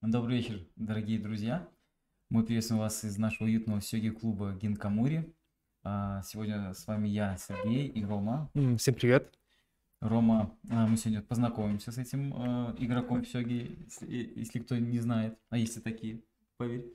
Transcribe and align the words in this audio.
Добрый 0.00 0.38
вечер, 0.38 0.66
дорогие 0.76 1.18
друзья. 1.18 1.68
Мы 2.28 2.44
приветствуем 2.44 2.80
вас 2.80 3.04
из 3.04 3.16
нашего 3.18 3.46
уютного 3.46 3.80
сёги-клуба 3.80 4.54
Гинкамури. 4.54 5.34
А, 5.84 6.22
Сегодня 6.22 6.74
с 6.74 6.86
вами 6.86 7.08
я, 7.08 7.36
Сергей 7.36 7.86
и 7.88 8.04
Рома. 8.04 8.50
Всем 8.78 8.94
привет. 8.94 9.38
Рома, 10.00 10.56
а, 10.70 10.86
мы 10.86 10.96
сегодня 10.96 11.22
познакомимся 11.22 11.92
с 11.92 11.98
этим 11.98 12.34
э, 12.34 12.74
игроком 12.78 13.22
в 13.22 13.28
сёги, 13.28 13.78
если, 13.84 14.32
если 14.36 14.58
кто 14.58 14.76
не 14.76 14.98
знает, 14.98 15.38
а 15.50 15.56
есть 15.56 15.76
и 15.76 15.80
такие, 15.80 16.22
поверь. 16.56 16.92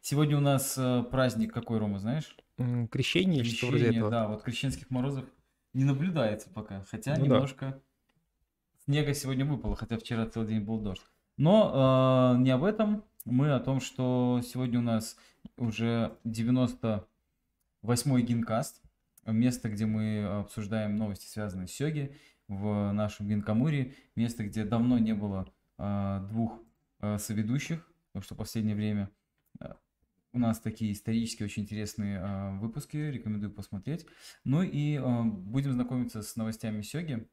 Сегодня 0.00 0.36
у 0.38 0.40
нас 0.40 0.78
праздник 1.10 1.52
какой, 1.52 1.78
Рома, 1.78 1.98
знаешь? 1.98 2.36
Крещение 2.90 3.40
или 3.40 3.48
что 3.48 3.66
вроде 3.66 3.84
Крещение, 3.84 3.98
этого? 3.98 4.10
да, 4.10 4.28
вот 4.28 4.42
крещенских 4.42 4.90
морозов 4.90 5.24
не 5.74 5.84
наблюдается 5.84 6.48
пока, 6.50 6.84
хотя 6.84 7.16
Ну 7.18 7.26
да. 7.26 7.46
Снега 8.86 9.14
сегодня 9.14 9.44
выпало, 9.44 9.74
хотя 9.76 9.98
вчера 9.98 10.26
целый 10.26 10.48
день 10.48 10.60
был 10.60 10.78
дождь. 10.78 11.04
Но 11.36 12.34
э, 12.36 12.42
не 12.42 12.50
об 12.50 12.62
этом, 12.64 13.04
мы 13.24 13.52
о 13.52 13.60
том, 13.60 13.80
что 13.80 14.40
сегодня 14.44 14.78
у 14.78 14.82
нас 14.82 15.16
уже 15.56 16.16
98-й 16.24 18.22
гинкаст, 18.22 18.82
место, 19.26 19.68
где 19.68 19.86
мы 19.86 20.24
обсуждаем 20.24 20.96
новости, 20.96 21.26
связанные 21.26 21.66
с 21.66 21.72
Сёги, 21.72 22.16
в 22.46 22.92
нашем 22.92 23.26
Гинкамуре, 23.28 23.94
место, 24.14 24.44
где 24.44 24.64
давно 24.64 24.98
не 24.98 25.14
было 25.14 25.52
э, 25.78 26.20
двух 26.30 26.62
э, 27.00 27.18
соведущих, 27.18 27.90
потому 28.12 28.22
что 28.22 28.34
в 28.34 28.38
последнее 28.38 28.76
время 28.76 29.10
э, 29.58 29.74
у 30.32 30.38
нас 30.38 30.60
такие 30.60 30.92
исторические 30.92 31.46
очень 31.46 31.64
интересные 31.64 32.20
э, 32.20 32.58
выпуски, 32.58 32.96
рекомендую 32.96 33.52
посмотреть. 33.52 34.06
Ну 34.44 34.62
и 34.62 34.94
э, 34.94 35.22
будем 35.24 35.72
знакомиться 35.72 36.22
с 36.22 36.36
новостями 36.36 36.82
Сёги, 36.82 37.28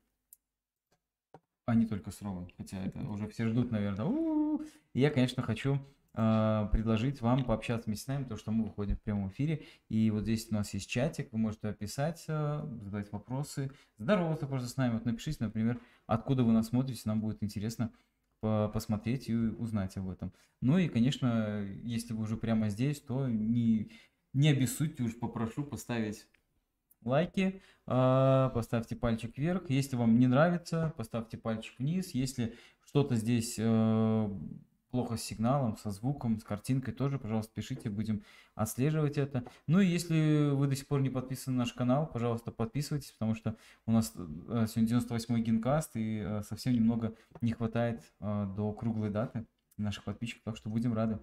а 1.66 1.76
не 1.76 1.86
только 1.86 2.12
с 2.12 2.22
Ромой, 2.22 2.54
хотя 2.58 2.78
это 2.84 3.00
уже 3.08 3.28
все 3.28 3.48
ждут, 3.48 3.72
наверное. 3.72 4.06
У-у-у. 4.06 4.64
И 4.94 5.00
я, 5.00 5.10
конечно, 5.10 5.42
хочу 5.42 5.80
э, 6.14 6.68
предложить 6.72 7.22
вам 7.22 7.46
пообщаться 7.46 7.88
вместе 7.88 8.06
с 8.06 8.08
нами, 8.08 8.24
потому 8.24 8.40
что 8.40 8.52
мы 8.52 8.66
выходим 8.66 8.96
в 8.96 9.02
прямом 9.02 9.30
эфире, 9.30 9.64
и 9.90 10.12
вот 10.12 10.24
здесь 10.24 10.48
у 10.52 10.54
нас 10.54 10.74
есть 10.74 10.90
чатик, 10.90 11.32
вы 11.32 11.40
можете 11.40 11.70
описать, 11.70 12.26
э, 12.28 12.66
задать 12.82 13.12
вопросы, 13.12 13.72
здороваться 13.98 14.46
просто 14.46 14.68
с 14.68 14.78
нами, 14.78 14.94
вот 14.94 15.06
напишите, 15.06 15.44
например, 15.44 15.80
откуда 16.06 16.44
вы 16.44 16.52
нас 16.52 16.68
смотрите, 16.68 17.02
нам 17.06 17.22
будет 17.22 17.42
интересно 17.42 17.92
по- 18.42 18.70
посмотреть 18.74 19.30
и 19.30 19.36
узнать 19.36 19.96
об 19.98 20.10
этом. 20.10 20.34
Ну 20.62 20.78
и, 20.78 20.90
конечно, 20.90 21.66
если 21.84 22.14
вы 22.14 22.24
уже 22.24 22.38
прямо 22.38 22.70
здесь, 22.70 23.00
то 23.02 23.28
не, 23.28 23.92
не 24.34 24.50
обессудьте, 24.50 25.04
уж 25.04 25.18
попрошу 25.18 25.64
поставить 25.64 26.28
лайки, 27.06 27.62
а, 27.86 28.50
поставьте 28.50 28.96
пальчик 28.96 29.38
вверх. 29.38 29.70
Если 29.70 29.96
вам 29.96 30.20
не 30.20 30.28
нравится, 30.28 30.94
поставьте 30.98 31.38
пальчик 31.38 31.78
вниз. 31.80 32.14
Если 32.14 32.56
что-то 32.86 33.16
здесь 33.16 33.56
э, 33.58 34.30
плохо 34.92 35.18
с 35.18 35.24
сигналом, 35.24 35.78
со 35.78 35.92
звуком, 35.92 36.40
с 36.40 36.44
картинкой, 36.44 36.94
тоже, 36.94 37.20
пожалуйста, 37.20 37.52
пишите, 37.54 37.90
будем 37.90 38.24
отслеживать 38.56 39.18
это. 39.18 39.44
Ну 39.68 39.80
и 39.80 39.88
если 39.88 40.52
вы 40.52 40.68
до 40.68 40.76
сих 40.76 40.88
пор 40.88 41.02
не 41.02 41.10
подписаны 41.10 41.58
на 41.58 41.64
наш 41.64 41.74
канал, 41.74 42.08
пожалуйста, 42.08 42.52
подписывайтесь, 42.52 43.12
потому 43.12 43.36
что 43.36 43.58
у 43.86 43.92
нас 43.92 44.14
э, 44.16 44.68
сегодня 44.70 44.98
98-й 44.98 45.42
генкаст, 45.42 45.96
и 45.96 46.20
э, 46.20 46.42
совсем 46.44 46.74
немного 46.74 47.16
не 47.42 47.54
хватает 47.54 48.04
до 48.20 48.72
круглой 48.74 49.10
даты 49.10 49.46
наших 49.78 50.04
подписчиков, 50.04 50.44
так 50.44 50.58
что 50.58 50.70
будем 50.70 50.94
рады. 50.94 51.20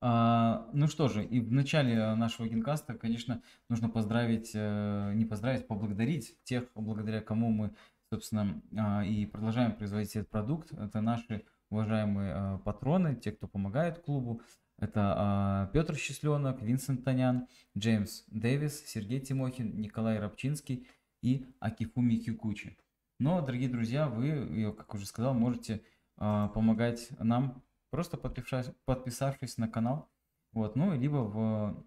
А, 0.00 0.68
ну 0.72 0.86
что 0.86 1.08
же, 1.08 1.24
и 1.24 1.40
в 1.40 1.52
начале 1.52 2.14
нашего 2.14 2.46
генкаста, 2.46 2.94
конечно, 2.94 3.42
нужно 3.68 3.88
поздравить, 3.88 4.52
э, 4.54 5.12
не 5.14 5.24
поздравить, 5.24 5.66
поблагодарить 5.66 6.36
тех, 6.44 6.70
благодаря 6.74 7.20
кому 7.20 7.50
мы, 7.50 7.74
собственно, 8.10 8.62
а, 8.76 9.04
и 9.04 9.26
продолжаем 9.26 9.74
производить 9.74 10.14
этот 10.14 10.30
продукт. 10.30 10.72
Это 10.72 11.00
наши 11.00 11.44
уважаемые 11.70 12.34
э, 12.34 12.58
патроны, 12.64 13.16
те, 13.16 13.32
кто 13.32 13.48
помогает 13.48 13.98
клубу. 13.98 14.40
Это 14.78 15.14
а, 15.16 15.66
Петр 15.72 15.96
Счастленок, 15.96 16.62
Винсент 16.62 17.04
Танян, 17.04 17.48
Джеймс 17.76 18.22
Дэвис, 18.28 18.84
Сергей 18.86 19.20
Тимохин, 19.20 19.80
Николай 19.80 20.20
Рабчинский 20.20 20.86
и 21.22 21.44
Акифуми 21.58 22.16
Кикучи. 22.16 22.78
Но, 23.18 23.40
дорогие 23.40 23.68
друзья, 23.68 24.08
вы, 24.08 24.72
как 24.76 24.94
уже 24.94 25.06
сказал, 25.06 25.34
можете 25.34 25.82
а, 26.16 26.48
помогать 26.48 27.08
нам 27.18 27.64
просто 27.90 28.16
подписавшись, 28.16 28.74
подписавшись 28.84 29.58
на 29.58 29.68
канал, 29.68 30.10
вот, 30.52 30.76
ну, 30.76 30.98
либо 30.98 31.16
в, 31.16 31.84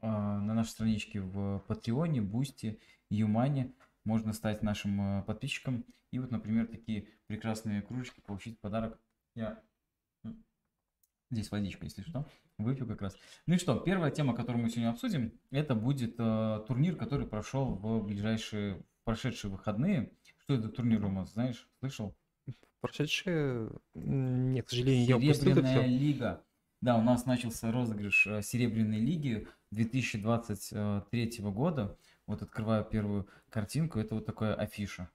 а, 0.00 0.40
на 0.40 0.54
нашей 0.54 0.70
страничке 0.70 1.20
в 1.20 1.60
Патреоне, 1.66 2.22
Бусти, 2.22 2.80
Юмане 3.10 3.72
можно 4.04 4.32
стать 4.32 4.62
нашим 4.62 5.00
а, 5.00 5.22
подписчиком 5.22 5.84
и 6.10 6.18
вот, 6.18 6.30
например, 6.30 6.66
такие 6.66 7.08
прекрасные 7.26 7.82
кружечки 7.82 8.20
получить 8.20 8.56
в 8.56 8.60
подарок. 8.60 8.98
Я 9.34 9.62
здесь 11.30 11.50
водичка, 11.50 11.84
если 11.84 12.02
что, 12.02 12.26
выпью 12.56 12.86
как 12.86 13.02
раз. 13.02 13.16
Ну 13.46 13.54
и 13.54 13.58
что, 13.58 13.78
первая 13.78 14.10
тема, 14.10 14.34
которую 14.34 14.62
мы 14.62 14.70
сегодня 14.70 14.90
обсудим, 14.90 15.38
это 15.50 15.74
будет 15.74 16.14
а, 16.18 16.60
турнир, 16.60 16.96
который 16.96 17.26
прошел 17.26 17.74
в 17.74 18.04
ближайшие, 18.04 18.82
прошедшие 19.04 19.50
выходные. 19.50 20.12
Что 20.38 20.54
это 20.54 20.68
турнир, 20.68 21.02
Рома, 21.02 21.26
знаешь, 21.26 21.68
слышал? 21.80 22.16
Прошедшие... 22.80 23.70
Нет, 23.94 24.66
к 24.66 24.70
сожалению, 24.70 25.06
я 25.06 25.16
упустил 25.16 25.52
это 25.52 25.60
Серебряная 25.60 25.82
все. 25.82 25.98
лига. 25.98 26.44
Да, 26.80 26.96
у 26.96 27.02
нас 27.02 27.26
начался 27.26 27.72
розыгрыш 27.72 28.26
э, 28.28 28.42
Серебряной 28.42 29.00
лиги 29.00 29.48
2023 29.72 31.38
года. 31.40 31.96
Вот 32.26 32.42
открываю 32.42 32.84
первую 32.84 33.26
картинку, 33.50 33.98
это 33.98 34.14
вот 34.14 34.26
такая 34.26 34.54
афиша. 34.54 35.10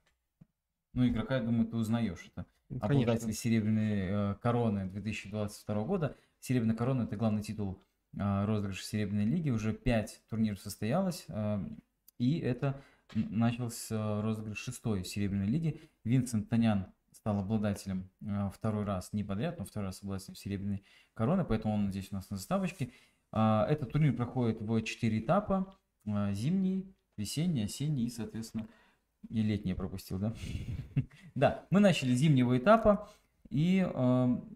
Ну, 0.92 1.08
игрока, 1.08 1.36
я 1.36 1.42
думаю, 1.42 1.66
ты 1.66 1.76
узнаешь. 1.76 2.26
Это 2.26 2.46
обладатель 2.70 3.22
Конечно. 3.22 3.32
Серебряной 3.32 3.98
э, 4.00 4.34
короны 4.42 4.86
2022 4.86 5.84
года. 5.84 6.16
Серебряная 6.40 6.76
корона 6.76 7.02
это 7.04 7.16
главный 7.16 7.42
титул 7.42 7.82
э, 8.16 8.44
розыгрыша 8.44 8.84
Серебряной 8.84 9.24
лиги. 9.24 9.50
Уже 9.50 9.72
5 9.72 10.22
турниров 10.28 10.60
состоялось. 10.60 11.24
э, 11.28 11.64
и 12.18 12.38
это 12.38 12.80
начался 13.14 14.22
розыгрыш 14.22 14.58
шестой 14.58 15.04
Серебряной 15.04 15.46
лиги. 15.46 15.80
Винсент 16.04 16.48
Танян 16.48 16.92
стал 17.24 17.38
обладателем 17.38 18.10
э, 18.20 18.50
второй 18.52 18.84
раз, 18.84 19.14
не 19.14 19.24
подряд, 19.24 19.58
но 19.58 19.64
второй 19.64 19.88
раз 19.88 20.02
обладателем 20.02 20.34
Серебряной 20.34 20.84
короны, 21.14 21.42
поэтому 21.42 21.72
он 21.72 21.90
здесь 21.90 22.08
у 22.10 22.16
нас 22.16 22.28
на 22.28 22.36
заставочке. 22.36 22.92
А, 23.32 23.66
Этот 23.66 23.92
турнир 23.92 24.14
проходит 24.14 24.60
в 24.60 24.82
4 24.82 25.20
этапа. 25.20 25.74
а, 26.06 26.34
Зимний, 26.34 26.94
весенний, 27.16 27.62
осенний 27.62 28.04
и, 28.04 28.10
соответственно, 28.10 28.68
и 29.30 29.40
летний 29.40 29.70
я 29.70 29.74
пропустил, 29.74 30.18
да? 30.18 30.34
Да, 31.34 31.66
мы 31.70 31.80
начали 31.80 32.14
зимнего 32.14 32.58
этапа. 32.58 33.08
И 33.48 33.88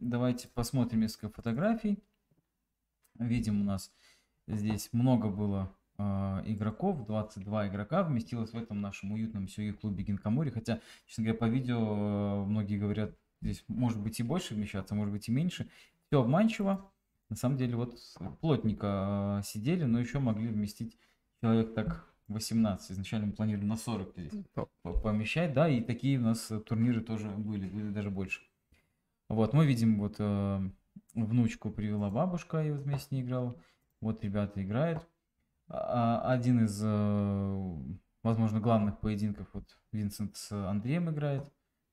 давайте 0.01 0.49
посмотрим 0.49 1.01
несколько 1.01 1.31
фотографий. 1.31 1.99
Видим, 3.19 3.63
у 3.63 3.65
нас 3.65 3.91
здесь 4.47 4.91
много 4.93 5.29
было 5.29 5.75
игроков, 5.99 7.05
22 7.07 7.69
игрока 7.69 8.03
вместилось 8.03 8.53
в 8.53 8.57
этом 8.57 8.81
нашем 8.81 9.13
уютном 9.13 9.49
сёги 9.49 9.73
клубе 9.73 10.05
Гинкамури. 10.05 10.51
Хотя, 10.51 10.81
честно 11.07 11.25
говоря, 11.25 11.39
по 11.39 11.45
видео 11.47 11.79
э, 11.79 12.45
многие 12.45 12.79
говорят, 12.79 13.17
здесь 13.41 13.65
может 13.69 14.01
быть 14.01 14.21
и 14.21 14.23
больше 14.23 14.55
вмещаться, 14.55 14.95
может 14.95 15.13
быть 15.13 15.29
и 15.29 15.33
меньше. 15.33 15.69
Все 16.07 16.21
обманчиво. 16.21 16.91
На 17.29 17.37
самом 17.37 17.59
деле, 17.59 17.77
вот 17.77 17.99
плотненько 18.41 19.41
э, 19.41 19.45
сидели, 19.45 19.85
но 19.85 19.99
еще 19.99 20.19
могли 20.19 20.49
вместить 20.49 20.97
человек 21.43 21.75
так 21.75 22.09
18. 22.29 22.93
Изначально 22.93 23.27
мы 23.27 23.33
планировали 23.33 23.67
на 23.67 23.77
40 23.77 24.13
здесь 24.17 24.45
по- 24.55 24.69
помещать, 24.93 25.53
да, 25.53 25.69
и 25.69 25.81
такие 25.81 26.19
у 26.19 26.23
нас 26.23 26.51
турниры 26.67 27.01
тоже 27.01 27.29
были, 27.29 27.69
были 27.69 27.91
даже 27.91 28.11
больше. 28.11 28.43
Вот, 29.29 29.53
мы 29.53 29.67
видим, 29.67 29.99
вот 29.99 30.17
э, 30.19 30.71
внучку 31.15 31.71
привела 31.71 32.11
бабушка, 32.11 32.65
и 32.65 32.71
вот 32.71 32.83
вместе 32.83 33.09
с 33.09 33.11
ней 33.11 33.23
играла. 33.23 33.55
Вот 34.01 34.23
ребята 34.23 34.63
играют. 34.63 35.07
А- 35.69 36.23
а- 36.23 36.33
Один 36.33 36.65
из, 36.65 36.81
э, 36.83 37.77
возможно, 38.23 38.61
главных 38.61 39.01
поединков, 39.01 39.49
вот 39.53 39.65
Винсент 39.93 40.37
с 40.37 40.53
Андреем 40.53 41.11
играет. 41.11 41.45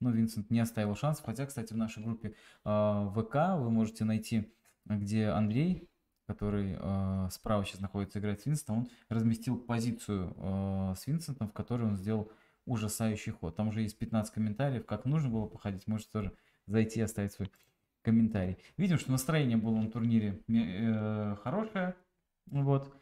Но 0.01 0.11
Винсент 0.11 0.49
не 0.49 0.59
оставил 0.59 0.95
шансов. 0.95 1.25
Хотя, 1.25 1.45
кстати, 1.45 1.73
в 1.73 1.77
нашей 1.77 2.03
группе 2.03 2.35
э, 2.65 3.09
ВК 3.15 3.35
вы 3.57 3.69
можете 3.71 4.03
найти, 4.05 4.53
где 4.85 5.27
Андрей, 5.27 5.89
который 6.27 6.75
э, 6.79 7.29
справа 7.31 7.63
сейчас 7.65 7.81
находится, 7.81 8.19
играет 8.19 8.41
с 8.41 8.45
Винсентом, 8.45 8.77
он 8.77 8.89
разместил 9.09 9.57
позицию 9.57 10.33
э, 10.37 10.93
с 10.97 11.07
Винсентом, 11.07 11.47
в 11.47 11.53
которой 11.53 11.83
он 11.83 11.97
сделал 11.97 12.31
ужасающий 12.65 13.31
ход. 13.31 13.55
Там 13.55 13.69
уже 13.69 13.81
есть 13.81 13.97
15 13.97 14.33
комментариев, 14.33 14.85
как 14.85 15.05
нужно 15.05 15.29
было 15.29 15.45
походить. 15.45 15.87
Можете 15.87 16.11
тоже 16.11 16.35
зайти 16.65 16.99
и 16.99 17.03
оставить 17.03 17.31
свой 17.31 17.51
комментарий. 18.01 18.57
Видим, 18.77 18.97
что 18.97 19.11
настроение 19.11 19.57
было 19.57 19.75
на 19.75 19.89
турнире 19.89 20.43
э, 20.47 21.35
хорошее. 21.43 21.95
Вот. 22.47 22.93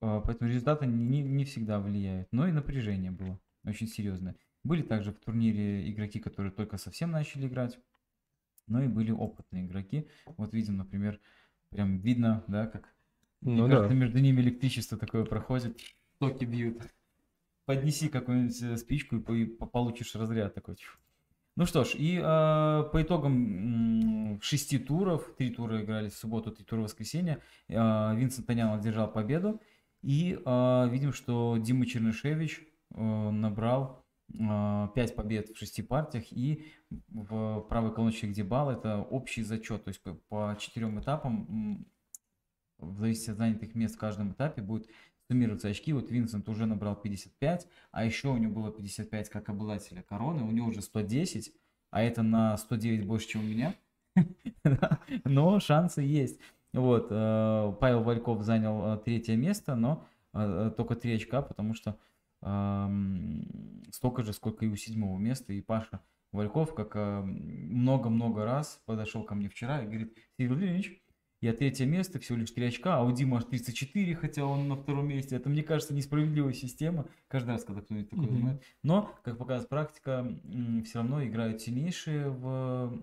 Э, 0.00 0.20
Поэтому 0.24 0.48
результаты 0.50 0.86
не, 0.86 1.22
не 1.22 1.44
всегда 1.44 1.80
влияют. 1.80 2.28
Но 2.32 2.46
и 2.48 2.52
напряжение 2.52 3.10
было 3.10 3.38
очень 3.64 3.88
серьезное. 3.88 4.36
Были 4.64 4.82
также 4.82 5.12
в 5.12 5.18
турнире 5.18 5.90
игроки, 5.90 6.18
которые 6.20 6.52
только 6.52 6.76
совсем 6.78 7.10
начали 7.10 7.46
играть. 7.46 7.78
Но 8.66 8.82
и 8.82 8.88
были 8.88 9.12
опытные 9.12 9.66
игроки. 9.66 10.08
Вот 10.36 10.52
видим, 10.52 10.76
например, 10.76 11.20
прям 11.70 11.98
видно, 11.98 12.44
да, 12.48 12.66
как 12.66 12.94
мне 13.40 13.56
Ну 13.56 13.68
кажется, 13.68 13.88
да. 13.90 13.94
между 13.94 14.18
ними 14.18 14.40
электричество 14.40 14.98
такое 14.98 15.24
проходит, 15.24 15.78
токи 16.18 16.44
бьют. 16.44 16.82
Поднеси 17.64 18.08
какую-нибудь 18.08 18.62
э, 18.62 18.76
спичку 18.76 19.16
и 19.16 19.20
по- 19.20 19.32
и 19.32 19.44
по- 19.44 19.66
получишь 19.66 20.14
разряд 20.14 20.54
такой. 20.54 20.76
Ну 21.56 21.64
что 21.66 21.84
ж, 21.84 21.94
и 21.94 22.16
э, 22.18 22.20
по 22.22 23.02
итогам 23.02 23.32
шести 24.40 24.78
туров, 24.78 25.34
три 25.36 25.50
тура 25.50 25.82
играли 25.82 26.08
в 26.08 26.14
субботу, 26.14 26.50
три 26.50 26.64
тура 26.64 26.80
в 26.80 26.84
воскресенье, 26.84 27.42
э, 27.68 27.74
Винсент 28.16 28.46
Танян 28.46 28.78
одержал 28.78 29.10
победу. 29.10 29.60
И 30.02 30.38
э, 30.44 30.88
видим, 30.88 31.12
что 31.12 31.56
Дима 31.58 31.86
Чернышевич 31.86 32.60
э, 32.94 33.00
набрал 33.00 34.04
э, 34.32 34.88
5 34.94 35.14
побед 35.16 35.48
в 35.48 35.58
шести 35.58 35.82
партиях. 35.82 36.26
И 36.30 36.66
в 37.08 37.60
правой 37.68 37.92
колоночке, 37.92 38.28
где 38.28 38.44
балл, 38.44 38.70
это 38.70 38.98
общий 38.98 39.42
зачет. 39.42 39.84
То 39.84 39.88
есть 39.88 40.00
по, 40.28 40.56
четырем 40.60 41.00
этапам, 41.00 41.86
в 42.78 43.00
зависимости 43.00 43.30
от 43.30 43.36
занятых 43.38 43.74
мест 43.74 43.96
в 43.96 43.98
каждом 43.98 44.32
этапе, 44.32 44.62
будет 44.62 44.88
суммироваться 45.28 45.68
очки. 45.68 45.92
Вот 45.92 46.10
Винсент 46.10 46.48
уже 46.48 46.66
набрал 46.66 46.94
55, 46.94 47.66
а 47.90 48.04
еще 48.04 48.28
у 48.28 48.36
него 48.36 48.54
было 48.54 48.72
55 48.72 49.28
как 49.28 49.48
обладателя 49.48 50.02
короны, 50.02 50.44
у 50.44 50.50
него 50.50 50.68
уже 50.68 50.82
110, 50.82 51.52
а 51.90 52.02
это 52.02 52.22
на 52.22 52.56
109 52.56 53.06
больше, 53.06 53.28
чем 53.28 53.40
у 53.40 53.44
меня. 53.44 53.74
Но 55.24 55.60
шансы 55.60 56.02
есть. 56.02 56.40
Вот, 56.76 57.08
э, 57.10 57.72
Павел 57.80 58.02
Вальков 58.02 58.42
занял 58.42 58.94
э, 58.94 58.98
третье 58.98 59.34
место, 59.36 59.74
но 59.74 60.06
э, 60.34 60.70
только 60.76 60.94
3 60.94 61.14
очка, 61.14 61.42
потому 61.42 61.74
что 61.74 61.98
столько 63.92 64.22
же, 64.22 64.34
сколько 64.34 64.66
и 64.66 64.68
у 64.68 64.76
седьмого 64.76 65.18
места. 65.18 65.54
И 65.54 65.62
Паша 65.62 66.00
Вальков, 66.32 66.74
как 66.74 66.94
много-много 66.94 68.44
раз 68.44 68.80
подошел 68.84 69.24
ко 69.24 69.34
мне 69.34 69.48
вчера 69.48 69.82
и 69.82 69.86
говорит, 69.86 70.16
Сергей 70.36 70.48
Владимирович, 70.48 71.02
я 71.40 71.54
третье 71.54 71.86
место, 71.86 72.18
всего 72.20 72.38
лишь 72.38 72.50
3 72.50 72.66
очка, 72.66 72.98
а 72.98 73.02
у 73.02 73.10
Димы 73.10 73.38
аж 73.38 73.44
34, 73.44 74.14
хотя 74.16 74.44
он 74.44 74.68
на 74.68 74.76
втором 74.76 75.08
месте. 75.08 75.34
Это, 75.34 75.48
мне 75.48 75.62
кажется, 75.62 75.94
несправедливая 75.94 76.52
система. 76.52 77.06
Каждый 77.28 77.50
раз, 77.50 77.64
когда 77.64 77.80
кто-нибудь 77.80 78.10
такое 78.10 78.26
mm-hmm. 78.26 78.32
думает. 78.32 78.62
Но, 78.82 79.14
как 79.24 79.38
показывает 79.38 79.70
практика, 79.70 80.30
все 80.84 80.98
равно 80.98 81.24
играют 81.24 81.62
сильнейшие 81.62 82.28
в 82.28 83.02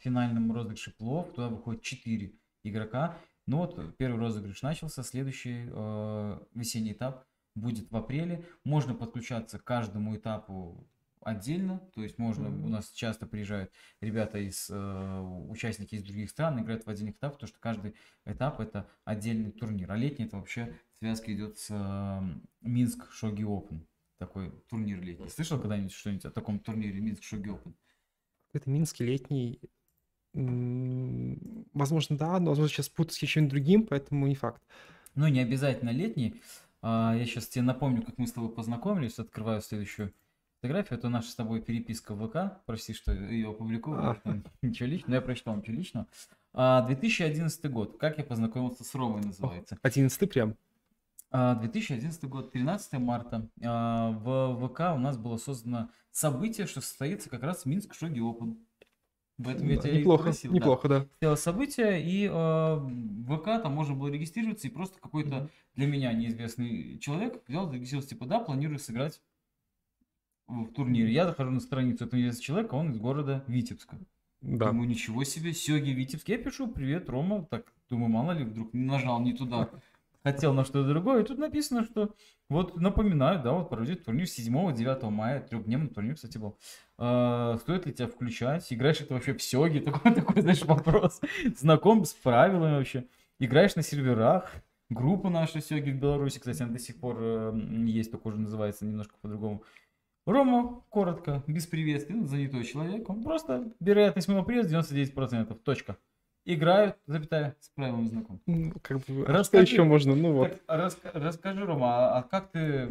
финальном 0.00 0.52
розыгрыше 0.52 0.92
плов. 0.96 1.32
Туда 1.34 1.48
выходит 1.48 1.82
4 1.82 2.32
игрока. 2.64 3.16
Ну 3.46 3.58
вот, 3.58 3.96
первый 3.96 4.18
розыгрыш 4.18 4.62
начался, 4.62 5.02
следующий 5.02 5.68
э, 5.68 6.40
весенний 6.54 6.92
этап 6.92 7.24
будет 7.54 7.90
в 7.90 7.96
апреле. 7.96 8.44
Можно 8.64 8.94
подключаться 8.94 9.58
к 9.58 9.64
каждому 9.64 10.16
этапу 10.16 10.88
отдельно, 11.26 11.80
то 11.92 12.02
есть 12.02 12.18
можно, 12.18 12.46
mm-hmm. 12.46 12.64
у 12.64 12.68
нас 12.68 12.90
часто 12.90 13.26
приезжают 13.26 13.72
ребята 14.00 14.38
из, 14.38 14.70
э, 14.70 15.20
участники 15.48 15.96
из 15.96 16.04
других 16.04 16.30
стран, 16.30 16.60
играют 16.60 16.86
в 16.86 16.88
отдельных 16.88 17.16
этапах, 17.16 17.38
потому 17.38 17.48
что 17.48 17.58
каждый 17.58 17.96
этап 18.24 18.60
это 18.60 18.88
отдельный 19.04 19.50
турнир, 19.50 19.90
а 19.90 19.96
летний 19.96 20.26
это 20.26 20.36
вообще 20.36 20.78
связка 20.98 21.34
идет 21.34 21.58
с 21.58 21.66
э, 21.70 22.22
Минск 22.60 23.10
Шоги 23.10 23.42
Open, 23.42 23.80
такой 24.18 24.52
турнир 24.68 25.02
летний. 25.02 25.28
Слышал 25.28 25.58
когда-нибудь 25.58 25.92
что-нибудь 25.92 26.26
о 26.26 26.30
таком 26.30 26.60
турнире 26.60 27.00
Минск 27.00 27.24
Шоги 27.24 27.50
Open? 27.50 27.74
Это 28.56 28.70
Минский 28.70 29.04
летний, 29.04 29.60
возможно, 31.72 32.16
да, 32.16 32.38
но 32.38 32.50
возможно 32.50 32.68
сейчас 32.68 32.88
путать 32.88 33.14
с 33.14 33.18
чем-нибудь 33.18 33.50
другим, 33.50 33.86
поэтому 33.86 34.26
не 34.26 34.34
факт. 34.34 34.62
Ну, 35.14 35.26
не 35.28 35.40
обязательно 35.40 35.90
летний. 35.90 36.40
А, 36.82 37.14
я 37.16 37.24
сейчас 37.24 37.48
тебе 37.48 37.62
напомню, 37.62 38.02
как 38.02 38.18
мы 38.18 38.26
с 38.26 38.32
тобой 38.32 38.50
познакомились. 38.50 39.18
Открываю 39.18 39.62
следующую 39.62 40.12
фотографию. 40.60 40.98
Это 40.98 41.08
наша 41.08 41.30
с 41.30 41.34
тобой 41.34 41.62
переписка 41.62 42.14
в 42.14 42.28
ВК. 42.28 42.62
Прости, 42.66 42.92
что 42.92 43.12
ее 43.12 43.50
опубликовал. 43.50 44.16
А. 44.24 44.42
Ничего 44.62 44.88
личного. 44.88 45.14
Я 45.14 45.20
прочитал 45.22 45.56
ничего 45.56 45.76
личного. 45.76 46.06
2011 46.52 47.64
а, 47.64 47.68
год. 47.68 47.98
Как 47.98 48.18
я 48.18 48.24
познакомился 48.24 48.84
с 48.84 48.94
Ромой 48.94 49.22
называется. 49.22 49.78
11 49.82 50.30
прям. 50.30 50.56
2011 51.60 52.24
а, 52.24 52.26
год, 52.26 52.52
13 52.52 52.92
марта. 52.94 53.48
В 53.56 54.68
ВК 54.68 54.80
у 54.94 54.98
нас 54.98 55.18
было 55.18 55.36
создано 55.36 55.90
событие, 56.10 56.66
что 56.66 56.80
состоится 56.80 57.28
как 57.28 57.42
раз 57.42 57.66
Минск 57.66 57.94
Шоги 57.94 58.20
Опен. 58.20 58.58
Поэтому 59.42 59.70
я 59.70 59.76
тебя 59.76 59.98
неплохо, 59.98 60.24
просил, 60.24 60.52
неплохо, 60.52 60.88
да. 60.88 61.00
да. 61.00 61.06
Сделал 61.18 61.36
событие, 61.36 62.02
и 62.02 62.24
э, 62.24 62.30
в 62.30 63.36
ВК 63.36 63.62
там 63.62 63.74
можно 63.74 63.94
было 63.94 64.08
регистрироваться, 64.08 64.66
и 64.66 64.70
просто 64.70 64.98
какой-то 64.98 65.36
mm-hmm. 65.36 65.50
для 65.74 65.86
меня 65.86 66.12
неизвестный 66.14 66.98
человек 67.00 67.42
взял, 67.46 67.68
зарегистрировался, 67.68 68.14
типа, 68.14 68.24
да, 68.24 68.40
планирую 68.40 68.78
сыграть 68.78 69.20
в 70.46 70.72
турнире. 70.72 71.12
Я 71.12 71.26
захожу 71.26 71.50
на 71.50 71.60
страницу 71.60 72.06
этого 72.06 72.18
неизвестного 72.18 72.44
человека, 72.44 72.74
он 72.76 72.92
из 72.92 72.98
города 72.98 73.44
Витебска. 73.46 73.98
Да. 74.40 74.68
Думаю, 74.68 74.88
ничего 74.88 75.22
себе, 75.24 75.52
Сёги 75.52 75.90
Витебск. 75.90 76.28
Я 76.28 76.38
пишу, 76.38 76.68
привет, 76.68 77.10
Рома. 77.10 77.44
Так, 77.50 77.74
думаю, 77.90 78.08
мало 78.08 78.32
ли, 78.32 78.44
вдруг 78.44 78.72
нажал 78.72 79.20
не 79.20 79.34
туда 79.34 79.70
хотел 80.26 80.52
на 80.52 80.64
что-то 80.64 80.88
другое. 80.88 81.22
И 81.22 81.24
тут 81.24 81.38
написано, 81.38 81.84
что 81.84 82.12
вот 82.48 82.76
напоминаю, 82.80 83.40
да, 83.42 83.52
вот 83.52 83.70
проводит 83.70 84.04
турнир 84.04 84.24
7-9 84.24 85.08
мая, 85.10 85.40
трехдневный 85.40 85.88
турнир, 85.88 86.16
кстати, 86.16 86.36
был. 86.36 86.58
А, 86.98 87.56
стоит 87.58 87.86
ли 87.86 87.92
тебя 87.92 88.08
включать? 88.08 88.66
Играешь 88.72 89.00
это 89.00 89.14
вообще 89.14 89.34
в 89.34 89.42
Сёге? 89.42 89.80
Такой, 89.86 90.12
такой, 90.14 90.42
знаешь, 90.42 90.64
вопрос. 90.64 91.20
Знаком 91.56 92.04
с 92.04 92.12
правилами 92.12 92.76
вообще. 92.76 93.04
Играешь 93.38 93.76
на 93.76 93.82
серверах. 93.82 94.50
Группа 94.90 95.30
наша 95.30 95.60
Сёги 95.60 95.90
в 95.90 96.00
Беларуси, 96.00 96.40
кстати, 96.40 96.60
она 96.62 96.72
до 96.72 96.80
сих 96.80 96.98
пор 96.98 97.16
э, 97.20 97.52
есть, 97.86 98.10
только 98.10 98.26
уже 98.26 98.38
называется 98.38 98.84
немножко 98.84 99.14
по-другому. 99.22 99.62
Рома, 100.26 100.82
коротко, 100.88 101.44
без 101.46 101.66
приветствия, 101.66 102.16
ну, 102.16 102.26
занятой 102.26 102.64
человек. 102.64 103.08
Он 103.08 103.22
просто 103.22 103.72
вероятность 103.78 104.26
моего 104.26 104.42
приезда 104.42 104.78
99%. 104.78 105.54
Точка 105.62 105.96
играют, 106.46 106.96
запятая, 107.06 107.56
с 107.60 107.68
правилами 107.70 108.06
знаком. 108.06 108.40
Ну, 108.46 108.72
как 108.82 108.98
бы, 109.00 109.24
расскажи, 109.26 109.66
что 109.66 109.74
еще 109.74 109.84
можно? 109.84 110.14
Ну 110.14 110.32
вот. 110.32 110.52
Так, 110.52 110.78
рас, 110.78 110.98
расскажи, 111.12 111.66
Рома, 111.66 111.86
а, 111.86 112.18
а 112.18 112.22
как 112.22 112.52
ты, 112.52 112.88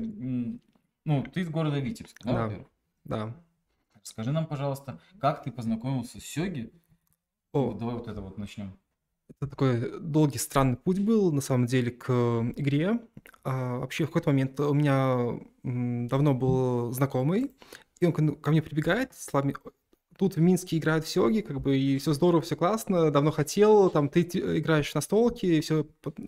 ну, 1.06 1.24
ты 1.24 1.42
из 1.42 1.50
города 1.50 1.80
Витебск, 1.80 2.22
да, 2.24 2.34
да 2.34 2.44
во-первых? 2.44 2.68
Да. 3.06 3.36
Скажи 4.04 4.32
нам, 4.32 4.46
пожалуйста, 4.46 5.00
как 5.20 5.44
ты 5.44 5.52
познакомился 5.52 6.20
с 6.20 6.24
Сёги? 6.24 6.72
О. 7.54 7.74
Давай 7.74 7.96
вот 7.96 8.08
это 8.08 8.22
вот 8.22 8.38
начнем. 8.38 8.78
Это 9.30 9.50
такой 9.50 10.00
долгий, 10.00 10.38
странный 10.38 10.78
путь 10.78 11.00
был, 11.00 11.32
на 11.32 11.42
самом 11.42 11.66
деле, 11.66 11.90
к 11.90 12.12
игре. 12.56 13.00
А, 13.44 13.80
вообще, 13.80 14.04
в 14.04 14.08
какой-то 14.08 14.30
момент 14.30 14.60
у 14.60 14.74
меня 14.74 15.40
давно 15.64 16.36
был 16.36 16.92
знакомый, 16.92 17.52
и 18.00 18.06
он 18.06 18.14
ко 18.14 18.52
мне 18.52 18.62
прибегает, 18.62 19.16
слами 19.16 19.56
тут 20.18 20.36
в 20.36 20.42
Минске 20.42 20.78
играют 20.78 21.06
в 21.06 21.10
Сёги, 21.10 21.42
как 21.42 21.62
бы, 21.62 21.78
и 21.78 21.98
все 21.98 22.14
здорово, 22.14 22.42
все 22.42 22.56
классно, 22.56 23.12
давно 23.12 23.32
хотел, 23.32 23.90
там, 23.90 24.10
ты 24.10 24.22
играешь 24.22 24.94
на 24.94 25.02
столке 25.02 25.58
и 25.58 25.62
все 25.62 25.86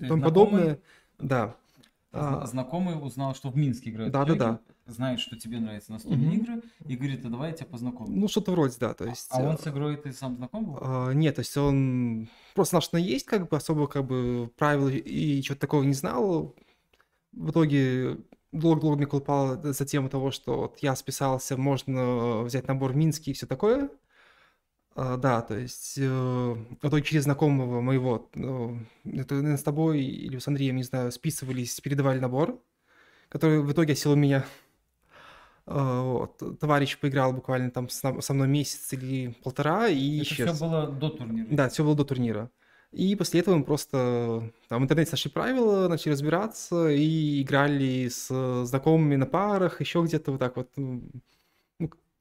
тому 0.07 0.23
подобное. 0.23 0.79
Да. 1.19 1.55
А, 2.11 2.45
знакомый 2.45 2.95
узнал, 2.99 3.35
что 3.35 3.49
в 3.49 3.57
Минске 3.57 3.89
играют 3.89 4.13
да, 4.13 4.23
в 4.23 4.27
Сёги, 4.27 4.39
да, 4.39 4.59
да. 4.85 4.91
знает, 4.93 5.19
что 5.19 5.37
тебе 5.37 5.59
нравятся 5.59 5.91
настольные 5.91 6.31
mm-hmm. 6.31 6.35
игры, 6.35 6.61
и 6.85 6.95
говорит, 6.95 7.25
а 7.25 7.29
давай 7.29 7.51
я 7.51 7.55
тебя 7.55 7.67
познакомлю. 7.67 8.15
Ну, 8.15 8.27
что-то 8.27 8.51
вроде, 8.51 8.75
да, 8.79 8.93
то 8.93 9.03
а, 9.03 9.07
есть... 9.07 9.27
А, 9.31 9.37
а 9.37 9.49
он 9.49 9.57
с 9.57 9.67
игрой 9.67 9.97
ты 9.97 10.13
сам 10.13 10.35
знаком 10.37 10.65
был? 10.65 10.77
А, 10.81 11.11
нет, 11.11 11.35
то 11.35 11.41
есть 11.41 11.55
он 11.57 12.29
просто 12.55 12.81
что 12.81 12.97
она 12.97 13.05
есть, 13.05 13.25
как 13.25 13.49
бы, 13.49 13.57
особо, 13.57 13.87
как 13.87 14.05
бы, 14.05 14.49
правил 14.57 14.89
и 14.89 15.41
чего-то 15.41 15.61
такого 15.61 15.83
не 15.83 15.93
знал. 15.93 16.55
В 17.33 17.51
итоге 17.51 18.17
долго-долго 18.59 18.97
мне 18.97 19.05
колпало 19.05 19.73
за 19.73 19.85
тему 19.85 20.09
того, 20.09 20.31
что 20.31 20.57
вот 20.57 20.79
я 20.79 20.95
списался, 20.95 21.57
можно 21.57 22.41
взять 22.41 22.67
набор 22.67 22.93
Минский 22.93 23.31
и 23.31 23.33
все 23.33 23.45
такое. 23.45 23.89
А, 24.99 25.15
да, 25.15 25.43
то 25.43 25.55
есть 25.55 25.99
э, 25.99 26.07
в 26.07 26.87
итоге 26.87 27.03
через 27.03 27.25
знакомого 27.25 27.81
моего, 27.81 28.31
э, 28.33 28.39
это 29.13 29.35
наверное, 29.35 29.57
с 29.57 29.63
тобой 29.63 30.01
или 30.01 30.39
с 30.39 30.47
Андреем, 30.47 30.75
не 30.75 30.83
знаю, 30.83 31.11
списывались, 31.11 31.79
передавали 31.81 32.17
набор, 32.17 32.59
который 33.29 33.61
в 33.61 33.71
итоге 33.71 33.93
осел 33.93 34.13
у 34.13 34.15
меня. 34.15 34.43
Э, 35.67 36.01
вот. 36.01 36.59
Товарищ 36.59 36.97
поиграл 36.97 37.31
буквально 37.31 37.69
там 37.69 37.89
со 37.89 38.33
мной 38.33 38.47
месяц 38.47 38.91
или 38.93 39.35
полтора 39.43 39.87
и 39.87 40.15
это 40.15 40.23
исчез. 40.23 40.55
все 40.55 40.65
было 40.65 40.87
до 40.87 41.09
турнира? 41.09 41.47
Да, 41.51 41.69
все 41.69 41.83
было 41.83 41.95
до 41.95 42.03
турнира. 42.03 42.49
И 42.91 43.15
после 43.15 43.41
этого 43.41 43.55
мы 43.55 43.63
просто 43.63 44.51
там 44.69 44.81
в 44.81 44.83
интернете 44.83 45.11
нашли 45.11 45.29
правила, 45.29 45.87
начали 45.87 46.13
разбираться 46.13 46.89
и 46.89 47.41
играли 47.41 48.07
с 48.07 48.65
знакомыми 48.65 49.15
на 49.15 49.25
парах, 49.25 49.81
еще 49.81 50.01
где-то 50.03 50.31
вот 50.31 50.39
так 50.39 50.55
вот. 50.55 50.69
Ну, 50.75 51.03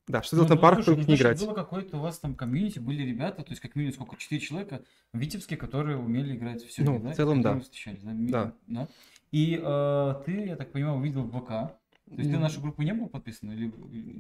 да, 0.09 0.23
что 0.23 0.37
делать 0.37 0.51
ну, 0.51 0.57
на 0.57 0.61
парах, 0.61 0.85
слушай, 0.85 1.01
ну, 1.01 1.07
не 1.07 1.17
играть. 1.17 1.41
Было 1.41 1.55
какое-то 1.55 1.97
у 1.97 2.01
вас 2.01 2.19
там 2.19 2.35
комьюнити, 2.35 2.79
были 2.79 3.03
ребята, 3.03 3.43
то 3.43 3.51
есть 3.51 3.61
как 3.61 3.75
минимум 3.75 3.95
сколько, 3.95 4.17
четыре 4.17 4.41
человека 4.41 4.83
в 5.13 5.19
Витебске, 5.19 5.57
которые 5.57 5.99
умели 5.99 6.37
играть 6.37 6.65
в 6.65 6.79
Ну, 6.79 7.01
да? 7.01 7.11
в 7.11 7.17
целом, 7.17 7.43
да. 7.43 7.59
Встречались, 7.59 8.03
да? 8.03 8.13
да. 8.15 8.53
да? 8.67 8.89
И 9.33 9.61
э, 9.61 10.15
ты, 10.25 10.47
я 10.47 10.57
так 10.57 10.71
понимаю, 10.71 10.99
увидел 10.99 11.23
в 11.23 11.41
ВК, 11.41 11.49
то 11.49 12.15
есть 12.19 12.31
ты 12.31 12.37
в 12.37 12.41
нашу 12.41 12.61
группу 12.61 12.83
не 12.83 12.95
был 12.95 13.09
подписан? 13.09 13.51
Или, 13.51 13.73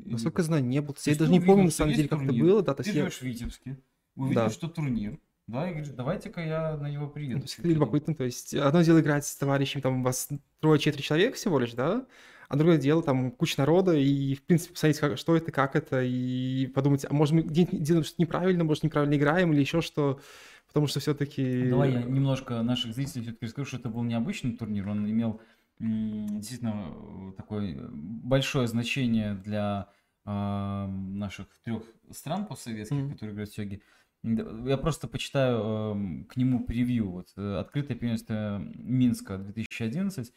Насколько 0.07 0.43
я 0.43 0.47
знаю, 0.47 0.65
не 0.65 0.81
был. 0.81 0.97
Я 1.05 1.15
даже 1.15 1.31
не 1.31 1.41
помню, 1.41 1.67
на 1.67 1.71
самом 1.71 1.95
деле, 1.95 2.09
как 2.09 2.23
это 2.23 2.33
было. 2.33 2.63
Да, 2.63 2.75
ты 2.75 2.83
живешь 2.85 3.19
в 3.19 3.23
Витебске, 3.23 3.79
увидел, 4.17 4.43
да. 4.43 4.51
что 4.51 4.69
турнир, 4.69 5.19
да, 5.47 5.69
и 5.69 5.73
говоришь, 5.73 5.93
давайте-ка 5.93 6.41
я 6.45 6.77
на 6.77 6.91
него 6.91 7.09
приеду. 7.09 7.47
Ну, 7.59 7.71
любопытно, 7.71 8.15
то 8.15 8.25
есть 8.25 8.55
одно 8.55 8.83
дело 8.83 9.01
играть 9.01 9.25
с 9.25 9.37
товарищем, 9.37 9.81
там 9.81 10.01
у 10.01 10.03
вас 10.03 10.29
трое-четыре 10.61 11.03
человек 11.03 11.37
всего 11.37 11.59
лишь, 11.59 11.73
да, 11.73 12.07
а 12.49 12.57
другое 12.57 12.79
дело, 12.79 13.03
там 13.03 13.31
куча 13.31 13.55
народа, 13.59 13.95
и, 13.95 14.35
в 14.35 14.43
принципе, 14.43 14.75
посмотреть, 14.75 14.99
как, 15.01 15.19
что 15.19 15.37
это, 15.37 15.53
как 15.53 15.77
это, 15.77 16.03
и 16.03 16.67
подумать, 16.67 17.05
а 17.09 17.13
может 17.13 17.35
мы 17.35 17.43
где-нибудь 17.43 17.83
делаем 17.83 18.05
что-то 18.05 18.23
неправильно, 18.23 18.65
может, 18.65 18.83
неправильно 18.83 19.15
играем, 19.15 19.53
или 19.53 19.61
еще 19.61 19.81
что, 19.81 20.21
потому 20.69 20.87
что 20.87 21.01
все-таки... 21.01 21.69
Давай 21.69 21.93
я 21.93 22.03
немножко 22.03 22.63
наших 22.63 22.95
зрителей 22.95 23.23
все-таки 23.23 23.47
расскажу, 23.47 23.69
что 23.69 23.77
это 23.79 23.89
был 23.89 24.03
необычный 24.03 24.57
турнир, 24.57 24.89
он 24.89 25.09
имел 25.09 25.41
действительно 25.79 27.33
такое 27.37 27.89
большое 27.91 28.67
значение 28.67 29.35
для 29.35 29.91
а, 30.25 30.89
наших 30.89 31.47
трех 31.63 31.83
стран 32.11 32.47
постсоветских, 32.47 32.97
Мгм. 32.97 33.13
которые 33.13 33.35
играют 33.35 33.51
в 33.51 33.55
сёги. 33.55 33.83
Я 34.27 34.77
просто 34.77 35.07
почитаю 35.07 35.93
эм, 35.95 36.25
к 36.25 36.37
нему 36.37 36.65
превью. 36.65 37.11
Вот, 37.11 37.29
э, 37.37 37.59
открытое 37.59 37.95
первенство 37.95 38.59
Минска 38.75 39.39
2011. 39.39 40.33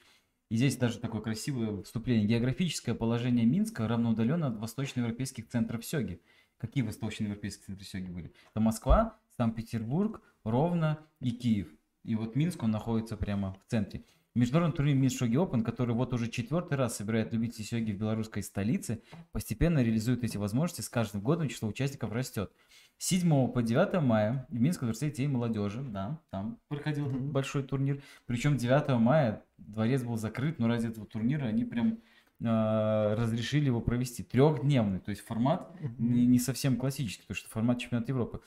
И 0.50 0.56
здесь 0.56 0.78
даже 0.78 1.00
такое 1.00 1.22
красивое 1.22 1.82
вступление. 1.82 2.28
Географическое 2.28 2.94
положение 2.94 3.46
Минска 3.46 3.88
равноудаленно 3.88 4.48
от 4.48 4.58
восточноевропейских 4.58 5.48
центров 5.48 5.84
сёги. 5.84 6.22
Какие 6.58 6.84
восточноевропейские 6.84 7.66
центры 7.66 7.86
сёги 7.86 8.10
были? 8.10 8.34
Это 8.52 8.60
Москва, 8.60 9.18
Санкт-Петербург, 9.38 10.22
Ровно 10.44 11.00
и 11.20 11.32
Киев. 11.32 11.68
И 12.04 12.16
вот 12.16 12.36
Минск, 12.36 12.62
он 12.64 12.72
находится 12.72 13.18
прямо 13.18 13.54
в 13.54 13.72
центре. 13.72 14.04
Международный 14.36 14.76
турнир 14.76 14.96
Минск 14.96 15.18
Шоги 15.18 15.36
Open, 15.36 15.64
который 15.64 15.96
вот 15.96 16.14
уже 16.14 16.30
четвертый 16.30 16.78
раз 16.78 16.96
собирает 16.96 17.34
любителей 17.34 17.66
сёги 17.66 17.92
в 17.92 17.98
белорусской 17.98 18.44
столице, 18.44 19.02
постепенно 19.32 19.84
реализует 19.84 20.24
эти 20.24 20.38
возможности. 20.38 20.82
С 20.82 20.90
каждым 20.90 21.22
годом 21.22 21.50
число 21.50 21.68
участников 21.68 22.12
растет. 22.12 22.52
С 23.00 23.08
7 23.08 23.48
по 23.48 23.64
9 23.64 24.02
мая 24.04 24.46
в 24.50 24.60
Минском 24.60 24.88
дворце 24.88 25.08
детей 25.08 25.24
и 25.24 25.28
молодежи, 25.28 25.82
да, 25.82 26.20
там 26.32 26.60
проходил 26.68 27.06
Мгм. 27.06 27.32
большой 27.32 27.64
турнир. 27.64 28.04
Причем 28.28 28.58
9 28.58 29.00
мая 29.00 29.42
дворец 29.58 30.04
был 30.04 30.18
закрыт, 30.18 30.60
но 30.60 30.68
ради 30.68 30.88
этого 30.88 31.08
турнира 31.08 31.46
они 31.46 31.64
прям 31.64 32.00
э, 32.42 33.14
разрешили 33.16 33.68
его 33.68 33.80
провести. 33.80 34.22
Трехдневный, 34.24 35.00
то 35.00 35.12
есть 35.12 35.26
формат 35.26 35.74
не, 35.98 36.26
не 36.26 36.40
совсем 36.40 36.76
классический, 36.76 37.22
потому 37.24 37.36
что 37.38 37.50
формат 37.50 37.80
чемпионата 37.80 38.12
Европы. 38.12 38.42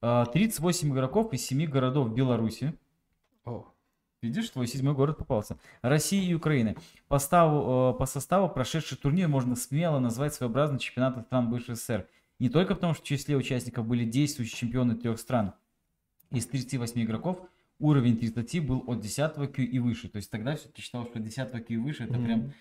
А, 0.00 0.26
38 0.26 0.90
игроков 0.90 1.32
из 1.34 1.44
7 1.46 1.66
городов 1.66 2.12
Беларуси. 2.14 2.74
О, 3.44 3.66
Видишь, 4.22 4.48
твой 4.48 4.66
седьмой 4.66 4.94
город 4.94 5.18
попался. 5.18 5.58
России 5.82 6.26
и 6.26 6.32
Украины. 6.32 6.76
По, 7.08 7.18
ставу, 7.18 7.92
э, 7.94 7.98
по 7.98 8.06
составу 8.06 8.48
прошедший 8.48 8.96
турнир 8.96 9.28
можно 9.28 9.54
смело 9.54 9.98
назвать 9.98 10.32
своеобразным 10.32 10.78
чемпионатом 10.78 11.24
стран 11.24 11.50
бывшей 11.50 11.74
СССР. 11.74 12.08
Не 12.38 12.48
только 12.48 12.74
потому, 12.74 12.94
что 12.94 13.04
в 13.04 13.06
числе 13.06 13.36
участников 13.36 13.86
были 13.86 14.04
действующие 14.04 14.58
чемпионы 14.58 14.96
трех 14.96 15.18
стран. 15.18 15.54
Из 16.30 16.46
38 16.46 17.02
игроков 17.02 17.38
уровень 17.78 18.16
30 18.16 18.66
был 18.66 18.84
от 18.86 19.00
10 19.00 19.52
Q 19.52 19.62
и 19.62 19.78
выше. 19.78 20.08
То 20.08 20.16
есть 20.16 20.30
тогда 20.30 20.56
все-таки 20.56 20.82
считалось, 20.82 21.08
что 21.08 21.20
10 21.20 21.50
Q 21.66 21.74
и 21.74 21.76
выше 21.76 22.04
это 22.04 22.14
прям... 22.14 22.40
Мгм. 22.40 22.52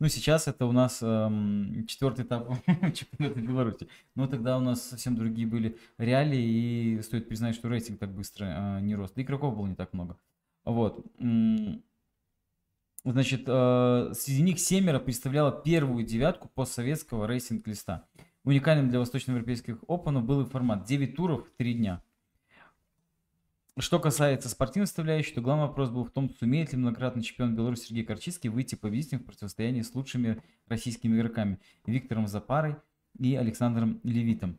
Ну, 0.00 0.08
сейчас 0.08 0.48
это 0.48 0.64
у 0.64 0.72
нас 0.72 1.00
эм, 1.02 1.84
четвертый 1.86 2.24
этап 2.24 2.48
чемпионата 2.94 3.40
Беларуси. 3.40 3.86
Но 4.14 4.26
тогда 4.26 4.56
у 4.56 4.60
нас 4.60 4.82
совсем 4.82 5.14
другие 5.14 5.46
были 5.46 5.76
реалии, 5.98 6.96
и 6.96 7.02
стоит 7.02 7.28
признать, 7.28 7.54
что 7.54 7.68
рейтинг 7.68 7.98
так 7.98 8.10
быстро 8.10 8.46
э, 8.46 8.80
не 8.80 8.94
рос. 8.94 9.12
Да 9.14 9.20
игроков 9.20 9.54
было 9.54 9.66
не 9.66 9.74
так 9.74 9.92
много. 9.92 10.16
Вот. 10.64 11.04
Значит, 13.04 13.42
э, 13.46 14.12
среди 14.14 14.40
них 14.40 14.58
семеро 14.58 15.00
представляло 15.00 15.52
первую 15.52 16.04
девятку 16.06 16.48
постсоветского 16.48 17.26
рейтинг-листа. 17.26 18.06
Уникальным 18.44 18.88
для 18.88 18.98
восточноевропейских 18.98 19.78
опенов 19.86 20.24
был 20.24 20.42
и 20.42 20.48
формат 20.48 20.84
9 20.84 21.14
туров, 21.14 21.46
3 21.58 21.74
дня. 21.74 22.02
Что 23.78 23.98
касается 23.98 24.48
спортивной 24.48 24.86
составляющей, 24.86 25.34
то 25.34 25.40
главный 25.40 25.66
вопрос 25.66 25.90
был 25.90 26.04
в 26.04 26.10
том, 26.10 26.30
сумеет 26.30 26.72
ли 26.72 26.78
многократный 26.78 27.22
чемпион 27.22 27.54
Беларуси 27.54 27.88
Сергей 27.88 28.04
Корчинский 28.04 28.50
выйти 28.50 28.74
победителем 28.74 29.20
в 29.20 29.24
противостоянии 29.24 29.82
с 29.82 29.94
лучшими 29.94 30.42
российскими 30.68 31.16
игроками 31.16 31.58
Виктором 31.86 32.26
Запарой 32.26 32.76
и 33.18 33.36
Александром 33.36 34.00
Левитом. 34.02 34.58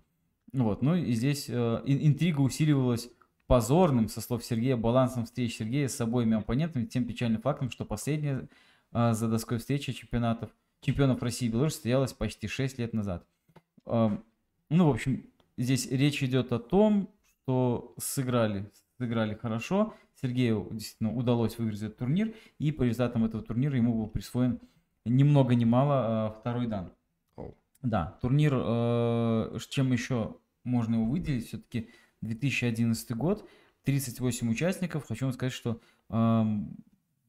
Вот, 0.53 0.81
ну 0.81 0.95
и 0.95 1.13
здесь 1.13 1.49
э, 1.49 1.53
ин- 1.85 2.07
интрига 2.07 2.41
усиливалась 2.41 3.09
позорным, 3.47 4.09
со 4.09 4.21
слов 4.21 4.43
Сергея, 4.43 4.77
балансом 4.77 5.25
встреч 5.25 5.57
Сергея 5.57 5.87
с 5.87 5.99
обоими 6.01 6.37
оппонентами, 6.37 6.85
тем 6.85 7.05
печальным 7.05 7.41
фактом, 7.41 7.69
что 7.69 7.85
последняя 7.85 8.47
э, 8.91 9.13
за 9.13 9.27
доской 9.27 9.59
встреча 9.59 9.93
чемпионатов, 9.93 10.49
чемпионов 10.81 11.21
России 11.21 11.47
и 11.47 11.51
Беларуси 11.51 11.75
состоялась 11.75 12.13
почти 12.13 12.47
6 12.47 12.79
лет 12.79 12.93
назад. 12.93 13.25
Ну, 13.85 14.21
в 14.69 14.89
общем, 14.89 15.25
здесь 15.57 15.89
речь 15.91 16.23
идет 16.23 16.51
о 16.51 16.59
том, 16.59 17.09
что 17.25 17.93
сыграли, 17.97 18.71
сыграли 18.97 19.33
хорошо. 19.33 19.95
Сергею 20.21 20.69
действительно 20.71 21.13
удалось 21.13 21.57
выиграть 21.57 21.81
этот 21.81 21.97
турнир, 21.97 22.33
и 22.59 22.71
по 22.71 22.83
результатам 22.83 23.25
этого 23.25 23.43
турнира 23.43 23.75
ему 23.75 23.93
был 23.93 24.07
присвоен 24.07 24.59
ни 25.05 25.23
много 25.23 25.55
ни 25.55 25.65
мало 25.65 26.29
э, 26.29 26.39
второй 26.39 26.67
дан. 26.67 26.91
Да, 27.81 28.17
турнир, 28.21 28.53
э, 28.55 29.57
чем 29.69 29.91
еще 29.91 30.37
можно 30.63 30.95
его 30.95 31.05
выделить, 31.05 31.47
все-таки 31.47 31.89
2011 32.21 33.11
год, 33.17 33.49
38 33.83 34.51
участников. 34.51 35.07
Хочу 35.07 35.25
вам 35.25 35.33
сказать, 35.33 35.53
что 35.53 35.81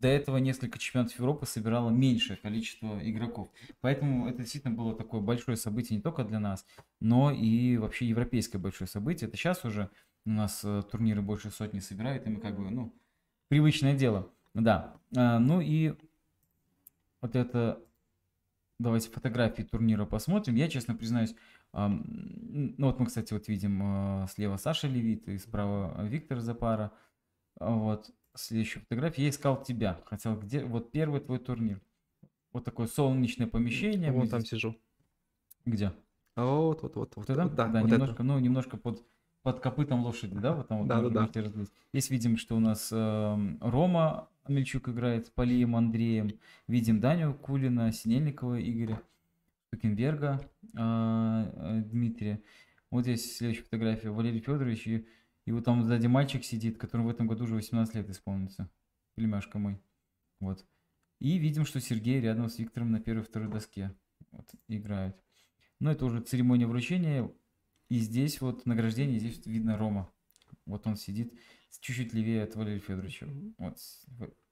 до 0.02 0.08
этого 0.08 0.38
несколько 0.38 0.80
чемпионатов 0.80 1.16
Европы 1.16 1.46
собирало 1.46 1.90
меньшее 1.90 2.36
количество 2.36 2.98
игроков. 3.08 3.48
Поэтому 3.80 4.28
это 4.28 4.38
действительно 4.38 4.74
было 4.74 4.96
такое 4.96 5.20
большое 5.20 5.56
событие 5.56 5.96
не 5.96 6.02
только 6.02 6.24
для 6.24 6.40
нас, 6.40 6.66
но 6.98 7.30
и 7.30 7.76
вообще 7.76 8.06
европейское 8.06 8.60
большое 8.60 8.88
событие. 8.88 9.28
Это 9.28 9.36
сейчас 9.36 9.64
уже 9.64 9.90
у 10.26 10.30
нас 10.30 10.62
э, 10.64 10.82
турниры 10.90 11.22
больше 11.22 11.50
сотни 11.50 11.78
собирают, 11.78 12.26
и 12.26 12.30
мы 12.30 12.40
как 12.40 12.56
бы, 12.56 12.68
ну, 12.68 12.92
привычное 13.48 13.94
дело. 13.94 14.28
Да. 14.54 14.96
А, 15.16 15.38
ну 15.38 15.60
и 15.60 15.94
вот 17.20 17.36
это 17.36 17.80
Давайте 18.78 19.10
фотографии 19.10 19.62
турнира 19.62 20.04
посмотрим. 20.06 20.56
Я, 20.56 20.68
честно 20.68 20.96
признаюсь, 20.96 21.36
ну 21.72 22.74
вот 22.78 22.98
мы, 22.98 23.06
кстати, 23.06 23.32
вот 23.32 23.46
видим 23.46 23.80
а, 23.80 24.26
слева 24.26 24.56
Саша 24.56 24.88
Левит 24.88 25.28
и 25.28 25.38
справа 25.38 26.04
Виктор 26.04 26.40
Запара. 26.40 26.90
Вот 27.60 28.10
следующая 28.34 28.80
фотография. 28.80 29.22
Я 29.24 29.28
искал 29.30 29.62
тебя. 29.62 30.00
Хотел, 30.06 30.36
где, 30.38 30.64
вот 30.64 30.90
первый 30.90 31.20
твой 31.20 31.38
турнир. 31.38 31.80
Вот 32.52 32.64
такое 32.64 32.86
солнечное 32.86 33.46
помещение. 33.46 34.12
Вон 34.12 34.28
там 34.28 34.40
здесь- 34.40 34.50
сижу. 34.50 34.76
Где? 35.64 35.92
Вот, 36.36 36.82
вот, 36.82 36.96
вот, 36.96 37.12
вот. 37.16 37.26
Да, 37.26 37.46
да, 37.48 37.66
вот 37.68 37.90
немножко, 37.90 38.14
это. 38.14 38.22
ну, 38.22 38.38
немножко 38.38 38.76
под, 38.76 39.04
под 39.42 39.60
копытом 39.60 40.02
лошади, 40.02 40.34
да? 40.38 40.54
Вот 40.54 40.68
там 40.68 40.78
вот 40.78 40.88
Да, 40.88 41.00
да, 41.00 41.08
да. 41.08 41.20
разглядеть. 41.24 41.70
Здесь 41.92 42.10
видим, 42.10 42.36
что 42.36 42.56
у 42.56 42.60
нас 42.60 42.88
эм, 42.90 43.58
Рома 43.60 44.28
Амельчук 44.44 44.88
играет 44.88 45.26
с 45.26 45.30
Полием 45.30 45.76
Андреем. 45.76 46.30
Видим 46.66 47.00
Даню 47.00 47.34
Кулина, 47.34 47.92
Синельникова 47.92 48.60
Игоря, 48.60 49.00
Штукенберга 49.68 50.40
а, 50.76 51.50
э, 51.54 51.82
Дмитрия. 51.84 52.42
Вот 52.90 53.02
здесь 53.02 53.36
следующая 53.36 53.62
фотография. 53.64 54.10
Валерий 54.10 54.40
Федорович. 54.40 54.86
И, 54.86 55.06
и 55.44 55.52
вот 55.52 55.64
там 55.64 55.82
сзади 55.82 56.06
мальчик 56.06 56.44
сидит, 56.44 56.78
которому 56.78 57.08
в 57.08 57.10
этом 57.10 57.26
году 57.26 57.44
уже 57.44 57.54
18 57.54 57.94
лет 57.94 58.08
исполнится. 58.08 58.70
Племяшка 59.14 59.58
мой. 59.58 59.80
Вот. 60.40 60.64
И 61.18 61.38
видим, 61.38 61.64
что 61.64 61.80
Сергей 61.80 62.20
рядом 62.20 62.48
с 62.48 62.58
Виктором 62.58 62.90
на 62.90 63.00
первой 63.00 63.22
и 63.22 63.24
второй 63.24 63.48
доске 63.48 63.94
вот, 64.30 64.48
играют. 64.68 65.16
Ну, 65.80 65.90
это 65.90 66.04
уже 66.04 66.20
церемония 66.20 66.66
вручения. 66.66 67.30
И 67.88 67.98
здесь 67.98 68.40
вот 68.40 68.66
награждение, 68.66 69.18
здесь 69.18 69.44
видно 69.44 69.76
Рома. 69.76 70.10
Вот 70.64 70.86
он 70.86 70.96
сидит 70.96 71.34
чуть-чуть 71.80 72.14
левее 72.14 72.44
от 72.44 72.54
Валерия 72.54 72.78
Федоровича. 72.78 73.26
Вот 73.58 73.78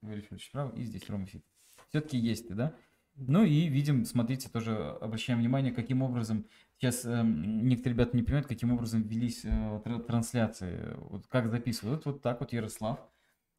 Валерий 0.00 0.22
Федорович 0.22 0.46
справа, 0.46 0.74
и 0.76 0.82
здесь 0.82 1.08
Рома 1.08 1.26
сидит. 1.26 1.44
Все-таки 1.88 2.18
есть 2.18 2.48
ты, 2.48 2.54
да? 2.54 2.76
Ну 3.22 3.44
и 3.44 3.68
видим, 3.68 4.04
смотрите, 4.06 4.48
тоже 4.48 4.74
обращаем 5.00 5.40
внимание, 5.40 5.72
каким 5.72 6.00
образом 6.02 6.46
сейчас 6.78 7.04
эм, 7.04 7.68
некоторые 7.68 7.94
ребята 7.94 8.16
не 8.16 8.22
понимают, 8.22 8.46
каким 8.46 8.72
образом 8.72 9.02
велись 9.02 9.42
э, 9.44 9.80
тра- 9.84 9.98
трансляции, 9.98 10.94
вот 11.10 11.26
как 11.28 11.50
записывают. 11.50 12.06
Вот, 12.06 12.14
вот 12.14 12.22
так 12.22 12.40
вот 12.40 12.52
Ярослав, 12.54 12.98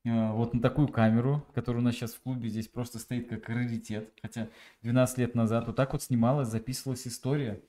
э, 0.05 0.31
вот 0.33 0.53
на 0.55 0.61
такую 0.61 0.87
камеру, 0.87 1.45
которая 1.53 1.81
у 1.81 1.85
нас 1.85 1.95
сейчас 1.95 2.13
в 2.15 2.21
клубе 2.21 2.49
здесь 2.49 2.67
просто 2.69 2.99
стоит 2.99 3.29
как 3.29 3.49
раритет, 3.49 4.11
хотя 4.21 4.49
12 4.81 5.19
лет 5.19 5.35
назад 5.35 5.67
вот 5.67 5.75
так 5.75 5.93
вот 5.93 6.01
снималась, 6.03 6.49
записывалась 6.49 7.07
история. 7.07 7.61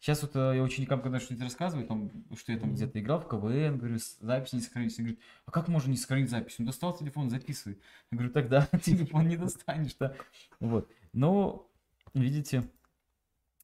Сейчас 0.00 0.22
вот 0.22 0.36
э, 0.36 0.52
я 0.56 0.62
ученикам, 0.62 1.02
когда 1.02 1.18
что-нибудь 1.20 1.44
рассказываю, 1.46 1.86
там, 1.86 2.10
что 2.36 2.52
я 2.52 2.58
там 2.58 2.74
где-то 2.74 3.00
играл 3.00 3.20
в 3.20 3.28
КВН, 3.28 3.78
говорю, 3.78 3.98
«С- 3.98 4.18
запись 4.20 4.52
не 4.52 4.60
сохранилась. 4.60 4.98
Они 4.98 5.08
говорят, 5.08 5.24
а 5.46 5.50
как 5.50 5.66
можно 5.68 5.90
не 5.90 5.96
сохранить 5.96 6.30
запись? 6.30 6.56
Он 6.60 6.66
достал 6.66 6.96
телефон, 6.96 7.30
записывай. 7.30 7.78
Я 8.12 8.16
говорю, 8.18 8.32
тогда 8.32 8.66
телефон 8.84 9.26
не 9.28 9.36
достанешь, 9.36 9.94
да. 9.98 10.14
Вот. 10.60 10.88
Но, 11.12 11.70
видите, 12.14 12.70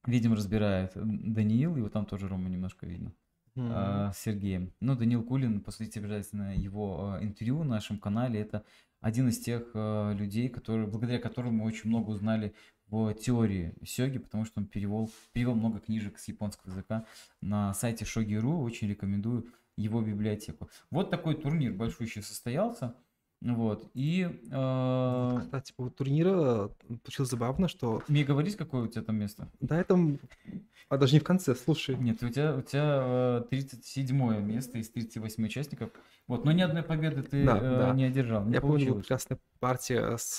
видим, 0.07 0.35
разбирает 0.35 0.93
Даниил, 0.95 1.77
его 1.77 1.89
там 1.89 2.07
тоже 2.07 2.29
Рома 2.29 2.49
немножко 2.49 2.87
видно 2.87 3.13
а, 3.57 4.13
с 4.13 4.19
Сергеем. 4.19 4.73
Ну, 4.81 4.97
Данил 4.97 5.23
Кулин, 5.23 5.61
посмотрите 5.61 6.01
обязательно 6.01 6.57
его 6.57 7.13
а, 7.15 7.23
интервью 7.23 7.63
на 7.65 7.77
нашем 7.77 7.99
канале. 7.99 8.41
Это 8.41 8.65
один 9.01 9.29
из 9.29 9.39
тех 9.39 9.71
а, 9.75 10.13
людей, 10.13 10.49
которые, 10.49 10.87
благодаря 10.87 11.19
которым 11.19 11.57
мы 11.57 11.65
очень 11.65 11.89
много 11.89 12.11
узнали 12.11 12.55
в 12.89 13.15
теории 13.15 13.75
сёги, 13.85 14.19
потому 14.19 14.45
что 14.45 14.61
он 14.61 14.67
перевел, 14.67 15.11
перевел 15.33 15.55
много 15.55 15.81
книжек 15.81 16.19
с 16.19 16.29
японского 16.29 16.71
языка 16.71 17.07
на 17.41 17.73
сайте 17.75 18.05
Shogi.ru. 18.05 18.63
Очень 18.63 18.89
рекомендую 18.89 19.47
его 19.77 20.01
библиотеку. 20.01 20.69
Вот 20.91 21.11
такой 21.11 21.35
турнир 21.35 21.73
большой 21.73 22.07
еще 22.07 22.23
состоялся. 22.23 22.95
Вот. 23.45 23.91
И 23.93 24.27
а, 24.53 25.41
Кстати, 25.41 25.75
по 25.77 25.91
турнира 25.91 26.71
получилось 27.03 27.31
забавно, 27.31 27.69
что 27.69 28.03
мне 28.09 28.25
говорить, 28.25 28.57
какое 28.57 28.85
у 28.85 28.87
тебя 28.87 29.03
там 29.03 29.17
место? 29.17 29.49
до 29.61 29.75
этого, 29.75 30.19
а 30.89 30.97
даже 30.97 31.15
не 31.15 31.21
в 31.21 31.25
конце, 31.25 31.55
слушай, 31.55 31.97
Нет, 31.97 32.23
у 32.23 32.29
тебя, 32.31 32.57
у 32.57 32.63
тебя 32.63 33.43
э, 33.43 33.45
37 33.51 34.41
место 34.41 34.79
из 34.79 34.89
38 34.91 35.45
участников. 35.45 35.91
Вот, 36.27 36.45
но 36.45 36.53
ни 36.53 36.63
одной 36.63 36.83
победы 36.83 37.23
ты 37.23 37.45
Да, 37.45 37.59
э, 37.59 37.61
да. 37.61 37.93
не 37.93 38.05
одержал. 38.05 38.45
Не 38.45 38.55
я 38.55 38.61
помню, 38.61 38.77
получилось. 38.77 39.01
прекрасная 39.03 39.39
партия 39.61 40.17
с 40.17 40.39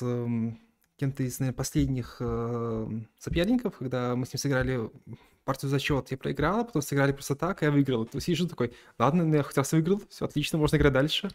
кем-то 0.97 1.23
из 1.23 1.39
наверное, 1.39 1.57
последних 1.57 2.17
э, 2.19 2.89
соперников, 3.19 3.77
когда 3.77 4.15
мы 4.15 4.25
с 4.25 4.33
ним 4.33 4.39
сыграли 4.39 4.89
партию 5.43 5.69
зачет 5.69 6.09
я 6.09 6.17
проиграл, 6.17 6.61
а 6.61 6.63
потом 6.63 6.81
сыграли 6.81 7.11
просто 7.11 7.35
так, 7.35 7.61
и 7.61 7.65
я 7.65 7.71
выиграл. 7.71 8.05
То 8.05 8.17
есть 8.17 8.25
сижу 8.25 8.47
такой, 8.47 8.73
ладно, 8.97 9.23
ну 9.23 9.35
я 9.35 9.43
хоть 9.43 9.57
раз 9.57 9.71
выиграл, 9.71 10.01
все 10.09 10.25
отлично, 10.25 10.57
можно 10.57 10.77
играть 10.77 10.93
дальше. 10.93 11.29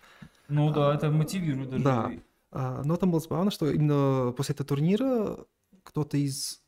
Ну 0.51 0.73
да, 0.73 0.95
это 0.95 1.11
мотивирует 1.11 1.71
даже. 1.71 1.85
Да. 1.85 2.11
А, 2.53 2.83
но 2.85 2.97
там 2.97 3.11
было 3.11 3.21
забавно, 3.21 3.51
что 3.51 3.71
именно 3.71 4.33
после 4.37 4.55
этого 4.55 4.67
турнира 4.67 5.39
кто-то 5.85 6.17
из 6.17 6.63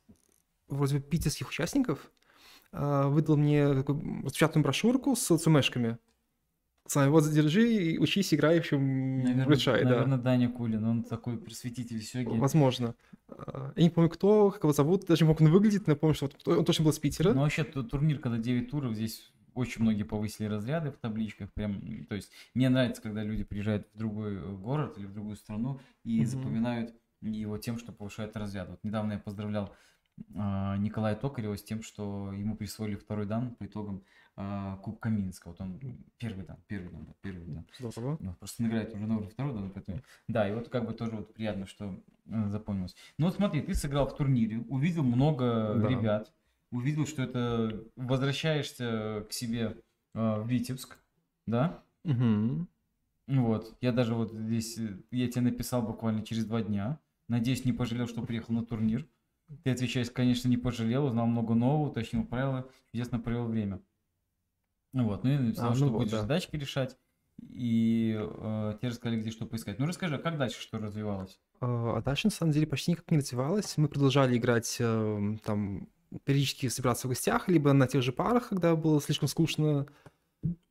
вроде 0.68 0.96
бы 0.96 1.00
питерских 1.02 1.48
участников 1.48 2.10
а, 2.72 3.08
выдал 3.08 3.36
мне 3.36 3.74
такую 3.74 4.22
распечатанную 4.24 4.62
брошюрку 4.64 5.16
с 5.16 5.36
цумешками. 5.38 5.98
С 6.86 6.96
вами, 6.96 7.10
вот 7.10 7.22
задержи, 7.22 7.72
и 7.72 7.98
учись, 7.98 8.34
играй, 8.34 8.56
в 8.56 8.60
общем, 8.60 9.18
Наверное, 9.22 9.54
решай, 9.56 9.84
да. 9.84 9.90
наверное, 9.90 10.18
Даня 10.18 10.48
Кулин, 10.50 10.84
он 10.84 11.04
такой 11.04 11.38
просветитель 11.38 12.02
сёги. 12.02 12.36
Возможно. 12.38 12.94
А, 13.28 13.72
Я 13.76 13.82
не 13.84 13.90
помню, 13.90 14.10
кто, 14.10 14.50
как 14.50 14.64
его 14.64 14.72
зовут, 14.72 15.06
даже 15.06 15.24
не 15.24 15.30
как 15.32 15.40
он 15.40 15.50
выглядит, 15.52 15.86
но 15.86 15.92
я 15.92 15.96
помню, 15.96 16.14
что 16.14 16.26
вот 16.26 16.58
он 16.58 16.64
точно 16.64 16.84
был 16.84 16.90
из 16.90 16.98
Питера. 16.98 17.32
Ну, 17.34 17.42
вообще, 17.42 17.62
ту- 17.64 17.84
турнир, 17.84 18.18
когда 18.18 18.36
9 18.38 18.70
туров, 18.70 18.94
здесь 18.94 19.32
очень 19.54 19.82
многие 19.82 20.02
повысили 20.04 20.46
разряды 20.46 20.90
в 20.90 20.96
табличках. 20.96 21.52
Прям, 21.52 22.04
то 22.06 22.14
есть, 22.14 22.30
мне 22.54 22.68
нравится, 22.68 23.02
когда 23.02 23.22
люди 23.22 23.44
приезжают 23.44 23.88
в 23.92 23.98
другой 23.98 24.36
э, 24.36 24.52
город 24.56 24.98
или 24.98 25.06
в 25.06 25.12
другую 25.12 25.36
страну 25.36 25.80
и 26.04 26.20
Мгм. 26.20 26.26
запоминают 26.26 26.94
его 27.20 27.58
тем, 27.58 27.78
что 27.78 27.92
повышает 27.92 28.36
разряд. 28.36 28.68
Вот 28.68 28.82
недавно 28.82 29.12
я 29.12 29.18
поздравлял 29.18 29.72
а, 30.34 30.76
Николая 30.76 31.14
Токарева 31.16 31.56
с 31.56 31.62
тем, 31.62 31.82
что 31.82 32.32
ему 32.32 32.56
присвоили 32.56 32.96
второй 32.96 33.26
дан 33.26 33.54
по 33.54 33.66
итогам 33.66 34.04
а, 34.36 34.76
Кубка 34.78 35.08
Минска. 35.08 35.48
Вот 35.48 35.60
он 35.60 35.80
первый 36.18 36.44
дан, 36.44 36.58
первый 36.66 36.90
дан, 36.90 37.04
да, 37.04 37.12
первый 37.20 37.46
дан. 37.46 37.66
Здорово. 37.78 38.16
Ну, 38.20 38.34
просто 38.34 38.62
он 38.62 38.68
играет 38.68 38.94
уже 38.94 39.06
на 39.06 39.14
уровне 39.14 39.30
второго, 39.30 39.60
да, 39.60 39.70
поэтому... 39.72 40.00
Да, 40.28 40.48
и 40.48 40.54
вот 40.54 40.68
как 40.68 40.86
бы 40.86 40.94
тоже 40.94 41.12
вот 41.12 41.34
приятно, 41.34 41.66
что 41.66 42.02
э, 42.26 42.48
запомнилось. 42.48 42.94
Ну 43.18 43.26
вот 43.26 43.34
смотри, 43.34 43.62
ты 43.62 43.74
сыграл 43.74 44.06
в 44.08 44.16
турнире, 44.16 44.58
увидел 44.68 45.02
много 45.02 45.74
Да. 45.76 45.88
ребят, 45.88 46.32
увидел, 46.72 47.06
что 47.06 47.22
это 47.22 47.84
возвращаешься 47.96 49.26
к 49.28 49.32
себе 49.32 49.82
э, 50.14 50.40
в 50.40 50.48
Витебск, 50.48 50.98
да? 51.46 51.82
Ну 53.28 53.46
Вот, 53.46 53.76
я 53.80 53.92
даже 53.92 54.14
вот 54.14 54.32
здесь, 54.32 54.78
э, 54.78 54.98
я 55.10 55.28
тебе 55.28 55.42
написал 55.42 55.82
буквально 55.82 56.24
через 56.24 56.44
два 56.44 56.62
дня. 56.62 56.98
Надеюсь, 57.28 57.64
не 57.64 57.72
пожалел, 57.72 58.08
что 58.08 58.22
приехал 58.22 58.54
на 58.54 58.64
турнир. 58.66 59.06
Ты 59.64 59.70
отвечаешь, 59.70 60.10
конечно, 60.10 60.48
не 60.48 60.56
пожалел, 60.56 61.06
узнал 61.06 61.26
много 61.26 61.54
нового, 61.54 61.90
уточнил 61.90 62.24
правила, 62.24 62.68
чудесно 62.92 63.20
провел 63.20 63.46
время. 63.46 63.80
Ну 64.92 65.04
Вот, 65.04 65.24
ну 65.24 65.30
и 65.30 65.38
написал, 65.38 65.66
А, 65.66 65.70
ну 65.70 65.76
что 65.76 65.88
вот, 65.88 65.98
будешь 65.98 66.10
да. 66.10 66.20
задачки 66.22 66.56
решать. 66.56 66.98
И 67.40 68.14
э, 68.18 68.74
тебе 68.78 68.88
рассказали, 68.90 69.20
где 69.20 69.30
что 69.30 69.46
поискать. 69.46 69.78
Ну 69.78 69.86
расскажи, 69.86 70.16
а 70.16 70.18
как 70.18 70.36
дальше 70.38 70.60
что 70.60 70.78
развивалось? 70.78 71.40
А 71.60 71.96
а 71.96 72.02
дальше, 72.02 72.26
на 72.26 72.30
самом 72.30 72.52
деле, 72.52 72.66
почти 72.66 72.90
никак 72.92 73.10
не 73.10 73.18
развивалось. 73.18 73.76
Мы 73.76 73.88
продолжали 73.88 74.36
играть, 74.36 74.76
эм, 74.80 75.38
там, 75.38 75.88
периодически 76.24 76.68
собираться 76.68 77.06
в 77.06 77.10
гостях, 77.10 77.48
либо 77.48 77.72
на 77.72 77.86
тех 77.86 78.02
же 78.02 78.12
парах, 78.12 78.48
когда 78.50 78.76
было 78.76 79.00
слишком 79.00 79.28
скучно. 79.28 79.86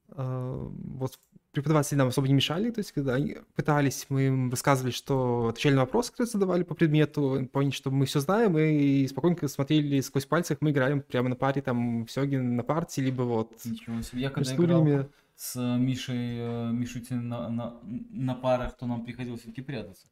А, 0.10 0.68
Вот 0.68 1.20
преподаватели 1.52 1.98
нам 1.98 2.08
особо 2.08 2.28
не 2.28 2.34
мешали, 2.34 2.72
то 2.72 2.80
есть 2.80 2.94
когда 2.94 3.16
они 3.16 3.38
пытались, 3.56 4.06
мы 4.10 4.28
им 4.28 4.50
рассказывали, 4.50 4.92
что 4.92 5.48
отвечали 5.50 5.74
на 5.74 5.82
вопросы, 5.82 6.12
которые 6.12 6.32
задавали 6.32 6.64
по 6.64 6.76
предмету, 6.76 7.50
поняли, 7.52 7.72
что 7.72 7.92
мы 7.92 8.06
все 8.06 8.22
знаем, 8.22 8.58
и 8.58 9.06
спокойненько 9.08 9.48
смотрели 9.50 10.00
сквозь 10.00 10.26
пальцы, 10.26 10.54
как 10.54 10.62
мы 10.62 10.72
играем 10.72 11.02
прямо 11.02 11.30
на 11.30 11.36
паре, 11.36 11.62
там, 11.62 12.08
Сёге 12.08 12.40
на 12.40 12.64
парте, 12.64 13.02
либо 13.02 13.24
вот 13.24 13.54
Ничего 13.66 14.02
себе. 14.02 14.22
Я 14.22 14.30
когда 14.30 14.50
между 14.50 14.64
играл 14.64 14.82
стульями. 14.82 15.10
с 15.36 15.78
Мишей, 15.78 16.38
э, 16.40 16.72
Мишутиным 16.72 17.28
на, 17.28 17.50
на, 17.50 17.80
на 17.84 18.36
парах, 18.36 18.78
то 18.78 18.86
нам 18.86 19.04
приходилось 19.04 19.42
все-таки 19.42 19.62
прятаться. 19.62 20.08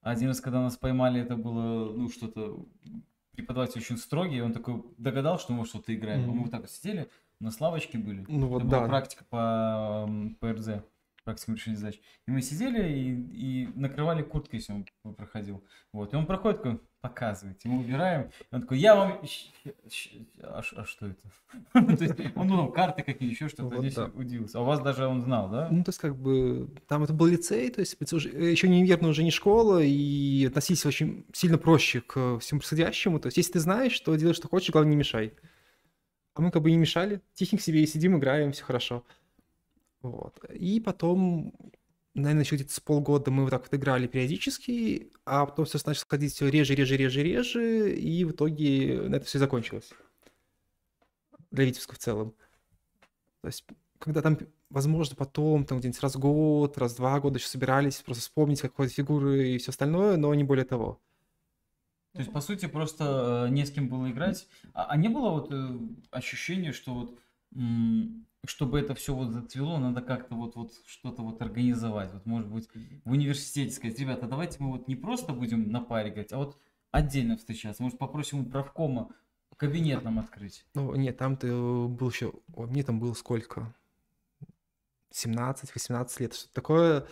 Один 0.00 0.28
раз, 0.28 0.40
когда 0.40 0.60
нас 0.62 0.76
поймали, 0.76 1.20
это 1.20 1.36
было, 1.36 1.92
ну, 1.92 2.08
что-то... 2.10 2.66
Преподаватель 3.34 3.80
очень 3.80 3.96
строгий, 3.96 4.42
он 4.42 4.52
такой 4.52 4.82
догадал, 4.98 5.38
что 5.38 5.52
мы 5.52 5.64
что-то 5.64 5.94
играем. 5.94 6.28
А 6.28 6.32
мы 6.32 6.42
вот 6.42 6.50
так 6.50 6.62
вот 6.62 6.70
сидели, 6.70 7.08
у 7.40 7.44
нас 7.44 7.60
лавочки 7.60 7.96
были. 7.96 8.24
Ну 8.28 8.46
вот, 8.46 8.58
Это 8.62 8.66
была 8.70 8.80
да. 8.82 8.88
практика 8.88 9.24
по 9.28 10.08
ПРЗ, 10.40 10.82
практика 11.24 11.52
решения 11.52 11.76
задач. 11.76 12.00
И 12.26 12.30
мы 12.30 12.42
сидели 12.42 12.92
и, 12.92 13.64
и 13.64 13.66
накрывали 13.74 14.22
курткой, 14.22 14.58
если 14.58 14.72
он 14.72 15.14
проходил. 15.14 15.64
Вот. 15.92 16.12
И 16.12 16.16
он 16.16 16.26
проходит, 16.26 16.62
такой, 16.62 16.80
показывайте. 17.00 17.68
Мы 17.68 17.80
убираем. 17.80 18.30
И 18.50 18.54
он 18.54 18.62
такой, 18.62 18.78
я 18.78 18.94
вам... 18.94 19.20
А, 20.42 20.62
а 20.76 20.84
что 20.84 21.06
это? 21.06 21.22
То 21.96 22.04
есть 22.04 22.36
он 22.36 22.48
думал, 22.48 22.72
карты 22.72 23.02
какие, 23.02 23.30
еще 23.30 23.48
что-то. 23.48 23.78
Здесь 23.80 23.98
удивился. 24.14 24.58
А 24.58 24.62
у 24.62 24.64
вас 24.64 24.80
даже 24.80 25.06
он 25.06 25.20
знал, 25.20 25.50
да? 25.50 25.68
Ну, 25.70 25.84
то 25.84 25.90
есть, 25.90 25.98
как 25.98 26.16
бы, 26.16 26.70
там 26.88 27.02
это 27.02 27.12
был 27.12 27.26
лицей, 27.26 27.70
то 27.70 27.80
есть, 27.80 27.96
уже, 28.12 28.28
еще 28.28 28.68
не 28.68 28.78
универ, 28.78 29.02
но 29.02 29.08
уже 29.08 29.24
не 29.24 29.30
школа, 29.30 29.82
и 29.82 30.46
относились 30.46 30.86
очень 30.86 31.26
сильно 31.32 31.58
проще 31.58 32.00
к 32.00 32.38
всему 32.38 32.60
происходящему. 32.60 33.20
То 33.20 33.26
есть, 33.26 33.36
если 33.36 33.52
ты 33.52 33.60
знаешь, 33.60 33.92
что 33.92 34.14
делаешь, 34.14 34.36
что 34.36 34.48
хочешь, 34.48 34.70
главное, 34.70 34.90
не 34.90 34.96
мешай. 34.96 35.34
А 36.34 36.40
мы 36.40 36.50
как 36.50 36.62
бы 36.62 36.70
не 36.70 36.78
мешали, 36.78 37.20
тихенько 37.34 37.62
себе 37.62 37.82
и 37.82 37.86
сидим, 37.86 38.16
играем, 38.16 38.52
все 38.52 38.64
хорошо. 38.64 39.04
Вот. 40.02 40.44
И 40.50 40.80
потом, 40.80 41.54
наверное, 42.14 42.44
еще 42.44 42.56
где-то 42.56 42.74
с 42.74 42.80
полгода 42.80 43.30
мы 43.30 43.44
вот 43.44 43.50
так 43.50 43.62
вот 43.62 43.74
играли 43.74 44.06
периодически, 44.06 45.12
а 45.24 45.46
потом 45.46 45.64
все 45.64 45.78
начало 45.78 45.94
сходить 45.94 46.32
все 46.32 46.48
реже, 46.48 46.74
реже, 46.74 46.96
реже, 46.96 47.22
реже, 47.22 47.94
и 47.94 48.24
в 48.24 48.32
итоге 48.32 49.00
на 49.02 49.16
это 49.16 49.26
все 49.26 49.38
закончилось. 49.38 49.90
Для 51.50 51.64
Витебска 51.64 51.94
в 51.94 51.98
целом. 51.98 52.34
То 53.42 53.48
есть, 53.48 53.64
когда 53.98 54.22
там, 54.22 54.38
возможно, 54.70 55.14
потом, 55.14 55.64
там 55.64 55.78
где-нибудь 55.78 56.00
раз 56.00 56.16
в 56.16 56.18
год, 56.18 56.78
раз 56.78 56.94
в 56.94 56.96
два 56.96 57.20
года 57.20 57.38
еще 57.38 57.48
собирались, 57.48 58.02
просто 58.02 58.22
вспомнить 58.22 58.60
какие-то 58.60 58.92
фигуры 58.92 59.50
и 59.50 59.58
все 59.58 59.70
остальное, 59.70 60.16
но 60.16 60.34
не 60.34 60.44
более 60.44 60.64
того. 60.64 61.00
То 62.12 62.18
есть, 62.18 62.32
по 62.32 62.40
сути, 62.40 62.66
просто 62.66 63.46
э, 63.46 63.52
не 63.52 63.64
с 63.64 63.70
кем 63.70 63.88
было 63.88 64.10
играть. 64.10 64.46
А, 64.74 64.84
а 64.84 64.96
не 64.96 65.08
было 65.08 65.30
вот 65.30 65.52
э, 65.52 65.78
ощущения, 66.10 66.72
что 66.72 66.94
вот 66.94 67.18
чтобы 68.46 68.80
это 68.80 68.94
все 68.94 69.14
вот 69.14 69.30
зацвело, 69.30 69.78
надо 69.78 70.00
как-то 70.00 70.34
вот, 70.34 70.56
вот 70.56 70.72
что-то 70.86 71.22
вот 71.22 71.40
организовать. 71.42 72.12
Вот, 72.12 72.26
может 72.26 72.48
быть, 72.48 72.68
в 73.04 73.10
университете 73.12 73.72
сказать, 73.74 73.98
ребята, 74.00 74.26
давайте 74.26 74.56
мы 74.60 74.70
вот 74.72 74.88
не 74.88 74.96
просто 74.96 75.32
будем 75.32 75.70
на 75.70 75.80
паре 75.80 76.10
играть, 76.10 76.32
а 76.32 76.38
вот 76.38 76.58
отдельно 76.90 77.36
встречаться. 77.36 77.82
Может, 77.82 77.98
попросим 77.98 78.40
у 78.40 78.44
правкома 78.44 79.10
кабинет 79.56 80.02
нам 80.02 80.18
открыть. 80.18 80.66
Ну, 80.74 80.94
нет, 80.96 81.16
там 81.18 81.36
ты 81.36 81.52
был 81.54 82.10
еще... 82.10 82.32
Мне 82.56 82.82
там 82.82 82.98
было 82.98 83.14
сколько? 83.14 83.72
17-18 85.12 86.08
лет, 86.20 86.34
что-то 86.34 86.54
такое. 86.54 87.06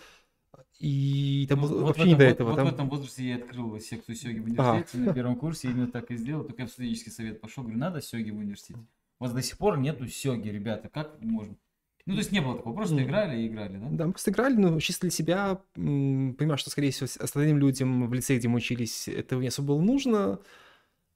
И 0.79 1.47
там 1.49 1.61
Ну, 1.61 1.69
было 1.69 1.79
вот 1.81 1.87
вообще 1.89 2.03
в 2.03 2.07
не 2.07 2.13
этом 2.15 2.19
до 2.19 2.25
вот- 2.25 2.33
этого. 2.33 2.49
Вот 2.51 2.57
там... 2.57 2.67
в 2.67 2.73
этом 2.73 2.89
возрасте 2.89 3.29
я 3.29 3.37
открыл 3.37 3.79
секцию 3.79 4.17
сёги 4.17 4.39
в 4.39 4.61
А. 4.61 4.73
университете 4.73 4.99
на 4.99 5.15
первом 5.15 5.37
курсе, 5.37 5.69
именно 5.71 5.87
так 5.87 6.11
и 6.11 6.17
сделал. 6.17 6.45
Только 6.45 6.63
я 6.63 6.69
в 6.69 6.73
студенческий 6.73 7.13
совет 7.13 7.41
пошел, 7.41 7.63
говорю, 7.63 7.79
надо 7.79 8.01
сёги 8.01 8.31
в 8.31 8.39
университете. 8.39 8.81
У 9.21 9.25
вас 9.25 9.35
до 9.35 9.43
сих 9.43 9.59
пор 9.59 9.79
нету 9.79 10.09
сёги, 10.09 10.49
ребята, 10.49 10.89
как 10.89 11.21
можно? 11.21 11.57
Ну, 12.07 12.15
то 12.15 12.19
есть 12.21 12.33
не 12.33 12.41
было 12.41 12.57
такого, 12.57 12.75
просто 12.75 12.97
Мгм. 12.97 13.05
играли 13.05 13.43
и 13.43 13.49
играли, 13.49 13.77
да? 13.77 13.89
Да, 13.91 14.07
мы 14.07 14.13
просто 14.13 14.31
играли, 14.31 14.55
но 14.57 14.81
чисто 14.81 15.03
для 15.03 15.11
себя, 15.11 15.63
понимаю, 15.75 16.57
что, 16.59 16.71
скорее 16.71 16.91
всего, 16.91 17.09
остальным 17.23 17.59
людям 17.59 18.09
в 18.09 18.15
лицее, 18.15 18.39
где 18.39 18.49
мы 18.49 18.57
учились, 18.57 19.09
этого 19.09 19.43
не 19.43 19.49
особо 19.49 19.69
было 19.69 19.81
нужно, 19.83 20.41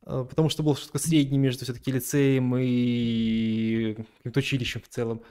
а, 0.06 0.24
потому 0.24 0.48
что 0.50 0.62
было 0.62 0.76
что-то 0.76 0.98
среднее 0.98 1.38
между 1.40 1.64
все-таки 1.64 1.92
лицеем 1.92 2.54
и 2.58 3.96
каким-то 4.18 4.40
училищем 4.40 4.82
в 4.82 4.88
целом. 4.88 5.22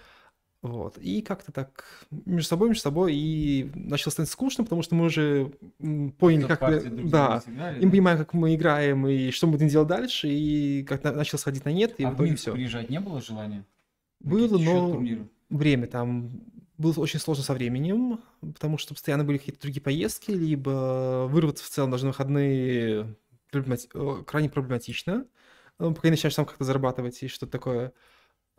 Вот. 0.63 0.97
И 0.97 1.21
как-то 1.21 1.51
так 1.51 1.83
между 2.09 2.47
собой, 2.47 2.69
между 2.69 2.81
собой, 2.83 3.13
и 3.15 3.69
начало 3.75 4.11
становиться 4.11 4.31
скучно, 4.33 4.63
потому 4.63 4.81
что 4.81 4.95
мы 4.95 5.05
уже 5.05 5.51
поняли, 6.17 6.47
как... 6.47 6.61
мы- 6.61 7.09
Да, 7.09 7.43
и 7.45 7.51
мы 7.51 7.59
да? 7.81 7.89
понимаем, 7.91 8.17
как 8.17 8.33
мы 8.33 8.55
играем, 8.55 9.05
и 9.05 9.29
что 9.31 9.45
мы 9.47 9.53
будем 9.53 9.67
делать 9.67 9.89
дальше, 9.89 10.29
и 10.29 10.83
как 10.83 11.03
начал 11.03 11.37
сходить 11.37 11.65
на 11.65 11.73
нет, 11.73 11.95
и 11.99 12.05
А 12.05 12.11
в 12.11 12.15
итоге 12.15 12.35
все. 12.37 12.53
приезжать 12.53 12.89
не 12.89 13.01
было 13.01 13.21
желания? 13.21 13.65
Было, 14.21 14.57
но 14.57 14.91
турниры? 14.93 15.27
время 15.49 15.87
там 15.87 16.31
было 16.77 16.93
очень 16.93 17.19
сложно 17.19 17.43
со 17.43 17.53
временем, 17.53 18.21
потому 18.39 18.77
что 18.77 18.93
постоянно 18.93 19.25
были 19.25 19.39
какие-то 19.39 19.61
другие 19.61 19.81
поездки, 19.81 20.31
либо 20.31 21.27
вырваться 21.29 21.65
в 21.65 21.67
целом 21.69 21.91
даже 21.91 22.05
на 22.05 22.11
выходные 22.11 23.15
проблемати- 23.51 24.23
крайне 24.23 24.49
проблематично, 24.49 25.25
э, 25.79 25.91
пока 25.93 26.07
не 26.07 26.11
начинаешь 26.11 26.35
сам 26.35 26.45
как-то 26.45 26.63
зарабатывать 26.63 27.21
и 27.21 27.27
что-то 27.27 27.51
такое. 27.51 27.91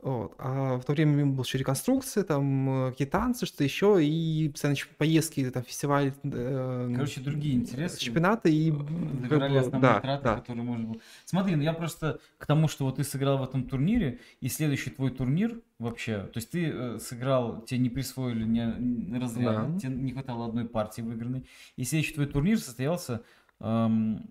Вот. 0.04 0.34
А 0.36 0.76
в 0.76 0.84
то 0.84 0.92
время 0.92 1.24
была 1.24 1.44
еще 1.44 1.56
реконструкция, 1.56 2.24
там 2.24 2.88
э, 2.88 2.90
какие-то 2.90 3.12
танцы, 3.12 3.46
что-то 3.46 3.64
еще, 3.64 4.04
и 4.04 4.50
постоянно 4.50 4.78
поездки, 4.98 5.50
там 5.50 5.62
фестиваль, 5.62 6.12
э, 6.22 6.92
Короче, 6.94 7.22
другие 7.22 7.54
интересы. 7.54 7.98
чемпионаты, 7.98 8.54
и 8.54 8.70
бы, 8.70 8.84
основные 8.84 9.80
да, 9.80 10.00
траты, 10.00 10.24
да. 10.24 10.34
которые 10.36 10.62
можно 10.62 10.88
было. 10.88 11.00
Смотри, 11.24 11.56
ну 11.56 11.62
я 11.62 11.72
просто 11.72 12.20
к 12.36 12.44
тому, 12.44 12.68
что 12.68 12.84
вот 12.84 12.96
ты 12.96 13.04
сыграл 13.04 13.38
в 13.38 13.44
этом 13.44 13.66
турнире, 13.66 14.20
и 14.42 14.48
следующий 14.48 14.90
твой 14.90 15.10
турнир 15.10 15.62
вообще, 15.78 16.24
то 16.24 16.36
есть 16.36 16.50
ты 16.50 16.66
э, 16.66 16.98
сыграл, 16.98 17.62
тебе 17.62 17.80
не 17.80 17.88
присвоили 17.88 18.44
ни 18.44 19.16
разряда, 19.16 19.70
Да. 19.72 19.78
тебе 19.78 19.94
не 19.94 20.12
хватало 20.12 20.44
одной 20.48 20.66
партии 20.68 21.00
выигранной, 21.00 21.46
и 21.76 21.84
следующий 21.84 22.12
твой 22.12 22.26
турнир 22.26 22.58
состоялся 22.58 23.22
эм, 23.58 24.28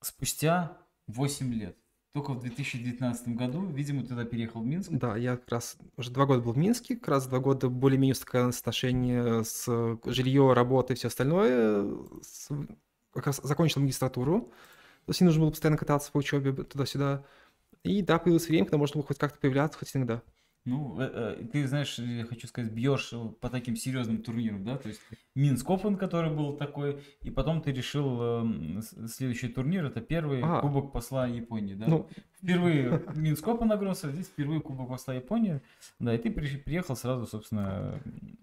спустя 0.00 0.76
8 1.06 1.54
лет. 1.54 1.76
Только 2.12 2.32
в 2.34 2.40
2019 2.40 3.28
году, 3.28 3.64
видимо, 3.64 4.04
тогда 4.04 4.24
переехал 4.24 4.60
в 4.60 4.66
Минск. 4.66 4.90
Да, 4.92 5.16
я 5.16 5.36
как 5.36 5.48
раз 5.48 5.76
уже 5.96 6.10
два 6.10 6.26
года 6.26 6.42
был 6.42 6.52
в 6.52 6.58
Минске, 6.58 6.96
как 6.96 7.08
раз 7.08 7.26
два 7.26 7.38
года 7.38 7.68
более-менее 7.70 8.12
устаканилось 8.12 8.60
отношения 8.60 9.42
с 9.44 9.98
жилье, 10.04 10.52
работой 10.52 10.92
и 10.92 10.96
все 10.96 11.08
остальное. 11.08 11.86
С- 12.22 12.50
Как 13.14 13.26
раз 13.26 13.40
закончил 13.42 13.80
магистратуру, 13.80 14.40
то 14.42 15.10
есть 15.10 15.20
не 15.20 15.26
нужно 15.26 15.42
было 15.42 15.50
постоянно 15.50 15.78
кататься 15.78 16.12
по 16.12 16.18
учебе 16.18 16.52
туда-сюда. 16.52 17.24
И 17.84 18.02
да, 18.02 18.18
появилось 18.18 18.48
время, 18.48 18.66
когда 18.66 18.78
можно 18.78 18.94
было 19.00 19.06
хоть 19.06 19.18
как-то 19.18 19.38
появляться, 19.40 19.78
хоть 19.78 19.94
иногда. 19.96 20.22
Ну, 20.64 21.00
э, 21.00 21.36
э, 21.40 21.44
ты 21.52 21.66
знаешь, 21.66 21.98
я 21.98 22.24
хочу 22.24 22.46
сказать, 22.46 22.72
бьешь 22.72 23.12
по 23.40 23.50
таким 23.50 23.74
серьезным 23.74 24.22
турнирам, 24.22 24.64
да, 24.64 24.76
то 24.76 24.88
есть 24.88 25.00
Минск 25.34 25.68
Open, 25.68 25.96
который 25.96 26.30
был 26.30 26.56
такой, 26.56 27.02
и 27.22 27.30
потом 27.30 27.62
ты 27.62 27.72
решил 27.72 28.18
э, 28.20 28.80
следующий 29.08 29.48
турнир, 29.48 29.86
это 29.86 30.00
первый 30.00 30.40
А. 30.42 30.60
Кубок 30.60 30.92
посла 30.92 31.26
Японии, 31.26 31.74
да? 31.74 31.86
Ну, 31.88 32.08
Впервые 32.42 33.00
Минск 33.14 33.46
Open 33.46 33.66
нагрелся, 33.66 34.10
здесь 34.10 34.26
впервые 34.26 34.60
Кубок 34.60 34.88
посла 34.88 35.14
Японии, 35.14 35.60
да, 36.00 36.12
и 36.12 36.18
ты 36.18 36.28
при- 36.30 36.56
приехал 36.56 36.96
сразу, 36.96 37.24
собственно, 37.26 38.00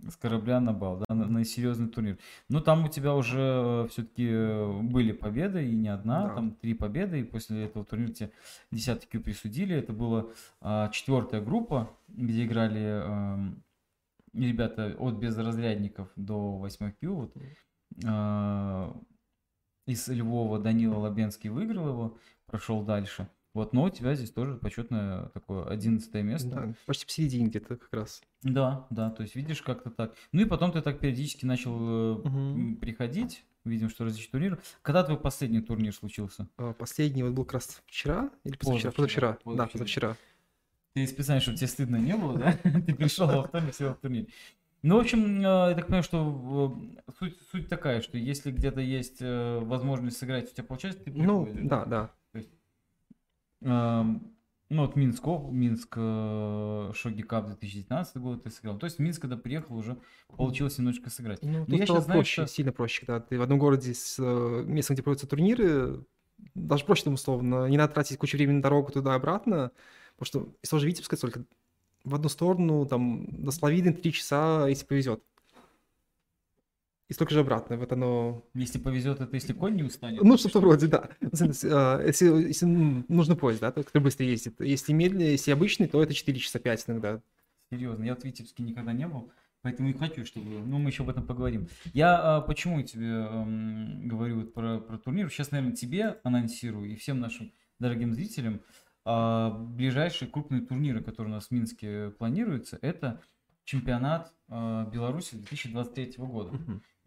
с 0.09 0.15
корабля 0.15 0.61
на 0.61 0.71
бал, 0.71 1.03
да, 1.05 1.13
на, 1.13 1.25
на 1.25 1.43
серьезный 1.43 1.89
турнир. 1.89 2.17
Ну, 2.47 2.61
там 2.61 2.85
у 2.85 2.87
тебя 2.87 3.13
уже 3.13 3.87
все-таки 3.91 4.81
были 4.83 5.11
победы, 5.11 5.67
и 5.69 5.75
не 5.75 5.89
одна, 5.89 6.27
Да. 6.29 6.35
там 6.35 6.51
три 6.51 6.73
победы, 6.75 7.19
и 7.19 7.23
после 7.25 7.65
этого 7.65 7.83
турнира 7.83 8.13
тебе 8.13 8.31
десятый 8.71 9.05
Q 9.09 9.19
присудили, 9.19 9.75
это 9.75 9.91
была 9.91 10.27
а, 10.61 10.87
четвертая 10.89 11.41
группа, 11.41 11.89
где 12.07 12.45
играли 12.45 13.01
ам, 13.03 13.61
ребята 14.33 14.95
от 14.97 15.15
безразрядников 15.15 16.07
до 16.15 16.57
8 16.57 16.93
Q. 17.01 17.13
Вот, 17.13 17.33
а, 18.05 18.95
из 19.85 20.07
Львова 20.07 20.57
Данила 20.57 20.99
Лабенский 20.99 21.49
выиграл 21.49 21.89
его, 21.89 22.17
прошел 22.45 22.81
дальше. 22.83 23.27
Вот, 23.53 23.73
но 23.73 23.83
у 23.85 23.89
тебя 23.89 24.13
здесь 24.15 24.31
тоже 24.31 24.55
почетное 24.55 25.29
такое 25.29 25.65
11 25.67 26.13
место. 26.15 26.49
да, 26.49 26.73
почти 26.85 27.05
посередине 27.05 27.47
где-то 27.47 27.77
как 27.77 27.91
раз. 27.91 28.21
Да, 28.43 28.85
да, 28.91 29.09
то 29.09 29.23
есть 29.23 29.35
видишь 29.35 29.61
как-то 29.63 29.89
так. 29.89 30.13
Ну 30.31 30.41
и 30.41 30.45
потом 30.45 30.71
ты 30.71 30.81
так 30.81 30.99
периодически 30.99 31.45
начал 31.45 32.21
м, 32.25 32.77
приходить, 32.77 33.43
видим, 33.65 33.89
что 33.89 34.03
различные 34.05 34.31
турниры. 34.31 34.59
Когда 34.83 35.03
твой 35.03 35.19
последний 35.19 35.61
турнир 35.61 35.93
случился? 35.93 36.47
А, 36.57 36.73
Последний 36.73 37.23
вот 37.23 37.33
был 37.33 37.43
как 37.43 37.53
раз 37.55 37.81
вчера 37.87 38.29
или 38.43 38.55
позавчера? 38.55 38.91
Позавчера, 38.91 39.33
Позавчера. 39.43 39.57
Да, 39.57 39.67
позавчера. 39.67 40.15
Ты 40.93 41.07
специально, 41.07 41.41
чтобы 41.41 41.57
тебе 41.57 41.67
стыдно 41.67 41.95
не 41.97 42.15
было, 42.15 42.37
да? 42.37 42.53
Ты 42.63 42.93
пришел 42.95 43.27
во 43.27 43.43
вторник, 43.47 43.73
сел 43.73 43.93
в 43.93 43.97
турнир. 43.97 44.27
Ну, 44.81 44.95
в 44.95 44.99
общем, 44.99 45.39
э, 45.39 45.69
я 45.69 45.73
так 45.75 45.87
понимаю, 45.87 46.03
что 46.03 46.79
э, 47.07 47.11
суть, 47.19 47.37
суть 47.51 47.67
такая, 47.67 48.01
что 48.01 48.17
если 48.17 48.51
где-то 48.51 48.79
есть 48.79 49.21
возможность 49.21 50.17
сыграть, 50.17 50.51
у 50.51 50.53
тебя 50.55 50.63
получается, 50.63 51.03
ты 51.03 51.11
Ну, 51.11 51.45
приходишь, 51.45 51.69
да, 51.69 51.85
да. 51.85 52.11
Эм, 53.61 54.33
Ну, 54.71 54.83
вот 54.85 54.95
Минск, 54.95 55.25
Минск 55.25 55.95
Шоги 56.95 57.23
Кап 57.23 57.47
2019 57.47 58.17
год 58.17 58.43
ты 58.43 58.51
сыграл. 58.51 58.77
То 58.77 58.85
есть 58.85 58.99
Минск, 58.99 59.21
когда 59.21 59.35
приехал, 59.35 59.75
уже 59.75 59.97
получилось 60.37 60.77
немножечко 60.77 61.09
сыграть. 61.09 61.39
Ну, 61.41 61.65
Но 61.67 61.75
я 61.75 61.85
щас 61.87 62.03
знаю, 62.05 62.19
проще, 62.19 62.33
что- 62.43 62.47
сильно 62.47 62.71
проще, 62.71 63.05
когда 63.05 63.19
ты 63.19 63.39
в 63.39 63.41
одном 63.41 63.57
городе 63.57 63.95
с 63.95 64.17
э, 64.19 64.63
местом, 64.67 64.93
где 64.95 65.01
проводятся 65.01 65.25
турниры, 65.27 66.05
даже 66.53 66.85
проще 66.85 67.03
там 67.05 67.15
условно, 67.15 67.65
не 67.65 67.77
надо 67.77 67.93
тратить 67.95 68.17
кучу 68.19 68.37
времени 68.37 68.57
на 68.57 68.61
дорогу 68.61 68.91
туда-обратно, 68.91 69.71
потому 70.17 70.25
что 70.27 70.55
из 70.61 70.69
того 70.69 70.79
же 70.81 70.87
Витебска 70.87 71.17
только 71.17 71.43
в 72.03 72.13
одну 72.13 72.29
сторону, 72.29 72.85
там, 72.85 73.25
до 73.43 73.49
Славины 73.51 73.91
три 73.91 74.13
часа, 74.13 74.67
если 74.67 74.85
повезет. 74.85 75.23
И 77.09 77.13
столько 77.13 77.33
же 77.33 77.39
обратно, 77.39 77.75
вот 77.75 77.91
оно... 77.91 78.45
Если 78.53 78.77
повезет, 78.77 79.19
это 79.19 79.35
если 79.35 79.51
конь 79.51 79.75
не 79.75 79.83
устанет. 79.83 80.21
Ну, 80.21 80.37
что-то 80.37 80.59
вроде, 80.59 80.87
да. 80.87 81.09
Э, 81.21 82.03
Если, 82.05 82.47
если 82.47 82.65
м, 82.67 83.03
нужно 83.07 83.35
поезд, 83.35 83.61
да, 83.61 83.71
то 83.71 83.83
который 83.83 84.03
быстро 84.03 84.27
ездит. 84.27 84.61
Если 84.61 84.93
медленный, 84.93 85.31
если 85.31 85.49
обычный, 85.49 85.87
то 85.87 86.03
это 86.03 86.13
4 86.13 86.37
часа 86.37 86.59
5 86.59 86.85
иногда. 86.87 87.19
Серьезно, 87.71 88.03
я 88.03 88.15
в 88.15 88.23
Витебске 88.23 88.61
никогда 88.61 88.93
не 88.93 89.07
был, 89.07 89.31
поэтому 89.63 89.89
и 89.89 89.93
хочу, 89.93 90.23
чтобы... 90.23 90.45
Ну, 90.45 90.77
мы 90.77 90.91
еще 90.91 91.01
об 91.01 91.09
этом 91.09 91.25
поговорим. 91.25 91.67
Я 91.93 92.15
а, 92.37 92.41
почему 92.41 92.83
тебе 92.83 93.07
эм, 93.07 94.07
говорю 94.07 94.41
вот 94.41 94.53
про, 94.53 94.79
про 94.79 94.97
турнир? 94.99 95.31
Сейчас, 95.31 95.49
наверное, 95.49 95.75
тебе 95.75 96.19
анонсирую 96.23 96.91
и 96.91 96.95
всем 96.95 97.19
нашим 97.19 97.51
дорогим 97.79 98.13
зрителям 98.13 98.61
а, 99.03 99.49
ближайшие 99.49 100.29
крупные 100.29 100.61
турниры, 100.61 101.03
которые 101.03 101.31
у 101.31 101.35
нас 101.35 101.47
в 101.47 101.51
Минске 101.51 102.11
планируются, 102.11 102.77
это 102.83 103.19
чемпионат 103.63 104.33
а, 104.47 104.85
Беларуси 104.85 105.35
2023 105.35 106.13
года. 106.17 106.51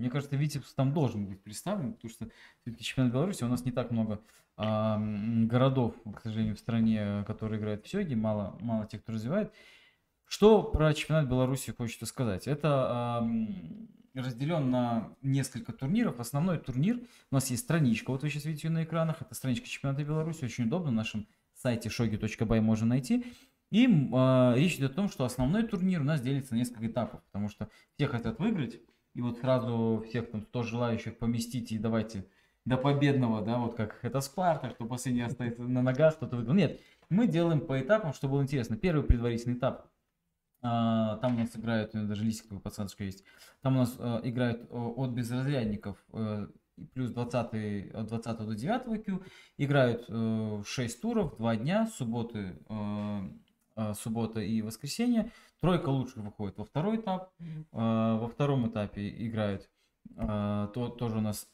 Мне 0.02 0.10
кажется, 0.10 0.34
Витебск 0.34 0.74
там 0.74 0.92
должен 0.92 1.26
быть 1.26 1.40
представлен, 1.40 1.92
потому 1.92 2.10
что 2.10 2.28
все-таки 2.62 2.82
чемпионат 2.82 3.12
Беларуси 3.12 3.44
у 3.44 3.46
нас 3.46 3.64
не 3.64 3.70
так 3.70 3.92
много 3.92 4.20
а, 4.56 5.00
городов, 5.44 5.94
к 6.16 6.20
сожалению, 6.22 6.56
в 6.56 6.58
стране, 6.58 7.22
которые 7.24 7.60
играют 7.60 7.86
в 7.86 7.88
сёги, 7.88 8.14
мало, 8.14 8.58
мало 8.58 8.84
тех, 8.84 9.00
кто 9.00 9.12
развивает. 9.12 9.52
Что 10.26 10.64
про 10.64 10.92
чемпионат 10.92 11.28
Беларуси 11.28 11.70
хочется 11.70 12.06
сказать? 12.06 12.48
Это 12.48 13.18
ам, 13.18 13.86
разделен 14.14 14.72
на 14.72 15.14
несколько 15.22 15.72
турниров. 15.72 16.18
Основной 16.18 16.58
турнир, 16.58 16.98
у 17.30 17.34
нас 17.36 17.48
есть 17.50 17.62
страничка, 17.62 18.10
вот 18.10 18.24
вы 18.24 18.30
сейчас 18.30 18.44
видите 18.44 18.66
ее 18.66 18.74
на 18.74 18.82
экранах, 18.82 19.22
это 19.22 19.36
страничка 19.36 19.68
чемпионата 19.68 20.02
Беларуси, 20.02 20.44
очень 20.44 20.64
удобно, 20.64 20.90
на 20.90 20.96
нашем 20.96 21.28
сайте 21.54 21.90
shogi.by 21.90 22.60
можно 22.60 22.86
найти. 22.86 23.24
И 23.70 23.88
а, 24.12 24.54
речь 24.56 24.74
идет 24.74 24.90
о 24.90 24.94
том, 24.94 25.08
что 25.08 25.24
основной 25.24 25.62
турнир 25.62 26.00
у 26.00 26.04
нас 26.04 26.20
делится 26.20 26.54
на 26.54 26.58
несколько 26.58 26.88
этапов, 26.88 27.22
потому 27.26 27.48
что 27.48 27.68
все 27.94 28.08
хотят 28.08 28.40
выиграть, 28.40 28.80
и 29.14 29.20
вот 29.20 29.38
сразу 29.38 30.04
всех 30.08 30.30
там 30.30 30.42
100 30.42 30.62
желающих 30.62 31.18
поместить 31.18 31.72
и 31.72 31.78
давайте 31.78 32.26
до 32.64 32.76
победного, 32.76 33.42
да, 33.42 33.58
вот 33.58 33.74
как 33.74 33.98
это 34.02 34.20
Спарта, 34.20 34.70
что 34.70 34.86
последний 34.86 35.22
остается 35.22 35.62
на 35.62 35.82
ногах, 35.82 36.16
кто-то 36.16 36.36
выиграл. 36.36 36.54
Нет, 36.54 36.80
мы 37.10 37.26
делаем 37.26 37.60
по 37.60 37.80
этапам, 37.80 38.12
чтобы 38.12 38.34
было 38.34 38.42
интересно. 38.42 38.76
Первый 38.76 39.04
предварительный 39.04 39.56
этап, 39.56 39.88
а, 40.62 41.16
там 41.16 41.34
у 41.34 41.38
нас 41.40 41.56
играют, 41.56 41.94
у 41.94 41.98
меня 41.98 42.06
даже 42.06 42.24
листик 42.24 42.62
подсказочка 42.62 43.04
есть, 43.04 43.24
там 43.62 43.76
у 43.76 43.80
нас 43.80 43.96
а, 43.98 44.20
играют 44.22 44.66
а, 44.70 44.76
от 44.76 45.10
безразрядников 45.10 45.98
плюс 46.94 47.10
20, 47.10 47.94
от 47.94 48.06
20 48.06 48.38
до 48.38 48.54
9 48.54 49.04
Q, 49.04 49.22
играют 49.58 50.66
6 50.66 51.00
туров, 51.00 51.36
2 51.36 51.56
дня, 51.56 51.86
субботы, 51.86 52.56
суббота 53.94 54.40
и 54.40 54.62
воскресенье. 54.62 55.30
Тройка 55.62 55.90
лучших 55.90 56.16
выходит 56.16 56.58
во 56.58 56.64
второй 56.64 56.96
этап. 56.96 57.30
Э, 57.38 57.46
Во 57.72 58.26
втором 58.28 58.68
этапе 58.68 59.08
играют 59.26 59.70
э, 60.16 60.68
то, 60.74 60.88
тоже 60.88 61.18
у 61.18 61.20
нас 61.20 61.48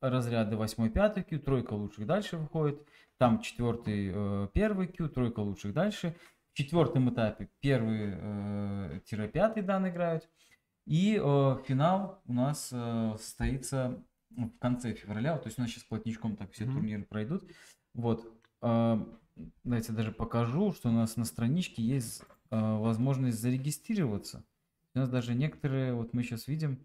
разряды 0.00 0.56
8-5 0.56 1.22
Q, 1.22 1.38
тройка 1.38 1.74
лучших 1.74 2.06
дальше 2.06 2.38
выходит. 2.38 2.82
Там 3.18 3.40
четвертый, 3.42 4.10
э, 4.14 4.48
первый 4.54 4.86
Q, 4.88 5.10
тройка 5.10 5.40
лучших 5.40 5.74
дальше. 5.74 6.16
В 6.52 6.56
четвертом 6.56 7.10
этапе 7.10 7.50
первый 7.60 8.14
э, 8.14 9.00
тире 9.04 9.28
пятый 9.28 9.62
дан 9.62 9.86
играют. 9.86 10.30
И 10.86 11.12
финал 11.14 12.22
у 12.26 12.32
нас 12.32 12.68
состоится 13.18 14.02
в 14.30 14.48
конце 14.58 14.94
февраля. 14.94 15.36
То 15.38 15.46
есть 15.48 15.58
у 15.58 15.62
нас 15.62 15.70
сейчас 15.70 15.84
плотничком 15.84 16.36
так 16.36 16.50
все 16.52 16.64
Мгм. 16.64 16.72
турниры 16.74 17.04
пройдут. 17.04 17.44
Вот. 17.94 18.26
Давайте 18.60 19.92
даже 19.92 20.10
покажу, 20.10 20.72
что 20.72 20.88
у 20.88 20.92
нас 20.92 21.16
на 21.16 21.24
страничке 21.24 21.82
есть 21.82 22.24
возможность 22.52 23.40
зарегистрироваться. 23.40 24.44
У 24.94 24.98
нас 24.98 25.08
даже 25.08 25.34
некоторые, 25.34 25.94
вот 25.94 26.12
мы 26.12 26.22
сейчас 26.22 26.46
видим, 26.46 26.84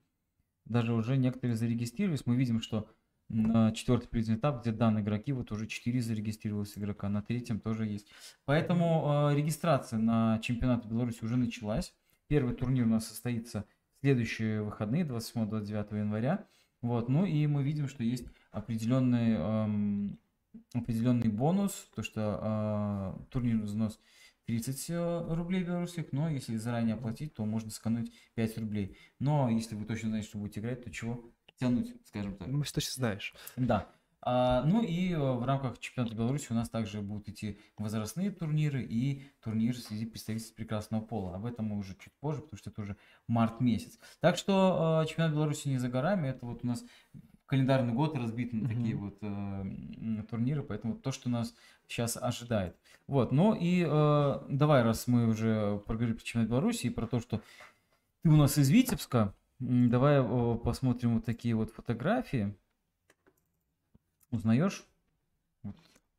даже 0.65 0.93
уже 0.93 1.17
некоторые 1.17 1.55
зарегистрировались. 1.55 2.25
Мы 2.25 2.35
видим, 2.35 2.61
что 2.61 2.89
на 3.29 3.73
четвертый 3.73 4.07
предварительный 4.07 4.39
этап, 4.39 4.61
где 4.61 4.71
данные 4.71 5.03
игроки, 5.03 5.33
вот 5.33 5.51
уже 5.51 5.67
4 5.67 6.01
зарегистрировалось 6.01 6.77
игрока, 6.77 7.09
на 7.09 7.21
третьем 7.21 7.59
тоже 7.59 7.85
есть. 7.85 8.07
Поэтому 8.45 9.29
э, 9.31 9.35
регистрация 9.35 9.99
на 9.99 10.39
чемпионат 10.39 10.85
Беларуси 10.85 11.23
уже 11.23 11.35
началась. 11.35 11.93
Первый 12.27 12.55
турнир 12.55 12.85
у 12.85 12.89
нас 12.89 13.07
состоится 13.07 13.65
в 13.97 14.01
следующие 14.01 14.61
выходные, 14.61 15.03
28-29 15.03 15.97
января. 15.97 16.45
Вот, 16.81 17.09
ну 17.09 17.25
и 17.25 17.47
мы 17.47 17.63
видим, 17.63 17.89
что 17.89 18.03
есть 18.03 18.25
определенный, 18.51 19.33
эм, 19.33 20.19
определенный 20.73 21.29
бонус, 21.29 21.89
то 21.95 22.03
что 22.03 23.15
э, 23.19 23.23
турнирный 23.31 23.63
взнос 23.63 23.99
30 24.47 24.89
э, 24.89 25.25
рублей 25.35 25.63
белорусских, 25.63 26.11
но 26.13 26.29
если 26.29 26.55
заранее 26.55 26.95
оплатить, 26.95 27.33
то 27.33 27.45
можно 27.45 27.69
сэкономить 27.69 28.13
5 28.35 28.57
рублей. 28.59 28.97
Но 29.19 29.49
если 29.49 29.75
вы 29.75 29.85
точно 29.85 30.09
знаете, 30.09 30.29
что 30.29 30.37
будете 30.37 30.61
играть, 30.61 30.83
то 30.83 30.89
чего 30.89 31.29
тянуть, 31.59 31.93
скажем 32.05 32.35
так. 32.37 32.47
Ну, 32.47 32.63
ты 32.63 32.81
знаешь. 32.81 33.33
Да. 33.57 33.89
А, 34.21 34.63
ну 34.63 34.83
и 34.83 35.11
э, 35.13 35.17
в 35.17 35.45
рамках 35.45 35.79
чемпионата 35.79 36.15
Беларуси 36.15 36.47
у 36.49 36.53
нас 36.53 36.69
также 36.69 37.01
будут 37.01 37.29
идти 37.29 37.59
возрастные 37.77 38.31
турниры 38.31 38.83
и 38.83 39.25
турниры 39.43 39.77
среди 39.77 40.05
представительств 40.05 40.55
прекрасного 40.55 41.01
пола. 41.01 41.35
Об 41.35 41.45
этом 41.45 41.67
мы 41.67 41.77
уже 41.77 41.95
чуть 41.95 42.13
позже, 42.19 42.41
потому 42.41 42.57
что 42.57 42.69
это 42.69 42.81
уже 42.81 42.97
март 43.27 43.61
месяц. 43.61 43.99
Так 44.19 44.37
что 44.37 45.01
э, 45.03 45.07
чемпионат 45.07 45.33
Беларуси 45.33 45.67
не 45.67 45.77
за 45.77 45.89
горами. 45.89 46.29
Это 46.29 46.45
вот 46.45 46.63
у 46.63 46.67
нас 46.67 46.83
календарный 47.47 47.93
год 47.93 48.15
разбит 48.15 48.53
на 48.53 48.67
такие 48.67 48.95
Мгм. 48.95 49.05
вот 49.05 49.17
э, 49.21 50.23
турниры, 50.29 50.61
поэтому 50.61 50.95
то, 50.95 51.11
что 51.11 51.29
нас 51.29 51.55
сейчас 51.87 52.17
ожидает. 52.17 52.75
Вот, 53.07 53.31
ну 53.31 53.55
и 53.55 53.83
э, 53.87 54.39
давай, 54.49 54.83
раз 54.83 55.07
мы 55.07 55.27
уже 55.27 55.81
проговорили 55.85 56.17
про 56.17 56.23
чемпионат 56.23 56.49
Беларуси 56.49 56.87
и 56.87 56.91
про 56.91 57.07
то, 57.07 57.19
что 57.19 57.41
ты 58.21 58.29
у 58.29 58.35
нас 58.35 58.57
из 58.57 58.69
Витебска, 58.69 59.33
давай 59.59 60.19
э, 60.19 60.57
посмотрим 60.63 61.15
вот 61.15 61.25
такие 61.25 61.55
вот 61.55 61.71
фотографии. 61.71 62.53
Узнаешь? 64.29 64.83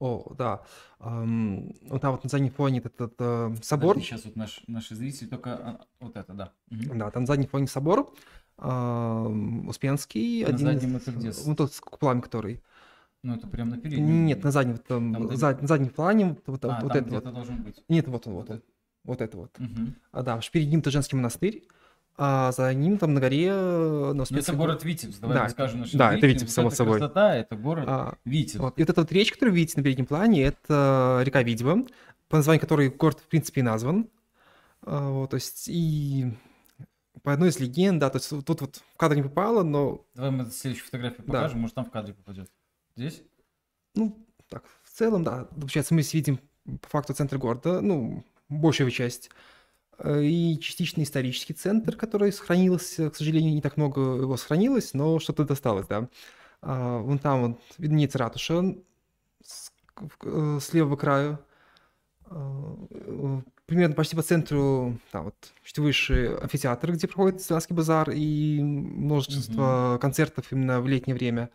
О, 0.00 0.32
да. 0.38 0.62
Ам, 1.00 1.72
вот 1.82 2.00
там 2.00 2.12
вот 2.12 2.24
на 2.24 2.30
заднем 2.30 2.52
фоне 2.52 2.78
этот 2.78 3.14
э, 3.18 3.54
собор. 3.62 3.98
Сейчас 3.98 4.24
вот 4.24 4.36
наш, 4.36 4.62
наши 4.68 4.94
зрители 4.94 5.26
только 5.26 5.54
а, 5.54 5.86
вот 5.98 6.16
это, 6.16 6.32
да. 6.32 6.52
Мгм. 6.70 6.98
Да, 6.98 7.10
там 7.10 7.24
на 7.24 7.26
заднем 7.26 7.48
фоне 7.48 7.66
собор. 7.66 8.14
Ам, 8.58 9.68
Успенский. 9.68 10.42
На 10.42 10.48
один 10.50 10.68
из- 10.68 10.74
заднем 10.80 10.96
это 10.96 11.10
где? 11.12 11.32
Ну, 11.46 11.54
тот 11.56 11.72
с 11.72 11.80
куполами, 11.80 12.20
который. 12.20 12.62
Ну, 13.22 13.34
это 13.34 13.46
прям 13.48 13.70
на 13.70 13.78
переднем. 13.78 14.26
Нет, 14.26 14.44
на 14.44 14.50
заднем, 14.52 14.78
там, 14.78 15.36
зад- 15.36 15.60
на 15.62 15.66
заднем 15.68 15.90
плане, 15.90 16.36
вот, 16.46 16.64
А, 16.64 16.80
вот 16.82 16.92
там 16.92 17.04
это 17.04 17.14
вот. 17.14 17.34
должен 17.34 17.62
быть. 17.62 17.82
Нет, 17.88 18.06
вот 18.08 18.26
он, 18.26 18.34
вот 18.34 18.48
Вот 18.48 18.54
он. 18.56 18.62
Вот 19.04 19.20
это 19.22 19.36
вот. 19.38 19.58
Мгм. 19.58 19.94
А, 20.12 20.22
да, 20.22 20.40
перед 20.52 20.68
ним-то 20.68 20.90
женский 20.90 21.16
монастырь, 21.16 21.64
а 22.16 22.52
за 22.52 22.72
ним 22.74 22.98
там 22.98 23.14
на 23.14 23.20
горе 23.20 23.52
на 23.52 24.12
Ну, 24.12 24.12
это 24.14 24.22
Успенской 24.22 24.56
город 24.56 24.84
Витебск, 24.84 25.20
давай 25.20 25.36
Да, 25.36 25.44
мы 25.44 25.50
скажем 25.50 25.80
нашим 25.80 25.98
да, 25.98 26.06
это 26.10 26.20
зрителям. 26.20 26.34
Витебск, 26.36 26.54
само 26.54 26.70
собой. 26.70 26.98
красота, 26.98 27.34
это 27.36 27.56
город 27.56 27.84
А, 27.88 28.14
Витебск. 28.24 28.58
Вот. 28.60 28.78
И 28.78 28.82
вот 28.82 28.90
эта 28.90 29.00
вот 29.00 29.12
речка, 29.12 29.34
которую 29.36 29.52
вы 29.54 29.58
видите 29.60 29.78
на 29.78 29.84
переднем 29.84 30.06
плане, 30.06 30.42
это 30.42 31.20
река 31.24 31.42
Видьма, 31.42 31.84
по 32.28 32.36
названию 32.36 32.60
которой 32.60 32.90
город, 32.90 33.20
в 33.20 33.28
принципе, 33.28 33.60
и 33.62 33.64
назван. 33.64 34.08
А, 34.82 35.10
Вот, 35.10 35.30
то 35.30 35.34
есть, 35.36 35.68
и 35.68 36.26
по 37.28 37.34
одной 37.34 37.50
из 37.50 37.60
легенд, 37.60 37.98
да, 37.98 38.08
то 38.08 38.16
есть 38.16 38.30
тут 38.46 38.62
вот 38.62 38.76
в 38.76 38.96
кадр 38.96 39.16
не 39.16 39.22
попало, 39.22 39.62
но, 39.62 40.06
Давай 40.14 40.30
мы 40.30 40.46
следующую 40.46 40.86
фотографию 40.86 41.26
Да. 41.26 41.32
покажем, 41.34 41.60
может 41.60 41.74
там 41.74 41.84
в 41.84 41.90
кадре 41.90 42.14
попадет. 42.14 42.50
Здесь? 42.96 43.22
ну, 43.94 44.26
так, 44.48 44.64
в 44.82 44.90
целом, 44.90 45.24
да, 45.24 45.44
получается, 45.44 45.92
мы 45.92 46.00
видим 46.00 46.40
по 46.80 46.88
факту 46.88 47.12
центр 47.12 47.36
города, 47.36 47.82
ну, 47.82 48.24
большую 48.48 48.90
часть, 48.90 49.28
э, 49.98 50.22
и 50.24 50.58
частично 50.58 51.02
исторический 51.02 51.52
центр, 51.52 51.96
который 51.96 52.32
сохранился, 52.32 53.10
к 53.10 53.16
сожалению, 53.16 53.52
не 53.52 53.60
так 53.60 53.76
много 53.76 54.00
его 54.00 54.38
сохранилось, 54.38 54.94
но 54.94 55.18
что-то 55.18 55.44
досталось, 55.44 55.86
да. 55.86 56.08
А, 56.62 56.96
Вон 56.96 57.18
там 57.18 57.42
вот 57.42 57.60
виднеется 57.76 58.16
ратуша 58.16 58.74
с, 59.44 59.70
э, 60.22 60.58
с 60.62 60.72
левого 60.72 60.96
краю. 60.96 61.40
Э, 62.30 63.40
Примерно 63.66 63.94
почти 63.94 64.16
по 64.16 64.22
центру, 64.22 64.98
там 65.12 65.24
вот 65.26 65.34
чуть 65.62 65.78
выше 65.78 66.38
амфитеатр, 66.42 66.92
где 66.92 67.06
проходит 67.06 67.42
Славянский 67.42 67.76
базар 67.76 68.08
и 68.10 68.62
множество 68.62 69.98
концертов 70.00 70.50
именно 70.52 70.80
в 70.80 70.88
летнее 70.88 71.14
время. 71.14 71.50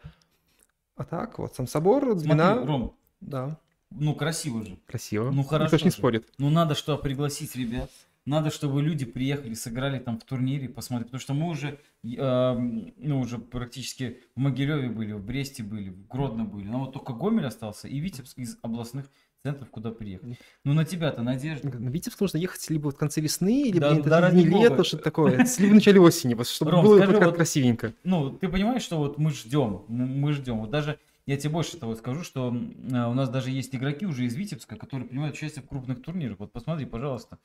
А 0.95 1.05
так, 1.05 1.39
вот 1.39 1.55
сам 1.55 1.65
собор, 1.65 2.03
Смотри, 2.03 2.21
длина, 2.27 2.63
Ром, 2.65 2.95
да, 3.19 3.57
ну 3.89 4.13
красиво 4.13 4.63
же. 4.63 4.77
красиво. 4.85 5.31
Ну, 5.31 5.39
Никто 5.39 5.49
хорошо 5.49 5.77
не 5.77 5.89
же. 5.89 5.91
спорит. 5.91 6.27
Ну 6.37 6.51
надо 6.51 6.75
что, 6.75 6.97
пригласить 6.99 7.55
ребят. 7.55 7.89
Надо, 8.25 8.51
чтобы 8.51 8.81
люди 8.81 9.05
приехали, 9.05 9.53
сыграли 9.53 9.99
там 9.99 10.17
в 10.19 10.23
турнире, 10.23 10.69
посмотрели. 10.69 11.07
Потому 11.07 11.19
что 11.19 11.33
мы 11.33 11.49
уже, 11.49 11.79
э, 12.03 12.53
ну, 12.97 13.19
уже 13.19 13.37
практически 13.37 14.21
в 14.35 14.39
Могилеве 14.39 14.89
были, 14.89 15.11
в 15.11 15.21
Бресте 15.25 15.61
были, 15.61 15.89
в 15.89 16.07
Гродно 16.07 16.45
были. 16.45 16.65
Но 16.67 16.81
вот 16.81 16.93
только 16.93 17.11
Гомель 17.11 17.45
остался 17.47 17.87
и 17.89 17.99
Витебск 17.99 18.37
из 18.37 18.57
областных 18.61 19.09
центров, 19.43 19.69
куда 19.69 19.91
приехали. 19.91 20.37
Ну 20.63 20.73
на 20.73 20.85
тебя-то 20.85 21.21
надежда. 21.21 21.67
На 21.77 21.89
Витебск 21.89 22.19
нужно 22.21 22.37
ехать 22.37 22.67
либо 22.69 22.91
в 22.91 22.95
конце 22.95 23.19
весны, 23.19 23.65
либо 23.65 23.79
Да- 23.79 24.01
да 24.01 24.21
ради 24.21 24.47
бога. 24.49 24.69
лета, 24.69 24.83
что-то 24.85 25.03
такое. 25.03 25.31
Либо 25.59 25.71
в 25.71 25.75
начале 25.75 25.99
осени, 25.99 26.33
вот, 26.33 26.47
чтобы 26.47 26.71
Ром, 26.71 26.85
было 26.85 26.97
скажи, 26.97 27.19
вот- 27.19 27.35
красивенько. 27.35 27.93
Ну, 28.05 28.31
ты 28.31 28.47
понимаешь, 28.47 28.81
что 28.83 28.97
вот 28.97 29.17
мы 29.17 29.31
ждем, 29.31 29.83
мы 29.89 30.31
ждем. 30.31 30.59
Вот 30.59 30.69
даже, 30.69 30.97
я 31.25 31.35
тебе 31.35 31.49
больше 31.49 31.75
того 31.77 31.95
скажу, 31.95 32.23
что 32.23 32.55
а, 32.93 33.09
у 33.09 33.13
нас 33.13 33.29
даже 33.29 33.49
есть 33.51 33.75
игроки 33.75 34.05
уже 34.05 34.23
из 34.25 34.33
Витебска, 34.35 34.77
которые 34.77 35.07
принимают 35.09 35.35
участие 35.35 35.61
в 35.63 35.67
крупных 35.67 36.01
турнирах. 36.01 36.39
Вот 36.39 36.51
посмотри, 36.53 36.85
пожалуйста. 36.85 37.37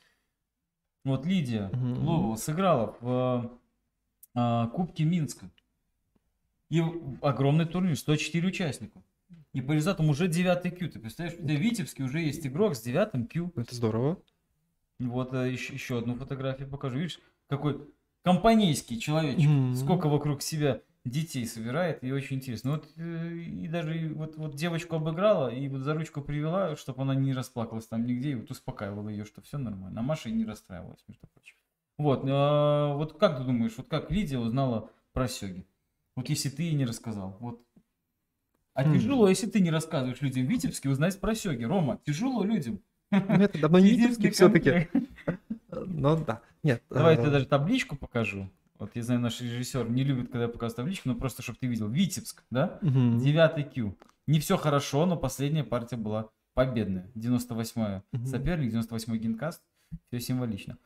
Вот 1.04 1.26
Лидия 1.26 1.68
Мгм. 1.72 2.06
Лобова 2.06 2.36
сыграла 2.36 2.94
в 3.00 3.50
а, 4.36 4.66
Кубке 4.68 5.02
Минска. 5.04 5.50
И 6.70 6.80
огромный 7.22 7.64
турнир, 7.64 7.96
104 7.96 8.46
участника. 8.46 9.00
И 9.58 9.60
по 9.60 9.72
результатам 9.72 10.08
уже 10.08 10.28
9 10.28 10.78
Q. 10.78 10.88
Ты 10.88 11.00
представляешь, 11.00 11.36
в 11.36 11.44
Витебске 11.44 12.04
уже 12.04 12.20
есть 12.20 12.46
игрок 12.46 12.76
с 12.76 12.80
9 12.80 13.28
Q. 13.28 13.52
Это 13.56 13.74
здорово. 13.74 14.22
Вот 15.00 15.32
еще, 15.32 15.72
еще 15.72 15.98
одну 15.98 16.14
фотографию 16.14 16.68
покажу. 16.68 16.98
Видишь, 16.98 17.18
какой 17.48 17.80
компанейский 18.22 19.00
человечек. 19.00 19.48
Мгм. 19.50 19.74
Сколько 19.74 20.08
вокруг 20.08 20.42
себя 20.42 20.80
детей 21.04 21.44
собирает, 21.44 22.04
и 22.04 22.12
очень 22.12 22.36
интересно. 22.36 22.72
Вот 22.72 22.88
э, 22.98 23.34
и 23.34 23.66
даже 23.66 24.12
вот, 24.14 24.36
вот 24.36 24.54
девочку 24.54 24.94
обыграла, 24.94 25.48
и 25.48 25.66
вот 25.68 25.80
за 25.80 25.94
ручку 25.94 26.20
привела, 26.20 26.76
чтобы 26.76 27.02
она 27.02 27.16
не 27.16 27.32
расплакалась 27.32 27.86
там 27.88 28.06
нигде, 28.06 28.30
и 28.30 28.34
вот 28.36 28.50
успокаивала 28.52 29.08
ее, 29.08 29.24
что 29.24 29.42
все 29.42 29.58
нормально. 29.58 29.98
А 29.98 30.02
Маша 30.04 30.28
и 30.28 30.32
не 30.32 30.44
расстраивалась, 30.44 31.02
между 31.08 31.26
прочим. 31.34 31.56
Вот, 31.96 32.22
а, 32.28 32.94
вот 32.94 33.18
как 33.18 33.38
ты 33.38 33.44
думаешь, 33.44 33.74
вот 33.76 33.88
как 33.88 34.12
Лидия 34.12 34.38
узнала 34.38 34.90
про 35.12 35.26
Сёги? 35.26 35.66
Вот 36.14 36.28
если 36.28 36.48
ты 36.48 36.64
ей 36.64 36.74
не 36.74 36.84
рассказал, 36.84 37.36
вот. 37.40 37.62
А 38.78 38.84
Хм. 38.84 38.92
тяжело, 38.94 39.28
если 39.28 39.48
ты 39.48 39.58
не 39.58 39.72
рассказываешь 39.72 40.20
людям 40.20 40.46
в 40.46 40.48
Витебске, 40.48 40.88
узнать 40.88 41.18
про 41.18 41.34
Сёги. 41.34 41.64
Рома, 41.64 41.98
тяжело 42.06 42.44
людям. 42.44 42.80
Ну, 43.10 43.18
это 43.18 43.58
давно 43.58 43.80
не 43.80 43.90
Витебский 43.90 44.30
все-таки. 44.30 44.88
Но 45.72 46.14
да. 46.16 46.42
Нет. 46.62 46.80
Давай 46.88 47.14
я 47.16 47.18
э, 47.18 47.22
тебе 47.22 47.32
даже 47.32 47.46
табличку 47.46 47.96
покажу. 47.96 48.48
Вот 48.78 48.94
я 48.94 49.02
знаю, 49.02 49.18
наш 49.18 49.40
режиссер 49.40 49.90
не 49.90 50.04
любит, 50.04 50.26
когда 50.26 50.42
я 50.42 50.48
показываю 50.48 50.76
табличку, 50.76 51.08
но 51.08 51.16
просто, 51.16 51.42
чтобы 51.42 51.58
ты 51.60 51.66
видел. 51.66 51.88
Витебск, 51.88 52.44
да? 52.50 52.78
Девятый 52.80 53.64
Q. 53.64 53.96
Не 54.28 54.38
все 54.38 54.56
хорошо, 54.56 55.06
но 55.06 55.16
последняя 55.16 55.64
партия 55.64 55.96
была 55.96 56.28
победная. 56.54 57.10
98-я 57.16 58.04
Мгм. 58.12 58.26
соперник, 58.26 58.72
98-й 58.72 59.18
генкаст. 59.18 59.60
Все 60.06 60.20
символично. 60.20 60.78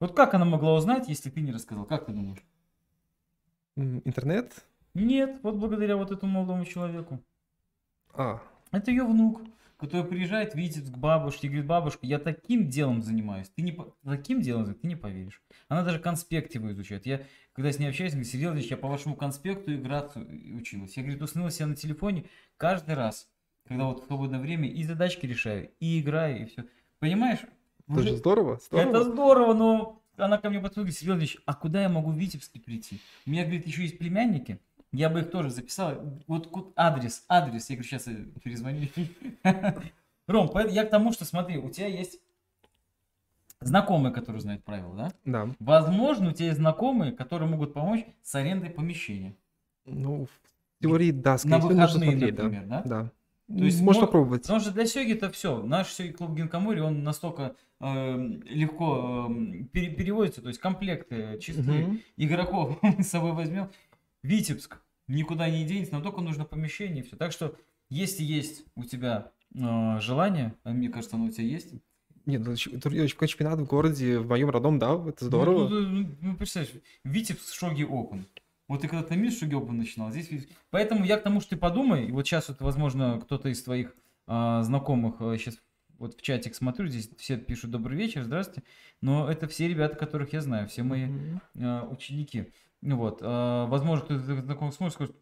Вот 0.00 0.16
как 0.16 0.34
она 0.34 0.46
могла 0.46 0.74
узнать, 0.74 1.08
если 1.08 1.30
ты 1.30 1.42
не 1.42 1.52
рассказал? 1.52 1.84
Как 1.84 2.06
ты 2.06 2.12
думаешь? 2.12 2.42
Интернет? 3.76 4.64
Нет, 4.94 5.40
вот 5.42 5.56
благодаря 5.56 5.96
вот 5.96 6.10
этому 6.12 6.32
молодому 6.32 6.64
человеку. 6.64 7.20
А, 8.12 8.40
Это 8.70 8.90
ее 8.92 9.04
внук, 9.04 9.42
который 9.76 10.04
приезжает 10.06 10.52
в 10.52 10.56
Витебск 10.56 10.92
к 10.92 10.96
бабушке 10.96 11.48
говорит, 11.48 11.66
бабушка, 11.66 12.06
я 12.06 12.18
таким 12.20 12.68
делом 12.68 13.02
занимаюсь. 13.02 13.48
Ты 13.50 13.62
не, 13.62 13.72
по- 13.72 13.92
таким 14.04 14.40
делом, 14.40 14.72
ты 14.72 14.86
не 14.86 14.94
поверишь. 14.96 15.42
Она 15.68 15.82
даже 15.82 15.98
конспект 15.98 16.54
его 16.54 16.70
изучает. 16.72 17.06
Я, 17.06 17.22
когда 17.54 17.72
с 17.72 17.78
ней 17.80 17.88
общаюсь, 17.88 18.12
говорю, 18.12 18.28
Сергей 18.28 18.68
я 18.70 18.76
по 18.76 18.88
вашему 18.88 19.16
конспекту 19.16 19.74
играться 19.74 20.20
училась. 20.20 20.96
Я, 20.96 21.02
говорит, 21.02 21.22
уснула 21.22 21.50
себя 21.50 21.66
на 21.66 21.76
телефоне 21.76 22.24
каждый 22.56 22.94
раз, 22.94 23.28
когда 23.66 23.86
вот 23.86 24.04
в 24.04 24.06
свободное 24.06 24.38
время 24.38 24.68
и 24.68 24.82
задачки 24.84 25.26
решаю, 25.26 25.70
и 25.80 26.00
играю, 26.00 26.42
и 26.42 26.44
все. 26.46 26.64
Понимаешь? 27.00 27.40
это 27.88 27.98
Уже- 28.00 28.08
же 28.10 28.16
здорово. 28.16 28.54
это 28.54 29.02
здорово. 29.02 29.04
здорово, 29.04 29.54
но 29.54 30.02
она 30.16 30.38
ко 30.38 30.50
мне 30.50 30.60
подходит, 30.60 30.96
говорит, 31.04 31.28
Сергей 31.30 31.42
а 31.46 31.54
куда 31.54 31.82
я 31.82 31.88
могу 31.88 32.12
в 32.12 32.16
Витебске 32.16 32.60
прийти? 32.60 33.00
У 33.26 33.30
меня, 33.30 33.42
говорит, 33.42 33.66
еще 33.66 33.82
есть 33.82 33.98
племянники, 33.98 34.60
я 34.94 35.10
бы 35.10 35.20
их 35.20 35.30
тоже 35.30 35.50
записал. 35.50 35.94
Вот 36.26 36.72
адрес, 36.76 37.24
адрес. 37.28 37.68
Я 37.70 37.76
говорю, 37.76 37.88
сейчас 37.88 38.06
я 38.06 38.16
перезвоню. 38.42 38.88
Ром, 40.26 40.50
я 40.70 40.84
к 40.84 40.90
тому, 40.90 41.12
что 41.12 41.24
смотри, 41.24 41.58
у 41.58 41.68
тебя 41.70 41.86
есть 41.86 42.18
знакомые, 43.60 44.12
которые 44.12 44.40
знают 44.40 44.64
правила, 44.64 44.94
да? 44.94 45.12
Да. 45.24 45.54
Возможно, 45.58 46.30
у 46.30 46.32
тебя 46.32 46.46
есть 46.46 46.58
знакомые, 46.58 47.12
которые 47.12 47.48
могут 47.48 47.72
помочь 47.74 48.04
с 48.22 48.34
арендой 48.34 48.70
помещения. 48.70 49.34
Ну, 49.86 50.26
в 50.26 50.82
теории, 50.82 51.10
да, 51.10 51.38
скорее 51.38 51.58
всего, 51.58 51.68
нужно 51.70 51.82
выходные, 51.86 52.10
смотреть, 52.10 52.34
да. 52.36 52.42
например, 52.42 52.66
да? 52.66 52.82
Да. 52.84 53.10
То 53.48 53.64
есть 53.64 53.82
Можно 53.82 54.00
мо- 54.02 54.06
попробовать. 54.06 54.42
Потому 54.42 54.60
что 54.60 54.70
для 54.72 54.86
Сёги 54.86 55.12
это 55.12 55.30
все. 55.30 55.62
Наш 55.62 55.88
Сёги 55.92 56.12
клуб 56.12 56.30
Гинкамори, 56.34 56.80
он 56.80 57.04
настолько 57.04 57.54
э, 57.80 58.16
легко 58.46 59.28
э, 59.30 59.64
пере- 59.70 59.90
переводится, 59.94 60.40
то 60.40 60.48
есть 60.48 60.58
комплекты 60.60 61.38
чистые, 61.40 61.86
Мгм. 61.86 62.00
игроков 62.16 62.78
мы 62.82 63.02
с 63.02 63.08
собой 63.08 63.32
возьмем. 63.32 63.68
Витебск 64.24 64.80
никуда 65.06 65.48
не 65.50 65.64
денется, 65.64 65.92
нам 65.92 66.02
только 66.02 66.22
нужно 66.22 66.46
помещение 66.46 67.04
и 67.04 67.06
все. 67.06 67.14
Так 67.14 67.30
что, 67.30 67.56
если 67.90 68.24
есть 68.24 68.64
у 68.74 68.82
тебя 68.82 69.32
э, 69.54 70.00
желание, 70.00 70.54
а 70.64 70.70
мне 70.70 70.88
кажется, 70.88 71.16
оно 71.16 71.26
у 71.26 71.30
тебя 71.30 71.44
есть. 71.44 71.74
Нет, 72.24 72.40
ну, 72.44 72.56
чемпионат 72.56 73.60
в 73.60 73.66
городе, 73.66 74.18
в 74.18 74.26
моем 74.26 74.48
родном, 74.48 74.78
да, 74.78 74.98
это 75.06 75.26
здорово. 75.26 75.68
Ну, 75.68 75.80
ну, 75.80 75.88
ну, 75.88 76.16
ну, 76.22 76.36
представляешь, 76.36 76.74
Витебск 77.04 77.52
Шоги 77.52 77.82
Open. 77.82 78.24
Вот 78.66 78.80
ты 78.80 78.88
когда-то 78.88 79.14
мисс 79.14 79.38
Шоги 79.38 79.54
Open 79.54 79.72
начинал, 79.72 80.10
здесь 80.10 80.48
Поэтому 80.70 81.04
я 81.04 81.18
к 81.18 81.22
тому, 81.22 81.42
что 81.42 81.50
ты 81.50 81.56
подумай, 81.58 82.06
и 82.06 82.12
вот 82.12 82.26
сейчас 82.26 82.48
вот, 82.48 82.62
возможно, 82.62 83.20
кто-то 83.22 83.50
из 83.50 83.62
твоих 83.62 83.94
а, 84.26 84.62
знакомых, 84.62 85.16
сейчас 85.38 85.58
вот 85.98 86.16
в 86.18 86.22
чатик 86.22 86.54
смотрю, 86.54 86.86
здесь 86.88 87.10
все 87.18 87.36
пишут 87.36 87.72
добрый 87.72 87.98
вечер, 87.98 88.24
здравствуйте, 88.24 88.62
но 89.02 89.30
это 89.30 89.46
все 89.48 89.68
ребята, 89.68 89.96
которых 89.96 90.32
я 90.32 90.40
знаю, 90.40 90.66
все 90.66 90.82
мои 90.82 91.08
а, 91.56 91.86
ученики. 91.90 92.54
Ну 92.86 92.98
Вот, 92.98 93.20
а, 93.22 93.66
возможно, 93.66 94.04
кто-то 94.04 94.20
знакомых 94.42 94.74
смотрит, 94.74 94.94
скажет, 94.94 95.16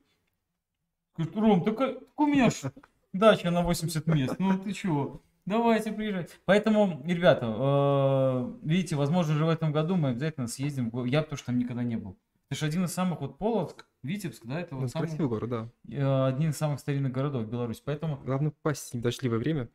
скажет, 1.15 1.37
Ром, 1.37 1.63
так, 1.63 1.81
а- 1.81 1.95
так 1.95 2.21
у 2.21 2.27
меня 2.27 2.51
ж 2.51 2.73
дача 3.13 3.51
на 3.53 3.63
80 3.63 4.07
мест, 4.09 4.35
ну 4.41 4.59
ты 4.59 4.73
чего? 4.73 5.23
Давайте 5.47 5.93
приезжать. 5.93 6.39
Поэтому, 6.45 7.01
ребята, 7.05 7.47
э, 7.47 8.55
видите, 8.63 8.97
возможно, 8.97 9.35
уже 9.35 9.45
в 9.45 9.49
этом 9.49 9.73
году 9.73 9.97
мы 9.97 10.11
обязательно 10.11 10.47
съездим. 10.49 10.91
Я 11.05 11.23
потому 11.23 11.37
что 11.37 11.47
там 11.47 11.59
никогда 11.59 11.83
не 11.83 11.97
был. 11.97 12.17
Это 12.49 12.59
же 12.61 12.67
один 12.67 12.85
из 12.85 12.93
самых, 12.93 13.21
вот 13.21 13.39
Полоцк, 13.39 13.87
Витебск, 14.03 14.45
да, 14.45 14.61
это 14.61 14.75
Ну, 14.75 14.83
вот 14.83 14.91
самый, 14.91 15.07
красивый 15.07 15.29
город, 15.29 15.51
да. 15.51 15.69
э, 15.89 16.27
один 16.27 16.51
из 16.51 16.57
самых 16.57 16.79
старинных 16.81 17.13
городов 17.13 17.47
Беларуси. 17.49 17.83
Поэтому, 17.85 18.19
Главное 18.25 18.51
попасть 18.51 18.91
в 18.93 18.95
недождливое 18.95 19.39
время. 19.39 19.69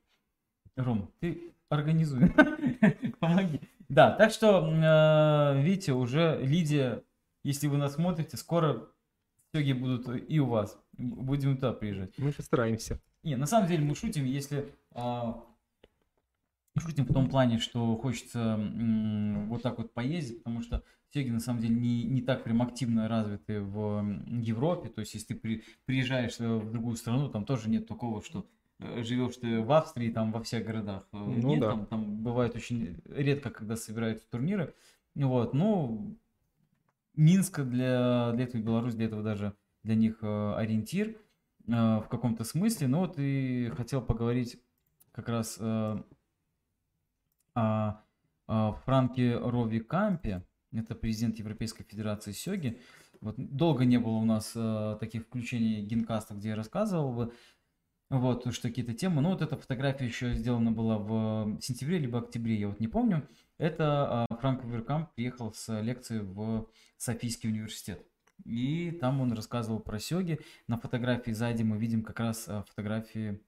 Ром, 0.75 1.09
ты 1.19 1.53
организуй, 1.69 2.31
помоги. 3.19 3.59
Да, 3.89 4.11
так 4.11 4.31
что, 4.31 4.61
э, 4.65 5.61
видите, 5.61 5.93
уже 5.93 6.39
Лидия, 6.41 7.03
если 7.47 7.67
вы 7.67 7.77
нас 7.77 7.95
смотрите, 7.95 8.35
скоро 8.35 8.89
итоги 9.51 9.71
будут 9.71 10.29
и 10.29 10.39
у 10.39 10.47
вас. 10.47 10.77
Будем 10.97 11.55
туда 11.55 11.71
приезжать. 11.71 12.11
Мы 12.17 12.33
постараемся. 12.33 12.99
Не, 13.23 13.37
на 13.37 13.45
самом 13.45 13.69
деле 13.69 13.85
мы 13.85 13.95
шутим, 13.95 14.25
если 14.25 14.73
а, 14.91 15.43
шутим 16.77 17.05
в 17.05 17.13
том 17.13 17.29
плане, 17.29 17.59
что 17.59 17.95
хочется 17.95 18.39
м, 18.39 19.47
вот 19.47 19.61
так 19.61 19.77
вот 19.77 19.93
поездить, 19.93 20.39
потому 20.39 20.61
что 20.61 20.83
Сёги 21.13 21.29
на 21.29 21.39
самом 21.39 21.61
деле 21.61 21.75
не, 21.75 22.03
не 22.03 22.21
так 22.21 22.43
прям 22.43 22.61
активно 22.61 23.07
развиты 23.07 23.61
в 23.61 24.03
Европе. 24.27 24.89
То 24.89 24.99
есть, 24.99 25.13
если 25.13 25.27
ты 25.27 25.35
при, 25.35 25.63
приезжаешь 25.85 26.37
в 26.37 26.69
другую 26.69 26.97
страну, 26.97 27.29
там 27.29 27.45
тоже 27.45 27.69
нет 27.69 27.87
такого, 27.87 28.21
что 28.21 28.45
э, 28.79 29.03
живешь 29.03 29.37
ты 29.37 29.61
в 29.61 29.71
Австрии, 29.71 30.11
там 30.11 30.33
во 30.33 30.43
всех 30.43 30.65
городах. 30.65 31.07
Э, 31.13 31.17
Ну 31.17 31.47
нет, 31.51 31.61
да. 31.61 31.69
там, 31.69 31.85
там 31.85 32.23
бывает 32.23 32.57
очень 32.57 32.99
редко, 33.05 33.51
когда 33.51 33.77
собираются 33.77 34.29
турниры. 34.29 34.73
Вот, 35.15 35.53
ну, 35.53 36.17
Минск 37.17 37.61
для, 37.61 38.31
для 38.33 38.45
этого, 38.45 38.61
Беларусь 38.61 38.95
для 38.95 39.07
этого 39.07 39.23
даже 39.23 39.53
для 39.83 39.95
них 39.95 40.19
э, 40.21 40.53
ориентир 40.55 41.09
э, 41.09 41.17
в 41.67 42.07
каком-то 42.09 42.43
смысле. 42.43 42.87
Ну 42.87 42.99
вот 42.99 43.15
и 43.17 43.71
хотел 43.75 44.01
поговорить 44.01 44.61
как 45.11 45.27
раз 45.27 45.57
э, 45.59 45.97
о, 47.55 48.01
о 48.47 48.71
Франке 48.85 49.37
Рови 49.37 49.79
Кампе. 49.79 50.45
Это 50.71 50.93
президент 50.95 51.39
Европейской 51.39 51.83
Федерации 51.83 52.31
Сёги. 52.31 52.79
Вот 53.19 53.35
долго 53.37 53.83
не 53.85 53.97
было 53.97 54.17
у 54.17 54.25
нас 54.25 54.51
э, 54.55 54.97
таких 54.99 55.23
включений 55.23 55.81
генкаста, 55.81 56.35
где 56.35 56.49
я 56.49 56.55
рассказывал 56.55 57.13
бы. 57.13 57.33
Вот, 58.09 58.47
уж 58.47 58.59
какие-то 58.59 58.93
темы. 58.93 59.21
Ну, 59.21 59.31
вот 59.31 59.41
эта 59.41 59.57
фотография 59.57 60.05
еще 60.05 60.33
сделана 60.33 60.71
была 60.71 60.97
в 60.97 61.59
сентябре 61.59 61.99
либо 61.99 62.19
октябре, 62.19 62.55
я 62.55 62.69
вот 62.69 62.79
не 62.79 62.87
помню. 62.87 63.27
Это 63.57 64.25
а, 64.29 64.35
Франк 64.39 64.63
Веркамп 64.63 65.13
приехал 65.13 65.53
с 65.53 65.81
лекции 65.81 66.19
в 66.19 66.69
Софийский 66.95 67.49
университет. 67.49 68.05
И 68.45 68.91
там 68.91 69.19
он 69.19 69.33
рассказывал 69.33 69.81
про 69.81 69.99
сёги. 69.99 70.39
На 70.67 70.77
фотографии 70.77 71.31
сзади 71.31 71.63
мы 71.63 71.77
видим 71.77 72.01
как 72.01 72.21
раз 72.21 72.47
а, 72.47 72.63
фотографии 72.63 73.41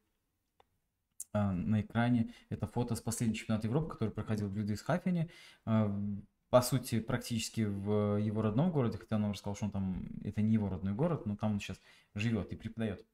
а, 1.31 1.53
на 1.53 1.79
экране. 1.79 2.33
Это 2.49 2.67
фото 2.67 2.95
с 2.95 3.01
последнего 3.01 3.37
чемпионата 3.37 3.67
Европы, 3.67 3.93
который 3.93 4.09
проходил 4.09 4.49
в 4.49 4.57
Людвигсхафене. 4.57 5.29
По 5.63 6.61
сути, 6.63 6.99
практически 6.99 7.61
в 7.61 8.17
его 8.17 8.41
родном 8.41 8.71
городе, 8.71 8.97
хотя 8.97 9.17
он 9.17 9.31
рассказал, 9.31 9.55
что 9.55 9.65
он 9.65 9.71
там, 9.71 10.09
это 10.23 10.41
не 10.41 10.53
его 10.53 10.67
родной 10.67 10.93
город, 10.93 11.27
но 11.27 11.37
там 11.37 11.53
он 11.53 11.59
сейчас 11.59 11.79
живет 12.15 12.51
и 12.51 12.55
преподает. 12.55 13.05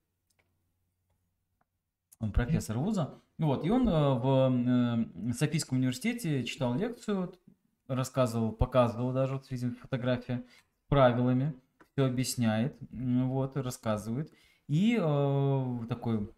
Он 2.19 2.31
профессор 2.31 2.77
вуза. 2.77 3.21
Вот, 3.37 3.65
и 3.65 3.69
он 3.69 3.87
э, 3.87 3.91
в 3.91 5.27
э, 5.29 5.33
Софийском 5.33 5.77
университете 5.77 6.45
читал 6.45 6.73
лекцию, 6.75 7.33
рассказывал, 7.87 8.53
показывал 8.53 9.11
даже, 9.11 9.33
вот 9.33 9.51
видим 9.51 9.75
фотография, 9.75 10.45
правилами, 10.87 11.53
все 11.91 12.05
объясняет, 12.05 12.77
вот, 12.91 13.57
рассказывает. 13.57 14.31
И 14.67 14.97
э, 14.99 15.79
такой 15.89 16.31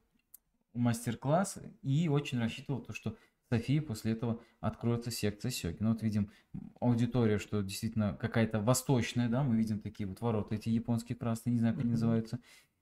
мастер-класс, 0.74 1.60
и 1.84 2.10
очень 2.10 2.40
рассчитывал 2.40 2.82
то, 2.82 2.94
что 2.94 3.12
в 3.12 3.50
Софии 3.50 3.80
после 3.80 4.14
этого 4.14 4.42
откроется 4.60 5.12
секция 5.12 5.52
сёги. 5.52 5.78
Ну 5.80 5.90
вот 5.90 6.02
видим 6.02 6.32
аудитория, 6.80 7.38
что 7.38 7.62
действительно 7.62 8.18
какая-то 8.20 8.60
восточная, 8.60 9.30
да, 9.30 9.44
мы 9.44 9.56
видим 9.56 9.80
такие 9.80 10.08
вот 10.08 10.20
ворота, 10.22 10.56
эти 10.56 10.70
японские 10.70 11.16
красные, 11.16 11.54
не 11.54 11.60
знаю, 11.60 11.76
как 11.76 11.84
они 11.84 11.92
называются. 11.92 12.40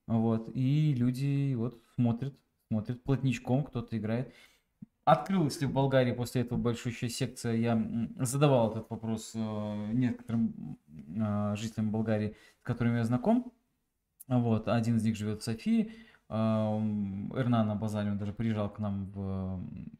Вот, 0.07 0.49
и 0.53 0.93
люди 0.93 1.53
вот 1.55 1.81
смотрят, 1.95 2.35
смотрят 2.67 3.03
плотничком, 3.03 3.63
кто-то 3.63 3.97
играет. 3.97 4.33
Открылась 5.03 5.61
ли 5.61 5.67
в 5.67 5.71
Болгарии 5.73 6.13
после 6.13 6.41
этого 6.41 6.57
большущая 6.57 7.09
секция? 7.09 7.53
Я 7.53 7.79
задавал 8.19 8.71
этот 8.71 8.89
вопрос 8.89 9.33
э, 9.35 9.91
некоторым 9.93 10.79
э, 10.87 11.55
жителям 11.55 11.91
Болгарии, 11.91 12.35
с 12.61 12.63
которыми 12.63 12.97
я 12.97 13.03
знаком. 13.03 13.53
Вот, 14.27 14.67
один 14.67 14.97
из 14.97 15.03
них 15.03 15.15
живет 15.15 15.41
в 15.41 15.43
Софии. 15.43 15.93
а, 16.29 16.75
Эрнан 17.35 17.69
Абазали, 17.69 18.09
он 18.09 18.17
даже 18.17 18.33
приезжал 18.33 18.71
к 18.73 18.79
нам 18.79 19.11
в 19.11 19.19
м, 19.19 19.91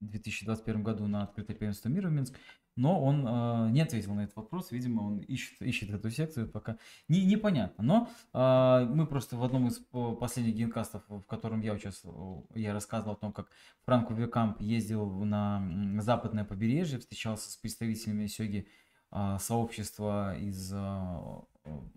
2021 0.00 0.82
году 0.82 1.06
на 1.06 1.22
открытое 1.22 1.54
первенство 1.54 1.88
мира 1.88 2.08
в 2.08 2.12
Минск. 2.12 2.34
Но 2.76 3.02
он 3.02 3.26
э, 3.26 3.70
не 3.70 3.80
ответил 3.80 4.14
на 4.14 4.24
этот 4.24 4.36
вопрос. 4.36 4.70
Видимо, 4.70 5.00
он 5.02 5.18
ищет, 5.18 5.60
ищет 5.62 5.90
эту 5.90 6.10
секцию, 6.10 6.48
пока 6.48 6.76
не, 7.08 7.24
непонятно. 7.24 7.82
Но 7.82 8.08
а, 8.34 8.84
мы 8.84 9.06
просто 9.06 9.36
в 9.36 9.42
одном 9.42 9.66
из 9.68 9.78
по- 9.78 10.14
последних 10.14 10.54
генкастов, 10.54 11.02
в 11.08 11.22
котором 11.22 11.62
я 11.62 11.72
участвовал, 11.72 12.46
я 12.54 12.74
рассказывал 12.74 13.14
о 13.14 13.16
том, 13.16 13.32
как 13.32 13.48
Франко 13.86 14.12
Векамп 14.12 14.60
ездил 14.60 15.08
на 15.24 15.62
западное 16.00 16.44
побережье, 16.44 16.98
встречался 16.98 17.50
с 17.50 17.56
представителями 17.56 18.26
сёги 18.26 18.68
а, 19.10 19.38
сообщества 19.38 20.36
из 20.38 20.70
э, 20.74 21.16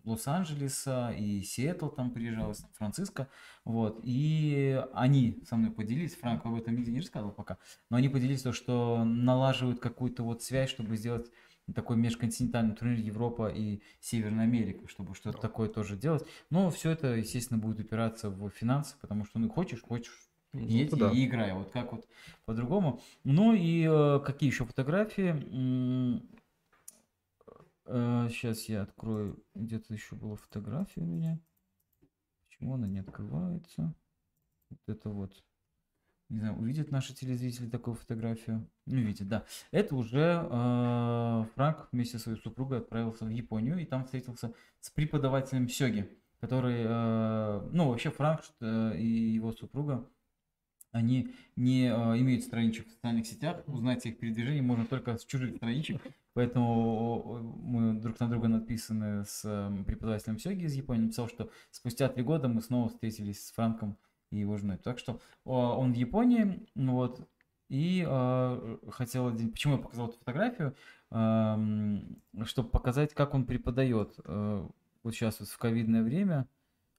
Лос-Анджелеса 0.04 1.12
и 1.18 1.42
Сиэтл 1.44 1.88
там 1.90 2.12
приезжал, 2.12 2.54
Сан-Франциско, 2.54 3.28
вот, 3.66 4.00
и 4.04 4.84
они 4.94 5.42
со 5.48 5.56
мной 5.56 5.72
поделились, 5.72 6.16
Франко 6.16 6.50
об 6.50 6.56
этом 6.56 6.76
нигде 6.76 6.92
не 6.92 7.00
рассказывал 7.00 7.32
пока, 7.34 7.58
но 7.90 7.98
они 7.98 8.10
поделились 8.10 8.42
то, 8.42 8.54
что 8.54 9.04
налаживают 9.04 9.80
какую-то 9.80 10.24
вот 10.24 10.42
связь, 10.44 10.70
чтобы 10.70 10.98
сделать 10.98 11.32
такой 11.76 11.98
межконтинентальный 11.98 12.76
турнир 12.76 12.98
Европа 13.00 13.48
и 13.50 13.82
Северная 14.00 14.46
Америка, 14.46 14.88
чтобы 14.88 15.14
что-то 15.14 15.38
Да. 15.38 15.42
такое 15.48 15.70
тоже 15.70 15.96
делать. 15.98 16.26
Но 16.50 16.72
все 16.72 16.90
это, 16.92 17.16
естественно, 17.16 17.60
будет 17.60 17.80
упираться 17.80 18.30
в 18.32 18.50
финансы, 18.50 18.96
потому 19.00 19.24
что, 19.26 19.38
ну, 19.38 19.50
хочешь, 19.50 19.82
хочешь, 19.84 20.30
Ну, 20.52 20.62
едь 20.62 20.90
да. 20.98 21.12
и 21.12 21.26
играй, 21.28 21.54
вот 21.54 21.70
как 21.72 21.92
вот 21.92 22.08
по-другому. 22.46 23.02
Ну 23.24 23.54
и 23.54 23.86
э, 23.88 24.20
какие 24.26 24.50
еще 24.50 24.66
фотографии? 24.66 25.32
Сейчас 28.30 28.66
я 28.66 28.84
открою, 28.84 29.44
где-то 29.56 29.94
еще 29.94 30.16
была 30.16 30.36
фотография 30.36 31.02
у 31.02 31.06
меня. 31.06 31.40
Почему 32.48 32.76
она 32.76 32.88
не 32.88 33.00
открывается? 33.00 33.96
Вот 34.70 34.80
это 34.88 35.10
вот. 35.10 35.44
Не 36.30 36.40
знаю, 36.40 36.58
увидят 36.60 36.92
наши 36.92 37.16
телезрители 37.16 37.70
такую 37.70 37.96
фотографию? 37.96 38.70
Ну, 38.86 38.98
видят, 38.98 39.28
да. 39.28 39.46
Это 39.72 39.96
уже 39.96 40.48
э, 40.48 41.46
Франк 41.56 41.88
вместе 41.92 42.18
со 42.18 42.26
своей 42.26 42.40
супругой 42.40 42.80
отправился 42.80 43.26
в 43.26 43.30
Японию 43.30 43.80
и 43.80 43.86
там 43.86 44.06
встретился 44.06 44.54
с 44.80 44.92
преподавателем 44.92 45.68
сёги, 45.68 46.08
который, 46.40 46.84
э, 46.86 47.70
ну, 47.72 47.90
вообще 47.90 48.12
Франк 48.12 48.42
э, 48.62 48.98
и 49.00 49.08
его 49.08 49.52
супруга, 49.54 50.08
они 50.92 51.34
не 51.56 51.88
э, 51.88 52.20
имеют 52.20 52.44
страничек 52.44 52.88
в 52.88 52.92
социальных 52.92 53.26
сетях, 53.26 53.64
узнать 53.68 54.06
их 54.06 54.20
передвижение 54.20 54.62
можно 54.62 54.86
только 54.86 55.18
с 55.18 55.26
чужих 55.26 55.56
страничек, 55.56 56.02
поэтому 56.40 57.22
э, 57.26 57.42
мы 57.68 58.00
друг 58.00 58.18
на 58.22 58.30
друга 58.30 58.48
написаны 58.48 59.26
с 59.26 59.42
э, 59.44 59.84
преподавателем 59.84 60.40
сёги 60.40 60.64
из 60.64 60.74
Японии, 60.74 61.02
написал, 61.02 61.28
что 61.28 61.52
спустя 61.70 62.08
три 62.08 62.24
года 62.24 62.48
мы 62.48 62.62
снова 62.62 62.88
встретились 62.88 63.46
с 63.46 63.52
Франком 63.52 63.98
и 64.32 64.38
его 64.38 64.56
женой. 64.56 64.78
Так 64.78 65.00
что 65.00 65.16
э, 65.16 65.18
он 65.50 65.92
в 65.92 65.98
Японии, 65.98 66.66
ну 66.76 66.94
вот, 66.94 67.28
и 67.68 68.06
э, 68.08 68.78
хотел 68.90 69.28
один... 69.28 69.52
Почему 69.52 69.76
я 69.76 69.82
показал 69.82 70.08
эту 70.08 70.18
фотографию? 70.20 70.76
чтобы 72.46 72.70
показать, 72.70 73.16
как 73.16 73.34
он 73.34 73.46
преподает. 73.46 74.14
Э, 74.24 74.66
вот 75.04 75.14
сейчас 75.14 75.42
вот 75.42 75.50
в 75.50 75.58
ковидное 75.58 76.04
время, 76.04 76.48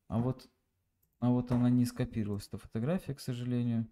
а 0.08 0.18
вот, 0.18 0.50
а 1.20 1.30
вот 1.30 1.50
она 1.52 1.70
не 1.70 1.86
скопировалась, 1.86 2.48
эта 2.48 2.58
фотография, 2.58 3.14
к 3.14 3.20
сожалению. 3.20 3.86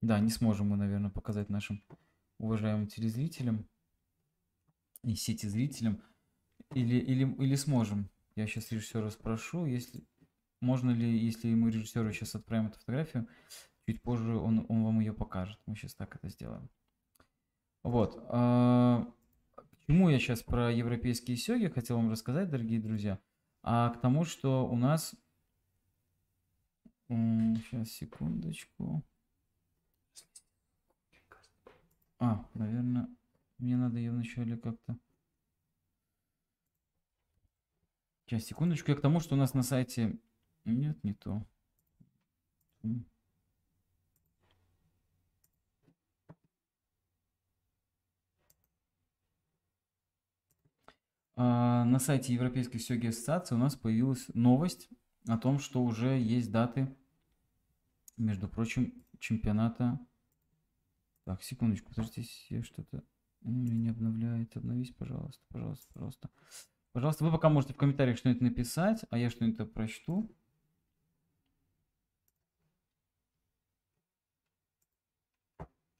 Да, 0.00 0.18
не 0.18 0.30
сможем 0.30 0.70
мы, 0.70 0.76
наверное, 0.76 1.10
показать 1.10 1.50
нашим 1.50 1.84
уважаемым 2.38 2.88
телезрителям 2.88 3.68
и 5.02 5.14
сети 5.14 5.46
зрителям. 5.46 6.02
Или, 6.74 6.96
или, 6.96 7.24
или 7.42 7.54
сможем. 7.54 8.08
Я 8.34 8.46
сейчас 8.46 8.70
режиссера 8.72 9.10
спрошу, 9.10 9.66
если 9.66 10.04
можно 10.60 10.90
ли, 10.90 11.18
если 11.18 11.54
мы 11.54 11.70
режиссеру 11.70 12.12
сейчас 12.12 12.34
отправим 12.34 12.66
эту 12.66 12.78
фотографию, 12.78 13.28
чуть 13.86 14.02
позже 14.02 14.36
он, 14.36 14.66
он 14.68 14.84
вам 14.84 15.00
ее 15.00 15.12
покажет. 15.12 15.58
Мы 15.66 15.76
сейчас 15.76 15.94
так 15.94 16.16
это 16.16 16.28
сделаем. 16.28 16.68
Вот. 17.82 18.18
а, 18.28 19.06
К 19.54 19.64
чему 19.86 20.08
я 20.08 20.18
сейчас 20.18 20.42
про 20.42 20.72
европейские 20.72 21.36
сёги 21.36 21.68
хотел 21.68 21.96
вам 21.96 22.10
рассказать, 22.10 22.50
дорогие 22.50 22.80
друзья? 22.80 23.20
А 23.62 23.90
к 23.90 24.00
тому, 24.00 24.24
что 24.24 24.66
у 24.66 24.76
нас... 24.76 25.14
Сейчас, 27.08 27.90
секундочку. 27.90 29.04
А, 32.18 32.44
наверное, 32.54 33.08
мне 33.58 33.76
надо 33.76 33.98
ее 33.98 34.10
вначале 34.10 34.56
как-то... 34.56 34.98
Сейчас, 38.26 38.44
секундочку. 38.44 38.90
Я 38.90 38.96
к 38.96 39.00
тому, 39.00 39.20
что 39.20 39.34
у 39.34 39.38
нас 39.38 39.54
на 39.54 39.62
сайте... 39.62 40.18
Нет, 40.64 41.02
не 41.04 41.14
то. 41.14 41.46
А, 51.36 51.84
На 51.84 51.98
сайте 51.98 52.34
Европейской 52.34 52.78
сёги 52.78 53.08
ассоциации 53.08 53.54
у 53.54 53.58
нас 53.58 53.76
появилась 53.76 54.26
новость 54.34 54.88
о 55.28 55.38
том, 55.38 55.58
что 55.58 55.84
уже 55.84 56.18
есть 56.18 56.50
даты, 56.50 56.96
между 58.16 58.48
прочим, 58.48 59.04
чемпионата. 59.18 60.00
Так, 61.24 61.42
секундочку, 61.42 61.90
подождите, 61.90 62.30
я 62.48 62.62
что-то 62.62 63.02
не 63.42 63.88
обновляет. 63.90 64.56
Обновись, 64.56 64.92
пожалуйста, 64.92 65.44
пожалуйста, 65.48 65.86
пожалуйста. 65.92 66.30
Пожалуйста, 66.92 67.24
вы 67.24 67.30
пока 67.32 67.48
можете 67.50 67.74
в 67.74 67.76
комментариях 67.76 68.16
что-нибудь 68.18 68.42
написать, 68.42 69.04
а 69.10 69.18
я 69.18 69.30
что-нибудь 69.30 69.72
прочту. 69.72 70.34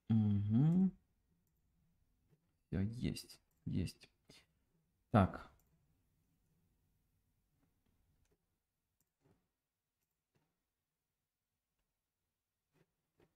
Угу. 0.09 0.91
Все, 2.67 2.81
есть, 2.81 3.41
есть. 3.65 4.09
Так. 5.11 5.51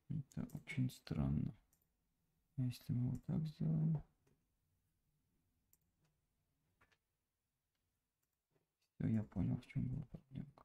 Это 0.09 0.49
очень 0.55 0.91
странно. 0.91 1.55
Если 2.67 2.93
мы 2.93 3.11
вот 3.11 3.25
так 3.25 3.45
сделаем. 3.47 4.03
Все, 8.95 9.07
я 9.09 9.23
понял, 9.23 9.57
в 9.57 9.67
чем 9.67 9.87
была 9.87 10.05
проблемка. 10.11 10.65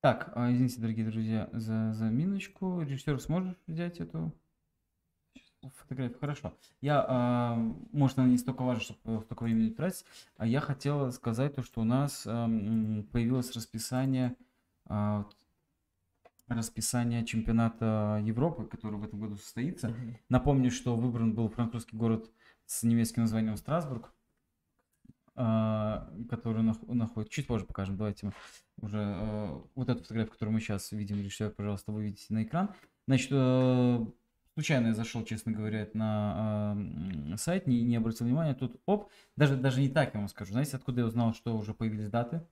Так, 0.00 0.32
а, 0.34 0.50
извините, 0.52 0.80
дорогие 0.80 1.10
друзья, 1.10 1.50
за 1.52 1.92
заминочку. 1.92 2.80
Режиссер, 2.82 3.20
сможешь 3.20 3.56
взять 3.66 4.00
эту 4.00 4.32
фотографию? 5.76 6.18
Хорошо. 6.18 6.52
Я, 6.80 7.04
а, 7.08 7.56
может, 7.92 8.18
она 8.18 8.28
не 8.28 8.38
столько 8.38 8.62
важна, 8.62 8.82
чтобы 8.82 9.22
столько 9.22 9.42
времени 9.42 9.70
тратить, 9.70 10.04
а 10.36 10.46
я 10.46 10.60
хотел 10.60 11.10
сказать 11.12 11.54
то, 11.54 11.62
что 11.62 11.80
у 11.80 11.84
нас 11.84 12.24
а, 12.26 12.46
появилось 13.12 13.54
расписание 13.54 14.36
а, 14.86 15.26
расписание 16.48 17.24
чемпионата 17.24 18.22
Европы, 18.24 18.64
который 18.64 18.96
в 18.96 19.04
этом 19.04 19.20
году 19.20 19.36
состоится. 19.36 19.88
Mm-hmm. 19.88 20.16
Напомню, 20.28 20.70
что 20.70 20.96
выбран 20.96 21.34
был 21.34 21.48
французский 21.48 21.96
город 21.96 22.30
с 22.64 22.82
немецким 22.82 23.22
названием 23.22 23.56
Страсбург, 23.56 24.12
а, 25.34 26.10
который 26.30 26.62
находится... 26.62 27.32
Чуть 27.32 27.46
позже 27.46 27.64
покажем. 27.64 27.96
Давайте 27.96 28.32
уже 28.80 28.98
а, 28.98 29.62
вот 29.74 29.88
эту 29.88 30.02
фотографию, 30.02 30.32
которую 30.32 30.54
мы 30.54 30.60
сейчас 30.60 30.90
видим, 30.92 31.18
режиссер, 31.18 31.50
пожалуйста, 31.50 31.92
вы 31.92 32.04
видите 32.04 32.26
на 32.30 32.42
экран. 32.42 32.70
Значит, 33.06 33.28
э, 33.32 34.06
случайно 34.58 34.88
я 34.88 34.94
зашел, 34.94 35.24
честно 35.24 35.52
говоря, 35.52 35.86
на 35.94 36.76
сайт, 37.36 37.68
не, 37.68 37.80
не 37.82 37.94
обратил 37.94 38.26
внимания, 38.26 38.54
тут 38.54 38.80
оп, 38.86 39.08
даже, 39.36 39.54
даже 39.54 39.80
не 39.80 39.88
так 39.88 40.12
я 40.14 40.18
вам 40.18 40.28
скажу. 40.28 40.50
Знаете, 40.50 40.76
откуда 40.76 41.02
я 41.02 41.06
узнал, 41.06 41.32
что 41.32 41.56
уже 41.56 41.74
появились 41.74 42.10
даты? 42.10 42.42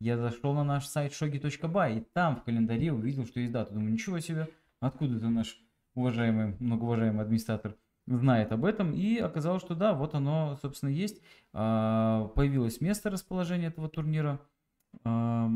Я 0.00 0.18
зашел 0.18 0.52
на 0.52 0.64
наш 0.64 0.86
сайт 0.86 1.12
shogi.by 1.12 1.96
и 1.96 2.00
там 2.12 2.36
в 2.36 2.42
календаре 2.42 2.92
увидел, 2.92 3.24
что 3.24 3.40
есть 3.40 3.52
дата. 3.52 3.72
Думаю, 3.72 3.90
ничего 3.90 4.20
себе, 4.20 4.50
откуда 4.80 5.16
это 5.16 5.30
наш 5.30 5.58
уважаемый, 5.94 6.56
многоуважаемый 6.60 7.22
администратор 7.22 7.74
знает 8.06 8.52
об 8.52 8.66
этом. 8.66 8.92
И 8.92 9.16
оказалось, 9.16 9.62
что 9.62 9.74
да, 9.74 9.94
вот 9.94 10.14
оно, 10.14 10.58
собственно, 10.60 10.90
есть. 10.90 11.22
А, 11.54 12.26
появилось 12.34 12.82
место 12.82 13.08
расположения 13.08 13.68
этого 13.68 13.88
турнира. 13.88 14.42
А, 15.04 15.48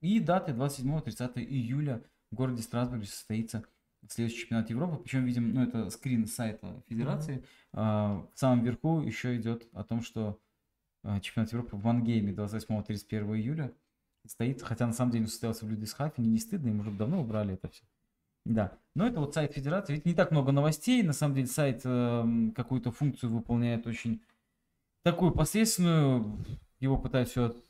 и 0.00 0.18
даты 0.18 0.52
27-30 0.52 1.44
июля 1.44 2.02
в 2.30 2.36
городе 2.36 2.62
Страсбурге 2.62 3.04
состоится 3.06 3.64
следующий 4.08 4.40
чемпионат 4.40 4.70
Европы. 4.70 4.96
Причем 5.02 5.24
видим, 5.24 5.54
ну 5.54 5.62
это 5.62 5.90
скрин 5.90 6.26
сайта 6.26 6.82
Федерации. 6.88 7.44
Mm-hmm. 7.72 8.28
В 8.34 8.38
самом 8.38 8.64
верху 8.64 9.00
еще 9.00 9.36
идет 9.36 9.68
о 9.72 9.84
том, 9.84 10.02
что 10.02 10.38
а, 11.02 11.20
чемпионат 11.20 11.52
Европы 11.52 11.76
в 11.76 11.84
Мангейме 11.84 12.32
28-31 12.32 13.36
июля 13.36 13.72
стоит, 14.26 14.62
хотя 14.62 14.86
на 14.86 14.92
самом 14.92 15.10
деле 15.10 15.24
он 15.24 15.30
состоялся 15.30 15.66
в 15.66 15.70
Людисхафене, 15.70 16.28
не 16.28 16.38
стыдно, 16.38 16.68
им 16.68 16.80
уже 16.80 16.90
давно 16.90 17.20
убрали 17.20 17.54
это 17.54 17.68
все. 17.68 17.84
Да, 18.44 18.76
но 18.94 19.06
это 19.06 19.20
вот 19.20 19.34
сайт 19.34 19.52
Федерации, 19.52 19.94
ведь 19.94 20.04
не 20.04 20.14
так 20.14 20.30
много 20.30 20.52
новостей, 20.52 21.02
на 21.02 21.12
самом 21.12 21.34
деле 21.34 21.46
сайт 21.46 21.82
э, 21.84 22.50
какую-то 22.54 22.90
функцию 22.90 23.30
выполняет 23.30 23.86
очень 23.86 24.20
такую 25.02 25.32
посредственную, 25.32 26.38
его 26.80 26.98
пытаются 26.98 27.32
все 27.32 27.62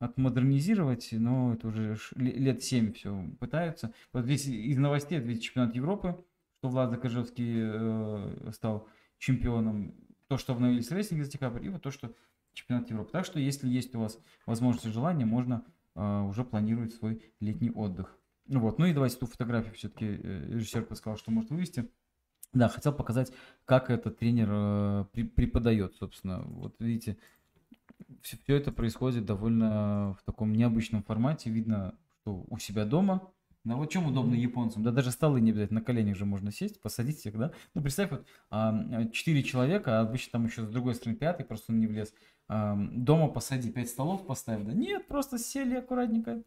отмодернизировать, 0.00 1.10
но 1.12 1.54
это 1.54 1.68
уже 1.68 1.96
лет 2.16 2.62
7 2.62 2.94
все 2.94 3.24
пытаются. 3.38 3.92
Вот 4.12 4.24
здесь 4.24 4.46
из 4.46 4.78
новостей, 4.78 5.18
это 5.18 5.38
чемпионат 5.38 5.74
Европы, 5.76 6.24
что 6.58 6.68
Влад 6.68 6.90
Закажевский 6.90 7.54
э, 7.58 8.50
стал 8.52 8.88
чемпионом, 9.18 9.94
то, 10.26 10.38
что 10.38 10.54
обновились 10.54 10.90
рейтинги 10.90 11.22
за 11.22 11.30
декабрь, 11.30 11.66
и 11.66 11.68
вот 11.68 11.82
то, 11.82 11.90
что 11.90 12.14
чемпионат 12.54 12.90
Европы. 12.90 13.10
Так 13.12 13.26
что, 13.26 13.38
если 13.38 13.68
есть 13.68 13.94
у 13.94 14.00
вас 14.00 14.18
возможность 14.46 14.86
и 14.86 14.90
желание, 14.90 15.26
можно 15.26 15.64
э, 15.94 16.20
уже 16.22 16.44
планировать 16.44 16.94
свой 16.94 17.22
летний 17.38 17.70
отдых. 17.70 18.18
Вот. 18.46 18.78
Ну 18.78 18.86
и 18.86 18.94
давайте 18.94 19.16
ту 19.16 19.26
фотографию 19.26 19.74
все-таки 19.74 20.06
э, 20.06 20.46
режиссер 20.48 20.86
сказал, 20.96 21.18
что 21.18 21.30
может 21.30 21.50
вывести. 21.50 21.90
Да, 22.52 22.68
хотел 22.68 22.92
показать, 22.92 23.32
как 23.64 23.90
этот 23.90 24.18
тренер 24.18 24.48
э, 24.50 25.04
преподает, 25.12 25.94
собственно. 25.96 26.40
Вот 26.42 26.74
видите, 26.80 27.18
все, 28.22 28.36
все 28.36 28.56
это 28.56 28.72
происходит 28.72 29.24
довольно 29.24 30.16
в 30.20 30.22
таком 30.24 30.52
необычном 30.52 31.02
формате. 31.02 31.50
Видно, 31.50 31.94
что 32.22 32.44
у 32.48 32.58
себя 32.58 32.84
дома, 32.84 33.32
да, 33.64 33.76
вот 33.76 33.90
чем 33.90 34.06
удобно 34.06 34.34
японцам? 34.34 34.82
Да 34.82 34.90
даже 34.90 35.10
столы 35.10 35.40
не 35.40 35.50
обязательно, 35.50 35.80
на 35.80 35.84
коленях 35.84 36.16
же 36.16 36.24
можно 36.24 36.50
сесть, 36.50 36.80
посадить 36.80 37.18
всех, 37.18 37.36
да? 37.36 37.52
Ну, 37.74 37.82
представь, 37.82 38.10
вот 38.10 38.24
четыре 39.12 39.42
человека, 39.42 39.98
а 39.98 40.02
обычно 40.02 40.32
там 40.32 40.46
еще 40.46 40.64
с 40.64 40.68
другой 40.68 40.94
стороны 40.94 41.18
пятый, 41.18 41.44
просто 41.44 41.72
он 41.72 41.80
не 41.80 41.86
влез. 41.86 42.14
Дома 42.48 43.28
посади, 43.28 43.70
пять 43.70 43.90
столов 43.90 44.26
поставь, 44.26 44.64
да? 44.64 44.72
Нет, 44.72 45.06
просто 45.08 45.38
сели 45.38 45.76
аккуратненько, 45.76 46.42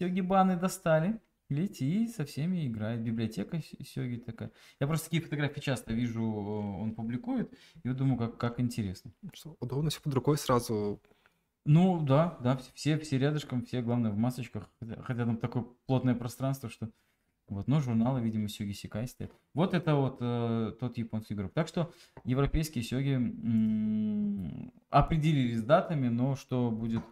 сёгибаны 0.00 0.56
достали, 0.56 1.20
видите, 1.50 1.84
и 1.84 2.08
со 2.08 2.24
всеми 2.24 2.66
играет. 2.66 3.02
Библиотека 3.02 3.60
сёги 3.84 4.16
такая. 4.16 4.50
Я 4.80 4.86
просто 4.86 5.06
такие 5.06 5.22
фотографии 5.22 5.60
часто 5.60 5.92
вижу, 5.92 6.22
он 6.24 6.94
публикует, 6.94 7.52
и 7.82 7.88
вот 7.88 7.96
думаю, 7.96 8.18
как, 8.18 8.38
как 8.38 8.60
интересно. 8.60 9.12
Что, 9.32 9.56
удобно 9.60 9.90
все 9.90 10.00
под 10.00 10.14
рукой 10.14 10.38
сразу 10.38 11.00
ну 11.66 12.02
да, 12.02 12.38
да, 12.42 12.58
все, 12.74 12.98
все 12.98 13.18
рядышком, 13.18 13.64
все, 13.64 13.82
главное, 13.82 14.10
в 14.10 14.16
масочках, 14.16 14.70
хотя, 15.02 15.26
там 15.26 15.36
такое 15.36 15.64
плотное 15.86 16.14
пространство, 16.14 16.70
что 16.70 16.90
вот, 17.48 17.66
но 17.66 17.80
журналы, 17.80 18.20
видимо, 18.20 18.48
Сёги 18.48 18.70
Сикай 18.72 19.08
стоят. 19.08 19.32
Вот 19.54 19.74
это 19.74 19.96
вот 19.96 20.18
э, 20.20 20.72
тот 20.78 20.96
японский 20.98 21.34
игрок. 21.34 21.52
Так 21.52 21.66
что 21.66 21.92
европейские 22.24 22.84
Сёги 22.84 23.14
м- 23.14 24.72
определились 24.88 25.58
с 25.58 25.64
датами, 25.64 26.06
но 26.08 26.36
что 26.36 26.70
будет 26.70 27.02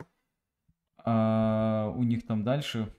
э, 1.05 1.93
у 1.97 2.03
них 2.05 2.25
там 2.25 2.45
дальше, 2.45 2.95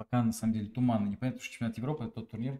пока 0.00 0.22
на 0.22 0.32
самом 0.32 0.54
деле 0.54 0.70
туманно. 0.70 1.10
Непонятно, 1.10 1.42
что 1.42 1.52
чемпионат 1.52 1.76
Европы 1.76 2.04
это 2.04 2.14
тот 2.14 2.30
турнир, 2.30 2.58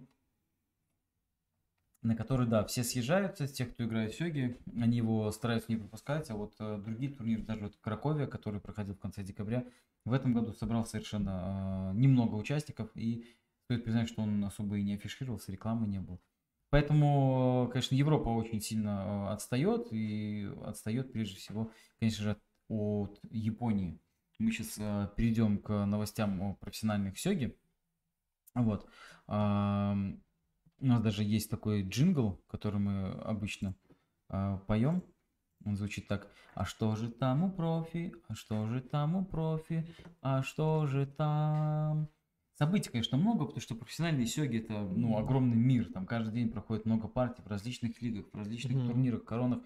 на 2.03 2.15
который, 2.15 2.47
да, 2.47 2.67
все 2.67 2.85
съезжаются, 2.85 3.49
тех, 3.49 3.73
кто 3.73 3.85
играет 3.85 4.13
в 4.13 4.17
Сёги, 4.19 4.61
они 4.77 4.99
его 4.99 5.33
стараются 5.33 5.73
не 5.73 5.79
пропускать, 5.79 6.29
а 6.29 6.35
вот 6.35 6.55
э, 6.59 6.77
другие 6.85 7.11
турниры, 7.11 7.43
даже 7.43 7.63
вот 7.63 7.77
Краковия, 7.81 8.27
который 8.27 8.61
проходил 8.61 8.95
в 8.95 8.99
конце 8.99 9.23
декабря, 9.23 9.65
в 10.05 10.13
этом 10.13 10.35
году 10.35 10.53
собрал 10.53 10.85
совершенно 10.85 11.93
э, 11.95 11.99
немного 11.99 12.35
участников, 12.35 12.91
и 12.95 13.25
стоит 13.65 13.85
признать, 13.85 14.11
что 14.11 14.21
он 14.21 14.45
особо 14.45 14.77
и 14.77 14.83
не 14.83 14.97
афишировался, 14.97 15.51
рекламы 15.51 15.89
не 15.89 15.99
было. 15.99 16.21
Поэтому, 16.69 17.71
конечно, 17.73 17.95
Европа 17.95 18.29
очень 18.29 18.61
сильно 18.61 19.29
э, 19.29 19.33
отстает, 19.33 19.89
и 19.93 20.47
отстает 20.67 21.11
прежде 21.11 21.37
всего, 21.37 21.73
конечно 22.01 22.23
же, 22.23 22.31
от, 22.33 22.43
от 22.69 23.19
Японии. 23.31 23.99
Мы 24.41 24.53
сейчас 24.53 24.79
э, 24.79 25.09
перейдем 25.17 25.59
к 25.59 25.85
новостям 25.85 26.41
о 26.41 26.55
профессиональных 26.55 27.19
сёги. 27.19 27.57
Вот. 28.55 28.89
У 29.29 30.87
нас 30.87 31.03
даже 31.03 31.23
есть 31.23 31.51
такой 31.51 31.83
джингл, 31.83 32.43
который 32.49 32.81
мы 32.81 33.11
обычно 33.21 33.77
э, 34.31 34.59
поем. 34.67 35.05
Он 35.67 35.77
звучит 35.77 36.09
так. 36.09 36.27
А 36.55 36.65
что 36.65 36.97
же 36.97 37.11
там 37.11 37.45
у 37.45 37.53
профи? 37.53 38.15
А 38.29 38.35
что 38.35 38.67
же 38.67 38.81
там 38.81 39.15
у 39.15 39.25
профи? 39.27 39.87
А 40.23 40.43
что 40.43 40.87
же 40.87 41.07
там? 41.07 42.09
Событий, 42.55 42.91
конечно, 42.91 43.19
много, 43.19 43.45
потому 43.45 43.61
что 43.61 43.75
профессиональные 43.75 44.27
сёги 44.27 44.59
это 44.59 44.81
ну, 44.81 45.19
огромный 45.19 45.57
мир. 45.57 45.93
Там 45.93 46.07
каждый 46.07 46.33
день 46.33 46.51
проходит 46.51 46.87
много 46.87 47.09
партий 47.09 47.43
в 47.43 47.47
различных 47.47 48.01
лигах, 48.01 48.27
в 48.33 48.37
различных 48.37 48.73
mm-hmm. 48.73 48.87
турнирах, 48.87 49.25
коронах. 49.25 49.63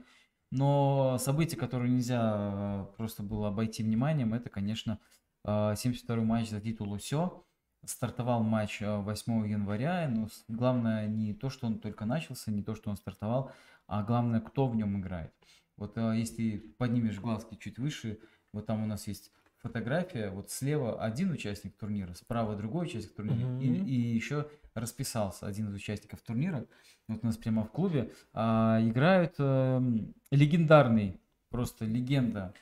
Но 0.57 1.18
события, 1.18 1.57
которые 1.57 1.90
нельзя 1.90 2.86
просто 2.96 3.24
было 3.24 3.48
обойти 3.48 3.82
вниманием, 3.82 4.34
это, 4.34 4.50
конечно, 4.50 5.00
72-й 5.44 6.20
э, 6.20 6.20
матч 6.20 6.48
за 6.50 6.61
титул 6.61 6.92
УСё 6.92 7.44
стартовал 7.84 8.44
матч 8.44 8.80
8 8.80 9.46
э, 9.46 9.48
января, 9.48 10.09
но 10.09 10.28
главное 10.46 11.09
не 11.09 11.34
то, 11.34 11.50
что 11.50 11.66
он 11.66 11.80
только 11.80 12.05
начался, 12.05 12.52
не 12.52 12.62
то, 12.62 12.76
что 12.76 12.88
он 12.90 12.96
стартовал, 12.96 13.50
а 13.88 14.05
главное, 14.05 14.40
кто 14.40 14.68
в 14.68 14.76
нем 14.76 15.00
играет. 15.00 15.34
Вот 15.76 15.98
э, 15.98 16.14
если 16.16 16.59
поднимешь 16.78 17.18
глазки 17.18 17.57
чуть 17.57 17.80
выше, 17.80 18.20
вот 18.52 18.66
там 18.66 18.84
у 18.84 18.86
нас 18.86 19.09
есть 19.09 19.32
фотография, 19.57 20.30
вот 20.30 20.52
слева 20.52 21.02
один 21.02 21.32
участник 21.32 21.76
турнира, 21.76 22.14
справа 22.14 22.55
другой 22.55 22.86
участник 22.86 23.16
турнира, 23.16 23.48
mm-hmm. 23.48 23.61
и, 23.61 23.90
и 23.90 24.14
еще 24.14 24.48
расписался 24.75 25.47
один 25.47 25.68
из 25.68 25.75
участников 25.75 26.20
турнира, 26.22 26.66
вот 27.09 27.20
у 27.22 27.27
нас 27.27 27.37
прямо 27.37 27.64
в 27.64 27.70
клубе, 27.70 28.12
а, 28.33 28.81
играют 28.83 29.35
а, 29.39 29.83
легендарный, 30.31 31.20
просто 31.51 31.85
легенда 31.85 32.55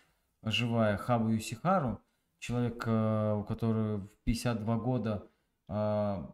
живая 0.43 0.97
Хабу 0.97 1.29
Юсихару, 1.29 2.01
человек, 2.43 2.83
э, 2.87 3.35
у 3.35 3.45
которого 3.45 3.99
в 3.99 4.09
52 4.25 4.79
года 4.79 5.29
э, 5.69 6.27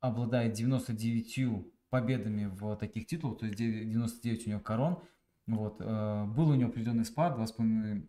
обладает 0.00 0.52
99 0.54 1.72
победами 1.88 2.46
в 2.46 2.76
таких 2.76 3.06
титулах, 3.06 3.38
то 3.38 3.46
есть 3.46 3.56
99 3.56 4.46
у 4.46 4.50
него 4.50 4.60
корон. 4.60 4.98
Вот. 5.46 5.76
Э, 5.80 6.24
был 6.24 6.50
у 6.50 6.54
него 6.54 6.70
определенный 6.70 7.04
спад, 7.04 7.38
2,5 7.38 8.08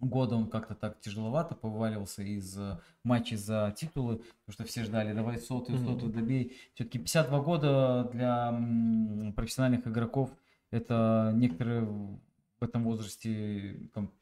года 0.00 0.36
он 0.36 0.48
как-то 0.48 0.74
так 0.74 1.00
тяжеловато 1.00 1.54
поваливался 1.54 2.22
из 2.22 2.56
э, 2.58 2.78
матчей 3.02 3.36
за 3.36 3.74
титулы, 3.76 4.16
потому 4.16 4.52
что 4.52 4.64
все 4.64 4.84
ждали, 4.84 5.12
давай 5.12 5.38
сотую, 5.38 5.78
сотую 5.78 6.12
добей. 6.12 6.56
Все-таки 6.74 6.98
52 6.98 7.40
года 7.40 8.10
для 8.12 9.32
профессиональных 9.34 9.86
игроков, 9.86 10.30
это 10.70 11.32
некоторые 11.34 11.82
в 11.82 12.62
этом 12.62 12.84
возрасте 12.84 13.88
там, 13.94 14.12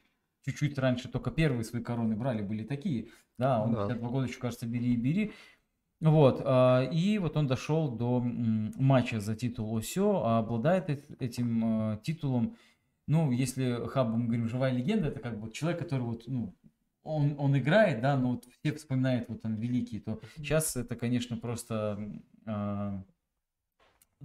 чуть-чуть 0.45 0.79
раньше 0.79 1.09
только 1.09 1.31
первые 1.31 1.64
свои 1.64 1.83
короны 1.83 2.16
брали, 2.16 2.43
были 2.43 2.64
такие. 2.64 3.09
Да, 3.39 3.62
он 3.62 3.72
да. 3.72 3.87
52 3.87 4.09
года 4.09 4.27
еще, 4.27 4.39
кажется, 4.39 4.66
бери 4.66 4.95
и 4.95 4.97
бери. 4.97 5.33
Вот, 6.01 6.43
а, 6.45 6.83
и 6.83 7.18
вот 7.18 7.37
он 7.37 7.47
дошел 7.47 7.91
до 7.91 8.20
матча 8.22 9.20
за 9.20 9.35
титул 9.35 9.77
ОСЕ, 9.77 10.03
а 10.03 10.39
обладает 10.39 10.91
этим 11.20 11.64
а, 11.64 11.97
титулом 12.03 12.57
ну, 13.07 13.31
если 13.31 13.87
Хабб, 13.87 14.11
мы 14.11 14.25
говорим, 14.25 14.49
живая 14.49 14.73
легенда, 14.73 15.09
это 15.09 15.21
как 15.21 15.39
бы 15.39 15.51
человек, 15.51 15.81
который 15.81 16.03
вот, 16.03 16.25
ну, 16.27 16.55
он, 17.03 17.35
он 17.39 17.57
играет, 17.59 18.01
да, 18.01 18.17
но 18.17 18.33
вот 18.33 18.47
все 18.47 18.75
вспоминают 18.75 19.29
вот 19.29 19.45
он 19.45 19.57
великий, 19.57 20.01
то 20.01 20.21
сейчас 20.37 20.75
это, 20.77 20.97
конечно, 20.97 21.37
просто 21.37 22.13
э, 22.47 23.03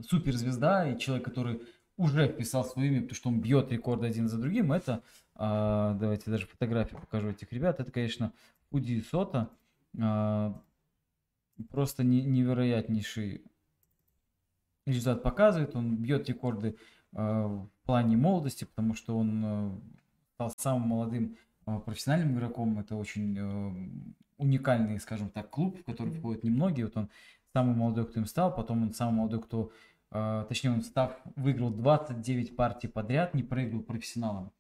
суперзвезда 0.02 0.92
и 0.92 1.00
человек, 1.00 1.26
который 1.26 1.62
уже 1.98 2.30
вписал 2.30 2.64
свое 2.64 2.88
имя, 2.88 3.02
потому 3.02 3.16
что 3.16 3.30
он 3.30 3.42
бьет 3.42 3.70
рекорды 3.72 4.08
один 4.08 4.30
за 4.30 4.38
другим, 4.38 4.72
это, 4.72 5.04
э, 5.36 5.98
давайте 6.00 6.32
даже 6.32 6.48
фотографию 6.48 7.02
покажу 7.02 7.30
этих 7.30 7.52
ребят, 7.52 7.82
это, 7.82 7.92
конечно, 7.92 8.32
Уди 8.72 9.02
Сота, 9.02 9.50
э, 9.98 10.54
просто 11.70 12.06
не, 12.06 12.24
невероятнейший 12.24 13.44
результат 14.86 15.22
показывает, 15.22 15.76
он 15.76 15.98
бьет 15.98 16.30
рекорды 16.30 16.78
Э, 17.14 17.66
плане 17.90 18.18
молодости, 18.18 18.66
потому 18.66 18.94
что 18.94 19.18
он 19.18 19.42
э, 19.44 19.72
стал 20.36 20.54
самым 20.58 20.90
молодым 20.90 21.38
э, 21.66 21.80
профессиональным 21.84 22.36
игроком. 22.36 22.78
Это 22.78 22.96
очень 22.96 24.06
уникальный, 24.38 25.00
скажем 25.00 25.32
так, 25.32 25.50
клуб, 25.50 25.80
в 25.80 25.84
который 25.86 26.14
входят 26.14 26.44
немногие. 26.44 26.86
Вот 26.86 26.98
он 26.98 27.10
самый 27.52 27.76
молодой, 27.76 28.06
кто 28.06 28.20
им 28.20 28.28
стал, 28.28 28.54
потом 28.54 28.84
он 28.84 28.94
самый 28.94 29.18
молодой, 29.18 29.42
кто, 29.42 29.72
точнее, 30.12 30.70
он 30.70 30.84
став, 30.84 31.18
выиграл 31.36 31.72
29 31.72 32.56
партий 32.56 32.88
подряд, 32.88 33.34
не 33.34 33.42
проиграл 33.42 33.82
профессионалам. 33.82 34.52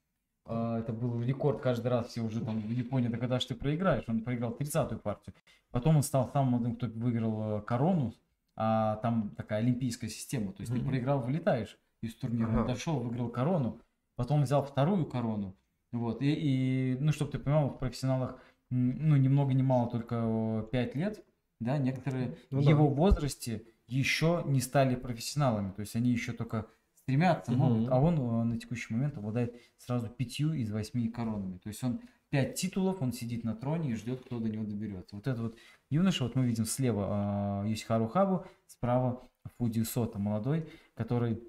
Это 0.45 0.91
был 0.91 1.21
рекорд 1.21 1.61
каждый 1.61 1.89
раз, 1.89 2.07
все 2.07 2.21
уже 2.21 2.43
там 2.43 2.59
в 2.59 2.71
Японии 2.71 3.09
догадались, 3.09 3.43
что 3.43 3.53
ты 3.53 3.59
проиграешь. 3.59 4.05
Он 4.07 4.21
проиграл 4.21 4.57
30-ю 4.59 4.97
партию. 4.97 5.36
Потом 5.69 5.97
он 5.97 6.03
стал 6.03 6.32
самым 6.34 6.53
молодым, 6.53 6.75
кто 6.75 6.88
выиграл 6.88 7.61
корону, 7.61 8.15
а 8.55 8.95
там 8.97 9.30
такая 9.38 9.59
олимпийская 9.59 10.09
система. 10.09 10.51
То 10.51 10.61
есть 10.61 10.73
mm-hmm. 10.73 10.80
ты 10.80 10.86
проиграл, 10.86 11.21
вылетаешь 11.21 11.77
из 12.01 12.15
турнира. 12.15 12.49
Ага. 12.49 12.61
Он 12.61 12.67
дошел, 12.67 12.99
выиграл 12.99 13.29
корону, 13.29 13.81
потом 14.15 14.43
взял 14.43 14.63
вторую 14.63 15.05
корону. 15.05 15.55
Вот, 15.91 16.21
и, 16.21 16.33
и 16.33 16.97
ну, 16.99 17.11
чтобы 17.11 17.31
ты 17.31 17.39
понимал, 17.39 17.69
в 17.69 17.79
профессионалах, 17.79 18.39
ну, 18.69 19.15
ни 19.15 19.27
много 19.27 19.53
ни 19.53 19.63
мало, 19.63 19.89
только 19.89 20.67
5 20.71 20.95
лет, 20.95 21.25
да, 21.59 21.77
некоторые 21.77 22.37
ну, 22.51 22.61
в 22.61 22.65
да. 22.65 22.69
его 22.69 22.87
возрасте 22.87 23.63
еще 23.87 24.43
не 24.45 24.61
стали 24.61 24.95
профессионалами, 24.95 25.71
то 25.71 25.81
есть 25.81 25.95
они 25.95 26.11
еще 26.11 26.31
только 26.31 26.67
стремятся, 26.93 27.51
могут, 27.53 27.87
угу. 27.87 27.91
а 27.91 27.99
он 27.99 28.49
на 28.49 28.59
текущий 28.59 28.93
момент 28.93 29.17
обладает 29.17 29.55
сразу 29.77 30.09
пятью 30.09 30.53
из 30.53 30.71
восьми 30.71 31.09
коронами. 31.09 31.57
То 31.57 31.69
есть 31.69 31.83
он 31.83 32.01
пять 32.29 32.55
титулов, 32.55 33.01
он 33.01 33.11
сидит 33.11 33.43
на 33.43 33.55
троне 33.55 33.91
и 33.91 33.95
ждет, 33.95 34.21
кто 34.23 34.39
до 34.39 34.47
него 34.47 34.63
доберется. 34.63 35.15
Вот 35.15 35.25
это 35.25 35.41
вот 35.41 35.57
юноша, 35.89 36.23
вот 36.23 36.35
мы 36.35 36.45
видим 36.45 36.65
слева 36.65 37.63
э, 37.65 37.69
Юсихару 37.69 38.07
Хабу, 38.07 38.45
справа 38.67 39.27
Фуди 39.57 39.81
Сота, 39.81 40.19
молодой, 40.19 40.69
который 40.93 41.41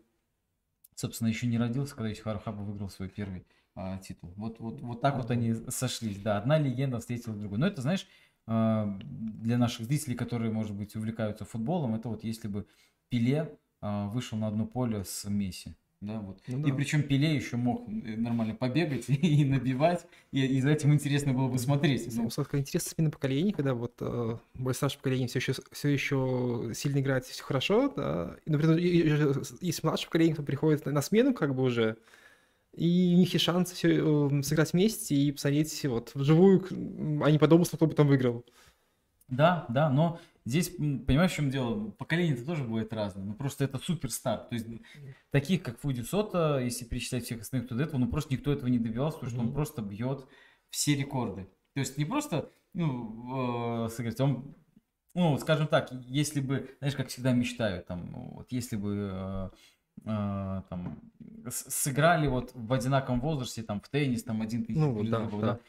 собственно, 1.00 1.28
еще 1.28 1.46
не 1.46 1.58
родился, 1.58 1.94
когда 1.94 2.12
Исихару 2.12 2.38
Хаба 2.38 2.62
выиграл 2.62 2.90
свой 2.90 3.08
первый 3.08 3.46
а, 3.74 3.98
титул. 3.98 4.32
Вот, 4.36 4.60
вот, 4.60 4.80
вот 4.80 5.00
так 5.00 5.16
вот 5.16 5.30
они 5.30 5.54
сошлись. 5.68 6.20
Да, 6.20 6.38
одна 6.38 6.58
легенда 6.58 6.98
встретила 7.00 7.34
другую. 7.34 7.60
Но 7.60 7.66
это, 7.66 7.82
знаешь, 7.82 8.06
а, 8.46 8.98
для 9.00 9.58
наших 9.58 9.86
зрителей, 9.86 10.14
которые, 10.14 10.52
может 10.52 10.76
быть, 10.76 10.94
увлекаются 10.96 11.44
футболом, 11.44 11.94
это 11.94 12.08
вот 12.08 12.24
если 12.24 12.48
бы 12.48 12.66
Пеле 13.08 13.58
а, 13.80 14.06
вышел 14.08 14.38
на 14.38 14.48
одно 14.48 14.66
поле 14.66 15.04
с 15.04 15.28
Месси. 15.28 15.74
Да, 16.00 16.18
вот. 16.20 16.38
Ну, 16.46 16.62
да. 16.62 16.68
И 16.70 16.72
причем 16.72 17.02
Пеле 17.02 17.34
еще 17.34 17.56
мог 17.56 17.86
э, 17.86 18.16
нормально 18.16 18.54
побегать 18.54 19.04
и 19.08 19.44
набивать, 19.44 20.06
и, 20.32 20.44
и 20.46 20.60
за 20.62 20.70
этим 20.70 20.94
интересно 20.94 21.34
было 21.34 21.48
бы 21.48 21.58
смотреть. 21.58 22.08
Ну, 22.16 22.24
ну 22.24 22.30
сколько 22.30 22.58
интересно 22.58 22.90
смена 22.94 23.10
поколений, 23.10 23.52
когда 23.52 23.74
вот 23.74 23.94
э, 24.00 24.36
более 24.54 24.74
старшее 24.74 24.98
поколение 24.98 25.28
все 25.28 25.40
еще, 25.40 25.52
все 25.70 25.88
еще 25.88 26.72
сильно 26.74 27.00
играет, 27.00 27.26
все 27.26 27.44
хорошо, 27.44 27.92
да, 27.94 28.36
и, 28.46 28.50
например, 28.50 28.78
есть 29.60 29.84
младшее 29.84 30.06
поколение, 30.06 30.34
кто 30.34 30.42
приходит 30.42 30.86
на 30.86 31.02
смену 31.02 31.34
как 31.34 31.54
бы 31.54 31.64
уже, 31.64 31.98
и 32.72 33.12
у 33.16 33.18
них 33.18 33.32
есть 33.34 33.44
шанс 33.44 33.72
все 33.72 33.98
э, 34.00 34.42
сыграть 34.42 34.72
вместе 34.72 35.14
и 35.14 35.32
посмотреть 35.32 35.84
вот 35.84 36.12
вживую, 36.14 36.64
а 37.22 37.30
не 37.30 37.38
по 37.38 37.46
дому, 37.46 37.64
кто 37.64 37.86
бы 37.86 37.94
там 37.94 38.06
выиграл. 38.06 38.46
Да, 39.30 39.66
да, 39.68 39.88
но 39.88 40.20
Здесь, 40.46 40.70
понимаешь, 40.70 41.32
в 41.32 41.34
чем 41.34 41.50
дело? 41.50 41.90
Поколение-то 41.90 42.44
тоже 42.44 42.64
будет 42.64 42.92
разное. 42.92 43.24
Ну, 43.24 43.34
просто 43.34 43.64
это 43.64 43.78
суперстар. 43.78 44.38
То 44.38 44.54
есть, 44.54 44.66
таких, 45.30 45.62
как 45.62 45.78
Фуди 45.78 46.00
Сота, 46.00 46.58
если 46.58 46.84
перечислять 46.86 47.24
всех 47.24 47.42
остальных, 47.42 47.66
кто 47.66 47.76
до 47.76 47.84
этого, 47.84 48.00
ну, 48.00 48.08
просто 48.08 48.32
никто 48.32 48.50
этого 48.50 48.68
не 48.68 48.78
добивался, 48.78 49.18
потому 49.18 49.30
что 49.30 49.40
он 49.40 49.52
просто 49.52 49.82
бьет 49.82 50.26
все 50.70 50.96
рекорды. 50.96 51.44
То 51.74 51.80
есть, 51.80 51.98
не 51.98 52.06
просто, 52.06 52.50
ну, 52.72 53.84
э, 53.84 53.88
сыграть, 53.90 54.18
он, 54.20 54.56
ну, 55.14 55.36
скажем 55.38 55.66
так, 55.66 55.92
если 55.92 56.40
бы, 56.40 56.74
знаешь, 56.78 56.96
как 56.96 57.08
всегда 57.08 57.32
мечтаю, 57.32 57.84
там, 57.84 58.10
вот 58.32 58.50
если 58.50 58.76
бы 58.76 59.10
э, 59.12 59.50
э, 60.06 60.62
там, 60.70 60.98
сыграли 61.50 62.28
вот 62.28 62.52
в 62.54 62.72
одинаковом 62.72 63.20
возрасте, 63.20 63.62
там, 63.62 63.80
в 63.82 63.88
теннис, 63.90 64.24
там, 64.24 64.40
один 64.40 64.64
тысяч, 64.64 64.80
ну, 64.80 65.04
да, 65.04 65.26
да. 65.26 65.38
да 65.38 65.60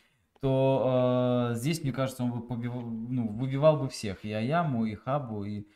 то 0.41 1.51
э, 1.51 1.55
здесь, 1.55 1.83
мне 1.83 1.93
кажется, 1.93 2.23
он 2.23 2.31
бы 2.31 2.41
побивал, 2.41 2.81
ну, 2.81 3.27
выбивал 3.27 3.77
бы 3.77 3.89
всех. 3.89 4.25
И 4.25 4.31
Аяму, 4.31 4.85
и 4.85 4.95
Хабу, 4.95 5.43
и 5.43 5.67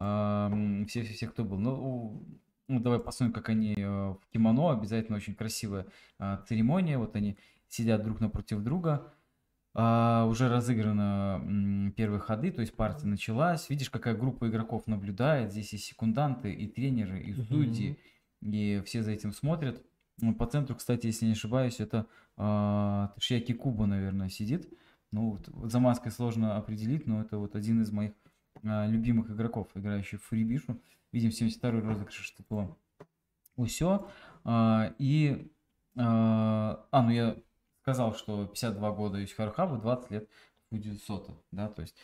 э, 0.00 0.84
все, 0.88 1.04
все, 1.04 1.14
все, 1.14 1.28
кто 1.28 1.44
был. 1.44 1.58
Ну, 1.58 2.26
ну, 2.66 2.80
давай 2.80 2.98
посмотрим, 2.98 3.32
как 3.32 3.48
они 3.48 3.74
э, 3.74 3.86
в 3.86 4.20
кимоно. 4.32 4.72
Обязательно 4.72 5.16
очень 5.16 5.36
красивая 5.36 5.86
э, 6.18 6.38
церемония. 6.48 6.98
Вот 6.98 7.14
они 7.14 7.38
сидят 7.68 8.02
друг 8.02 8.20
напротив 8.20 8.62
друга. 8.62 9.14
Uh, 9.74 10.26
уже 10.26 10.48
разыграны 10.48 11.92
первые 11.92 12.18
ходы, 12.18 12.50
то 12.50 12.62
есть 12.62 12.74
партия 12.74 13.06
началась. 13.06 13.70
Видишь, 13.70 13.90
какая 13.90 14.16
группа 14.16 14.48
игроков 14.48 14.88
наблюдает. 14.88 15.52
Здесь 15.52 15.72
и 15.74 15.78
секунданты, 15.78 16.52
и 16.52 16.66
тренеры, 16.66 17.20
и 17.20 17.32
судьи, 17.34 17.96
uh-huh. 18.42 18.50
и 18.50 18.82
все 18.84 19.04
за 19.04 19.12
этим 19.12 19.32
смотрят. 19.32 19.80
Ну, 20.20 20.34
по 20.34 20.46
центру, 20.46 20.74
кстати, 20.76 21.06
если 21.06 21.26
не 21.26 21.32
ошибаюсь, 21.32 21.80
это 21.80 22.06
э, 22.36 23.08
Ташияки 23.14 23.52
Куба, 23.52 23.86
наверное, 23.86 24.28
сидит. 24.28 24.68
Ну, 25.12 25.30
вот, 25.30 25.48
вот 25.48 25.70
за 25.70 25.78
маской 25.78 26.10
сложно 26.10 26.56
определить, 26.56 27.06
но 27.06 27.20
это 27.20 27.38
вот 27.38 27.54
один 27.54 27.82
из 27.82 27.92
моих 27.92 28.12
э, 28.62 28.88
любимых 28.88 29.30
игроков, 29.30 29.68
играющих 29.74 30.20
в 30.20 30.24
фрибишу. 30.24 30.80
Видим 31.12 31.30
72-й 31.30 31.80
розыгрыш, 31.80 32.14
что 32.14 32.42
было. 32.48 32.76
Усё. 33.56 34.08
Э, 34.44 34.92
и... 34.98 35.50
Э, 35.94 36.00
а, 36.00 37.02
ну 37.02 37.10
я 37.10 37.36
сказал, 37.82 38.14
что 38.14 38.46
52 38.46 38.92
года 38.92 39.18
Юсихару 39.18 39.52
Хабу, 39.52 39.76
20 39.76 40.10
лет 40.10 40.28
будет 40.70 41.02
сота, 41.02 41.32
да, 41.50 41.68
то 41.68 41.82
есть 41.82 41.96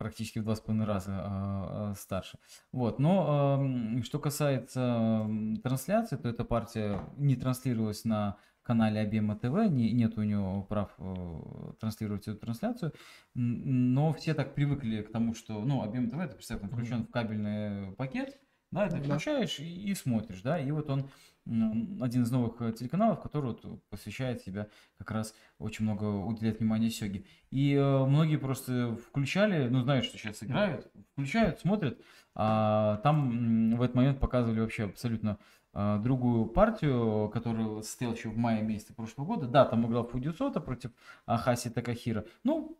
практически 0.00 0.38
в 0.38 0.44
два 0.44 0.56
с 0.56 0.60
половиной 0.60 0.86
раза 0.86 1.12
э, 1.12 1.94
старше. 1.98 2.38
Вот. 2.72 2.98
Но 2.98 4.00
что 4.02 4.18
касается 4.18 5.28
трансляции, 5.62 6.16
то 6.16 6.28
эта 6.28 6.42
партия 6.42 7.04
не 7.18 7.36
транслировалась 7.36 8.06
на 8.06 8.38
канале 8.62 9.00
Абема 9.00 9.36
ТВ, 9.36 9.68
не, 9.68 9.92
нет 9.92 10.16
у 10.16 10.22
него 10.22 10.62
прав 10.62 10.94
э, 10.98 11.72
транслировать 11.80 12.28
эту 12.28 12.38
трансляцию, 12.38 12.92
но 13.34 14.12
все 14.14 14.32
так 14.32 14.54
привыкли 14.54 15.02
к 15.02 15.12
тому, 15.12 15.34
что, 15.34 15.60
ну, 15.60 15.82
Абема 15.82 16.08
ТВ, 16.08 16.18
это, 16.18 16.34
представь, 16.34 16.62
включен 16.62 17.00
mm-hmm. 17.00 17.08
в 17.08 17.10
кабельный 17.10 17.92
пакет, 17.92 18.38
да, 18.70 18.88
ты 18.88 19.02
включаешь 19.02 19.58
и, 19.58 19.90
и 19.90 19.94
смотришь, 19.94 20.40
да, 20.42 20.58
и 20.58 20.70
вот 20.70 20.88
он 20.88 21.10
один 21.46 22.22
из 22.22 22.30
новых 22.30 22.60
э, 22.60 22.72
телеканалов, 22.72 23.20
который 23.20 23.52
вот 23.52 23.82
посвящает 23.88 24.42
себя 24.42 24.68
как 24.98 25.10
раз 25.10 25.34
очень 25.58 25.84
много 25.84 26.04
уделяет 26.04 26.60
внимания 26.60 26.90
Сёге. 26.90 27.24
И 27.50 27.74
э, 27.74 28.04
многие 28.04 28.36
просто 28.36 28.96
включали, 29.08 29.68
ну 29.68 29.82
знают, 29.82 30.04
что 30.04 30.18
сейчас 30.18 30.42
играют, 30.42 30.90
включают, 31.12 31.60
смотрят, 31.60 31.98
а 32.34 32.98
там 32.98 33.76
в 33.76 33.82
этот 33.82 33.96
момент 33.96 34.20
показывали 34.20 34.60
вообще 34.60 34.84
абсолютно 34.84 35.38
а, 35.72 35.98
другую 35.98 36.46
партию, 36.46 37.30
которая 37.32 37.82
состояла 37.82 38.14
еще 38.14 38.28
в 38.28 38.36
мае 38.36 38.62
месяце 38.62 38.92
прошлого 38.92 39.26
года. 39.26 39.46
Да, 39.46 39.64
там 39.64 39.86
играл 39.86 40.06
Фудюсота 40.06 40.60
против 40.60 40.90
Ахаси 41.26 41.70
Такахира. 41.70 42.24
Ну, 42.42 42.76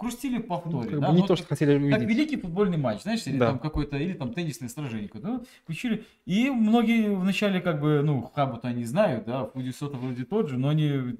крустили 0.00 0.38
в 0.38 0.46
повторе. 0.46 0.96
Ну, 0.96 1.00
да? 1.02 1.12
Не 1.12 1.20
ну, 1.20 1.26
то, 1.26 1.36
что 1.36 1.46
хотели 1.46 1.76
увидеть. 1.76 1.98
Как 1.98 2.08
великий 2.08 2.36
футбольный 2.38 2.78
матч, 2.78 3.02
знаешь, 3.02 3.26
или 3.26 3.36
да. 3.36 3.48
там 3.48 3.58
какой-то, 3.58 3.98
или 3.98 4.14
там 4.14 4.32
теннисное 4.32 4.70
сражение. 4.70 5.10
Ну, 5.12 5.44
включили. 5.62 6.06
И 6.24 6.48
многие 6.48 7.14
вначале 7.14 7.60
как 7.60 7.82
бы, 7.82 8.00
ну, 8.02 8.22
Хабу-то 8.34 8.68
они 8.68 8.84
знают, 8.84 9.26
да, 9.26 9.44
Фудисота 9.44 9.98
вроде 9.98 10.24
тот 10.24 10.48
же, 10.48 10.56
но 10.56 10.70
они, 10.70 10.86
э, 10.88 11.12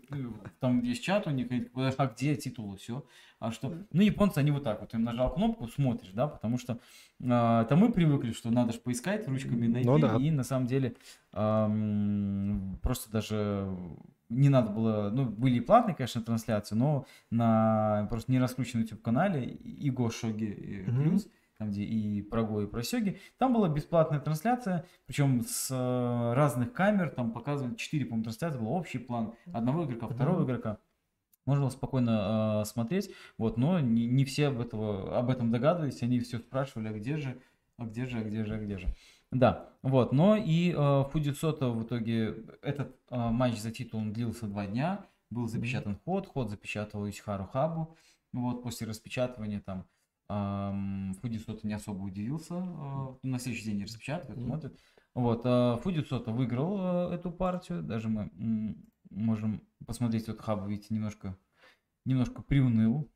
там 0.61 0.83
есть 0.83 1.03
чат 1.03 1.27
у 1.27 1.31
них, 1.31 1.49
а 1.75 2.07
где 2.07 2.37
титул, 2.37 2.75
все. 2.77 3.05
А 3.39 3.53
что? 3.53 3.71
Ну, 3.93 4.01
японцы, 4.01 4.39
они 4.39 4.51
вот 4.51 4.65
так 4.65 4.81
вот, 4.81 4.95
им 4.95 5.05
нажал 5.05 5.35
кнопку, 5.35 5.69
смотришь, 5.69 6.13
да, 6.15 6.27
потому 6.27 6.57
что 6.57 6.79
э, 7.21 7.67
там 7.69 7.79
мы 7.79 7.93
привыкли, 7.93 8.33
что 8.33 8.51
надо 8.51 8.73
же 8.73 8.79
поискать, 8.79 9.29
ручками 9.29 9.67
найти, 9.67 9.89
ну, 9.89 9.99
да. 9.99 10.17
и 10.17 10.31
на 10.31 10.43
самом 10.43 10.67
деле 10.67 10.95
э, 11.35 11.71
просто 12.81 13.11
даже 13.11 13.69
не 14.31 14.49
надо 14.49 14.71
было, 14.71 15.11
ну, 15.11 15.27
были 15.27 15.57
и 15.57 15.61
платные, 15.61 15.95
конечно, 15.95 16.23
трансляции, 16.23 16.75
но 16.75 17.07
на 17.31 18.07
просто 18.09 18.33
не 18.33 18.39
раскрученном 18.39 18.85
YouTube-канале 18.85 19.45
и 19.45 19.91
Шоги 20.11 20.85
плюс, 20.87 21.29
там 21.61 21.71
где 21.71 21.83
и 21.83 22.23
про 22.23 22.43
Го, 22.43 22.63
и 22.63 22.67
про 22.67 22.83
Сёги, 22.83 23.21
там 23.37 23.53
была 23.53 23.69
бесплатная 23.69 24.19
трансляция, 24.19 24.87
причем 25.07 25.43
с 25.47 25.69
э, 25.71 26.33
разных 26.35 26.73
камер, 26.73 27.11
там 27.11 27.33
показывали 27.33 27.75
4, 27.75 28.07
по-моему, 28.07 28.25
трансляции, 28.25 28.59
был 28.59 28.69
общий 28.69 28.99
план 28.99 29.35
одного 29.53 29.85
игрока, 29.85 30.09
второго 30.09 30.45
игрока. 30.45 30.79
Можно 31.45 31.65
было 31.65 31.71
спокойно 31.71 32.63
э, 32.63 32.65
смотреть, 32.65 33.11
вот, 33.37 33.59
но 33.59 33.79
не, 33.79 34.07
не 34.07 34.25
все 34.25 34.49
об, 34.49 34.61
этого, 34.61 35.19
об 35.19 35.29
этом 35.29 35.51
догадывались, 35.51 36.03
они 36.03 36.21
все 36.21 36.39
спрашивали, 36.39 36.89
а 36.89 36.93
где 36.93 37.19
же, 37.19 37.39
а 37.77 37.85
где 37.85 38.07
же, 38.07 38.19
а 38.21 38.23
где 38.23 38.45
же, 38.45 38.55
а 38.55 38.59
где 38.59 38.79
же. 38.79 38.89
Да, 39.33 39.71
вот, 39.83 40.13
но 40.13 40.37
и 40.37 40.75
э, 40.77 41.05
Фудисота 41.11 41.69
в 41.71 41.85
итоге, 41.85 42.45
этот 42.63 42.97
э, 43.11 43.17
матч 43.17 43.59
за 43.59 43.71
титул 43.71 44.03
длился 44.05 44.47
два 44.47 44.67
дня, 44.67 45.07
был 45.31 45.47
запечатан 45.47 45.97
ход, 46.05 46.27
ход 46.27 46.51
запечатал 46.51 47.09
Исхару 47.09 47.45
Хабу, 47.45 47.97
вот, 48.33 48.63
после 48.63 48.89
распечатывания 48.89 49.61
там 49.61 49.87
э, 50.29 51.13
Фудисота 51.21 51.65
не 51.65 51.75
особо 51.75 52.03
удивился, 52.03 52.57
э, 52.57 53.15
на 53.23 53.39
следующий 53.39 53.67
день 53.67 53.85
распечатывает, 53.85 54.39
mm-hmm. 54.39 54.45
смотрит, 54.45 54.81
вот, 55.15 55.43
э, 55.45 55.77
Фудисота 55.83 56.33
выиграл 56.33 57.11
э, 57.11 57.15
эту 57.15 57.31
партию, 57.31 57.83
даже 57.83 58.09
мы 58.09 58.77
можем 59.11 59.63
посмотреть, 59.87 60.27
вот 60.27 60.41
Хабу, 60.41 60.67
видите, 60.67 60.93
немножко, 60.93 61.37
немножко 62.05 62.43
приуныл, 62.43 63.09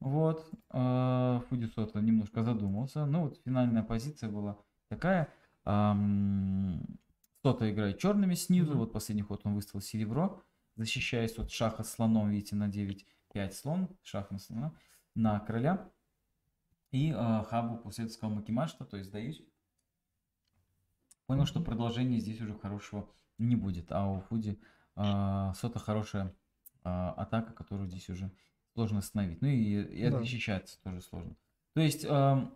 вот, 0.00 0.50
э, 0.72 1.40
Фудисота 1.48 2.00
немножко 2.00 2.42
задумался, 2.42 3.06
ну 3.06 3.22
вот 3.22 3.40
финальная 3.44 3.84
позиция 3.84 4.28
была 4.28 4.58
такая, 4.88 5.32
кто-то 5.62 7.70
играет 7.70 7.98
черными 7.98 8.34
снизу, 8.34 8.72
mm-hmm. 8.72 8.76
вот 8.76 8.92
последний 8.92 9.22
ход 9.22 9.42
он 9.44 9.54
выставил 9.54 9.80
серебро, 9.80 10.42
защищаясь 10.76 11.38
от 11.38 11.50
шаха 11.50 11.84
слоном, 11.84 12.30
видите, 12.30 12.56
на 12.56 12.68
9-5 12.68 13.52
слон, 13.52 13.88
шах 14.02 14.30
на 14.30 14.38
слона, 14.38 14.74
на 15.14 15.40
короля. 15.40 15.90
И 16.90 17.10
э, 17.10 17.44
хабу 17.48 17.78
после 17.78 18.04
этого 18.04 18.14
сказал 18.14 18.36
Макимашта, 18.36 18.84
то 18.84 18.96
есть 18.96 19.08
сдаюсь. 19.08 19.42
Понял, 21.26 21.46
что 21.46 21.62
продолжения 21.62 22.18
здесь 22.18 22.40
уже 22.40 22.54
хорошего 22.54 23.08
не 23.38 23.56
будет, 23.56 23.90
а 23.90 24.10
у 24.10 24.20
Фуди 24.20 24.60
э, 24.96 25.52
сота 25.56 25.78
хорошая 25.78 26.34
э, 26.84 26.88
атака, 26.88 27.54
которую 27.54 27.88
здесь 27.88 28.10
уже 28.10 28.30
сложно 28.74 28.98
остановить. 28.98 29.40
Ну 29.40 29.48
и, 29.48 29.82
и 29.82 30.10
да. 30.10 30.18
защищаться 30.18 30.78
тоже 30.82 31.00
сложно. 31.00 31.34
То 31.74 31.80
есть 31.80 32.04
э, 32.04 32.08
а, 32.10 32.52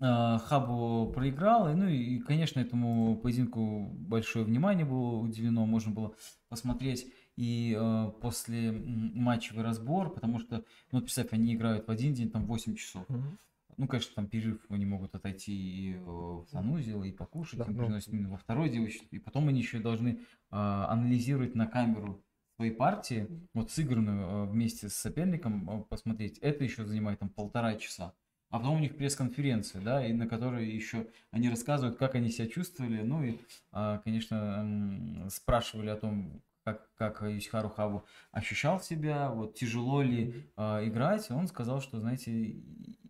Хабу 0.00 1.12
проиграл, 1.12 1.70
и, 1.70 1.74
ну 1.74 1.86
и, 1.86 2.18
конечно, 2.20 2.58
этому 2.58 3.16
поединку 3.18 3.88
большое 3.92 4.44
внимание 4.44 4.84
было 4.84 5.18
уделено, 5.18 5.64
можно 5.66 5.92
было 5.92 6.14
посмотреть 6.48 7.06
и 7.36 7.76
э, 7.78 8.12
после 8.20 8.72
матчевый 8.72 9.64
разбор, 9.64 10.12
потому 10.12 10.38
что, 10.38 10.56
ну 10.90 10.98
вот 10.98 11.04
представь, 11.04 11.32
они 11.32 11.54
играют 11.54 11.86
в 11.86 11.90
один 11.90 12.14
день, 12.14 12.30
там 12.30 12.46
8 12.46 12.74
часов. 12.74 13.08
Mm-hmm. 13.08 13.38
Ну, 13.78 13.88
конечно, 13.88 14.12
там 14.14 14.26
перерыв 14.26 14.60
они 14.68 14.84
могут 14.84 15.14
отойти 15.14 15.52
и 15.52 15.94
в 15.96 16.44
санузел, 16.50 17.02
и 17.04 17.10
покушать, 17.10 17.58
да, 17.58 17.64
им 17.64 17.74
ну... 17.74 17.84
приносят 17.84 18.12
именно 18.12 18.30
во 18.30 18.36
второй 18.36 18.68
день, 18.68 18.90
и 19.10 19.18
потом 19.18 19.48
они 19.48 19.60
еще 19.60 19.78
должны 19.78 20.10
э, 20.10 20.16
анализировать 20.50 21.54
на 21.54 21.66
камеру 21.66 22.22
свои 22.56 22.70
партии, 22.70 23.28
вот 23.54 23.70
сыгранную 23.70 24.20
э, 24.20 24.50
вместе 24.50 24.88
с 24.88 24.94
соперником 24.94 25.70
э, 25.70 25.84
посмотреть, 25.84 26.38
это 26.38 26.64
еще 26.64 26.84
занимает 26.84 27.20
там 27.20 27.30
полтора 27.30 27.74
часа. 27.76 28.14
А 28.52 28.58
потом 28.58 28.76
у 28.76 28.80
них 28.80 28.96
пресс-конференция, 28.96 29.80
да, 29.80 30.06
и 30.06 30.12
на 30.12 30.28
которой 30.28 30.68
еще 30.68 31.06
они 31.30 31.48
рассказывают, 31.48 31.98
как 31.98 32.14
они 32.14 32.28
себя 32.28 32.46
чувствовали. 32.46 33.00
Ну 33.00 33.24
и, 33.24 33.38
а, 33.72 33.98
конечно, 34.04 35.26
спрашивали 35.30 35.88
о 35.88 35.96
том, 35.96 36.42
как, 36.62 36.86
как 36.96 37.22
Юсихару 37.22 37.70
Хабу 37.70 38.04
ощущал 38.30 38.78
себя, 38.78 39.30
вот 39.30 39.54
тяжело 39.54 40.02
ли 40.02 40.46
э, 40.56 40.86
играть. 40.86 41.30
Он 41.30 41.48
сказал, 41.48 41.80
что, 41.80 41.98
знаете, 41.98 42.62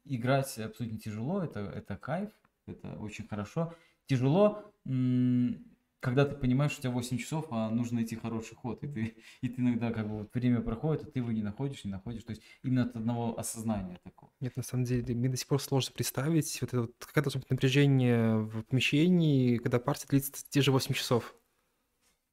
играть 0.05 0.57
абсолютно 0.59 1.01
тяжело, 1.01 1.43
это, 1.43 1.61
это 1.61 1.97
кайф, 1.97 2.31
это 2.69 2.97
очень 3.01 3.27
хорошо. 3.27 3.75
Тяжело, 4.07 4.73
когда 6.03 6.25
ты 6.25 6.35
понимаешь, 6.35 6.73
что 6.73 6.81
у 6.81 6.83
тебя 6.83 6.91
8 6.91 7.19
часов, 7.19 7.47
а 7.51 7.71
нужно 7.71 7.97
найти 7.97 8.17
хороший 8.17 8.57
ход, 8.57 8.83
и 8.83 8.89
ты, 8.89 9.17
и 9.41 9.49
ты 9.49 9.63
иногда 9.63 9.93
как 9.93 10.09
бы 10.09 10.19
вот 10.19 10.35
время 10.35 10.61
проходит, 10.61 11.05
а 11.05 11.07
ты 11.07 11.21
его 11.21 11.31
не 11.31 11.43
находишь, 11.43 11.85
не 11.85 11.93
находишь, 11.93 12.25
то 12.25 12.31
есть 12.31 12.43
именно 12.65 12.83
от 12.83 12.97
одного 12.97 13.39
осознания 13.39 14.01
такого. 14.03 14.33
Нет, 14.41 14.57
на 14.57 14.65
самом 14.65 14.85
деле, 14.85 15.15
мне 15.15 15.29
до 15.29 15.37
сих 15.37 15.47
пор 15.47 15.63
сложно 15.63 15.93
представить, 15.95 16.61
вот 16.61 16.71
это 16.71 16.81
вот, 16.83 16.95
какое 16.99 17.23
должно 17.23 17.41
быть 17.41 17.51
напряжение 17.51 18.39
в 18.39 18.65
помещении, 18.65 19.59
когда 19.59 19.79
партия 19.79 20.09
длится 20.09 20.45
те 20.49 20.61
же 20.61 20.73
8 20.73 20.93
часов. 20.93 21.37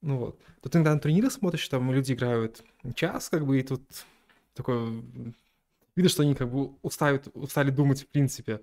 Ну 0.02 0.18
вот. 0.18 0.40
Тут 0.62 0.74
иногда 0.74 0.92
на 0.92 1.00
турниры 1.00 1.30
смотришь, 1.30 1.68
там 1.68 1.92
люди 1.92 2.12
играют 2.12 2.64
час, 2.96 3.28
как 3.28 3.46
бы, 3.46 3.60
и 3.60 3.62
тут 3.62 3.82
такое... 4.54 5.00
Видно, 5.94 6.08
что 6.08 6.24
они 6.24 6.34
как 6.34 6.50
бы 6.50 6.72
устают, 6.82 7.28
устали 7.34 7.70
думать 7.70 8.02
в 8.02 8.08
принципе. 8.08 8.62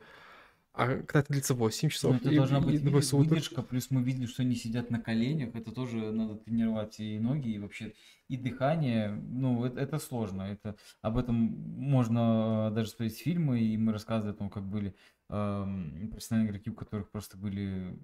А 0.77 0.85
когда 0.97 1.21
это 1.21 1.33
длится 1.33 1.55
8 1.55 1.89
часов, 1.89 2.11
ну, 2.11 2.17
это 2.17 2.29
и, 2.29 2.35
должна 2.35 2.61
быть 2.61 2.75
и 2.75 3.01
суток. 3.01 3.31
выдержка, 3.31 3.63
плюс 3.63 3.89
мы 3.89 4.03
видели, 4.03 4.27
что 4.27 4.43
они 4.43 4.53
сидят 4.53 4.91
на 4.91 5.01
коленях, 5.01 5.55
это 5.55 5.71
тоже 5.71 6.11
надо 6.11 6.35
тренировать 6.35 6.99
и 6.99 7.17
ноги, 7.17 7.49
и 7.49 7.57
вообще 7.57 7.93
и 8.27 8.37
дыхание, 8.37 9.09
ну, 9.09 9.65
это, 9.65 9.79
это 9.79 9.97
сложно, 9.97 10.43
это, 10.43 10.75
об 11.01 11.17
этом 11.17 11.35
можно 11.35 12.71
даже 12.75 12.89
смотреть 12.89 13.17
фильмы, 13.17 13.59
и 13.59 13.75
мы 13.75 13.91
рассказывали 13.91 14.33
о 14.33 14.37
том, 14.37 14.51
как 14.51 14.67
были 14.67 14.93
э, 15.29 15.65
профессиональные 16.11 16.51
игроки, 16.51 16.69
у 16.69 16.75
которых 16.75 17.09
просто 17.09 17.37
были, 17.37 17.97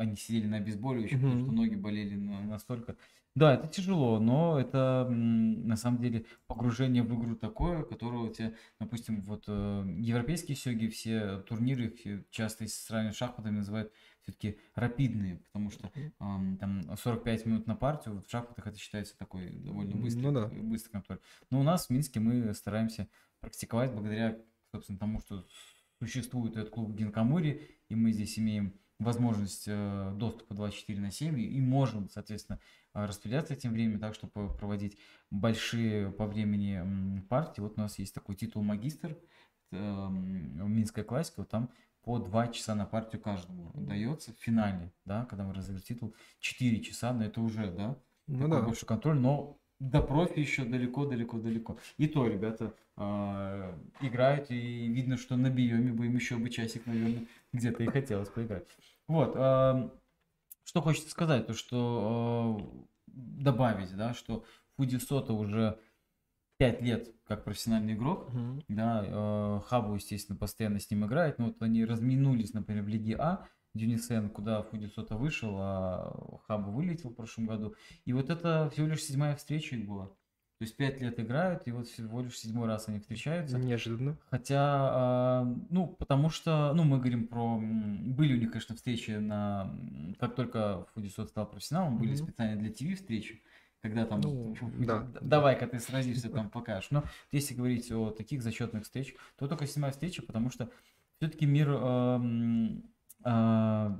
они 0.00 0.16
сидели 0.16 0.46
на 0.46 0.56
обезболивающих, 0.56 1.18
mm-hmm. 1.18 1.22
потому 1.22 1.44
что 1.44 1.52
ноги 1.52 1.74
болели 1.74 2.16
настолько, 2.16 2.96
да, 3.36 3.54
это 3.54 3.68
тяжело, 3.68 4.18
но 4.18 4.58
это 4.58 5.06
на 5.08 5.76
самом 5.76 6.00
деле 6.00 6.24
погружение 6.48 7.04
в 7.04 7.14
игру 7.16 7.36
такое, 7.36 7.84
которое 7.84 8.24
у 8.24 8.32
тебя, 8.32 8.54
допустим, 8.80 9.20
вот 9.22 9.44
э, 9.46 9.84
европейские 9.98 10.56
сёги, 10.56 10.88
все 10.88 11.38
турниры 11.42 11.86
их 11.86 12.28
часто 12.30 12.66
с 12.66 12.74
сравнивают 12.74 13.16
шахматами 13.16 13.58
называют 13.58 13.92
все-таки 14.22 14.58
рапидные, 14.74 15.36
потому 15.36 15.70
что 15.70 15.92
э, 15.94 16.10
там 16.18 16.96
45 16.96 17.46
минут 17.46 17.66
на 17.68 17.76
партию, 17.76 18.16
вот 18.16 18.26
в 18.26 18.30
шахматах 18.30 18.66
это 18.66 18.78
считается 18.78 19.16
такой 19.16 19.50
довольно 19.50 19.94
быстрый, 19.94 20.22
ну, 20.22 20.32
да. 20.32 20.48
быстрый 20.48 20.90
контроль. 20.90 21.20
Но 21.50 21.60
у 21.60 21.62
нас 21.62 21.86
в 21.86 21.90
Минске 21.90 22.18
мы 22.18 22.52
стараемся 22.52 23.06
практиковать 23.38 23.92
благодаря, 23.92 24.38
собственно, 24.72 24.98
тому, 24.98 25.20
что 25.20 25.46
существует 26.00 26.56
этот 26.56 26.70
клуб 26.70 26.96
Гинкамури, 26.96 27.78
и 27.88 27.94
мы 27.94 28.10
здесь 28.10 28.38
имеем 28.40 28.74
возможность 29.00 29.64
э, 29.66 30.12
доступа 30.14 30.54
24 30.54 31.00
на 31.00 31.10
7 31.10 31.40
и 31.40 31.60
можем, 31.60 32.08
соответственно, 32.10 32.60
э, 32.94 33.04
распределяться 33.04 33.54
этим 33.54 33.72
временем 33.72 33.98
так, 33.98 34.14
чтобы 34.14 34.54
проводить 34.54 34.98
большие 35.30 36.12
по 36.12 36.26
времени 36.26 37.20
партии. 37.28 37.60
Вот 37.60 37.78
у 37.78 37.80
нас 37.80 37.98
есть 37.98 38.14
такой 38.14 38.36
титул 38.36 38.62
магистр, 38.62 39.16
э, 39.72 40.08
Минская 40.10 41.04
классика, 41.04 41.40
вот 41.40 41.48
там 41.48 41.70
по 42.02 42.18
2 42.18 42.48
часа 42.48 42.74
на 42.74 42.86
партию 42.86 43.20
каждому 43.20 43.72
дается 43.74 44.32
в 44.32 44.38
финале, 44.38 44.92
да, 45.04 45.24
когда 45.24 45.44
мы 45.44 45.54
разыграем 45.54 45.82
титул, 45.82 46.14
4 46.40 46.80
часа, 46.80 47.12
но 47.12 47.24
это 47.24 47.40
уже, 47.40 47.70
да, 47.70 47.98
ну, 48.26 48.48
да. 48.48 48.62
большой 48.62 48.86
контроль, 48.86 49.18
но 49.18 49.59
до 49.80 50.02
профи 50.02 50.38
еще 50.38 50.64
далеко, 50.64 51.06
далеко, 51.06 51.38
далеко. 51.38 51.78
И 51.96 52.06
то 52.06 52.26
ребята 52.26 52.74
э, 52.96 53.74
играют, 54.02 54.50
и 54.50 54.86
видно, 54.88 55.16
что 55.16 55.36
на 55.36 55.50
биоме 55.50 55.92
бы 55.92 56.06
им 56.06 56.14
еще 56.14 56.36
бы 56.36 56.50
часик, 56.50 56.86
наверное, 56.86 57.26
где-то 57.52 57.82
и 57.82 57.86
хотелось 57.86 58.28
поиграть. 58.28 58.66
Вот. 59.08 59.32
Э, 59.34 59.90
что 60.64 60.82
хочется 60.82 61.10
сказать, 61.10 61.46
то 61.46 61.54
что 61.54 62.60
э, 62.60 63.12
добавить, 63.42 63.96
да, 63.96 64.12
что 64.12 64.44
Фуди 64.76 64.96
Сота 64.96 65.32
уже 65.32 65.80
5 66.58 66.82
лет 66.82 67.08
как 67.26 67.44
профессиональный 67.44 67.94
игрок, 67.94 68.28
uh-huh. 68.28 68.64
да, 68.68 69.04
э, 69.06 69.60
Хабу, 69.66 69.94
естественно, 69.94 70.36
постоянно 70.36 70.78
с 70.78 70.90
ним 70.90 71.06
играет, 71.06 71.38
но 71.38 71.46
вот 71.46 71.62
они 71.62 71.86
разминулись, 71.86 72.52
например, 72.52 72.84
в 72.84 72.88
Лиге 72.88 73.16
А, 73.18 73.48
Дюнисен, 73.74 74.30
куда 74.30 74.62
Фудисота 74.62 75.16
вышел, 75.16 75.56
а 75.58 76.38
Хабу 76.46 76.72
вылетел 76.72 77.10
в 77.10 77.14
прошлом 77.14 77.46
году. 77.46 77.74
И 78.04 78.12
вот 78.12 78.30
это 78.30 78.68
всего 78.72 78.88
лишь 78.88 79.04
седьмая 79.04 79.36
встреча 79.36 79.76
их 79.76 79.86
была. 79.86 80.10
То 80.60 80.64
есть 80.64 80.76
пять 80.76 81.00
лет 81.00 81.18
играют, 81.18 81.66
и 81.66 81.72
вот 81.72 81.88
всего 81.88 82.20
лишь 82.20 82.38
седьмой 82.38 82.68
раз 82.68 82.86
они 82.86 82.98
встречаются. 82.98 83.56
Неожиданно. 83.56 84.18
Хотя, 84.28 85.44
э, 85.46 85.54
ну, 85.70 85.86
потому 85.86 86.28
что, 86.28 86.74
ну, 86.74 86.84
мы 86.84 86.98
говорим 86.98 87.28
про... 87.28 87.58
Были 87.58 88.34
у 88.34 88.36
них, 88.36 88.50
конечно, 88.50 88.76
встречи 88.76 89.12
на... 89.12 89.74
Как 90.18 90.34
только 90.34 90.86
Фудисот 90.92 91.30
стал 91.30 91.48
профессионалом, 91.48 91.94
mm-hmm. 91.94 91.98
были 92.00 92.14
специально 92.14 92.60
для 92.60 92.70
ТВ 92.70 92.94
встречи, 92.94 93.42
когда 93.80 94.04
там... 94.04 94.20
Ну, 94.20 94.54
да. 94.80 95.08
Давай-ка 95.22 95.66
ты 95.66 95.78
сразишься, 95.78 96.28
там 96.34 96.50
покажешь. 96.50 96.90
Но 96.90 97.04
если 97.32 97.54
говорить 97.54 97.90
о 97.90 98.10
таких 98.10 98.42
зачетных 98.42 98.82
встречах, 98.82 99.18
то 99.38 99.48
только 99.48 99.66
седьмая 99.66 99.92
встреча, 99.92 100.20
потому 100.20 100.50
что 100.50 100.68
все-таки 101.16 101.46
мир... 101.46 101.70
Э, 103.24 103.90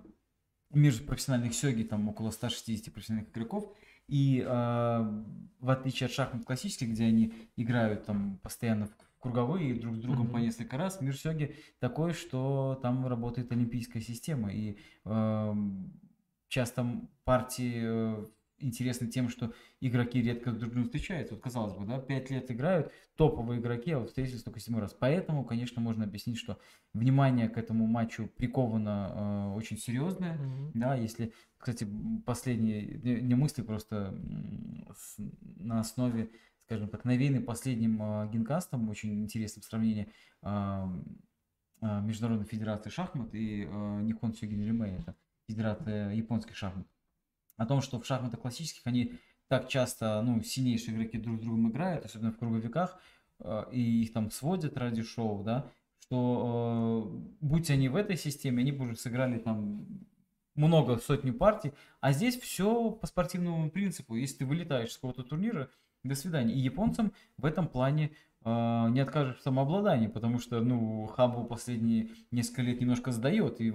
мир 0.71 0.95
профессиональных 1.07 1.55
сёги, 1.55 1.83
там 1.83 2.09
около 2.09 2.31
160 2.31 2.93
профессиональных 2.93 3.31
игроков, 3.33 3.73
и 4.07 4.41
э, 4.41 4.45
в 4.47 5.71
отличие 5.71 6.07
от 6.07 6.13
шахмат 6.13 6.45
классических, 6.45 6.91
где 6.91 7.05
они 7.05 7.33
играют 7.57 8.07
там 8.07 8.39
постоянно 8.43 8.87
в 8.87 8.97
круговые 9.19 9.75
друг 9.75 9.97
с 9.97 10.01
другом 10.01 10.29
mm-hmm. 10.29 10.33
по 10.33 10.37
несколько 10.39 10.77
раз, 10.79 11.01
мир 11.01 11.17
сёги 11.17 11.57
такой, 11.79 12.13
что 12.13 12.79
там 12.83 13.07
работает 13.07 13.53
олимпийская 13.53 14.03
система. 14.03 14.53
И 14.53 14.79
э, 15.05 15.55
часто 16.49 16.87
партии 17.25 18.25
интересны 18.61 19.09
тем, 19.09 19.29
что 19.29 19.53
игроки 19.81 20.23
редко 20.23 20.53
друг 20.53 20.73
другу 20.73 20.87
встречаются. 20.87 21.35
Вот 21.35 21.43
казалось 21.43 21.75
бы, 21.75 21.85
да, 21.87 21.99
5 21.99 22.31
лет 22.31 22.51
играют, 22.51 22.93
топовые 23.17 23.61
игроки, 23.61 23.91
а 23.93 23.99
вот 23.99 24.09
встретились 24.09 24.43
только 24.43 24.61
седьмой 24.61 24.83
раз. 24.83 24.95
Поэтому, 24.99 25.45
конечно, 25.45 25.81
можно 25.81 26.05
объяснить, 26.05 26.39
что 26.39 26.59
внимание 26.93 27.49
к 27.49 27.59
этому 27.59 27.87
матчу 27.87 28.29
приковано 28.29 29.51
э, 29.53 29.57
очень 29.57 29.79
серьезное. 29.79 30.37
Mm-hmm. 30.37 30.71
Да, 30.75 30.95
если, 30.95 31.33
кстати, 31.59 31.87
последние 32.25 32.99
не, 32.99 33.21
не 33.21 33.35
мысли 33.35 33.63
просто 33.63 34.15
с, 34.95 35.17
на 35.57 35.81
основе, 35.81 36.31
скажем 36.67 36.89
так, 36.89 37.05
навеяны 37.05 37.41
последним 37.41 38.03
э, 38.03 38.31
генкастом, 38.31 38.89
очень 38.89 39.23
интересным 39.23 39.63
сравнение 39.63 40.09
э, 40.43 40.87
Международной 41.81 42.47
Федерации 42.47 42.91
шахмат 42.91 43.35
и 43.35 43.65
э, 43.65 44.01
Никон 44.03 44.35
Сёгин 44.35 44.63
Римэй, 44.63 44.99
это 44.99 45.17
Федерация 45.47 46.13
японских 46.13 46.57
шахмат 46.57 46.87
о 47.61 47.67
том, 47.67 47.83
что 47.83 48.01
в 48.01 48.07
шахматах 48.07 48.41
классических 48.41 48.81
они 48.87 49.19
так 49.49 49.69
часто, 49.69 50.23
ну, 50.23 50.41
сильнейшие 50.43 50.95
игроки 50.95 51.19
друг 51.19 51.37
с 51.37 51.41
другом 51.41 51.71
играют, 51.71 52.07
особенно 52.07 52.33
в 52.33 52.39
круговиках, 52.39 52.99
э, 53.41 53.65
и 53.71 54.03
их 54.03 54.15
там 54.15 54.31
сводят 54.31 54.79
ради 54.79 55.03
шоу, 55.03 55.45
да, 55.45 55.71
что 56.01 57.13
э, 57.13 57.35
будь 57.43 57.71
они 57.71 57.91
в 57.91 57.97
этой 57.97 58.17
системе, 58.17 58.63
они 58.63 58.73
бы 58.73 58.85
уже 58.85 58.97
сыграли 58.97 59.39
там 59.39 59.87
много 60.55 60.97
сотни 60.97 61.33
партий, 61.33 61.73
а 62.01 62.13
здесь 62.13 62.41
все 62.41 62.93
по 62.93 63.07
спортивному 63.07 63.71
принципу. 63.71 64.15
Если 64.15 64.39
ты 64.39 64.47
вылетаешь 64.47 64.93
с 64.93 64.95
какого-то 64.95 65.23
турнира, 65.23 65.69
до 66.03 66.15
свидания. 66.15 66.55
И 66.55 66.59
японцам 66.59 67.13
в 67.37 67.45
этом 67.45 67.69
плане 67.69 68.13
э, 68.43 68.87
не 68.89 69.01
откажешь 69.01 69.37
в 69.37 69.43
самообладании, 69.43 70.07
потому 70.07 70.39
что, 70.39 70.61
ну, 70.61 71.05
Хабу 71.09 71.45
последние 71.45 72.09
несколько 72.31 72.63
лет 72.63 72.81
немножко 72.81 73.13
сдает, 73.13 73.61
и 73.61 73.71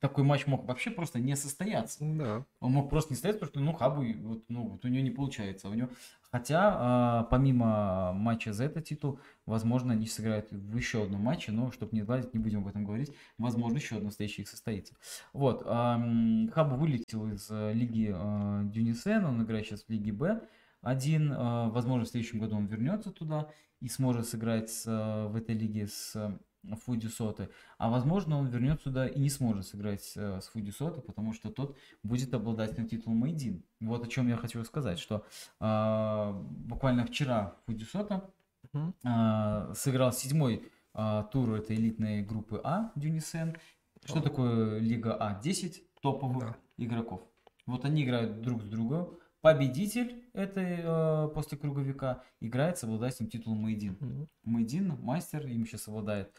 такой 0.00 0.24
матч 0.24 0.46
мог 0.46 0.64
вообще 0.66 0.90
просто 0.90 1.18
не 1.18 1.36
состояться. 1.36 1.98
Да. 2.00 2.44
Он 2.60 2.72
мог 2.72 2.90
просто 2.90 3.12
не 3.12 3.16
состояться, 3.16 3.46
потому 3.46 3.64
что, 3.64 3.72
ну, 3.72 3.78
Хабу, 3.78 4.04
вот, 4.28 4.44
ну, 4.48 4.68
вот 4.68 4.84
у 4.84 4.88
него 4.88 5.02
не 5.02 5.10
получается. 5.10 5.68
У 5.68 5.74
него... 5.74 5.88
Хотя, 6.30 7.22
э, 7.22 7.30
помимо 7.30 8.12
матча 8.12 8.52
за 8.52 8.64
этот 8.64 8.84
титул, 8.84 9.20
возможно, 9.46 9.92
они 9.92 10.06
сыграют 10.06 10.50
в 10.50 10.76
еще 10.76 11.04
одном 11.04 11.22
матче, 11.22 11.52
но, 11.52 11.70
чтобы 11.70 11.96
не 11.96 12.02
гладить, 12.02 12.34
не 12.34 12.40
будем 12.40 12.58
об 12.58 12.68
этом 12.68 12.84
говорить, 12.84 13.14
возможно, 13.38 13.76
еще 13.76 13.96
одно 13.96 14.10
встреча 14.10 14.42
их 14.42 14.48
состоится. 14.48 14.94
Вот, 15.32 15.62
э, 15.64 16.48
Хабу 16.52 16.76
вылетел 16.76 17.26
из 17.28 17.48
э, 17.50 17.72
лиги 17.72 18.12
э, 18.14 18.62
Дюнисен, 18.64 19.24
он 19.24 19.42
играет 19.42 19.66
сейчас 19.66 19.84
в 19.84 19.88
лиге 19.88 20.12
Б, 20.12 20.42
один, 20.82 21.32
э, 21.32 21.68
возможно, 21.70 22.04
в 22.04 22.08
следующем 22.08 22.38
году 22.38 22.56
он 22.56 22.66
вернется 22.66 23.12
туда 23.12 23.48
и 23.80 23.88
сможет 23.88 24.28
сыграть 24.28 24.68
с, 24.68 24.86
э, 24.86 25.28
в 25.28 25.36
этой 25.36 25.54
лиге 25.54 25.86
с 25.86 26.38
Фуди 26.84 27.06
Соты. 27.06 27.48
А 27.78 27.90
возможно, 27.90 28.38
он 28.38 28.48
вернется 28.48 28.84
сюда 28.84 29.06
и 29.06 29.18
не 29.18 29.30
сможет 29.30 29.66
сыграть 29.66 30.12
э, 30.16 30.40
с 30.40 30.48
Фуди 30.48 30.70
Соты, 30.70 31.00
потому 31.00 31.32
что 31.32 31.50
тот 31.50 31.76
будет 32.02 32.34
обладателем 32.34 32.88
титула 32.88 33.14
Мейдин. 33.14 33.62
Вот 33.80 34.04
о 34.04 34.08
чем 34.08 34.28
я 34.28 34.36
хочу 34.36 34.62
сказать, 34.64 34.98
что 34.98 35.24
э, 35.60 36.32
буквально 36.32 37.06
вчера 37.06 37.56
Фуди 37.66 37.84
Сота 37.84 38.30
э, 38.72 39.72
сыграл 39.74 40.12
седьмой 40.12 40.70
э, 40.94 41.24
тур 41.32 41.54
этой 41.54 41.76
элитной 41.76 42.22
группы 42.22 42.60
А 42.64 42.92
Дюнисен. 42.96 43.56
Что 44.04 44.20
такое 44.20 44.78
Лига 44.78 45.14
А? 45.14 45.40
10 45.40 46.00
топовых 46.00 46.44
да. 46.44 46.84
игроков. 46.84 47.22
Вот 47.66 47.84
они 47.84 48.04
играют 48.04 48.40
друг 48.40 48.62
с 48.62 48.66
другом. 48.66 49.18
Победитель 49.40 50.24
этой 50.32 50.80
э, 50.82 51.28
после 51.32 51.56
круговика 51.56 52.22
играет 52.40 52.78
с 52.78 52.84
обладателем 52.84 53.30
титула 53.30 53.54
Мейдин. 53.54 53.94
Mm-hmm. 53.94 54.28
Мейдин, 54.44 54.98
мастер, 55.00 55.46
им 55.46 55.66
сейчас 55.66 55.86
обладает 55.88 56.32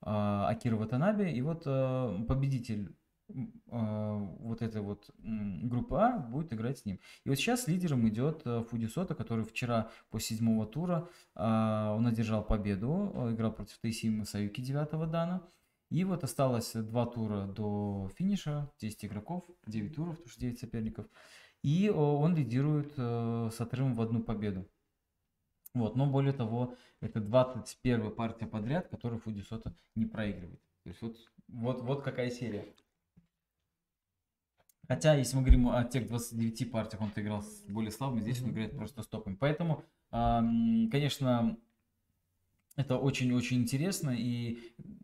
Акира 0.00 0.76
Ватанаби. 0.76 1.30
И 1.30 1.40
вот 1.42 1.62
а, 1.66 2.22
победитель 2.24 2.94
а, 3.70 4.16
вот 4.16 4.62
этой 4.62 4.80
вот 4.80 5.10
группы 5.18 5.96
А 5.96 6.18
будет 6.18 6.52
играть 6.52 6.78
с 6.78 6.84
ним. 6.84 6.98
И 7.24 7.28
вот 7.28 7.36
сейчас 7.36 7.68
лидером 7.68 8.08
идет 8.08 8.42
Фудисота, 8.70 9.14
который 9.14 9.44
вчера 9.44 9.90
по 10.10 10.20
седьмого 10.20 10.66
тура 10.66 11.08
он 11.34 12.06
одержал 12.06 12.44
победу, 12.44 13.12
играл 13.32 13.52
против 13.52 13.78
Тайсимы 13.78 14.24
Саюки 14.24 14.60
9 14.60 15.10
дана. 15.10 15.42
И 15.90 16.04
вот 16.04 16.22
осталось 16.22 16.72
два 16.74 17.06
тура 17.06 17.46
до 17.46 18.10
финиша, 18.16 18.70
10 18.78 19.06
игроков, 19.06 19.44
9 19.66 19.94
туров, 19.94 20.16
потому 20.16 20.30
что 20.30 20.40
9 20.40 20.58
соперников. 20.58 21.06
И 21.62 21.88
он 21.88 22.36
лидирует 22.36 22.92
с 22.96 23.60
отрывом 23.60 23.94
в 23.94 24.02
одну 24.02 24.22
победу. 24.22 24.68
Вот, 25.74 25.96
но 25.96 26.06
более 26.06 26.32
того, 26.32 26.74
это 27.00 27.20
21 27.20 28.14
партия 28.14 28.46
подряд, 28.46 28.88
которую 28.88 29.20
Фудисота 29.20 29.74
не 29.94 30.06
проигрывает. 30.06 30.60
То 30.82 30.88
есть 30.88 31.02
вот, 31.02 31.16
вот, 31.48 31.82
вот 31.82 32.02
какая 32.02 32.30
серия. 32.30 32.64
Хотя, 34.88 35.14
если 35.14 35.36
мы 35.36 35.42
говорим 35.42 35.68
о 35.68 35.84
тех 35.84 36.06
29 36.06 36.70
партиях, 36.70 37.02
он 37.02 37.10
играл 37.14 37.42
с 37.42 37.64
более 37.68 37.90
слабыми, 37.90 38.20
здесь 38.20 38.42
он 38.42 38.50
играет 38.50 38.74
просто 38.74 39.02
стопами. 39.02 39.34
Поэтому, 39.34 39.84
конечно, 40.10 41.58
это 42.76 42.96
очень-очень 42.96 43.58
интересно. 43.58 44.10
И 44.16 44.58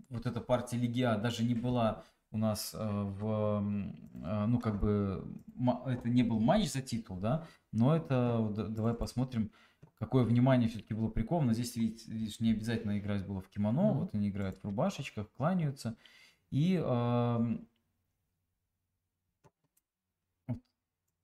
вот 0.08 0.24
эта 0.24 0.40
партия 0.40 0.78
Лигия 0.78 1.16
даже 1.16 1.44
не 1.44 1.54
была 1.54 2.02
у 2.34 2.38
нас 2.38 2.74
э, 2.74 2.78
в, 2.78 3.62
э, 4.14 4.46
ну, 4.46 4.58
как 4.58 4.80
бы, 4.80 5.24
это 5.86 6.08
не 6.08 6.24
был 6.24 6.40
матч 6.40 6.68
за 6.68 6.82
титул, 6.82 7.18
да, 7.18 7.46
но 7.70 7.94
это, 7.94 8.52
давай 8.70 8.92
посмотрим, 8.92 9.52
какое 10.05 10.24
внимание 10.24 10.68
все-таки 10.68 10.94
было 10.94 11.09
приковано. 11.09 11.55
Здесь, 11.55 11.76
видишь, 11.76 12.40
не 12.40 12.52
обязательно 12.52 12.98
играть 12.98 13.26
было 13.26 13.40
в 13.40 13.48
кимоно, 13.48 13.80
mm-hmm. 13.80 13.98
вот 14.00 14.14
они 14.14 14.28
играют 14.28 14.59
в 14.59 14.64
рубашечках, 14.64 15.30
кланяются. 15.32 15.96
И 16.50 16.74
э, 16.76 17.59
вот, 20.46 20.59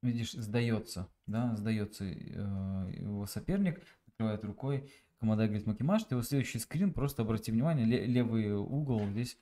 видишь, 0.03 0.33
сдается, 0.33 1.09
да, 1.26 1.55
сдается 1.57 2.05
э, 2.05 2.93
его 2.97 3.26
соперник, 3.26 3.81
открывает 4.07 4.45
рукой, 4.45 4.91
Команда 5.18 5.47
говорит 5.47 5.66
Макимаш, 5.66 6.07
его 6.11 6.22
следующий 6.22 6.59
скрин, 6.59 6.95
просто 6.95 7.20
обрати 7.20 7.53
внимание, 7.53 7.85
левый 7.85 8.55
угол, 8.55 9.07
здесь 9.11 9.37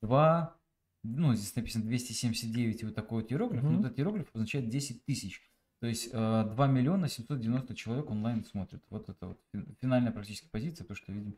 два, 0.00 0.56
ну, 1.02 1.34
здесь 1.34 1.56
написано 1.56 1.84
279 1.84 2.82
и 2.82 2.86
вот 2.86 2.94
такой 2.94 3.22
вот 3.22 3.32
иероглиф, 3.32 3.64
mm-hmm. 3.64 3.68
но 3.68 3.80
этот 3.80 3.98
иероглиф 3.98 4.28
означает 4.32 4.68
10 4.68 5.04
тысяч. 5.04 5.42
То 5.80 5.86
есть 5.86 6.10
2 6.10 6.54
э, 6.56 6.68
миллиона 6.68 7.08
790 7.08 7.74
человек 7.74 8.10
онлайн 8.10 8.44
смотрят. 8.44 8.82
Вот 8.90 9.08
это 9.08 9.26
вот 9.26 9.40
финальная 9.80 10.12
практически 10.12 10.48
позиция, 10.48 10.84
то, 10.84 10.94
что 10.94 11.12
видим, 11.12 11.36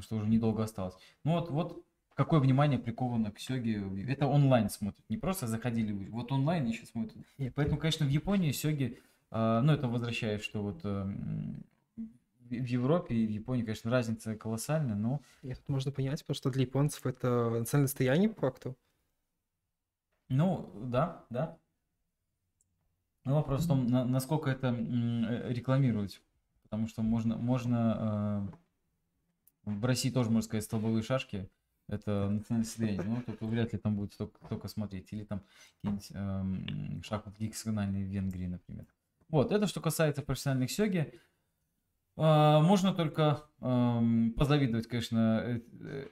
что 0.00 0.16
уже 0.16 0.26
недолго 0.26 0.62
осталось. 0.62 0.94
Ну 1.24 1.32
вот, 1.32 1.50
вот 1.50 1.84
какое 2.14 2.40
внимание 2.40 2.78
приковано 2.78 3.30
к 3.30 3.38
Сёге. 3.38 3.82
Это 4.06 4.26
онлайн 4.26 4.68
смотрят, 4.68 5.02
не 5.08 5.16
просто 5.16 5.46
заходили, 5.46 5.92
вот 6.08 6.32
онлайн 6.32 6.66
еще 6.66 6.84
смотрят. 6.84 7.16
Поэтому, 7.54 7.78
конечно, 7.78 8.04
в 8.04 8.10
Японии 8.10 8.52
Сёги, 8.52 8.98
э, 9.30 9.60
ну 9.62 9.72
это 9.72 9.88
возвращает, 9.88 10.42
что 10.42 10.62
вот 10.62 10.80
э, 10.84 11.14
в 11.96 12.52
Европе 12.52 13.14
и 13.14 13.26
в 13.26 13.30
Японии, 13.30 13.62
конечно, 13.62 13.90
разница 13.90 14.36
колоссальная, 14.36 14.96
но... 14.96 15.20
Нет, 15.42 15.62
можно 15.68 15.92
понять, 15.92 16.20
потому 16.20 16.34
что 16.34 16.50
для 16.50 16.62
японцев 16.62 17.06
это 17.06 17.48
национальное 17.50 17.86
достояние 17.86 18.28
по 18.28 18.40
факту. 18.40 18.76
Ну, 20.28 20.70
да, 20.74 21.24
да. 21.30 21.56
Ну, 23.24 23.34
вопрос 23.34 23.64
в 23.64 23.68
том, 23.68 23.86
на, 23.86 24.04
насколько 24.04 24.50
это 24.50 24.68
э, 24.68 25.52
рекламировать. 25.52 26.22
Потому 26.62 26.88
что 26.88 27.02
можно, 27.02 27.36
можно 27.36 28.48
э, 29.66 29.70
в 29.70 29.84
России 29.84 30.10
тоже, 30.10 30.30
можно 30.30 30.46
сказать, 30.46 30.64
столбовые 30.64 31.02
шашки. 31.02 31.48
Это 31.88 32.28
национальное 32.30 32.64
состояние, 32.64 33.02
но 33.02 33.20
только 33.22 33.44
вряд 33.46 33.72
ли 33.72 33.78
там 33.78 33.96
будет 33.96 34.16
только, 34.16 34.38
только 34.48 34.68
смотреть. 34.68 35.12
Или 35.12 35.24
там 35.24 35.42
какие-нибудь 35.82 36.10
э, 36.12 37.02
шахматы 37.02 37.44
гексагональные 37.44 38.04
в 38.04 38.08
Венгрии, 38.08 38.46
например. 38.46 38.86
Вот, 39.28 39.52
это 39.52 39.66
что 39.66 39.80
касается 39.80 40.22
профессиональных 40.22 40.70
сёги. 40.70 41.12
Э, 42.16 42.60
можно 42.60 42.94
только 42.94 43.42
э, 43.60 44.30
позавидовать, 44.36 44.86
конечно, 44.86 45.42
э, 45.44 45.60
э, 45.80 46.08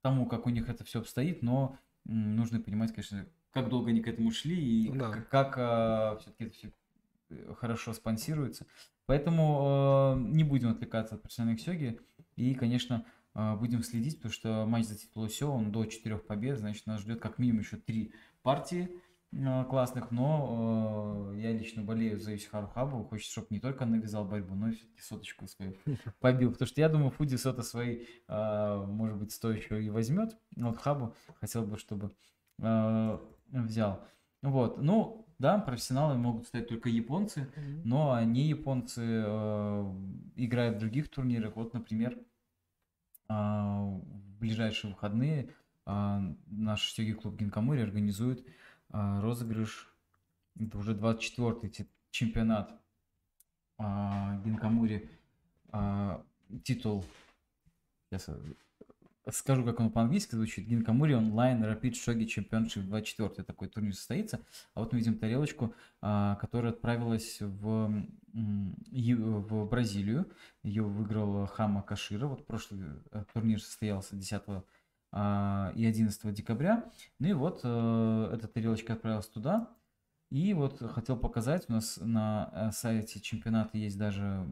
тому, 0.00 0.26
как 0.26 0.46
у 0.46 0.50
них 0.50 0.68
это 0.68 0.84
все 0.84 1.00
обстоит, 1.00 1.42
но 1.42 1.78
нужно 2.04 2.60
понимать, 2.60 2.92
конечно, 2.92 3.26
как 3.52 3.68
долго 3.68 3.90
они 3.90 4.00
к 4.00 4.08
этому 4.08 4.30
шли 4.30 4.56
и 4.84 4.90
да. 4.92 5.10
как, 5.10 5.28
как 5.28 5.54
а, 5.58 6.16
все-таки 6.20 6.44
это 6.44 6.54
все 6.54 6.72
э, 7.30 7.54
хорошо 7.58 7.92
спонсируется. 7.92 8.66
Поэтому 9.06 10.14
э, 10.16 10.20
не 10.20 10.44
будем 10.44 10.68
отвлекаться 10.68 11.16
от 11.16 11.22
профессиональных 11.22 11.60
сёги 11.60 11.98
и, 12.36 12.54
конечно, 12.54 13.04
э, 13.34 13.56
будем 13.56 13.82
следить, 13.82 14.18
потому 14.18 14.32
что 14.32 14.66
матч 14.66 14.86
за 14.86 14.96
титул 14.96 15.24
ОСё, 15.24 15.50
он 15.50 15.72
до 15.72 15.84
четырех 15.86 16.24
побед, 16.24 16.58
значит, 16.58 16.86
нас 16.86 17.00
ждет 17.00 17.20
как 17.20 17.38
минимум 17.38 17.62
еще 17.62 17.76
три 17.76 18.12
партии 18.42 18.88
э, 19.32 19.64
классных, 19.64 20.12
но 20.12 21.32
э, 21.34 21.40
я 21.40 21.52
лично 21.52 21.82
болею 21.82 22.20
за 22.20 22.36
Исихару 22.36 22.68
Хабу, 22.68 23.02
хочется, 23.02 23.32
чтобы 23.32 23.48
не 23.50 23.58
только 23.58 23.84
навязал 23.84 24.24
борьбу, 24.24 24.54
но 24.54 24.68
и 24.68 24.72
все-таки 24.74 25.02
соточку 25.02 25.48
свою 25.48 25.74
побил, 26.20 26.52
потому 26.52 26.68
что 26.68 26.80
я 26.80 26.88
думаю, 26.88 27.10
Фуди 27.10 27.34
Сота 27.34 27.62
свои, 27.62 28.04
э, 28.28 28.84
может 28.86 29.18
быть, 29.18 29.32
стоящего 29.32 29.78
и 29.78 29.90
возьмет, 29.90 30.36
но 30.54 30.68
вот 30.68 30.78
Хабу 30.78 31.16
хотел 31.40 31.64
бы, 31.64 31.78
чтобы 31.78 32.12
э, 32.60 33.18
взял. 33.52 34.04
Вот, 34.42 34.78
ну, 34.78 35.26
да, 35.38 35.58
профессионалы 35.58 36.16
могут 36.16 36.46
стать 36.46 36.68
только 36.68 36.88
японцы, 36.88 37.40
mm-hmm. 37.40 37.82
но 37.84 38.12
они 38.12 38.48
японцы 38.48 39.02
э, 39.04 39.94
играют 40.36 40.76
в 40.76 40.80
других 40.80 41.08
турнирах. 41.10 41.56
Вот, 41.56 41.74
например, 41.74 42.18
э, 43.28 43.32
в 43.32 44.38
ближайшие 44.38 44.92
выходные 44.92 45.50
э, 45.86 46.34
наш 46.46 46.92
сёги 46.92 47.12
клуб 47.12 47.36
Гинкамури 47.36 47.80
организует 47.80 48.46
э, 48.92 49.20
розыгрыш, 49.20 49.90
это 50.58 50.78
уже 50.78 50.94
24-й 50.94 51.88
чемпионат 52.10 52.80
а, 53.78 54.36
Гинкамури 54.44 55.08
а, 55.72 56.22
титул, 56.64 57.04
сейчас 58.10 58.28
скажу, 59.30 59.64
как 59.64 59.80
он 59.80 59.90
по-английски 59.90 60.34
звучит, 60.34 60.66
Гинкамури 60.66 61.14
онлайн 61.14 61.62
Rapid 61.62 61.92
Shogi 61.92 62.26
Championship 62.26 62.82
24 62.82 63.44
такой 63.44 63.68
турнир 63.68 63.94
состоится. 63.94 64.40
А 64.74 64.80
вот 64.80 64.92
мы 64.92 64.98
видим 64.98 65.18
тарелочку, 65.18 65.74
а, 66.00 66.36
которая 66.36 66.72
отправилась 66.72 67.38
в, 67.40 68.04
в 68.32 69.64
Бразилию. 69.66 70.30
Ее 70.62 70.82
выиграл 70.82 71.46
Хама 71.46 71.82
Кашира. 71.82 72.26
Вот 72.26 72.46
прошлый 72.46 72.80
э, 73.12 73.24
турнир 73.32 73.60
состоялся 73.60 74.16
10 74.16 74.42
а, 75.12 75.72
и 75.74 75.84
11 75.84 76.32
декабря. 76.32 76.90
Ну 77.18 77.28
и 77.28 77.32
вот 77.32 77.60
э, 77.64 78.30
эта 78.32 78.48
тарелочка 78.48 78.94
отправилась 78.94 79.26
туда. 79.26 79.68
И 80.30 80.54
вот 80.54 80.80
хотел 80.92 81.16
показать, 81.16 81.64
у 81.68 81.72
нас 81.72 81.98
на 82.00 82.50
э, 82.52 82.70
сайте 82.72 83.20
чемпионата 83.20 83.76
есть 83.76 83.98
даже 83.98 84.46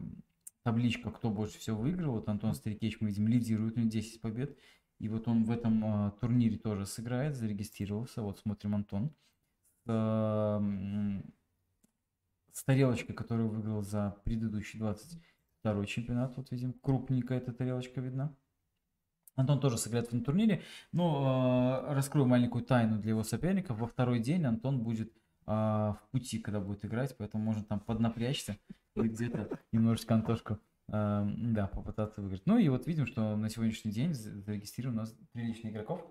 табличка, 0.69 1.09
кто 1.09 1.31
больше 1.31 1.57
всего 1.57 1.77
выиграл. 1.77 2.13
Вот 2.13 2.29
Антон 2.29 2.53
Старикевич, 2.53 3.01
мы 3.01 3.07
видим, 3.07 3.27
лидирует, 3.27 3.75
у 3.75 3.79
него 3.79 3.89
10 3.89 4.21
побед. 4.21 4.55
И 4.99 5.09
вот 5.09 5.27
он 5.27 5.43
в 5.43 5.49
этом 5.49 5.83
э, 5.83 6.11
турнире 6.21 6.57
тоже 6.57 6.85
сыграет, 6.85 7.35
зарегистрировался. 7.35 8.21
Вот 8.21 8.37
смотрим 8.37 8.75
Антон. 8.75 9.11
С, 9.85 9.89
э, 9.89 11.21
с 12.51 12.63
тарелочкой, 12.63 13.15
которую 13.15 13.49
выиграл 13.49 13.81
за 13.81 14.15
предыдущий 14.23 14.77
22 14.77 15.85
чемпионат. 15.87 16.37
Вот 16.37 16.51
видим, 16.51 16.73
крупненькая 16.73 17.39
эта 17.39 17.51
тарелочка 17.51 17.99
видна. 17.99 18.35
Антон 19.35 19.59
тоже 19.59 19.79
сыграет 19.79 20.05
в 20.05 20.09
этом 20.09 20.23
турнире. 20.23 20.61
Но 20.91 21.81
э, 21.89 21.93
раскрою 21.95 22.27
маленькую 22.27 22.63
тайну 22.63 22.99
для 22.99 23.11
его 23.11 23.23
соперников. 23.23 23.79
Во 23.79 23.87
второй 23.87 24.19
день 24.19 24.45
Антон 24.45 24.83
будет 24.83 25.11
э, 25.49 25.51
в 25.51 25.99
пути, 26.11 26.39
когда 26.39 26.59
будет 26.59 26.85
играть, 26.85 27.15
поэтому 27.17 27.43
можно 27.43 27.63
там 27.63 27.79
поднапрячься 27.79 28.57
или 28.95 29.07
где-то 29.07 29.59
немножечко 29.71 30.13
Антошку 30.13 30.59
э, 30.87 31.27
да, 31.37 31.67
попытаться 31.67 32.21
выиграть. 32.21 32.43
Ну 32.45 32.57
и 32.57 32.69
вот 32.69 32.87
видим, 32.87 33.05
что 33.05 33.35
на 33.35 33.49
сегодняшний 33.49 33.91
день 33.91 34.13
зарегистрировано 34.13 35.01
у 35.01 35.03
нас 35.05 35.15
прилично 35.33 35.69
игроков. 35.69 36.01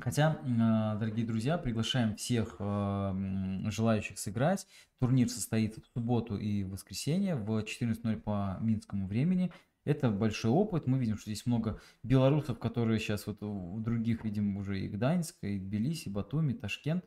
Хотя, 0.00 0.40
э, 0.42 0.98
дорогие 0.98 1.26
друзья, 1.26 1.58
приглашаем 1.58 2.16
всех 2.16 2.56
э, 2.58 3.60
желающих 3.70 4.18
сыграть. 4.18 4.66
Турнир 4.98 5.28
состоится 5.28 5.80
в 5.80 5.86
субботу 5.86 6.36
и 6.36 6.64
воскресенье 6.64 7.36
в 7.36 7.50
14.00 7.58 8.20
по 8.20 8.58
минскому 8.60 9.06
времени. 9.06 9.52
Это 9.84 10.10
большой 10.10 10.50
опыт. 10.50 10.86
Мы 10.86 10.98
видим, 10.98 11.16
что 11.16 11.30
здесь 11.30 11.46
много 11.46 11.80
белорусов, 12.02 12.58
которые 12.58 12.98
сейчас 12.98 13.26
вот 13.26 13.42
у 13.42 13.78
других 13.80 14.24
видим 14.24 14.56
уже 14.58 14.80
и 14.80 14.88
Гданьск, 14.88 15.36
и 15.42 15.58
Тбилиси, 15.58 16.10
Батуми, 16.10 16.52
Ташкент. 16.52 17.04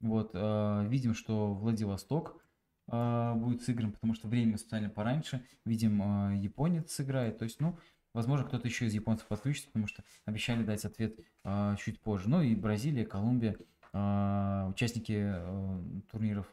Вот, 0.00 0.30
э, 0.34 0.86
видим, 0.88 1.14
что 1.14 1.52
Владивосток 1.52 2.42
э, 2.90 3.34
будет 3.36 3.62
сыгран, 3.62 3.92
потому 3.92 4.14
что 4.14 4.28
время 4.28 4.56
специально 4.56 4.88
пораньше. 4.88 5.44
Видим, 5.64 6.02
э, 6.02 6.36
японец 6.38 6.92
сыграет. 6.92 7.38
То 7.38 7.44
есть, 7.44 7.60
ну, 7.60 7.78
возможно, 8.14 8.46
кто-то 8.46 8.66
еще 8.66 8.86
из 8.86 8.94
японцев 8.94 9.26
подключится, 9.26 9.68
потому 9.68 9.86
что 9.86 10.02
обещали 10.24 10.64
дать 10.64 10.84
ответ 10.84 11.18
э, 11.44 11.76
чуть 11.78 12.00
позже. 12.00 12.28
Ну 12.28 12.42
и 12.42 12.54
Бразилия, 12.54 13.04
Колумбия, 13.04 13.56
э, 13.92 14.66
участники 14.70 15.12
э, 15.16 15.82
турниров 16.10 16.46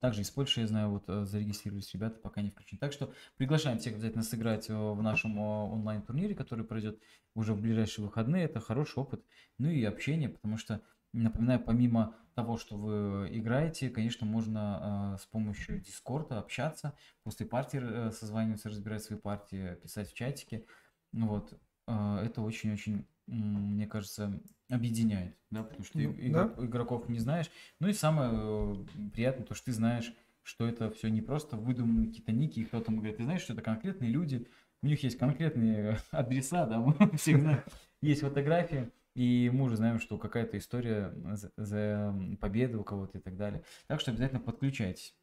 также 0.00 0.22
из 0.22 0.30
Польши, 0.30 0.60
я 0.60 0.66
знаю, 0.68 0.90
вот 0.90 1.26
зарегистрировались 1.26 1.92
ребята, 1.92 2.18
пока 2.18 2.40
не 2.40 2.50
включены. 2.50 2.78
Так 2.78 2.92
что 2.92 3.12
приглашаем 3.36 3.78
всех 3.78 3.94
обязательно 3.94 4.22
сыграть 4.22 4.68
в 4.68 5.02
нашем 5.02 5.38
онлайн-турнире, 5.38 6.34
который 6.34 6.64
пройдет 6.64 7.00
уже 7.34 7.52
в 7.52 7.60
ближайшие 7.60 8.04
выходные. 8.04 8.44
Это 8.44 8.60
хороший 8.60 9.00
опыт, 9.00 9.24
ну 9.58 9.68
и 9.68 9.82
общение, 9.84 10.28
потому 10.28 10.56
что, 10.56 10.80
напоминаю, 11.12 11.60
помимо 11.60 12.14
того, 12.34 12.56
что 12.56 12.76
вы 12.76 13.28
играете, 13.36 13.90
конечно, 13.90 14.26
можно 14.26 15.18
с 15.20 15.26
помощью 15.26 15.80
Дискорда 15.80 16.38
общаться, 16.38 16.94
после 17.24 17.44
партии 17.44 18.10
созваниваться, 18.10 18.70
разбирать 18.70 19.02
свои 19.02 19.18
партии, 19.18 19.74
писать 19.82 20.10
в 20.10 20.14
чатике. 20.14 20.64
Вот. 21.12 21.52
Это 21.86 22.40
очень-очень 22.40 23.06
мне 23.26 23.86
кажется, 23.86 24.40
объединяет, 24.68 25.36
да, 25.50 25.62
потому 25.62 25.84
что 25.84 25.98
ну, 25.98 26.12
игрок, 26.18 26.56
да. 26.56 26.66
игроков 26.66 27.08
не 27.08 27.18
знаешь. 27.18 27.50
Ну 27.80 27.88
и 27.88 27.92
самое 27.92 28.30
э, 28.32 28.74
приятное, 29.12 29.46
то, 29.46 29.54
что 29.54 29.66
ты 29.66 29.72
знаешь, 29.72 30.12
что 30.42 30.66
это 30.66 30.90
все 30.90 31.08
не 31.08 31.22
просто 31.22 31.56
выдуманные 31.56 32.08
какие-то 32.08 32.32
ники, 32.32 32.60
и 32.60 32.64
кто-то 32.64 32.90
говорит, 32.90 33.18
ты 33.18 33.24
знаешь, 33.24 33.42
что 33.42 33.52
это 33.52 33.62
конкретные 33.62 34.10
люди, 34.10 34.48
у 34.82 34.86
них 34.86 35.02
есть 35.02 35.18
конкретные 35.18 35.98
адреса, 36.10 36.66
да, 36.66 36.78
мы 36.78 36.94
все 37.16 37.38
знаем, 37.38 37.62
есть 38.00 38.22
фотографии, 38.22 38.90
и 39.14 39.50
мы 39.52 39.64
уже 39.64 39.76
знаем, 39.76 40.00
что 40.00 40.18
какая-то 40.18 40.56
история 40.58 41.12
за, 41.32 41.52
за 41.56 42.14
победу 42.40 42.80
у 42.80 42.84
кого-то 42.84 43.18
и 43.18 43.20
так 43.20 43.36
далее. 43.36 43.62
Так 43.86 44.00
что 44.00 44.10
обязательно 44.10 44.40
подключайтесь. 44.40 45.14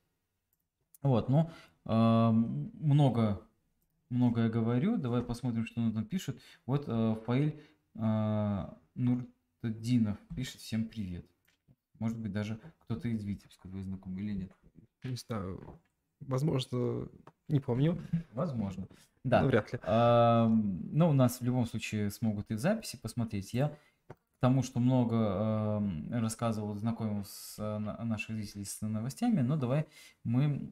Вот, 1.01 1.29
ну, 1.29 1.49
э, 1.85 2.31
много, 2.31 3.41
многое 4.09 4.49
говорю. 4.49 4.97
Давай 4.97 5.23
посмотрим, 5.23 5.65
что 5.65 5.81
он 5.81 5.93
там 5.93 6.05
пишет. 6.05 6.39
Вот 6.65 6.85
э, 6.87 7.15
Фаиль 7.25 7.61
а, 7.95 8.77
Нуртадинов 8.95 10.17
пишет 10.35 10.61
всем 10.61 10.85
привет. 10.85 11.25
Может 11.99 12.17
быть, 12.17 12.31
даже 12.31 12.59
кто-то 12.79 13.07
из 13.07 13.23
Витебска 13.23 13.67
вы 13.67 13.83
знаком 13.83 14.17
или 14.17 14.33
нет. 14.33 14.51
Не 15.03 15.15
знаю. 15.15 15.81
Возможно, 16.21 17.07
не 17.47 17.59
помню. 17.59 17.97
Возможно. 18.33 18.87
Да. 19.23 19.41
Ну, 19.41 19.47
вряд 19.47 19.71
ли. 19.73 19.79
А, 19.83 20.47
но 20.47 21.09
у 21.09 21.13
нас 21.13 21.39
в 21.39 21.43
любом 21.43 21.65
случае 21.65 22.09
смогут 22.11 22.51
и 22.51 22.53
в 22.53 22.59
записи 22.59 22.97
посмотреть. 22.97 23.53
Я 23.53 23.69
к 24.07 24.41
тому, 24.41 24.63
что 24.63 24.79
много 24.79 25.81
э, 26.11 26.19
рассказывал, 26.19 26.73
знакомил 26.75 27.25
с 27.25 27.55
э, 27.59 27.77
наших 27.77 28.37
зрителей 28.37 28.63
с 28.63 28.79
новостями, 28.81 29.41
но 29.41 29.57
давай 29.57 29.85
мы 30.23 30.71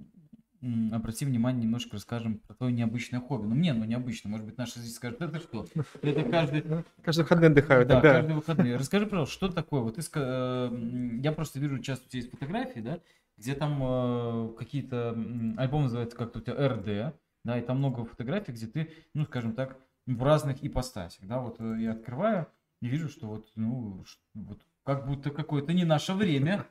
обрати 0.92 1.26
внимание, 1.26 1.64
немножко 1.64 1.94
расскажем 1.94 2.40
про 2.40 2.54
твое 2.56 2.74
необычное 2.74 3.20
хобби. 3.20 3.46
Ну, 3.46 3.56
мне, 3.56 3.74
ну, 3.74 3.86
необычно. 3.86 4.30
Может 4.30 4.46
быть, 4.46 4.58
наши 4.58 4.80
зрители 4.80 4.96
скажут, 4.96 5.22
это 5.22 5.40
что? 5.40 5.68
Это 6.02 6.24
каждый... 6.24 6.64
Каждый 7.04 7.22
выходный 7.22 7.48
отдыхают. 7.48 7.88
Да, 7.88 8.02
каждый 8.02 8.36
выходный. 8.36 8.76
Расскажи, 8.76 9.06
пожалуйста, 9.06 9.34
что 9.34 9.50
такое? 9.50 9.82
Вот 9.82 9.96
ты, 9.96 10.02
э, 10.16 11.20
я 11.22 11.32
просто 11.32 11.60
вижу, 11.60 11.80
часто 11.80 12.06
у 12.06 12.10
тебя 12.10 12.22
есть 12.22 12.32
фотографии, 12.32 12.80
да, 12.80 13.00
где 13.38 13.56
там 13.56 13.80
э, 13.82 14.54
какие-то... 14.58 15.12
Альбом 15.58 15.84
называется 15.84 16.18
как-то 16.18 16.40
у 16.40 16.42
тебя 16.42 16.68
РД, 16.68 17.16
да, 17.44 17.58
и 17.58 17.62
там 17.62 17.78
много 17.78 18.06
фотографий, 18.06 18.52
где 18.52 18.68
ты, 18.68 18.92
ну, 19.14 19.26
скажем 19.26 19.54
так, 19.54 19.78
в 20.06 20.24
разных 20.24 20.64
ипостасях, 20.64 21.26
да, 21.28 21.40
вот 21.40 21.60
э, 21.60 21.78
я 21.80 21.92
открываю 21.92 22.48
и 22.82 22.88
вижу, 22.88 23.10
что 23.10 23.28
вот, 23.28 23.52
ну, 23.56 24.04
вот 24.34 24.60
как 24.84 25.06
будто 25.06 25.32
какое-то 25.32 25.74
не 25.74 25.84
наше 25.84 26.14
время, 26.14 26.66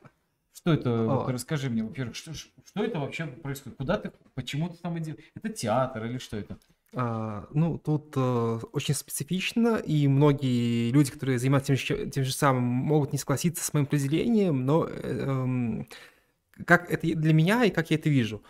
что 0.53 0.73
это? 0.73 1.03
Вот, 1.03 1.29
расскажи 1.29 1.69
мне, 1.69 1.83
во-первых, 1.83 2.15
что, 2.15 2.33
что 2.33 2.49
это 2.83 2.99
вообще 2.99 3.27
происходит? 3.27 3.77
Куда 3.77 3.97
ты, 3.97 4.11
почему 4.33 4.69
ты 4.69 4.77
там 4.77 4.97
идешь? 4.97 5.15
Это 5.35 5.49
театр 5.49 6.05
или 6.05 6.17
что 6.17 6.35
это? 6.35 6.57
А, 6.95 7.45
ну, 7.51 7.77
тут 7.77 8.13
э, 8.15 8.59
очень 8.71 8.95
специфично, 8.95 9.75
и 9.75 10.07
многие 10.07 10.89
люди, 10.89 11.11
которые 11.11 11.37
занимаются 11.37 11.75
тем, 11.75 12.09
тем 12.09 12.23
же 12.23 12.33
самым, 12.33 12.63
могут 12.63 13.11
не 13.11 13.19
согласиться 13.19 13.63
с 13.63 13.71
моим 13.73 13.85
определением, 13.85 14.65
но 14.65 14.87
э, 14.87 14.91
э, 14.93 15.83
как 16.65 16.91
это 16.91 17.07
для 17.07 17.33
меня 17.33 17.65
и 17.65 17.69
как 17.69 17.91
я 17.91 17.97
это 17.97 18.09
вижу. 18.09 18.43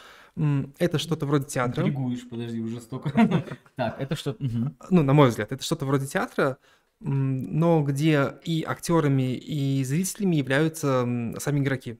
Это 0.78 0.99
что-то 0.99 1.26
вроде 1.26 1.45
театра. 1.45 1.84
Интригуешь, 1.84 2.28
подожди, 2.30 2.60
уже 2.60 2.80
столько. 2.80 3.12
Так, 3.76 3.99
это 3.99 4.16
что? 4.16 4.36
Ну, 4.39 5.03
на 5.03 5.14
мой 5.14 5.30
взгляд, 5.30 5.51
это 5.51 5.64
что-то 5.64 5.86
вроде 5.86 6.05
театра, 6.05 6.58
но 6.99 7.82
где 7.84 8.34
и 8.43 8.64
актерами, 8.64 9.36
и 9.36 9.84
зрителями 9.84 10.36
являются 10.36 11.08
сами 11.39 11.60
игроки. 11.60 11.99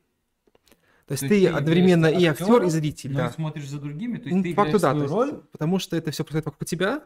То 1.08 1.14
есть, 1.14 1.24
то 1.24 1.30
ты, 1.30 1.42
ты 1.42 1.48
одновременно 1.48 2.08
и 2.08 2.26
актер, 2.26 2.64
и 2.64 2.70
зритель, 2.70 3.14
но 3.14 3.20
да. 3.20 3.32
смотришь 3.32 3.70
за 3.70 3.80
другими, 3.80 4.18
то 4.18 4.28
есть 4.28 4.44
ты 4.44 4.54
факту, 4.54 4.78
да, 4.78 4.92
свою 4.92 5.08
роль. 5.08 5.42
Потому 5.54 5.80
что 5.80 5.96
это 5.96 6.12
все 6.12 6.26
происходит 6.26 6.46
вокруг 6.46 6.68
тебя. 6.68 7.04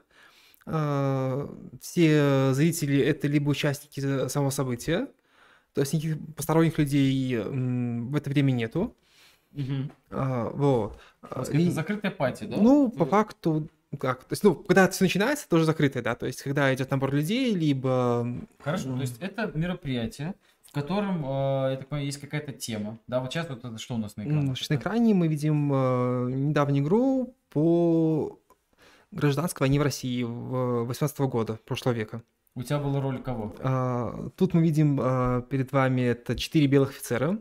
А, 0.66 1.47
все 1.80 2.52
зрители 2.54 2.99
это 2.99 3.28
либо 3.28 3.49
участники 3.49 4.28
самого 4.28 4.49
события, 4.49 5.08
то 5.74 5.82
есть 5.82 5.94
никаких 5.94 6.18
посторонних 6.36 6.78
людей 6.78 7.38
в 7.38 8.16
это 8.16 8.30
время 8.30 8.52
нету. 8.52 8.96
Угу. 9.54 9.92
А, 10.12 10.50
вот. 10.50 11.00
Это 11.22 11.52
и, 11.58 11.70
закрытая 11.70 12.12
пати, 12.12 12.46
да? 12.46 12.58
Ну, 12.58 12.90
по 12.90 13.06
факту, 13.06 13.70
как? 14.00 14.24
То 14.24 14.34
есть, 14.34 14.44
ну, 14.44 14.56
когда 14.56 14.90
все 14.90 15.04
начинается, 15.04 15.48
тоже 15.50 15.66
закрытое, 15.66 16.02
да, 16.02 16.16
то 16.16 16.26
есть, 16.26 16.42
когда 16.42 16.74
идет 16.74 16.90
набор 16.92 17.14
людей, 17.14 17.54
либо... 17.54 18.26
Хорошо, 18.64 18.96
то 18.96 19.02
есть, 19.02 19.18
это 19.20 19.52
мероприятие, 19.54 20.36
в 20.64 20.72
котором, 20.72 21.26
э, 21.26 21.72
я 21.72 21.78
так 21.78 21.88
понимаю, 21.88 22.06
есть 22.06 22.22
какая-то 22.22 22.54
тема, 22.54 22.98
да, 23.08 23.20
вот 23.20 23.32
сейчас 23.32 23.50
вот 23.50 23.66
это 23.66 23.78
что 23.78 23.96
у 23.96 23.98
нас 23.98 24.16
на 24.16 24.24
экране? 24.24 24.46
Значит, 24.46 24.70
на 24.70 24.76
экране 24.76 25.14
мы 25.14 25.28
видим 25.28 25.72
э, 25.74 26.32
недавнюю 26.32 26.86
игру 26.86 27.36
по 27.50 28.40
гражданской 29.12 29.66
войне 29.66 29.80
в 29.80 29.84
России 29.84 30.24
18 30.24 31.20
года, 31.22 31.60
прошлого 31.66 31.94
века. 31.94 32.24
У 32.56 32.64
тебя 32.64 32.80
была 32.80 32.99
роль 32.99 33.22
кого? 33.22 33.56
А, 33.60 34.30
тут 34.36 34.54
мы 34.54 34.62
видим 34.62 34.99
а, 35.02 35.41
перед 35.43 35.72
вами 35.72 36.02
это 36.02 36.36
четыре 36.36 36.68
белых 36.68 36.89
офицера, 36.89 37.39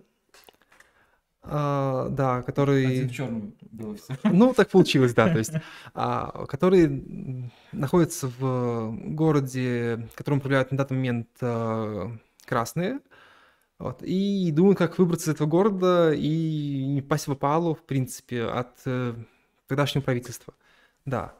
а, 1.42 2.08
да, 2.10 2.42
который... 2.42 2.86
Один 2.86 3.08
в 3.08 3.12
черном 3.12 3.54
был 3.72 3.98
Ну, 4.24 4.54
так 4.54 4.70
получилось, 4.70 5.14
да, 5.14 5.28
то 5.28 5.38
есть, 5.38 5.52
а, 5.94 6.46
который 6.46 7.52
находится 7.72 8.28
в 8.38 8.94
городе, 9.14 10.08
которым 10.14 10.38
управляют 10.38 10.70
на 10.70 10.78
данный 10.78 10.96
момент 10.96 11.28
а, 11.40 12.12
красные, 12.44 13.00
Вот. 13.78 14.02
И 14.02 14.52
думаю, 14.52 14.76
как 14.76 14.98
выбраться 14.98 15.30
из 15.30 15.34
этого 15.34 15.48
города 15.48 16.12
и 16.12 16.84
не 16.86 17.02
пасть 17.02 17.26
в 17.26 17.32
опалу, 17.32 17.74
в 17.74 17.82
принципе, 17.82 18.44
от 18.44 18.76
э, 18.84 19.14
тогдашнего 19.66 20.04
правительства. 20.04 20.54
Да. 21.06 21.32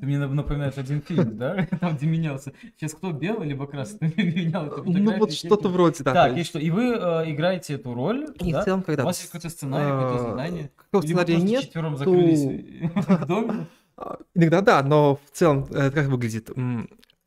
Ты 0.00 0.06
мне 0.06 0.18
напоминает 0.18 0.76
один 0.76 1.00
фильм, 1.02 1.36
да? 1.36 1.66
Там, 1.80 1.96
где 1.96 2.06
менялся. 2.06 2.52
Сейчас 2.76 2.94
кто, 2.94 3.12
белый 3.12 3.48
либо 3.48 3.66
красный? 3.66 4.12
Менял 4.16 4.66
эту 4.66 4.82
Ну, 4.84 5.18
вот 5.18 5.32
что-то 5.32 5.68
вроде, 5.68 6.02
да. 6.02 6.12
Так, 6.12 6.36
и 6.36 6.42
что? 6.42 6.58
И 6.58 6.70
вы 6.70 6.94
э, 6.94 7.30
играете 7.30 7.74
эту 7.74 7.94
роль, 7.94 8.26
и 8.40 8.52
в 8.52 8.62
целом, 8.64 8.82
когда... 8.82 9.04
У 9.04 9.06
вас 9.06 9.20
есть 9.20 9.30
какой-то 9.30 9.50
сценарий, 9.50 9.90
какое-то 9.90 10.24
э, 10.24 10.30
задание? 10.30 10.70
Какого 10.76 11.02
сценария 11.02 11.36
нет, 11.36 11.62
четвером 11.62 11.96
закрылись 11.96 12.42
в 12.94 13.26
доме? 13.26 13.66
А, 13.96 14.18
Иногда 14.34 14.60
да, 14.62 14.82
но 14.82 15.16
в 15.16 15.30
целом 15.32 15.66
э, 15.70 15.86
это 15.86 15.94
как 15.94 16.06
выглядит? 16.08 16.50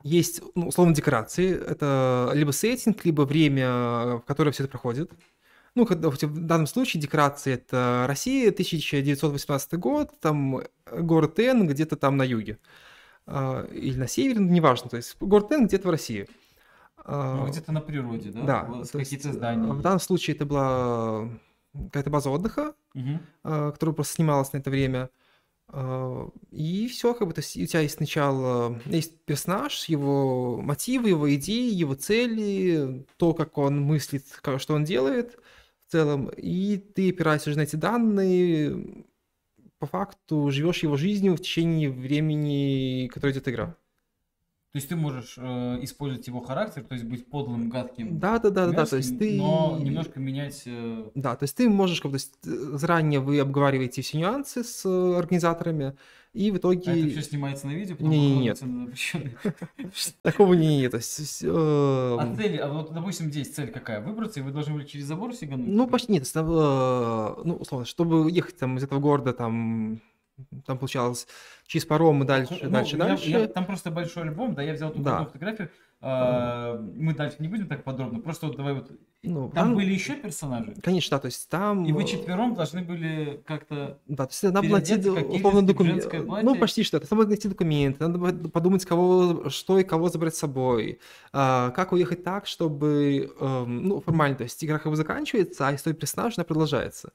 Есть, 0.03 0.41
ну, 0.55 0.67
условно, 0.67 0.93
декорации. 0.93 1.57
Это 1.57 2.31
либо 2.33 2.51
сеттинг, 2.51 3.03
либо 3.05 3.21
время, 3.21 4.17
в 4.17 4.23
которое 4.27 4.51
все 4.51 4.63
это 4.63 4.71
проходит. 4.71 5.11
Ну, 5.77 5.85
когда, 5.85 6.09
в 6.09 6.17
данном 6.17 6.65
случае 6.65 6.99
декорации 6.99 7.53
это 7.53 8.05
Россия, 8.07 8.49
1918 8.49 9.73
год, 9.73 10.19
там 10.19 10.57
э, 10.57 10.67
город 10.87 11.37
Н 11.37 11.67
где-то 11.67 11.95
там 11.95 12.17
на 12.17 12.23
юге. 12.23 12.57
А, 13.27 13.63
Или 13.67 13.95
на 13.95 14.07
севере, 14.07 14.39
ну, 14.39 14.49
неважно. 14.49 14.89
То 14.89 14.97
есть 14.97 15.15
город 15.19 15.51
Н 15.51 15.67
где-то 15.67 15.87
в 15.87 15.91
России. 15.91 16.27
А, 17.05 17.35
Ну, 17.35 17.47
где-то 17.51 17.71
на 17.71 17.81
природе, 17.81 18.31
да? 18.31 18.65
Да, 18.65 18.83
Какие-то 18.91 19.29
э, 19.29 19.33
здания. 19.33 19.71
В 19.71 19.79
данном 19.83 19.99
случае 19.99 20.35
это 20.35 20.47
была 20.47 21.29
какая-то 21.71 22.09
база 22.09 22.31
отдыха, 22.31 22.73
а, 23.43 23.71
которая 23.71 23.93
просто 23.93 24.15
снималась 24.15 24.51
на 24.53 24.57
это 24.57 24.71
время. 24.71 25.11
И 26.51 26.87
все, 26.89 27.13
как 27.13 27.27
бы, 27.27 27.33
то 27.35 27.41
есть 27.41 27.55
у 27.55 27.65
тебя 27.67 27.81
есть 27.81 27.97
сначала 27.97 28.79
есть 28.85 29.19
персонаж, 29.25 29.85
его 29.89 30.59
мотивы, 30.59 31.09
его 31.09 31.31
идеи, 31.35 31.71
его 31.71 31.93
цели, 31.93 33.05
то, 33.17 33.35
как 33.35 33.59
он 33.59 33.81
мыслит, 33.81 34.25
что 34.57 34.73
он 34.73 34.83
делает 34.83 35.37
в 35.87 35.91
целом, 35.91 36.29
и 36.29 36.77
ты 36.77 37.09
опираешься 37.11 37.51
на 37.51 37.61
эти 37.61 37.75
данные, 37.75 39.05
по 39.79 39.87
факту 39.87 40.49
живешь 40.51 40.83
его 40.83 40.97
жизнью 40.97 41.35
в 41.35 41.39
течение 41.41 41.89
времени, 41.89 43.09
которое 43.13 43.33
идет 43.33 43.47
игра. 43.47 43.77
То 44.77 44.79
есть 44.79 44.89
ты 44.89 44.95
можешь 44.95 45.33
э, 45.37 45.79
использовать 45.81 46.27
его 46.27 46.39
характер, 46.39 46.83
то 46.83 46.93
есть 46.93 47.03
быть 47.03 47.25
подлым, 47.25 47.67
гадким, 47.67 48.19
Да, 48.19 48.37
да, 48.37 48.51
да, 48.51 48.67
да, 48.67 48.73
да, 48.73 48.85
то 48.85 48.97
есть 48.97 49.09
мерзким, 49.09 49.27
ты... 49.27 49.37
но 49.37 49.79
немножко 49.81 50.19
менять... 50.19 50.61
э, 50.67 51.09
Да, 51.15 51.35
то 51.35 51.45
есть 51.45 51.55
ты 51.57 51.67
можешь, 51.67 51.99
как 51.99 52.11
то 52.11 52.17
есть, 52.17 52.35
э, 52.45 52.49
заранее 52.77 53.19
вы 53.19 53.39
обговариваете 53.39 54.03
все 54.03 54.19
нюансы 54.19 54.63
с 54.63 54.85
э, 54.85 55.17
организаторами, 55.17 55.95
и 56.33 56.51
в 56.51 56.57
итоге... 56.57 56.91
А 56.91 56.95
это 56.95 57.09
все 57.09 57.23
снимается 57.23 57.65
на 57.65 57.71
видео, 57.71 57.95
потом 57.95 58.11
на 58.11 58.85
запрещенный. 58.85 59.35
Такого 60.21 60.53
не 60.53 60.77
нет. 60.77 60.93
Э, 60.93 60.97
А 62.19 62.35
цели, 62.35 62.57
а 62.57 62.71
вот, 62.71 62.93
допустим, 62.93 63.31
здесь 63.31 63.51
цель 63.51 63.71
какая? 63.71 63.99
Выбраться, 63.99 64.41
и 64.41 64.43
вы 64.43 64.51
должны 64.51 64.75
были 64.75 64.85
через 64.85 65.05
забор 65.05 65.33
сигануть? 65.33 65.67
Ну, 65.67 65.87
почти 65.87 66.11
нет. 66.11 66.31
э, 66.35 66.39
Ну, 66.39 67.55
условно, 67.55 67.87
чтобы 67.87 68.29
ехать 68.29 68.57
там 68.57 68.77
из 68.77 68.83
этого 68.83 68.99
города, 68.99 69.33
там, 69.33 70.01
там 70.65 70.77
получалось 70.77 71.27
через 71.65 71.85
паром 71.85 72.23
и 72.23 72.25
дальше, 72.25 72.59
Ну, 72.63 72.69
дальше, 72.69 72.95
я- 72.97 73.03
дальше. 73.03 73.29
я- 73.29 73.47
там 73.47 73.65
просто 73.65 73.91
большой 73.91 74.23
альбом, 74.23 74.53
да, 74.55 74.61
я 74.61 74.73
взял 74.73 74.91
тут 74.91 75.03
Да. 75.03 75.25
фотографию. 75.25 75.69
а, 75.99 76.79
мы 76.95 77.15
дальше 77.15 77.37
не 77.39 77.47
будем 77.47 77.67
так 77.67 77.83
подробно, 77.83 78.19
просто 78.19 78.45
вот 78.45 78.55
давай 78.55 78.75
вот. 78.75 78.91
Ну, 79.23 79.45
Там 79.49 79.69
там- 79.69 79.75
были 79.75 79.91
еще 79.91 80.13
персонажи, 80.15 80.75
Конечно, 80.83 81.17
да, 81.17 81.21
то 81.21 81.25
есть 81.25 81.49
там... 81.49 81.85
и 81.87 81.91
вы 81.91 82.03
четвером 82.03 82.53
должны 82.53 82.83
были 82.83 83.41
как-то... 83.47 83.97
Да, 84.07 84.27
то 84.27 84.29
есть 84.31 84.43
надо 84.43 84.61
было 84.61 84.77
найти 84.77 84.95
условно 85.09 85.65
документы. 85.65 86.19
Ну, 86.21 86.55
почти 86.55 86.83
что. 86.83 86.97
Это 86.97 87.07
надо 87.15 87.29
найти 87.29 87.47
документы, 87.47 88.03
надо 88.07 88.19
было 88.19 88.31
подумать, 88.49 88.85
кого, 88.85 89.49
что 89.49 89.79
и 89.79 89.83
кого 89.83 90.09
забрать 90.09 90.35
с 90.35 90.37
собой. 90.37 90.99
а, 91.33 91.71
как 91.71 91.91
уехать 91.93 92.23
так, 92.23 92.45
чтобы, 92.45 93.33
эм, 93.39 93.87
ну, 93.87 93.99
формально, 93.99 94.37
то 94.37 94.43
есть 94.43 94.63
игра 94.63 94.77
как 94.77 94.91
бы 94.91 94.95
заканчивается, 94.95 95.67
а 95.67 95.73
история 95.73 95.95
персонажа, 95.95 96.35
она 96.37 96.45
продолжается. 96.45 97.11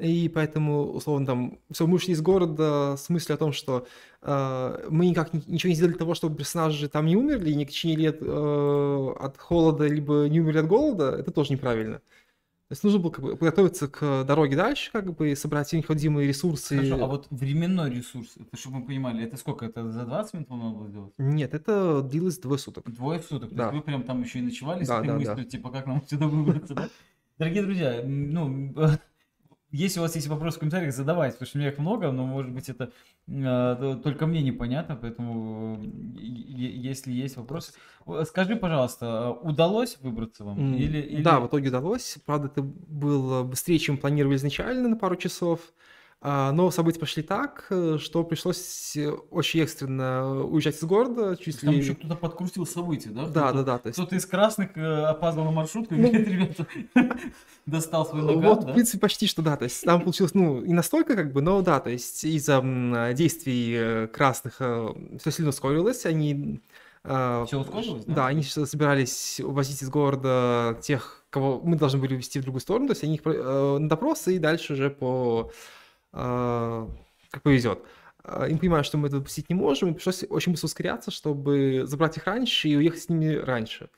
И 0.00 0.28
поэтому, 0.28 0.92
условно, 0.92 1.26
там, 1.26 1.58
все, 1.70 1.86
мы 1.86 1.96
ушли 1.96 2.14
из 2.14 2.22
города 2.22 2.96
с 2.96 3.08
мыслью 3.10 3.34
о 3.34 3.38
том, 3.38 3.52
что 3.52 3.86
э, 4.22 4.86
мы 4.88 5.06
никак 5.06 5.34
ни- 5.34 5.42
ничего 5.46 5.68
не 5.70 5.74
сделали 5.76 5.92
для 5.92 5.98
того, 5.98 6.14
чтобы 6.14 6.36
персонажи 6.36 6.88
там 6.88 7.06
не 7.06 7.16
умерли, 7.16 7.52
не 7.52 7.66
течение 7.66 7.98
лет 7.98 8.18
э, 8.20 9.14
от 9.20 9.36
холода, 9.38 9.86
либо 9.86 10.26
не 10.28 10.40
умерли 10.40 10.58
от 10.58 10.66
голода, 10.66 11.10
это 11.10 11.30
тоже 11.30 11.52
неправильно. 11.52 11.98
То 11.98 12.74
есть 12.74 12.84
нужно 12.84 13.00
было 13.00 13.10
как 13.10 13.24
бы 13.24 13.30
подготовиться 13.36 13.88
к 13.88 14.22
дороге 14.24 14.54
дальше, 14.56 14.92
как 14.92 15.12
бы, 15.12 15.32
и 15.32 15.34
собрать 15.34 15.66
все 15.66 15.76
необходимые 15.76 16.28
ресурсы. 16.28 16.76
Хорошо, 16.76 17.04
а 17.04 17.08
вот 17.08 17.26
временной 17.30 17.90
ресурс, 17.90 18.36
это 18.36 18.56
чтобы 18.56 18.78
мы 18.78 18.86
понимали, 18.86 19.24
это 19.24 19.36
сколько? 19.36 19.66
Это 19.66 19.90
за 19.90 20.04
20 20.04 20.34
минут 20.34 20.48
вам 20.50 20.60
надо 20.60 20.76
было 20.76 20.88
сделать? 20.88 21.12
Нет, 21.18 21.52
это 21.52 22.00
длилось 22.00 22.38
двое 22.38 22.60
суток. 22.60 22.88
Двое 22.88 23.18
суток. 23.20 23.50
То 23.50 23.56
Да. 23.56 23.62
есть 23.64 23.74
вы 23.74 23.82
прям 23.82 24.04
там 24.04 24.22
еще 24.22 24.38
и 24.38 24.42
ночевали 24.42 24.84
с 24.84 24.88
Да, 24.88 24.98
этой 24.98 25.08
да, 25.08 25.14
мыслью, 25.16 25.36
да. 25.36 25.44
типа, 25.44 25.70
как 25.70 25.86
нам 25.86 25.96
отсюда 26.04 26.28
выбраться, 26.28 26.74
да? 26.74 26.88
Дорогие 27.38 27.62
друзья, 27.64 28.02
ну, 28.04 28.72
если 29.72 30.00
у 30.00 30.02
вас 30.02 30.14
есть 30.16 30.26
вопросы 30.28 30.56
в 30.56 30.60
комментариях, 30.60 30.92
задавайте, 30.94 31.34
потому 31.34 31.46
что 31.48 31.58
у 31.58 31.60
меня 31.60 31.70
их 31.70 31.78
много, 31.78 32.10
но, 32.10 32.26
может 32.26 32.52
быть, 32.52 32.68
это 32.68 32.90
э, 33.28 33.96
только 34.02 34.26
мне 34.26 34.42
непонятно, 34.42 34.96
поэтому 34.96 35.80
если 36.16 37.12
есть 37.12 37.36
вопросы... 37.36 37.72
Скажи, 38.24 38.56
пожалуйста, 38.56 39.36
э, 39.42 39.46
удалось 39.48 39.98
выбраться 40.00 40.44
вам? 40.44 40.74
Или, 40.74 40.98
или- 40.98 41.22
Да, 41.22 41.40
в 41.40 41.46
итоге 41.46 41.68
удалось. 41.68 42.18
Правда, 42.26 42.48
это 42.48 42.62
было 42.62 43.42
быстрее, 43.44 43.78
чем 43.78 43.96
планировали 43.98 44.36
изначально 44.36 44.88
на 44.88 44.96
пару 44.96 45.16
часов. 45.16 45.60
А, 46.22 46.52
Но 46.52 46.70
события 46.70 47.00
пошли 47.00 47.22
так, 47.22 47.66
э, 47.70 47.96
что 47.98 48.24
пришлось 48.24 48.94
э, 48.94 49.08
очень 49.08 49.60
экстренно 49.60 50.44
уезжать 50.44 50.76
из 50.76 50.82
города, 50.84 51.34
чуть 51.36 51.58
Там 51.62 51.70
ли... 51.70 51.78
еще 51.78 51.94
кто-то 51.94 52.14
подкрутил 52.14 52.66
события, 52.66 53.08
да? 53.08 53.22
Да, 53.26 53.48
Кто-то- 53.48 53.52
да, 53.54 53.62
да. 53.62 53.78
То 53.78 53.86
есть... 53.88 53.98
Кто-то 53.98 54.16
из 54.16 54.26
красных 54.26 54.76
э, 54.76 55.04
опаздывал 55.06 55.46
на 55.46 55.52
маршрутку, 55.52 55.94
и 55.94 55.98
Ну, 55.98 56.08
говорит, 56.08 56.28
ребята, 56.28 56.66
достал 57.66 58.04
свой 58.06 58.20
наган, 58.20 58.42
Вот, 58.42 58.64
в 58.64 58.72
принципе, 58.74 58.98
почти 58.98 59.26
что 59.26 59.40
да. 59.40 59.56
То 59.56 59.64
есть 59.64 59.82
там 59.82 60.02
получилось, 60.02 60.34
ну, 60.34 60.60
и 60.62 60.72
настолько, 60.74 61.16
как 61.16 61.32
бы, 61.32 61.40
но 61.40 61.62
да, 61.62 61.80
то 61.80 61.88
есть 61.88 62.22
из-за 62.24 63.12
действий 63.16 63.74
э, 63.78 64.06
красных 64.08 64.56
все 64.56 65.30
сильно 65.30 65.48
ускорилось. 65.48 66.04
Они... 66.04 66.60
э, 67.04 67.44
Всё 67.46 67.60
ускорилось, 67.60 68.04
да? 68.04 68.14
Да, 68.14 68.26
они 68.26 68.42
собирались 68.42 69.40
увозить 69.42 69.82
из 69.82 69.88
города 69.88 70.78
тех, 70.82 71.24
кого 71.30 71.62
мы 71.64 71.76
должны 71.76 71.98
были 71.98 72.12
увезти 72.12 72.40
в 72.40 72.42
другую 72.42 72.60
сторону. 72.60 72.88
То 72.88 72.92
есть 72.92 73.04
они 73.04 73.14
их 73.14 73.22
э, 73.24 73.78
на 73.78 73.88
допросы 73.88 74.36
и 74.36 74.38
дальше 74.38 74.74
уже 74.74 74.90
по... 74.90 75.50
э, 76.12 76.88
как 77.30 77.42
повезет. 77.42 77.84
Э, 78.24 78.46
Им 78.50 78.58
понимают, 78.58 78.86
что 78.86 78.98
мы 78.98 79.08
это 79.08 79.18
допустить 79.18 79.48
не 79.48 79.54
можем, 79.54 79.90
и 79.90 79.94
пришлось 79.94 80.24
очень 80.28 80.52
быстро 80.52 80.66
ускоряться, 80.66 81.10
чтобы 81.10 81.82
забрать 81.86 82.16
их 82.16 82.26
раньше 82.26 82.68
и 82.68 82.76
уехать 82.76 83.02
с 83.02 83.08
ними 83.08 83.34
раньше. 83.34 83.90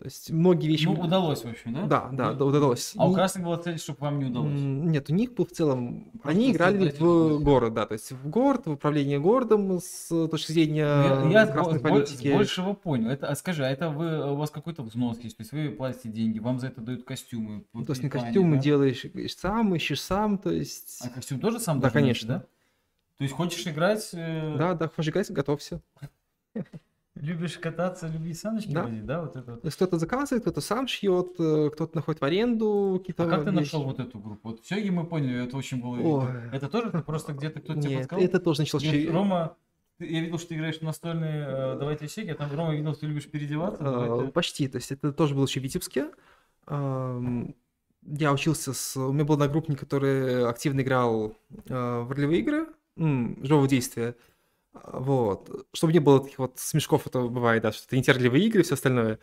То 0.00 0.06
есть 0.06 0.30
многие 0.30 0.66
вещи... 0.66 0.86
Ну, 0.86 0.94
удалось, 0.94 1.44
в 1.44 1.46
общем, 1.46 1.74
да? 1.74 1.82
Да, 1.84 2.08
да, 2.10 2.32
да, 2.32 2.44
удалось. 2.46 2.94
А 2.96 3.06
у 3.06 3.12
красных 3.12 3.44
была 3.44 3.58
цель, 3.58 3.78
чтобы 3.78 3.98
вам 4.00 4.18
не 4.18 4.24
удалось. 4.24 4.58
Нет, 4.58 5.10
у 5.10 5.12
них 5.12 5.34
был 5.34 5.44
в 5.44 5.50
целом... 5.50 6.10
Просто 6.12 6.30
Они 6.30 6.52
играли 6.52 6.90
в 6.98 7.42
город, 7.42 7.74
да, 7.74 7.84
то 7.84 7.92
есть 7.92 8.10
в 8.10 8.30
город, 8.30 8.64
в 8.64 8.70
управление 8.70 9.20
городом 9.20 9.78
с 9.78 10.08
точки 10.28 10.52
зрения 10.52 10.86
Ну, 10.86 11.30
Я, 11.30 11.42
я 11.42 11.46
красной 11.46 11.80
с 11.80 11.82
политики. 11.82 12.28
с 12.28 12.32
большего 12.32 12.72
понял. 12.72 13.10
Это, 13.10 13.28
а 13.28 13.36
скажи, 13.36 13.62
а 13.62 13.68
это 13.68 13.90
вы, 13.90 14.32
у 14.32 14.36
вас 14.36 14.48
какой-то 14.48 14.82
взнос 14.82 15.18
есть? 15.20 15.36
То 15.36 15.42
есть 15.42 15.52
вы 15.52 15.68
платите 15.68 16.08
деньги, 16.08 16.38
вам 16.38 16.58
за 16.60 16.68
это 16.68 16.80
дают 16.80 17.04
костюмы? 17.04 17.66
Ну, 17.74 17.84
то 17.84 17.92
есть 17.92 18.00
питание, 18.00 18.28
костюмы 18.28 18.56
да? 18.56 18.62
делаешь 18.62 19.04
сам, 19.36 19.74
ищешь 19.74 20.00
сам, 20.00 20.38
то 20.38 20.50
есть... 20.50 21.02
А 21.04 21.10
костюм 21.10 21.40
тоже 21.40 21.60
сам 21.60 21.78
Да, 21.78 21.90
конечно. 21.90 22.26
да? 22.26 22.38
То 23.18 23.24
есть 23.24 23.34
хочешь 23.34 23.66
играть, 23.66 24.08
э, 24.14 24.56
Да, 24.56 24.72
да, 24.72 24.88
хочешь 24.88 25.10
играть, 25.10 25.30
готовься. 25.30 25.82
Любишь 27.20 27.58
кататься, 27.58 28.06
любишь 28.08 28.38
саночки 28.38 28.72
Да. 28.72 28.82
водить, 28.84 29.06
да? 29.06 29.20
Вот 29.22 29.36
это 29.36 29.52
вот. 29.52 29.62
То 29.62 29.66
есть 29.68 29.76
кто-то 29.76 29.98
заказывает, 29.98 30.42
кто-то 30.42 30.60
сам 30.60 30.86
шьет, 30.88 31.34
э, 31.38 31.70
кто-то 31.72 31.96
находит 31.96 32.20
в 32.20 32.24
аренду 32.24 32.96
какие-то 32.98 33.24
А 33.24 33.28
как 33.28 33.44
ты 33.44 33.50
вещи. 33.50 33.60
нашел 33.60 33.84
вот 33.84 34.00
эту 34.00 34.18
группу? 34.18 34.48
Вот 34.50 34.60
все, 34.64 34.76
и 34.78 34.90
мы 34.90 35.04
поняли, 35.06 35.44
это 35.44 35.56
очень 35.56 35.80
было... 35.80 35.96
Ой. 36.00 36.26
Это 36.52 36.68
тоже 36.68 36.90
ты 36.90 37.00
просто 37.02 37.32
где-то 37.32 37.60
кто-то 37.60 37.80
тебе 37.80 37.98
подсказал? 37.98 38.24
это 38.24 38.40
тоже 38.40 38.60
началось... 38.60 38.82
Через- 38.84 39.10
Рома, 39.12 39.56
ты- 39.98 40.06
я 40.12 40.20
видел, 40.20 40.38
что 40.38 40.48
ты 40.48 40.54
играешь 40.56 40.78
в 40.78 40.82
настольные 40.82 41.44
э, 41.46 41.76
«Давайте 41.78 42.08
щеки», 42.08 42.30
а 42.30 42.34
там 42.34 42.50
Рома 42.54 42.74
видел, 42.74 42.92
что 42.92 43.00
ты 43.02 43.06
любишь 43.06 43.30
переодеваться. 43.30 43.82
Э, 43.82 43.84
давайте. 43.84 44.32
Почти, 44.32 44.68
то 44.68 44.76
есть 44.76 44.90
это 44.90 45.12
тоже 45.12 45.34
было 45.34 45.44
еще 45.46 45.60
в 45.60 45.62
Витебске. 45.62 46.06
Я 48.02 48.32
учился 48.32 48.72
с... 48.72 48.96
У 48.96 49.12
меня 49.12 49.24
был 49.24 49.34
одногруппник, 49.34 49.78
который 49.78 50.46
активно 50.48 50.80
играл 50.80 51.36
э, 51.68 52.00
в 52.00 52.10
ролевые 52.12 52.40
игры, 52.40 52.66
живого 52.96 53.68
действия. 53.68 54.14
А, 54.72 55.00
Вот. 55.00 55.66
Чтобы 55.72 55.92
не 55.92 55.98
было 55.98 56.20
таких 56.20 56.38
вот 56.38 56.58
смешков, 56.58 57.06
это 57.06 57.20
бывает, 57.22 57.62
да, 57.62 57.72
что 57.72 57.86
это 57.86 57.96
не 57.96 58.02
те 58.02 58.12
ролевые 58.12 58.44
игры 58.46 58.60
и 58.60 58.64
все 58.64 58.74
остальное. 58.74 59.18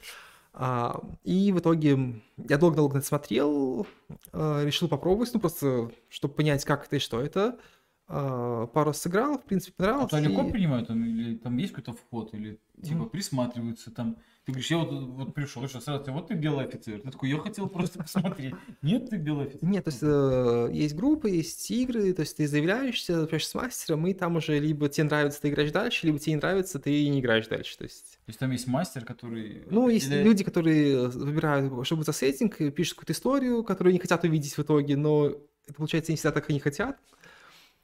А, 0.54 1.02
И 1.24 1.52
в 1.52 1.60
итоге 1.60 2.22
я 2.38 2.58
долго-долго 2.58 2.96
на 2.96 2.98
это 3.00 3.08
смотрел, 3.08 3.86
э, 4.34 4.64
решил 4.66 4.88
попробовать, 4.88 5.32
ну 5.34 5.40
просто, 5.40 5.92
чтобы 6.10 6.34
понять, 6.34 6.66
как 6.66 6.86
это 6.86 6.96
и 6.96 7.00
что 7.00 7.22
это. 7.22 7.60
А, 8.08 8.68
Пару 8.68 8.88
раз 8.88 9.02
сыграл, 9.02 9.38
в 9.38 9.44
принципе, 9.44 9.74
А 9.78 9.84
понравилось. 9.84 10.12
то 10.12 10.20
легко 10.20 10.44
и- 10.44 10.52
принимают, 10.52 10.88
там, 10.88 11.04
или 11.06 11.36
там 11.38 11.58
есть 11.58 11.74
какой-то 11.74 11.94
вход, 12.00 12.34
или 12.34 12.60
типа 12.82 13.02
Мгм. 13.02 13.10
присматриваются, 13.10 13.92
там 13.92 14.18
Ты 14.48 14.54
говоришь, 14.54 14.72
я 14.72 14.78
вот, 14.78 14.92
вот 14.94 15.34
пришел, 15.34 15.62
и 15.66 15.68
что, 15.68 15.82
сразу, 15.82 16.10
вот 16.14 16.28
ты 16.30 16.34
белый 16.34 16.68
офицер. 16.68 17.02
Ты 17.02 17.12
такой, 17.12 17.30
я 17.30 17.38
хотел 17.38 17.68
просто 17.68 18.00
посмотреть. 18.00 18.56
Нет, 18.82 19.10
ты 19.10 19.18
белый 19.18 19.48
офицер. 19.48 19.68
Нет, 19.68 19.84
то 19.84 19.90
есть 19.90 20.00
э, 20.02 20.70
есть 20.72 20.96
группы, 20.96 21.30
есть 21.30 21.70
игры, 21.70 22.14
то 22.14 22.22
есть 22.22 22.38
ты 22.38 22.48
заявляешься, 22.48 23.24
общаешься 23.24 23.50
с 23.50 23.54
мастером, 23.56 24.08
и 24.08 24.14
там 24.14 24.38
уже 24.38 24.58
либо 24.58 24.88
тебе 24.88 25.04
нравится, 25.04 25.42
ты 25.42 25.50
играешь 25.50 25.72
дальше, 25.72 26.08
либо 26.08 26.18
тебе 26.18 26.32
не 26.32 26.38
нравится, 26.38 26.80
ты 26.80 27.10
не 27.10 27.20
играешь 27.20 27.50
дальше. 27.50 27.78
То 27.78 27.84
есть, 27.84 28.20
То 28.26 28.30
есть 28.30 28.40
там 28.40 28.52
есть 28.52 28.68
мастер, 28.68 29.04
который... 29.04 29.66
ну, 29.70 29.90
есть 29.90 30.10
люди, 30.10 30.46
которые 30.46 31.10
выбирают, 31.10 31.86
что 31.86 31.98
будет 31.98 32.06
за 32.06 32.14
сеттинг, 32.14 32.62
и 32.62 32.72
пишут 32.72 32.94
какую-то 32.94 33.12
историю, 33.12 33.66
которую 33.66 33.92
не 33.92 34.00
хотят 34.00 34.24
увидеть 34.24 34.56
в 34.56 34.62
итоге, 34.62 34.96
но 34.96 35.28
это 35.66 35.74
получается 35.76 36.14
не 36.14 36.16
всегда 36.16 36.32
так 36.32 36.50
и 36.50 36.54
не 36.54 36.62
хотят. 36.62 36.98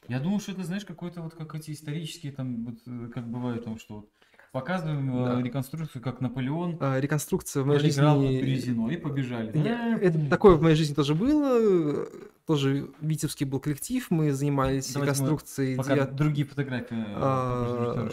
Я 0.07 0.21
думаю, 0.21 0.39
что 0.39 0.53
это, 0.53 0.63
знаешь, 0.63 0.85
какой-то 0.85 1.23
вот 1.23 1.33
как 1.33 1.55
эти 1.55 1.71
исторические 1.71 2.31
там, 2.31 2.65
вот, 2.67 2.75
э, 2.85 3.09
как 3.13 3.27
бывает, 3.27 3.65
там, 3.65 3.77
что 3.77 3.95
вот 3.95 4.09
показываем 4.53 5.25
э, 5.25 5.25
Да. 5.25 5.41
реконструкцию, 5.41 6.01
как 6.01 6.21
Наполеон 6.21 6.77
А, 6.79 6.99
Реконструкция 6.99 7.63
в 7.63 7.65
моей 7.65 7.79
жизни... 7.79 8.01
Березино 8.39 8.87
и 8.89 8.97
побежали. 8.97 9.51
Да, 9.51 9.97
Это 9.97 10.29
такое 10.29 10.55
в 10.55 10.61
моей 10.61 10.75
жизни 10.75 10.93
тоже 10.93 11.15
было. 11.15 12.07
Тоже 12.45 12.89
Витебский 13.01 13.45
был 13.45 13.59
коллектив, 13.59 14.05
мы 14.11 14.31
занимались 14.31 14.93
Давайте 14.93 14.99
мы 14.99 15.05
реконструкцией 15.05 15.75
Пока 15.77 15.95
9 15.95 16.15
другие 16.15 16.45
фотографии 16.45 16.95
э, 16.95 17.15
А, 17.15 18.09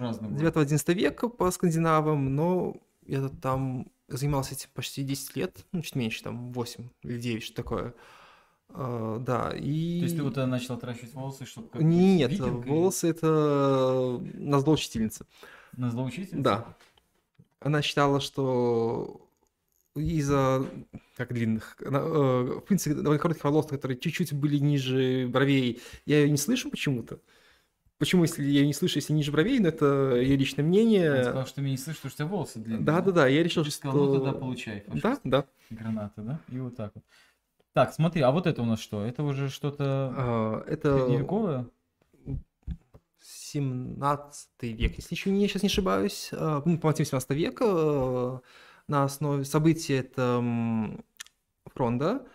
разное 0.00 0.30
было. 0.30 0.38
9-11 0.38 0.94
века 0.94 1.28
по 1.28 1.50
скандинавам, 1.50 2.34
но 2.34 2.76
я 3.06 3.28
там 3.28 3.88
занимался 4.08 4.54
этим 4.54 4.68
почти 4.72 5.02
10 5.02 5.36
лет, 5.36 5.66
ну, 5.72 5.82
чуть 5.82 5.96
меньше, 5.96 6.22
там 6.22 6.52
8 6.52 6.88
или 7.02 7.18
9, 7.18 7.42
что 7.42 7.54
такое. 7.54 7.94
А, 8.70 9.18
да, 9.18 9.52
и... 9.54 9.98
То 9.98 10.04
есть 10.04 10.16
ты 10.16 10.22
вот 10.22 10.38
э, 10.38 10.46
начал 10.46 10.74
отращивать 10.74 11.12
волосы, 11.12 11.44
чтобы 11.44 11.68
как 11.68 11.82
Нет, 11.82 12.30
викинг 12.30 12.66
и 12.66 12.68
волосы 12.70 13.08
это 13.10 14.22
назло 14.34 14.72
учительницы. 14.72 15.26
На 15.76 15.90
злоучительницу? 15.90 16.42
Да. 16.42 16.76
Она 17.60 17.82
считала, 17.82 18.20
что 18.20 19.26
из-за 19.94 20.66
как 21.16 21.32
длинных, 21.32 21.76
она, 21.84 22.00
э, 22.00 22.58
в 22.58 22.60
принципе, 22.60 22.94
довольно 22.94 23.18
коротких 23.18 23.44
волос, 23.44 23.66
которые 23.66 23.98
чуть-чуть 23.98 24.34
были 24.34 24.58
ниже 24.58 25.26
бровей, 25.28 25.80
я 26.04 26.20
ее 26.20 26.30
не 26.30 26.36
слышу 26.36 26.70
почему-то. 26.70 27.18
Почему, 27.98 28.24
если 28.24 28.42
я 28.42 28.60
ее 28.60 28.66
не 28.66 28.74
слышу, 28.74 28.98
если 28.98 29.14
ниже 29.14 29.32
бровей, 29.32 29.58
но 29.58 29.68
это 29.68 30.16
ее 30.16 30.36
личное 30.36 30.62
мнение. 30.62 31.24
сказал, 31.24 31.46
что 31.46 31.54
ты 31.56 31.60
меня 31.62 31.72
не 31.72 31.78
слышишь, 31.78 32.02
потому 32.02 32.10
что 32.10 32.24
у 32.24 32.26
тебя 32.26 32.36
волосы 32.36 32.58
длинные. 32.58 32.84
Да-да-да, 32.84 33.26
я 33.26 33.42
решил, 33.42 33.64
Ты 33.64 33.70
что... 33.70 33.78
сказал, 33.78 34.06
ну 34.06 34.14
тогда 34.16 34.32
получай. 34.32 34.84
Да, 34.86 35.18
да. 35.24 35.46
Гранаты, 35.70 36.20
да? 36.20 36.40
И 36.50 36.58
вот 36.58 36.76
так 36.76 36.92
вот. 36.94 37.04
Так, 37.72 37.94
смотри, 37.94 38.20
а 38.20 38.30
вот 38.30 38.46
это 38.46 38.60
у 38.62 38.66
нас 38.66 38.80
что? 38.80 39.04
Это 39.04 39.22
уже 39.22 39.48
что-то 39.48 40.12
А, 40.14 40.64
Это 40.66 40.98
средневековое? 40.98 41.66
17 43.46 44.48
век, 44.62 44.96
если 44.96 45.14
еще 45.14 45.30
не, 45.30 45.46
сейчас 45.46 45.62
не 45.62 45.68
ошибаюсь. 45.68 46.30
А, 46.32 46.62
Ну, 46.64 46.78
по 46.78 46.88
мотивам 46.88 47.06
17 47.06 47.30
века 47.30 47.64
э, 47.64 48.38
на 48.88 49.04
основе 49.04 49.44
событий 49.44 49.94
это 49.94 50.22
м, 50.40 51.04
фронта. 51.74 52.26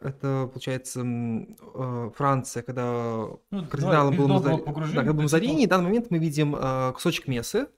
Это, 0.00 0.48
получается, 0.52 1.02
э, 1.04 2.10
Франция, 2.14 2.62
когда 2.62 3.26
Ну, 3.50 3.66
кардиналом 3.68 4.16
был, 4.16 4.28
погружения, 4.58 4.94
да, 4.94 5.00
когда 5.00 5.12
был 5.12 5.22
Мазарини, 5.22 5.66
в 5.66 5.68
данный 5.68 5.84
момент 5.84 6.10
мы 6.10 6.18
видим 6.18 6.54
э, 6.56 6.92
кусочек 6.92 7.26
мессы 7.28 7.68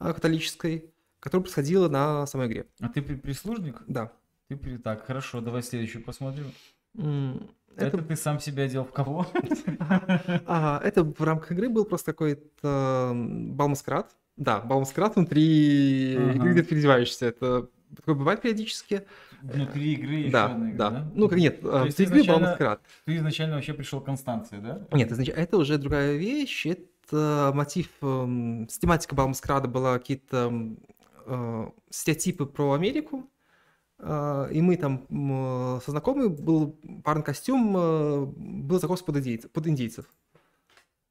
э, 0.00 0.12
католической, 0.12 0.92
которая 1.18 1.42
происходила 1.44 1.88
на 1.88 2.26
самой 2.26 2.46
игре. 2.48 2.66
А 2.80 2.88
ты 2.88 3.02
при- 3.02 3.16
прислужник? 3.16 3.82
Да. 3.86 4.12
Ты. 4.48 4.78
Так, 4.78 5.06
хорошо, 5.06 5.40
давай 5.40 5.62
следующую 5.62 6.04
посмотрим. 6.04 6.46
Это... 6.94 7.98
Это, 7.98 8.02
ты 8.02 8.16
сам 8.16 8.40
себя 8.40 8.64
одел 8.64 8.84
в 8.84 8.92
кого? 8.92 9.26
а, 10.46 10.80
это 10.84 11.04
в 11.04 11.22
рамках 11.22 11.52
игры 11.52 11.68
был 11.68 11.84
просто 11.84 12.12
какой-то 12.12 13.10
м, 13.12 13.54
бал-маскарад. 13.54 14.10
Да, 14.36 14.60
бал-маскарад 14.60 15.16
внутри 15.16 16.16
Ага. 16.16 16.32
игры, 16.32 16.52
где 16.52 16.62
ты 16.62 16.68
переодеваешься. 16.70 17.26
Это 17.26 17.68
такое 17.96 18.14
бывает 18.14 18.42
периодически. 18.42 19.06
Внутри 19.42 19.94
игры 19.94 20.14
еще 20.14 20.32
да, 20.32 20.46
одна 20.46 20.70
игра, 20.70 20.90
да. 20.90 20.90
да? 20.90 21.10
Ну, 21.14 21.28
как 21.28 21.38
нет, 21.38 21.60
То 21.60 21.82
э, 21.82 21.86
есть 21.86 21.98
внутри 21.98 22.20
игры 22.20 22.32
бал-маскарад. 22.32 22.82
Ты 23.04 23.16
изначально 23.16 23.54
вообще 23.54 23.72
пришел 23.74 24.00
к 24.00 24.04
Констанции, 24.04 24.58
да? 24.58 24.86
Нет, 24.92 25.12
это 25.12 25.56
уже 25.56 25.78
другая 25.78 26.16
вещь. 26.16 26.66
Это 26.66 27.52
мотив, 27.54 27.88
эм, 28.02 28.68
с 28.68 28.78
тематика 28.78 29.14
бал-маскарада 29.14 29.68
была 29.68 29.98
какие-то 29.98 30.52
э, 31.26 31.66
стереотипы 31.90 32.46
про 32.46 32.72
Америку. 32.72 33.28
Э, 34.02 34.48
И 34.52 34.60
мы 34.62 34.76
там 34.76 35.06
м, 35.10 35.80
со 35.84 35.90
знакомой 35.90 36.28
был 36.28 36.76
парный 37.04 37.22
костюм, 37.24 37.76
э, 37.76 38.24
был 38.26 38.80
закос 38.80 39.02
под, 39.02 39.16
индейц- 39.16 39.48
под 39.48 39.66
индейцев. 39.66 40.06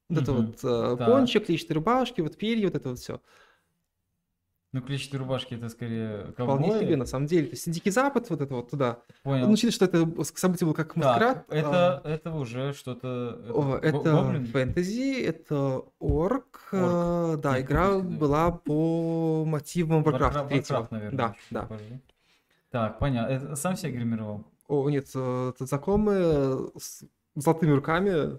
Вот 0.08 0.22
это 0.22 0.32
Мгм. 0.32 0.46
вот 0.46 0.58
э, 0.64 0.96
Так. 0.98 1.08
пончик, 1.08 1.46
клетчатые 1.46 1.76
рубашки, 1.76 2.20
вот 2.20 2.36
перья, 2.36 2.66
вот 2.66 2.74
это 2.74 2.88
вот 2.90 2.98
все. 2.98 3.20
Ну, 4.72 4.82
клетчатые 4.82 5.18
рубашки 5.18 5.54
это 5.54 5.68
скорее 5.68 6.26
Вполне 6.32 6.68
ковбои. 6.68 6.80
себе, 6.84 6.96
на 6.96 7.04
самом 7.04 7.26
деле. 7.26 7.46
То 7.46 7.52
есть 7.52 7.68
Дикий 7.70 7.90
Запад, 7.90 8.30
вот 8.30 8.40
это 8.40 8.54
вот 8.54 8.70
туда. 8.70 8.98
Понял. 9.24 9.46
Ну, 9.46 9.52
учитывая, 9.52 9.72
что 9.72 9.84
это 9.86 10.24
событие 10.36 10.64
было 10.66 10.74
как 10.74 10.94
маскарад. 10.94 11.46
Так, 11.48 11.56
это, 11.56 12.00
это 12.04 12.32
уже 12.32 12.72
что-то... 12.72 13.40
О, 13.52 13.78
Это 13.82 13.98
гоблин? 14.12 14.46
фэнтези, 14.46 15.20
это 15.22 15.82
орк. 16.00 16.68
э, 16.72 17.36
Да, 17.42 17.56
Не 17.56 17.62
игра 17.64 17.94
да. 17.94 17.98
была 17.98 18.50
по 18.52 19.44
мотивам 19.44 20.02
Warcraft 20.04 20.32
Warcraft, 20.34 20.48
3. 20.48 20.58
Warcraft, 20.60 20.86
наверное. 20.90 21.16
Да, 21.18 21.34
да. 21.50 21.60
похоже, 21.62 22.00
Так, 22.70 22.98
понятно. 22.98 23.56
Сам 23.56 23.76
себя 23.76 23.90
гримировал? 23.92 24.44
О, 24.68 24.88
нет, 24.88 25.08
э, 25.14 25.52
это 25.54 25.66
знакомые 25.66 26.70
с 26.78 27.02
золотыми 27.34 27.72
руками. 27.72 28.38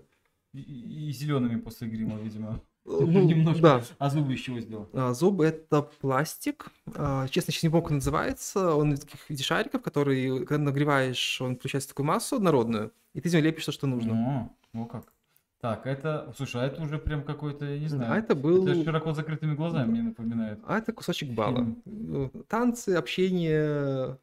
И, 0.53 1.11
зелеными 1.11 1.59
после 1.59 1.87
грима, 1.87 2.17
видимо. 2.17 2.55
Э, 2.55 2.57
Ну, 2.85 3.23
Немножко. 3.25 3.61
да. 3.61 3.83
А 3.99 4.09
зубы 4.09 4.33
из 4.33 4.39
чего 4.39 4.59
сделал? 4.59 4.89
А, 4.93 5.13
Зубы 5.13 5.45
это 5.45 5.81
пластик. 5.83 6.67
А, 6.95 7.27
Честно, 7.27 7.53
сейчас 7.53 7.63
не 7.63 7.69
помню, 7.69 7.83
как 7.83 7.91
называется. 7.91 8.73
Он 8.75 8.93
из 8.93 9.01
таких 9.01 9.29
виде 9.29 9.43
шариков, 9.43 9.81
которые, 9.81 10.45
когда 10.45 10.63
нагреваешь, 10.63 11.41
он 11.41 11.57
получается 11.57 11.89
такую 11.89 12.07
массу 12.07 12.37
однородную, 12.37 12.91
и 13.13 13.21
ты 13.21 13.27
из 13.29 13.33
него 13.33 13.43
лепишь 13.43 13.65
то, 13.65 13.71
что 13.71 13.85
нужно. 13.87 14.13
Ну, 14.13 14.57
ну 14.73 14.85
как. 14.87 15.13
Так, 15.61 15.85
это... 15.85 16.33
Слушай, 16.35 16.63
а 16.63 16.65
это 16.65 16.81
уже 16.81 16.97
прям 16.97 17.23
какой-то, 17.23 17.65
я 17.65 17.79
не 17.79 17.87
знаю. 17.87 18.11
А 18.11 18.17
это 18.17 18.33
был... 18.33 18.67
Это 18.67 18.83
широко 18.83 19.13
закрытыми 19.13 19.53
глазами 19.53 19.91
мне 19.91 20.01
напоминает. 20.01 20.59
А 20.65 20.79
это 20.79 20.91
кусочек 20.91 21.29
бала. 21.29 21.67
Э, 21.85 22.29
Танцы, 22.47 22.95
общение, 22.95 24.17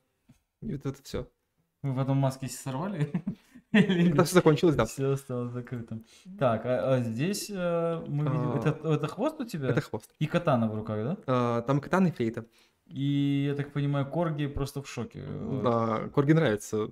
и 0.63 0.73
вот 0.73 0.87
это 0.87 1.03
все. 1.03 1.29
Вы 1.83 1.95
потом 1.95 2.17
маски 2.17 2.47
сорвали? 2.47 3.11
Когда 3.73 4.25
все 4.25 4.35
закончилось, 4.35 4.75
да. 4.75 4.85
Все 4.87 5.13
осталось 5.13 5.53
закрытым. 5.53 6.05
Так, 6.39 6.67
а, 6.67 6.95
а 6.95 7.01
здесь 7.01 7.51
э, 7.51 8.05
мы 8.09 8.25
видим... 8.25 8.53
А. 8.53 8.59
Это, 8.59 8.95
это 8.95 9.07
хвост 9.07 9.41
у 9.41 9.45
тебя? 9.45 9.69
Это 9.69 9.81
хвост. 9.81 10.11
И 10.19 10.27
катана 10.27 10.69
в 10.69 10.75
руках, 10.75 11.05
да? 11.05 11.17
А, 11.27 11.63
Там 11.63 11.81
катан 11.81 12.07
и 12.07 12.11
флейта. 12.11 12.47
И, 12.87 13.47
я 13.49 13.55
так 13.55 13.73
понимаю, 13.73 14.07
корги 14.07 14.47
просто 14.47 14.83
в 14.83 14.89
шоке. 14.89 15.23
Да, 15.63 16.09
Корги 16.15 16.33
нравится. 16.33 16.91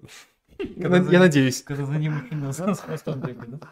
Я 0.59 0.89
надеюсь. 1.19 1.63
Когда 1.63 1.87
за 1.87 1.97
ним 1.97 2.13
с 2.53 2.81
хвостом 2.81 3.21
бегает, 3.21 3.59
да? 3.59 3.69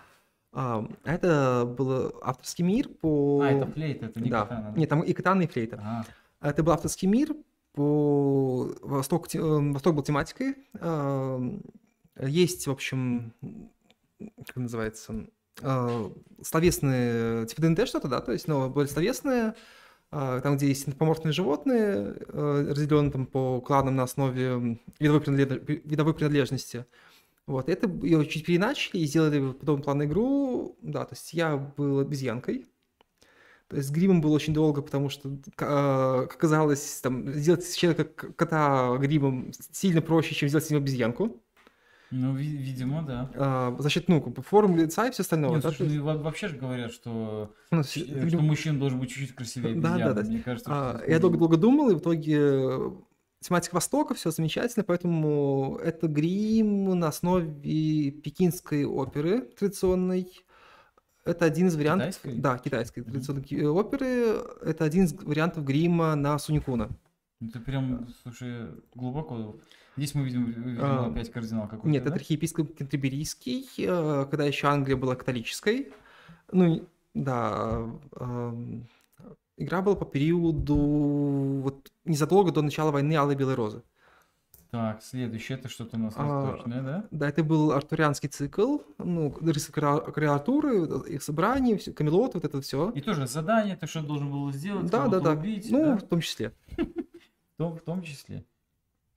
А, 0.56 0.86
Это 1.04 1.64
был 1.76 2.14
авторский 2.22 2.64
мир 2.64 2.88
по... 2.88 3.40
А, 3.42 3.50
это 3.50 3.66
флейта, 3.66 4.06
это 4.06 4.20
не 4.20 4.30
Да. 4.30 4.42
катана. 4.42 4.70
да? 4.72 4.78
Нет, 4.78 4.88
там 4.88 5.00
и 5.02 5.12
катана, 5.12 5.42
и 5.42 5.46
флейта. 5.46 5.80
А, 6.40 6.48
Это 6.50 6.62
был 6.62 6.72
авторский 6.72 7.08
мир 7.08 7.34
по... 7.72 8.70
Восток, 8.82 9.34
э, 9.34 9.38
Восток 9.40 9.94
был 9.96 10.02
тематикой. 10.04 10.54
А, 10.80 11.40
Есть, 12.20 12.66
в 12.68 12.70
общем, 12.70 13.32
как 14.46 14.56
называется, 14.56 15.26
а, 15.62 16.10
словесные, 16.42 17.46
типа 17.46 17.62
ДНД 17.62 17.88
что-то, 17.88 18.06
да, 18.08 18.20
то 18.20 18.30
есть, 18.32 18.46
но 18.48 18.70
более 18.70 18.88
словесные, 18.88 19.54
там, 20.10 20.56
где 20.56 20.68
есть 20.68 20.86
антропоморфные 20.86 21.32
животные, 21.32 22.14
э, 22.28 22.66
разделенные 22.70 23.10
там 23.10 23.26
по 23.26 23.60
кланам 23.60 23.96
на 23.96 24.04
основе 24.04 24.78
видовой, 25.00 25.20
принадлеж- 25.20 25.82
видовой 25.84 26.14
принадлежности. 26.14 26.86
Вот, 27.46 27.68
это 27.68 27.88
ее 28.02 28.24
чуть 28.26 28.46
переначали 28.46 29.02
и 29.02 29.06
сделали 29.06 29.52
подобную 29.52 29.84
план 29.84 30.04
игру. 30.04 30.78
Да, 30.80 31.04
то 31.04 31.14
есть 31.14 31.34
я 31.34 31.56
был 31.56 31.98
обезьянкой. 32.00 32.66
То 33.68 33.76
есть 33.76 33.88
с 33.88 33.92
гримом 33.92 34.20
было 34.20 34.32
очень 34.34 34.54
долго, 34.54 34.82
потому 34.82 35.08
что, 35.10 35.38
а, 35.60 36.22
как 36.26 36.34
оказалось, 36.36 37.00
там, 37.02 37.30
сделать 37.32 37.74
человека 37.76 38.04
кота 38.04 38.96
гримом 38.98 39.52
сильно 39.72 40.00
проще, 40.00 40.34
чем 40.34 40.48
сделать 40.48 40.66
из 40.66 40.70
него 40.70 40.80
обезьянку. 40.82 41.40
ну, 42.10 42.34
ви- 42.36 42.56
видимо, 42.56 43.02
да. 43.02 43.30
А, 43.34 43.76
за 43.78 43.90
счет, 43.90 44.08
ну, 44.08 44.22
форм 44.46 44.76
лица 44.76 45.08
и 45.08 45.10
все 45.10 45.22
остальное. 45.22 45.50
Нет, 45.50 45.62
да, 45.62 45.68
слушай, 45.70 45.90
есть, 45.92 45.96
ну, 46.04 46.18
вообще 46.22 46.48
же 46.48 46.56
говорят, 46.56 46.92
что, 46.92 47.54
ну, 47.72 47.80
э, 47.80 47.82
с- 47.82 47.90
что 47.90 48.04
люб- 48.14 48.40
мужчина 48.42 48.78
должен 48.78 49.00
быть 49.00 49.10
чуть-чуть 49.10 49.34
красивее 49.34 49.74
Да, 49.74 49.80
да, 49.80 49.94
обезьяны. 50.10 50.14
да. 50.14 50.22
Мне 50.30 50.42
кажется, 50.42 50.70
А, 50.72 50.98
что 50.98 51.10
Я 51.10 51.18
долго-долго 51.18 51.56
думал, 51.56 51.90
и 51.90 51.94
в 51.94 51.98
итоге 51.98 52.36
э, 52.38 52.90
тематика 53.44 53.74
Востока, 53.74 54.14
все 54.14 54.30
замечательно, 54.30 54.84
поэтому 54.84 55.78
это 55.82 56.08
грим 56.08 56.98
на 56.98 57.08
основе 57.08 58.10
пекинской 58.10 58.84
оперы 58.84 59.42
традиционной. 59.42 60.28
Это 61.24 61.44
один 61.44 61.68
из 61.68 61.76
вариантов... 61.76 62.16
Китайской? 62.18 62.40
Да, 62.40 62.58
китайской 62.58 63.00
Мгм. 63.00 63.10
традиционной 63.12 63.46
э, 63.50 63.66
оперы. 63.66 64.06
Это 64.62 64.84
один 64.84 65.04
из 65.04 65.12
вариантов 65.14 65.64
грима 65.64 66.14
на 66.14 66.38
Суникуна. 66.38 66.90
Ну, 67.40 67.50
Ты 67.50 67.60
прям, 67.60 68.08
слушай, 68.22 68.68
глубоко. 68.94 69.56
Здесь 69.96 70.14
мы 70.14 70.24
видим, 70.24 70.46
видимо, 70.46 71.04
А, 71.04 71.06
опять 71.06 71.30
кардинал 71.30 71.64
какой-то, 71.68 71.88
Нет, 71.88 72.02
да? 72.02 72.10
это 72.10 72.18
архиепископ 72.18 72.74
Кентерберийский, 72.76 73.66
э, 73.78 74.26
когда 74.30 74.44
еще 74.44 74.66
Англия 74.68 74.96
была 74.96 75.14
католической. 75.16 75.92
Ну, 76.52 76.86
да, 77.14 77.88
эм, 78.16 78.86
Игра 79.56 79.82
была 79.82 79.94
по 79.94 80.04
периоду 80.04 80.74
вот 80.76 81.92
незадолго 82.04 82.50
до 82.50 82.62
начала 82.62 82.90
войны 82.90 83.14
Алой 83.14 83.36
Белой 83.36 83.54
Розы. 83.54 83.82
Так, 84.70 85.00
следующее, 85.04 85.56
это 85.56 85.68
что-то 85.68 85.96
у 85.96 86.00
нас 86.00 86.14
А, 86.16 86.24
восточное, 86.26 86.82
да? 86.82 87.06
Да, 87.12 87.28
это 87.28 87.44
был 87.44 87.70
артурианский 87.70 88.28
цикл, 88.28 88.78
ну, 88.98 89.32
Артура, 90.34 90.72
их 91.04 91.22
собрание, 91.22 91.78
всё- 91.78 91.92
Камелот, 91.92 92.34
вот 92.34 92.44
это 92.44 92.60
все. 92.60 92.90
И 92.90 93.00
тоже 93.00 93.28
задание, 93.28 93.76
ты 93.76 93.86
что 93.86 94.02
должен 94.02 94.32
был 94.32 94.50
сделать, 94.50 94.90
Да, 94.90 95.06
да, 95.06 95.20
да. 95.20 95.32
убить, 95.34 95.70
Ну, 95.70 95.92
да? 95.92 95.96
в 95.98 96.02
том 96.08 96.20
числе. 96.20 96.52
В 97.56 97.78
том, 97.84 98.02
числе. 98.02 98.44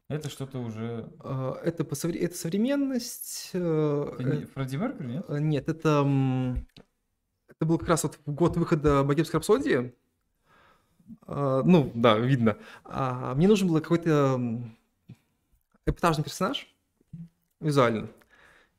Это 0.09 0.29
что-то 0.29 0.59
уже... 0.59 1.09
А, 1.21 1.55
Это, 1.63 1.83
по 1.83 1.95
это 1.95 2.35
современность. 2.35 3.49
э, 3.53 4.09
Это 4.13 4.23
не 4.23 4.45
Фредди 4.45 4.75
Меркьюри, 4.75 5.07
нет? 5.07 5.25
э, 5.27 5.39
Нет, 5.39 5.67
это, 5.67 6.07
это 7.47 7.65
был 7.65 7.79
как 7.79 7.89
раз 7.89 8.03
вот 8.03 8.19
год 8.27 8.55
выхода 8.57 9.03
«Богемской 9.03 9.39
рапсодии». 9.39 9.95
А, 11.25 11.63
Ну, 11.63 11.91
да, 11.95 12.17
видно. 12.17 12.57
А, 12.83 13.33
Мне 13.35 13.47
нужен 13.47 13.67
был 13.67 13.79
какой-то 13.81 14.61
эпатажный 15.85 16.23
персонаж 16.23 16.67
визуально. 17.59 18.07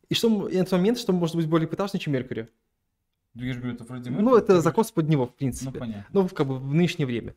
И 0.09 0.14
что 0.14 0.48
и 0.48 0.56
на 0.56 0.64
тот 0.64 0.72
момент, 0.72 0.98
что 0.98 1.12
может 1.12 1.36
быть 1.36 1.48
более 1.48 1.68
эпатажный, 1.68 2.00
чем 2.00 2.14
Меркьюри. 2.14 2.48
Ну, 3.34 3.44
Я 3.44 3.52
же 3.52 3.59
говорю, 3.60 3.74
это 3.74 3.84
Фредди 3.84 4.09
Ну, 4.09 4.16
Меркьюри. 4.16 4.34
ты 4.34 4.38
это 4.38 4.46
говоришь- 4.46 4.64
закос 4.64 4.90
под 4.92 5.09
него, 5.09 5.26
в 5.26 5.30
Ну, 5.30 5.34
принципе. 5.36 5.78
понятно. 5.78 6.06
Ну, 6.12 6.28
как 6.28 6.46
бы 6.46 6.59
в 6.59 6.74
нынешнее 6.74 7.06
время. 7.06 7.34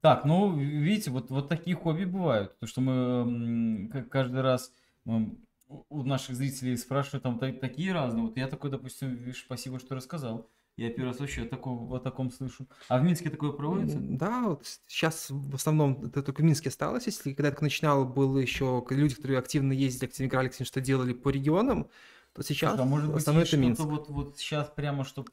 Так, 0.00 0.24
ну, 0.26 0.54
видите, 0.54 1.10
вот, 1.10 1.30
вот 1.30 1.48
такие 1.48 1.74
хобби 1.76 2.04
бывают. 2.04 2.58
То, 2.58 2.66
что 2.66 2.80
мы 2.82 3.88
каждый 4.10 4.42
раз 4.42 4.70
у 5.06 6.02
наших 6.02 6.36
зрителей 6.36 6.76
спрашивают 6.76 7.22
там 7.22 7.38
та- 7.38 7.52
такие 7.52 7.92
разные. 7.92 8.24
Вот 8.24 8.36
я 8.36 8.46
такой, 8.48 8.70
допустим, 8.70 9.14
видишь, 9.14 9.40
спасибо, 9.46 9.78
что 9.78 9.94
рассказал. 9.94 10.46
Я 10.76 10.90
первый 10.90 11.10
раз 11.10 11.20
вообще 11.20 11.42
о 11.42 11.48
таком, 11.48 11.92
о 11.92 12.00
таком 12.00 12.32
слышу. 12.32 12.66
А 12.88 12.98
в 12.98 13.04
Минске 13.04 13.30
такое 13.30 13.52
проводится? 13.52 13.98
Да, 14.00 14.42
вот 14.42 14.66
сейчас 14.88 15.26
в 15.30 15.54
основном 15.54 16.04
это 16.04 16.22
только 16.22 16.40
в 16.40 16.44
Минске 16.44 16.68
осталось. 16.68 17.06
Если 17.06 17.32
когда 17.32 17.48
я 17.48 17.52
только 17.52 17.64
начинал, 17.64 18.04
было 18.04 18.38
еще 18.38 18.84
люди, 18.88 19.14
которые 19.14 19.38
активно 19.38 19.72
ездили, 19.72 20.06
активно 20.06 20.28
играли, 20.28 20.48
активно 20.48 20.66
что 20.66 20.80
делали 20.80 21.12
по 21.12 21.28
регионам, 21.28 21.88
то 22.32 22.42
сейчас 22.42 22.78
а 22.78 22.84
может 22.84 23.06
быть, 23.08 23.18
основном 23.18 23.42
есть 23.42 23.52
это 23.52 23.62
Минск. 23.62 23.80
что-то 23.80 23.96
вот, 23.96 24.08
вот 24.08 24.38
сейчас 24.38 24.68
прямо, 24.74 25.04
чтобы 25.04 25.30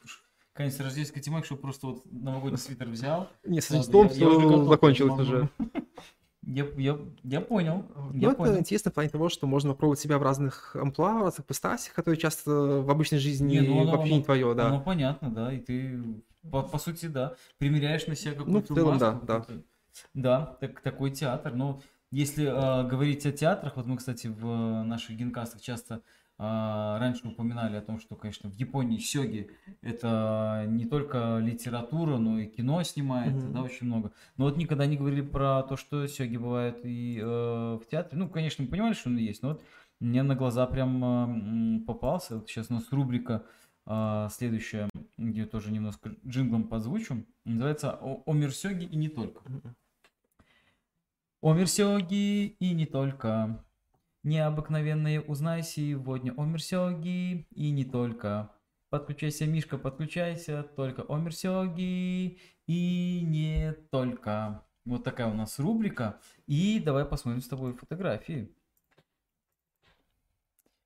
конец 0.54 0.80
рождественской 0.80 1.24
тематики, 1.24 1.48
чтобы 1.48 1.62
просто 1.62 1.88
вот 1.88 2.04
новогодний 2.12 2.60
свитер 2.60 2.88
взял. 2.90 3.28
Не, 3.44 3.62
с 3.62 3.70
к 3.70 4.66
закончилось 4.68 5.20
уже. 5.20 5.50
Я, 6.54 6.66
я, 6.78 6.98
я 7.24 7.40
понял. 7.42 7.86
Ну, 7.96 8.12
Я 8.20 8.28
это 8.30 8.38
понял. 8.38 8.58
интересно 8.60 8.92
в 8.92 8.94
плане 8.94 9.10
того, 9.10 9.30
что 9.30 9.48
можно 9.48 9.72
попробовать 9.72 10.00
себя 10.00 10.18
в 10.18 10.24
разных 10.24 10.76
амплуа, 10.76 11.20
в 11.20 11.24
разных 11.24 11.46
постасях, 11.46 11.94
которые 11.94 12.20
часто 12.20 12.52
в 12.52 12.90
обычной 12.90 13.20
жизни 13.20 13.54
Не, 13.60 13.62
ну 13.62 13.82
оно- 13.82 13.92
вообще 13.92 14.10
не 14.10 14.16
оно- 14.18 14.24
твое, 14.26 14.54
да. 14.54 14.70
Ну, 14.70 14.82
понятно, 14.82 15.30
да, 15.30 15.54
и 15.54 15.60
ты, 15.60 16.04
по, 16.52 16.62
по 16.62 16.78
сути, 16.78 17.06
да, 17.06 17.36
примеряешь 17.58 18.06
на 18.08 18.16
себя 18.16 18.34
какую-то 18.34 18.52
Ну, 18.52 18.76
в 18.76 18.78
целом, 18.80 18.98
да, 18.98 19.12
маску, 19.14 19.26
да. 19.26 19.40
какую-то- 19.40 19.64
Да, 20.14 20.58
так, 20.60 20.82
такой 20.82 21.12
театр. 21.12 21.54
Но 21.56 21.82
если 22.12 22.46
а, 22.50 22.84
говорить 22.84 23.26
о 23.26 23.32
театрах, 23.32 23.78
вот 23.78 23.86
мы, 23.88 23.96
кстати, 23.98 24.28
в 24.28 24.46
э, 24.46 24.84
наших 24.84 25.16
генкастах 25.16 25.62
часто 25.62 26.02
раньше 26.42 27.28
упоминали 27.28 27.76
о 27.76 27.82
том, 27.82 28.00
что, 28.00 28.16
конечно, 28.16 28.50
в 28.50 28.54
Японии 28.56 28.98
сёги 28.98 29.52
это 29.82 30.66
не 30.68 30.86
только 30.86 31.38
литература, 31.40 32.18
но 32.18 32.40
и 32.40 32.48
кино 32.48 32.82
снимается, 32.84 33.46
Мгм. 33.46 33.54
да, 33.54 33.62
очень 33.62 33.86
много. 33.86 34.12
Но 34.38 34.46
вот 34.46 34.58
никогда 34.58 34.86
не 34.88 34.98
говорили 34.98 35.22
про 35.22 35.62
то, 35.64 35.78
что 35.78 36.08
сёги 36.08 36.38
бывают 36.38 36.80
и 36.84 37.20
э, 37.22 37.24
в 37.24 37.84
театре. 37.90 38.18
Ну, 38.18 38.28
конечно, 38.28 38.64
мы 38.64 38.70
понимали, 38.72 38.94
что 38.94 39.10
он 39.10 39.18
есть, 39.18 39.44
но 39.44 39.50
вот 39.50 39.64
мне 40.00 40.24
на 40.24 40.36
глаза 40.36 40.66
прям 40.66 41.04
а, 41.06 41.26
м, 41.26 41.84
попался. 41.86 42.38
Вот 42.38 42.50
сейчас 42.50 42.72
у 42.72 42.74
нас 42.74 42.92
рубрика 42.92 43.44
а, 43.86 44.30
следующая, 44.30 44.90
где 45.18 45.46
тоже 45.46 45.72
немножко 45.72 46.16
джинглом 46.26 46.64
подзвучу, 46.68 47.26
называется 47.46 47.92
«О, 48.02 48.24
«О 48.26 48.34
мир 48.34 48.52
сёги 48.52 48.86
и 48.86 48.96
не 48.96 49.10
только». 49.10 49.42
Мгм. 49.48 49.76
О 51.42 51.54
мир 51.54 51.68
сёги 51.68 52.46
и 52.48 52.74
не 52.74 52.86
только. 52.86 53.64
Необыкновенные 54.24 55.20
узнай 55.20 55.64
сегодня 55.64 56.34
о 56.38 56.46
мир 56.46 56.62
сёги 56.62 57.48
и 57.50 57.72
не 57.72 57.86
только. 57.86 58.52
Подключайся, 58.90 59.48
Мишка, 59.48 59.80
подключайся, 59.80 60.64
только 60.76 61.02
о 61.02 61.18
мир 61.18 61.34
сёги 61.34 62.38
и 62.68 63.22
не 63.26 63.74
только. 63.90 64.64
Вот 64.86 65.04
такая 65.04 65.28
у 65.28 65.34
нас 65.34 65.58
рубрика. 65.58 66.20
И 66.46 66.80
давай 66.80 67.06
посмотрим 67.06 67.42
с 67.42 67.48
тобой 67.48 67.74
фотографии. 67.74 68.54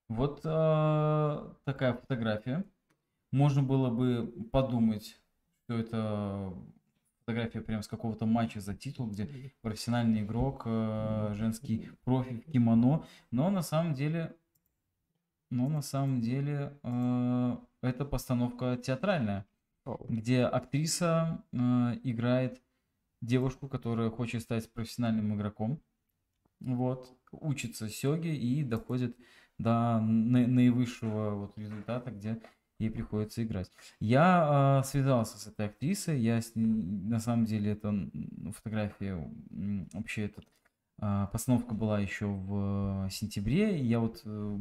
Вот 0.07 0.41
а, 0.45 1.57
такая 1.65 1.93
фотография. 1.93 2.63
Можно 3.31 3.63
было 3.63 3.89
бы 3.89 4.31
подумать, 4.51 5.19
что 5.63 5.77
это 5.77 6.53
фотография 7.25 7.61
прям 7.61 7.81
с 7.81 7.87
какого-то 7.87 8.25
матча 8.25 8.61
за 8.61 8.75
титул, 8.75 9.07
где 9.07 9.51
профессиональный 9.61 10.21
игрок, 10.21 10.63
э, 10.65 11.33
женский 11.33 11.89
профи 12.03 12.35
в 12.35 12.51
кимоно, 12.51 13.03
но 13.31 13.49
на 13.49 13.63
самом 13.63 13.95
деле, 13.95 14.35
но 15.49 15.67
на 15.67 15.81
самом 15.81 16.21
деле 16.21 16.77
э, 16.83 17.57
это 17.81 18.05
постановка 18.05 18.77
театральная, 18.77 19.47
где 20.07 20.43
актриса 20.43 21.43
э, 21.51 21.57
играет 22.03 22.61
девушку, 23.21 23.67
которая 23.67 24.11
хочет 24.11 24.43
стать 24.43 24.71
профессиональным 24.71 25.35
игроком, 25.35 25.81
вот, 26.59 27.17
учится 27.31 27.89
сёге 27.89 28.35
и 28.35 28.63
доходит 28.63 29.17
до 29.57 29.99
на- 29.99 30.47
наивысшего 30.47 31.31
вот 31.31 31.57
результата, 31.57 32.11
где 32.11 32.39
ей 32.79 32.89
приходится 32.89 33.43
играть. 33.43 33.71
Я 33.99 34.79
а, 34.79 34.83
связался 34.83 35.37
с 35.37 35.47
этой 35.47 35.67
актрисой, 35.67 36.19
я 36.19 36.41
с 36.41 36.55
ней- 36.55 36.65
на 36.65 37.19
самом 37.19 37.45
деле 37.45 37.71
это 37.71 38.09
фотография, 38.55 39.29
вообще 39.93 40.25
этот, 40.25 40.45
а, 40.99 41.27
постановка 41.27 41.73
была 41.73 41.99
еще 41.99 42.25
в 42.27 43.09
сентябре, 43.11 43.79
и 43.79 43.85
я 43.85 43.99
вот 43.99 44.21
э, 44.25 44.57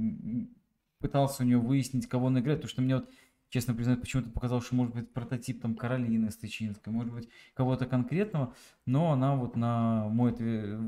пытался 1.00 1.42
у 1.42 1.46
нее 1.46 1.58
выяснить, 1.58 2.06
кого 2.08 2.28
она 2.28 2.40
играет, 2.40 2.60
потому 2.60 2.70
что 2.70 2.82
мне 2.82 2.96
вот, 2.96 3.08
честно 3.54 3.72
признать, 3.72 4.00
почему-то 4.00 4.30
показалось, 4.30 4.66
что 4.66 4.74
может 4.74 4.92
быть 4.96 5.12
прототип 5.12 5.62
там 5.62 5.76
Каролины 5.76 6.32
Стычинской, 6.32 6.92
может 6.92 7.12
быть 7.12 7.28
кого-то 7.54 7.86
конкретного, 7.86 8.52
но 8.84 9.12
она 9.12 9.36
вот 9.36 9.54
на 9.54 10.08
мой 10.08 10.34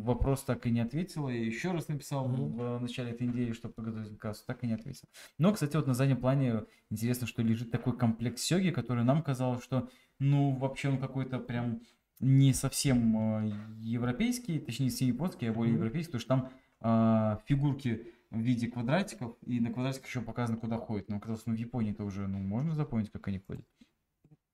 вопрос 0.00 0.42
так 0.42 0.66
и 0.66 0.70
не 0.70 0.80
ответила. 0.80 1.28
Я 1.28 1.44
еще 1.44 1.70
раз 1.70 1.86
написал 1.86 2.26
Мгм. 2.26 2.56
в 2.56 2.80
начале 2.80 3.12
этой 3.12 3.28
недели, 3.28 3.52
чтобы 3.52 3.74
подготовить 3.74 4.18
кассу, 4.18 4.42
так 4.48 4.64
и 4.64 4.66
не 4.66 4.72
ответила. 4.72 5.08
Но, 5.38 5.52
кстати, 5.52 5.76
вот 5.76 5.86
на 5.86 5.94
заднем 5.94 6.16
плане 6.16 6.64
интересно, 6.90 7.28
что 7.28 7.40
лежит 7.40 7.70
такой 7.70 7.96
комплект 7.96 8.40
сёги, 8.40 8.70
который 8.70 9.04
нам 9.04 9.22
казалось, 9.22 9.62
что, 9.62 9.88
ну, 10.18 10.50
вообще 10.56 10.88
он 10.88 10.98
какой-то 10.98 11.38
прям 11.38 11.82
не 12.18 12.52
совсем 12.52 13.44
э, 13.44 13.52
европейский, 13.78 14.58
точнее, 14.58 14.90
не 15.00 15.06
японский, 15.06 15.46
а 15.46 15.52
более 15.52 15.74
Мгм. 15.74 15.82
европейский, 15.82 16.18
потому 16.18 16.20
что 16.20 16.28
там 16.28 16.50
а, 16.80 17.40
фигурки 17.46 18.12
в 18.36 18.40
виде 18.40 18.68
квадратиков, 18.68 19.36
и 19.42 19.60
на 19.60 19.72
квадратиках 19.72 20.06
еще 20.08 20.20
показано, 20.20 20.58
куда 20.58 20.78
ходят. 20.78 21.08
Но 21.08 21.16
оказалось, 21.16 21.46
ну, 21.46 21.54
в 21.54 21.58
Японии-то 21.58 22.04
уже, 22.04 22.26
ну, 22.26 22.38
можно 22.38 22.74
запомнить, 22.74 23.10
как 23.10 23.28
они 23.28 23.38
ходят. 23.38 23.66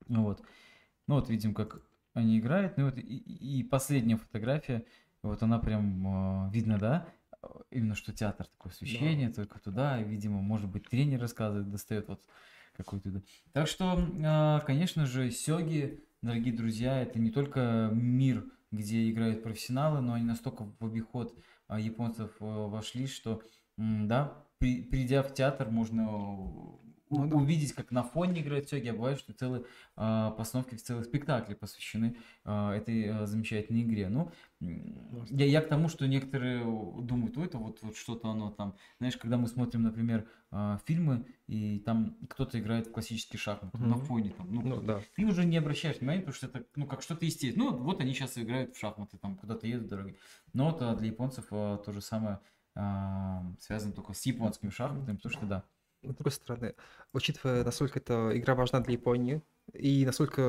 Ну 0.09 0.23
вот. 0.25 0.43
Ну 1.07 1.17
вот 1.17 1.29
видим, 1.29 1.55
как 1.55 1.83
они 2.15 2.39
играют. 2.39 2.77
Ну 2.77 2.87
вот 2.87 2.99
и, 2.99 3.01
и- 3.01 3.63
последняя 3.65 4.17
фотография, 4.17 4.85
вот 5.23 5.43
она 5.43 5.59
прям 5.59 6.07
а, 6.07 6.51
видно, 6.53 6.79
да? 6.79 7.09
э, 7.43 7.47
Именно 7.71 7.95
что 7.95 8.13
театр 8.13 8.47
такое 8.47 8.73
освещение, 8.73 9.31
только 9.31 9.59
туда, 9.61 10.01
и, 10.01 10.05
видимо, 10.05 10.41
может 10.43 10.69
быть, 10.71 10.89
тренер 10.89 11.21
рассказывает, 11.21 11.71
достает 11.71 12.09
вот 12.09 12.23
какой-то. 12.77 13.11
да. 13.11 13.23
Так 13.53 13.69
что, 13.69 13.99
а, 14.25 14.61
конечно 14.61 15.07
же, 15.07 15.31
сёги, 15.31 16.03
дорогие 16.23 16.55
друзья, 16.55 17.01
это 17.03 17.19
не 17.19 17.31
только 17.31 17.91
мир, 17.93 18.45
где 18.71 19.11
играют 19.11 19.43
профессионалы, 19.43 20.01
но 20.01 20.15
они 20.15 20.25
настолько 20.25 20.73
в 20.79 20.85
обиход 20.85 21.39
а, 21.69 21.79
японцев 21.79 22.31
э, 22.41 22.45
вошли, 22.45 23.07
что, 23.07 23.43
да, 23.77 24.47
при- 24.59 24.83
придя 24.83 25.23
в 25.23 25.35
театр, 25.35 25.71
можно 25.71 26.09
Ну 27.11 27.27
да. 27.29 27.37
увидеть, 27.37 27.75
как 27.75 27.91
на 27.91 28.03
фоне 28.03 28.41
играют 28.41 28.69
сёги, 28.69 28.89
а 28.89 28.95
бывает, 28.95 29.19
что 29.19 29.33
целые 29.35 29.65
а, 29.97 30.31
постановки, 30.31 30.77
целые 30.77 31.05
спектакли 31.05 31.53
посвящены 31.55 32.17
а, 32.45 32.75
этой 32.75 33.05
а, 33.09 33.27
замечательной 33.27 33.83
игре. 33.83 34.09
Ну, 34.09 34.31
я, 34.61 35.45
я 35.45 35.61
к 35.61 35.69
тому, 35.69 35.89
что 35.89 36.07
некоторые 36.07 36.65
думают, 36.65 37.37
ой, 37.37 37.47
это 37.47 37.59
вот, 37.59 37.83
вот 37.83 37.97
что-то 37.97 38.31
оно 38.31 38.51
там. 38.51 38.77
Знаешь, 38.99 39.17
когда 39.19 39.37
мы 39.37 39.47
смотрим, 39.49 39.83
например, 39.83 40.27
а, 40.51 40.79
фильмы, 40.87 41.27
и 41.49 41.81
там 41.81 42.17
кто-то 42.31 42.59
играет 42.59 42.87
в 42.87 42.93
классические 42.93 43.39
шахматы 43.39 43.77
на 43.79 43.97
Мгм. 43.97 44.07
фоне 44.07 44.31
там, 44.31 44.55
ну, 44.55 44.63
Ну, 44.63 44.81
да. 44.81 45.03
ты 45.15 45.25
уже 45.27 45.45
не 45.45 45.59
обращаешь 45.59 45.99
внимания, 45.99 46.21
потому 46.21 46.35
что 46.35 46.47
это, 46.47 46.65
ну, 46.77 46.87
как 46.87 47.03
что-то 47.03 47.27
естественное. 47.27 47.71
Ну, 47.71 47.77
вот 47.79 48.01
они 48.01 48.15
сейчас 48.15 48.39
играют 48.39 48.75
в 48.75 48.79
шахматы, 48.79 49.19
там, 49.19 49.37
куда-то 49.37 49.67
едут 49.67 49.89
дороги. 49.89 50.17
Но 50.55 50.77
а, 50.81 50.95
для 50.97 51.09
японцев 51.09 51.47
а, 51.51 51.77
то 51.79 51.93
же 51.93 52.01
самое 52.01 52.41
а, 52.75 53.45
связано 53.61 53.93
только 53.93 54.13
с 54.15 54.23
японскими 54.27 54.71
шахматами, 54.71 55.17
потому 55.17 55.33
что, 55.33 55.47
да, 55.47 55.65
С 56.03 56.15
другой 56.15 56.33
стороны, 56.33 56.75
учитывая, 57.13 57.65
насколько 57.65 57.99
эта 57.99 58.31
игра 58.35 58.55
важна 58.55 58.81
для 58.81 58.93
Японии, 58.95 59.43
и 59.73 60.05
насколько 60.05 60.43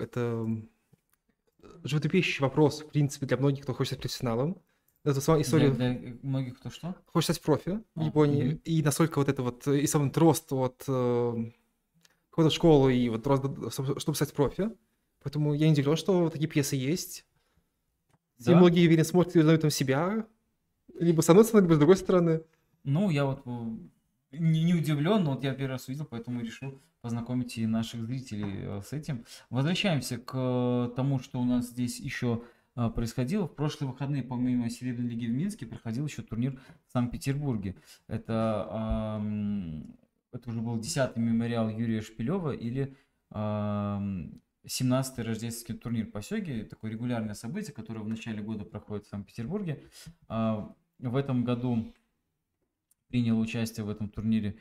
это 0.00 0.46
животрепещущий 1.84 2.42
вопрос, 2.42 2.82
в 2.82 2.88
принципе, 2.90 3.26
для 3.26 3.36
многих, 3.36 3.64
кто 3.64 3.74
хочет 3.74 3.92
стать 3.94 4.02
профессионалом, 4.02 4.60
это 5.04 5.20
сама 5.20 5.38
для, 5.38 5.46
история, 5.46 5.70
для 5.70 6.16
многих 6.22 6.58
кто 6.58 6.70
что? 6.70 6.94
хочет 7.06 7.36
стать 7.36 7.42
профи 7.42 7.82
в 7.94 8.00
А, 8.00 8.04
Японии, 8.04 8.44
мгм. 8.44 8.60
и 8.64 8.82
насколько 8.82 9.18
вот 9.18 9.28
это 9.28 9.42
вот, 9.42 9.66
и 9.66 9.86
сам 9.86 10.12
рост 10.14 10.52
от 10.52 10.84
э, 10.86 11.50
в 12.36 12.50
школу 12.50 12.88
и 12.88 13.08
вот 13.08 13.26
рост, 13.26 13.44
чтобы 14.00 14.14
стать 14.14 14.32
профи, 14.32 14.70
Поэтому 15.22 15.52
я 15.52 15.66
не 15.66 15.72
удивлен, 15.72 15.96
что 15.96 16.30
такие 16.30 16.48
пьесы 16.48 16.76
есть. 16.76 17.26
И 18.38 18.44
Да? 18.44 18.56
многие, 18.56 18.86
видно, 18.86 19.04
смотрят 19.04 19.36
и 19.36 19.40
узнают 19.40 19.60
там 19.60 19.70
себя. 19.70 20.26
Либо 21.00 21.22
с 21.22 21.30
одной 21.30 21.46
стороны, 21.46 21.64
либо 21.64 21.74
с 21.74 21.78
другой 21.78 21.96
стороны. 21.96 22.42
Ну, 22.84 23.08
я 23.08 23.24
вот 23.24 23.40
э, 23.46 24.38
не, 24.38 24.62
не 24.64 24.74
удивлен, 24.74 25.24
но 25.24 25.32
вот 25.32 25.42
я 25.42 25.54
первый 25.54 25.72
раз 25.72 25.88
увидел, 25.88 26.04
поэтому 26.04 26.42
решил 26.42 26.78
познакомить 27.00 27.56
и 27.56 27.66
наших 27.66 28.04
зрителей 28.04 28.64
э, 28.64 28.82
с 28.82 28.92
этим. 28.92 29.24
Возвращаемся 29.48 30.18
к 30.18 30.34
э, 30.34 30.90
тому, 30.94 31.18
что 31.18 31.40
у 31.40 31.44
нас 31.44 31.70
здесь 31.70 31.98
еще 31.98 32.42
происходило. 32.94 33.48
В 33.48 33.54
прошлые 33.54 33.90
выходные, 33.90 34.22
помимо 34.22 34.70
Серебряной 34.70 35.10
лиги 35.10 35.26
в 35.26 35.30
Минске, 35.30 35.66
проходил 35.66 36.06
еще 36.06 36.22
турнир 36.22 36.58
в 36.86 36.92
Санкт-Петербурге. 36.92 37.76
Это, 38.06 39.20
это 40.32 40.48
уже 40.48 40.60
был 40.60 40.78
10-й 40.78 41.20
мемориал 41.20 41.68
Юрия 41.68 42.00
Шпилева 42.00 42.52
или 42.52 42.96
ам, 43.30 44.40
17-й 44.64 45.22
рождественский 45.22 45.74
турнир 45.74 46.06
по 46.06 46.22
сёге. 46.22 46.64
Такое 46.64 46.92
регулярное 46.92 47.34
событие, 47.34 47.72
которое 47.74 48.00
в 48.00 48.08
начале 48.08 48.40
года 48.40 48.64
проходит 48.64 49.06
в 49.06 49.08
Санкт-Петербурге. 49.08 49.82
А, 50.28 50.72
В 51.00 51.16
этом 51.16 51.44
году 51.44 51.92
приняло 53.08 53.38
участие 53.38 53.84
в 53.84 53.90
этом 53.90 54.08
турнире 54.08 54.56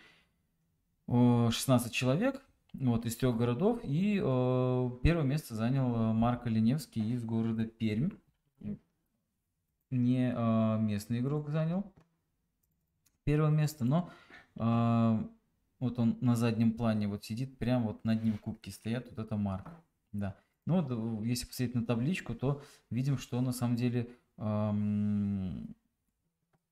э, 1.08 1.50
16 1.52 1.92
человек 1.92 2.42
вот, 2.74 3.06
из 3.06 3.16
трех 3.16 3.38
городов. 3.38 3.80
И 3.84 4.20
э, 4.22 4.90
первое 5.04 5.26
место 5.26 5.56
занял 5.56 5.94
э, 5.94 6.14
Марко 6.14 6.50
Леневский 6.50 7.14
из 7.14 7.24
города 7.24 7.66
Пермь. 7.66 8.12
Не 9.92 10.34
э, 10.36 10.78
местный 10.80 11.20
игрок 11.20 11.50
занял 11.50 11.92
первое 13.30 13.52
место, 13.52 13.86
но 13.86 14.10
э, 14.56 15.24
вот 15.80 16.00
он 16.00 16.18
на 16.20 16.36
заднем 16.36 16.74
плане 16.74 17.08
вот 17.08 17.26
сидит, 17.26 17.60
прям 17.60 17.84
вот 17.84 18.04
над 18.04 18.24
ним 18.24 18.40
кубки 18.40 18.72
стоят, 18.72 19.08
вот 19.08 19.20
это 19.20 19.38
Марк. 19.38 19.70
Да. 20.12 20.36
Ну 20.66 20.82
вот, 20.82 20.90
э, 20.90 21.28
если 21.28 21.46
посмотреть 21.46 21.76
на 21.76 21.86
табличку, 21.86 22.34
то 22.34 22.64
видим, 22.90 23.20
что 23.20 23.40
на 23.42 23.52
самом 23.52 23.76
деле 23.76 24.10
эм, 24.38 25.76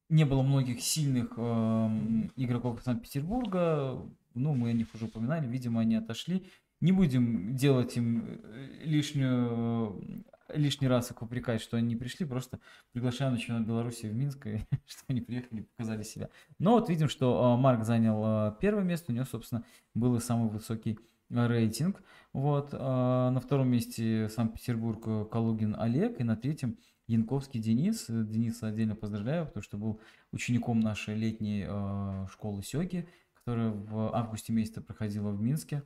не 0.09 0.25
было 0.25 0.41
многих 0.41 0.81
сильных 0.81 1.33
эм, 1.37 2.31
игроков 2.35 2.81
Санкт-Петербурга. 2.83 4.01
Ну, 4.33 4.53
мы 4.53 4.69
о 4.69 4.73
них 4.73 4.87
уже 4.93 5.05
упоминали, 5.05 5.47
видимо, 5.47 5.81
они 5.81 5.95
отошли. 5.95 6.47
Не 6.79 6.91
будем 6.91 7.55
делать 7.55 7.97
им 7.97 8.23
э, 8.25 8.83
лишнюю, 8.83 9.99
э, 10.47 10.57
лишний 10.57 10.87
раз 10.87 11.11
их 11.11 11.21
упрекать, 11.21 11.59
что 11.59 11.77
они 11.77 11.87
не 11.87 11.95
пришли, 11.95 12.25
просто 12.25 12.59
приглашаем 12.93 13.37
на 13.47 13.59
Беларуси 13.61 14.05
в 14.05 14.15
Минск, 14.15 14.45
и 14.47 14.59
что 14.85 15.03
они 15.07 15.21
приехали, 15.21 15.61
показали 15.75 16.03
себя. 16.03 16.29
Но 16.59 16.73
вот 16.73 16.87
видим, 16.87 17.09
что 17.09 17.55
э, 17.55 17.61
Марк 17.61 17.83
занял 17.83 18.49
э, 18.49 18.55
первое 18.61 18.83
место, 18.83 19.11
у 19.11 19.15
него, 19.15 19.25
собственно, 19.25 19.65
был 19.95 20.15
и 20.15 20.19
самый 20.19 20.49
высокий 20.49 20.99
э, 21.31 21.47
рейтинг. 21.47 22.01
Вот, 22.31 22.69
э, 22.73 22.77
на 22.77 23.39
втором 23.39 23.69
месте 23.69 24.29
Санкт-Петербург 24.29 25.03
э, 25.07 25.25
Калугин 25.31 25.75
Олег, 25.77 26.21
и 26.21 26.23
на 26.23 26.37
третьем 26.37 26.77
Янковский 27.07 27.59
Денис. 27.59 28.09
Э, 28.09 28.23
Дениса 28.23 28.67
отдельно 28.67 28.95
поздравляю, 28.95 29.45
потому 29.45 29.63
что 29.63 29.77
был 29.77 29.99
учеником 30.31 30.79
нашей 30.79 31.15
летней 31.15 31.65
э, 31.67 32.27
школы 32.31 32.63
Сёги, 32.63 33.07
которая 33.33 33.71
в 33.71 34.15
августе 34.15 34.53
месяце 34.53 34.81
проходила 34.81 35.31
в 35.31 35.41
Минске. 35.41 35.83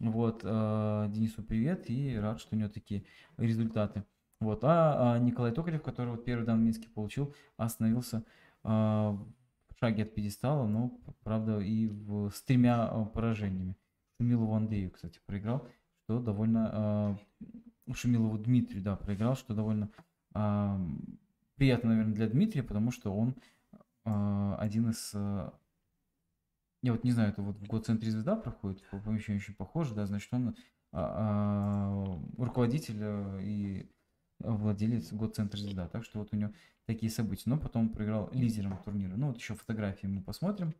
Вот, 0.00 0.40
э, 0.42 1.06
Денису 1.10 1.42
привет 1.42 1.88
и 1.88 2.16
рад, 2.16 2.40
что 2.40 2.56
у 2.56 2.58
него 2.58 2.68
такие 2.68 3.04
результаты. 3.36 4.04
Вот, 4.40 4.64
а, 4.64 5.14
а 5.14 5.18
Николай 5.18 5.52
Токарев, 5.52 5.82
который 5.82 6.10
вот 6.10 6.24
первый 6.24 6.44
дан 6.44 6.60
в 6.60 6.62
Минске 6.62 6.88
получил, 6.88 7.34
остановился 7.56 8.24
э, 8.64 8.68
в 8.68 9.78
шаге 9.78 10.02
от 10.02 10.14
пьедестала, 10.14 10.66
но, 10.66 10.98
правда, 11.22 11.60
и 11.60 11.86
в, 11.86 12.30
с 12.30 12.42
тремя 12.42 12.90
э, 12.90 13.06
поражениями. 13.12 13.76
Шумилову 14.18 14.54
Андрею, 14.54 14.90
кстати, 14.90 15.20
проиграл, 15.26 15.66
что 16.04 16.20
довольно... 16.20 17.18
Э, 17.88 17.92
Шумилову 17.92 18.38
Дмитрию, 18.38 18.82
да, 18.82 18.96
проиграл, 18.96 19.36
что 19.36 19.54
довольно 19.54 19.90
приятно, 20.34 21.90
наверное, 21.90 22.14
для 22.14 22.28
Дмитрия, 22.28 22.62
потому 22.62 22.90
что 22.90 23.14
он 23.14 23.36
э, 24.04 24.56
один 24.58 24.90
из... 24.90 25.12
Э, 25.14 25.50
я 26.82 26.92
вот 26.92 27.04
не 27.04 27.12
знаю, 27.12 27.30
это 27.30 27.42
вот 27.42 27.56
в 27.56 27.66
год 27.66 27.86
центре 27.86 28.10
звезда 28.10 28.36
проходит, 28.36 28.82
по 28.90 28.98
помещению 28.98 29.40
очень 29.40 29.54
похоже, 29.54 29.94
да, 29.94 30.06
значит, 30.06 30.32
он 30.32 30.54
а, 30.92 31.94
а, 32.02 32.42
руководитель 32.42 32.98
э, 33.00 33.42
и 33.42 33.90
владелец 34.40 35.12
год 35.12 35.34
центр 35.34 35.58
звезда. 35.58 35.88
Так 35.88 36.04
что 36.04 36.18
вот 36.18 36.28
у 36.32 36.36
него 36.36 36.52
такие 36.86 37.10
события. 37.10 37.50
Но 37.50 37.58
потом 37.58 37.88
проиграл 37.88 38.28
лидером 38.32 38.76
турнира. 38.84 39.16
Ну 39.16 39.28
вот 39.28 39.38
еще 39.38 39.54
фотографии 39.54 40.06
мы 40.06 40.22
посмотрим. 40.22 40.74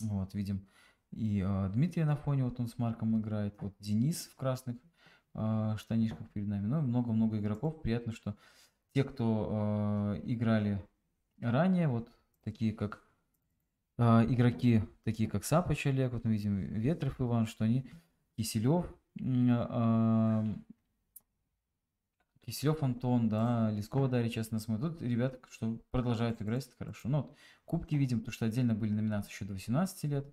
Вот, 0.00 0.34
видим 0.34 0.66
и 1.10 1.42
а, 1.44 1.68
Дмитрия 1.68 2.04
на 2.04 2.16
фоне, 2.16 2.44
вот 2.44 2.60
он 2.60 2.68
с 2.68 2.78
Марком 2.78 3.18
играет. 3.18 3.60
Вот 3.60 3.74
Денис 3.78 4.26
в 4.26 4.36
красных 4.36 4.76
а, 5.34 5.76
штанишках 5.76 6.28
перед 6.30 6.48
нами. 6.48 6.66
Ну 6.66 6.78
и 6.78 6.82
много-много 6.82 7.38
игроков. 7.38 7.80
Приятно, 7.82 8.12
что 8.12 8.36
те, 8.92 9.04
кто 9.04 9.48
а, 9.50 10.20
играли 10.24 10.82
ранее, 11.40 11.88
вот 11.88 12.10
такие 12.42 12.72
как 12.72 13.08
а, 13.96 14.24
игроки, 14.24 14.82
такие 15.04 15.28
как 15.28 15.44
Сапыч 15.44 15.86
Олег, 15.86 16.12
вот 16.12 16.24
мы 16.24 16.32
видим 16.32 16.56
Ветров 16.58 17.20
Иван, 17.20 17.46
что 17.46 17.64
они 17.64 17.90
Киселев, 18.36 18.86
м, 19.20 19.48
а, 19.50 20.44
Киселев 22.48 22.82
Антон, 22.82 23.28
да, 23.28 23.70
Лескова 23.72 24.08
Дарья, 24.08 24.30
честно 24.30 24.58
смотрю. 24.58 24.90
Тут 24.90 25.02
ребята, 25.02 25.38
что 25.50 25.78
продолжают 25.90 26.40
играть, 26.40 26.66
это 26.66 26.76
хорошо. 26.76 27.08
Ну, 27.08 27.22
вот, 27.22 27.36
кубки 27.66 27.94
видим, 27.94 28.20
потому 28.20 28.32
что 28.32 28.46
отдельно 28.46 28.74
были 28.74 28.92
номинации 28.92 29.30
еще 29.30 29.44
до 29.44 29.52
18 29.52 30.04
лет. 30.04 30.26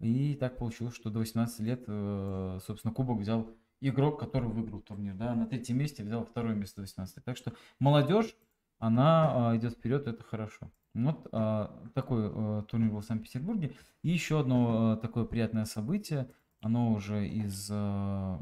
И 0.00 0.34
так 0.34 0.58
получилось, 0.58 0.94
что 0.94 1.08
до 1.08 1.20
18 1.20 1.60
лет, 1.60 1.84
э, 1.86 2.58
собственно, 2.66 2.92
кубок 2.92 3.20
взял 3.20 3.48
игрок, 3.88 4.18
который 4.18 4.48
выиграл 4.48 4.80
турнир, 4.80 5.14
да, 5.14 5.34
на 5.34 5.46
третьем 5.46 5.78
месте 5.78 6.02
взял 6.02 6.24
второе 6.24 6.54
место 6.54 6.76
до 6.76 6.82
18. 6.82 7.24
Так 7.24 7.36
что 7.36 7.52
молодежь, 7.78 8.34
она 8.78 9.50
а, 9.50 9.56
идет 9.56 9.74
вперед, 9.74 10.06
это 10.06 10.22
хорошо. 10.22 10.70
Вот 10.94 11.28
а, 11.32 11.82
такой 11.94 12.30
а, 12.32 12.62
турнир 12.62 12.90
был 12.90 13.00
в 13.00 13.04
Санкт-Петербурге. 13.04 13.74
И 14.02 14.10
еще 14.10 14.40
одно 14.40 14.92
а, 14.92 14.96
такое 14.96 15.24
приятное 15.24 15.64
событие, 15.64 16.30
оно 16.60 16.92
уже 16.92 17.28
из 17.28 17.68
а, 17.70 18.40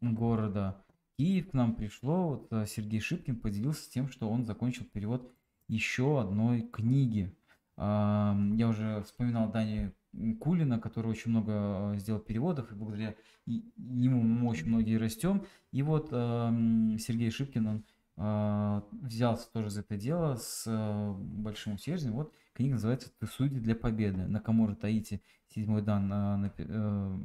города 0.00 0.82
Киев 1.18 1.50
к 1.50 1.52
нам 1.52 1.74
пришло. 1.74 2.28
Вот 2.28 2.52
а, 2.52 2.66
Сергей 2.66 3.00
Шипкин 3.00 3.36
поделился 3.36 3.90
тем, 3.90 4.08
что 4.08 4.28
он 4.28 4.44
закончил 4.44 4.84
перевод 4.84 5.32
еще 5.68 6.20
одной 6.20 6.62
книги. 6.62 7.36
А, 7.76 8.36
я 8.54 8.68
уже 8.68 9.02
вспоминал 9.02 9.50
Дани 9.50 9.92
Кулина, 10.40 10.78
который 10.78 11.08
очень 11.08 11.30
много 11.30 11.52
а, 11.52 11.94
сделал 11.96 12.20
переводов, 12.20 12.70
и 12.70 12.74
благодаря 12.74 13.14
ему 13.46 14.20
мы 14.22 14.48
очень 14.48 14.68
многие 14.68 14.96
растем. 14.96 15.44
И 15.70 15.82
вот 15.82 16.08
а, 16.12 16.48
м, 16.48 16.98
Сергей 16.98 17.30
Шипкин, 17.30 17.66
он 17.66 17.84
а, 18.16 18.84
взялся 18.92 19.50
тоже 19.50 19.70
за 19.70 19.80
это 19.80 19.96
дело 19.96 20.36
с 20.36 20.64
а, 20.66 21.14
большим 21.14 21.74
усердием. 21.74 22.12
Вот 22.12 22.32
книга 22.52 22.74
называется 22.74 23.10
«Ты 23.18 23.26
судьи 23.26 23.58
для 23.58 23.74
победы». 23.74 24.26
Накамура 24.26 24.74
Таити 24.74 25.22
седьмой 25.48 25.82
дан 25.82 26.12
а, 26.12 26.52
э, 26.58 27.18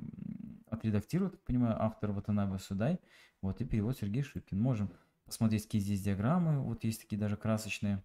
отредактирует, 0.69 1.43
понимаю, 1.43 1.75
автор 1.81 2.11
Ватанаба 2.11 2.57
Судай. 2.57 2.99
Вот, 3.41 3.61
и 3.61 3.65
перевод 3.65 3.97
Сергей 3.97 4.23
Шипкин. 4.23 4.59
Можем 4.59 4.91
посмотреть, 5.25 5.65
какие 5.65 5.81
здесь 5.81 6.01
диаграммы. 6.01 6.61
Вот 6.61 6.83
есть 6.83 7.01
такие 7.01 7.19
даже 7.19 7.35
красочные. 7.37 8.03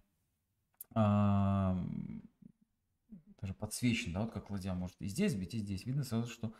Даже 3.43 3.53
подсвечен, 3.53 4.13
да, 4.13 4.21
вот 4.21 4.31
как 4.31 4.49
ладья 4.49 4.73
может 4.73 4.95
и 5.01 5.07
здесь 5.07 5.35
бить, 5.35 5.53
и 5.53 5.59
здесь. 5.59 5.85
Видно 5.85 6.05
сразу, 6.05 6.31
что 6.31 6.53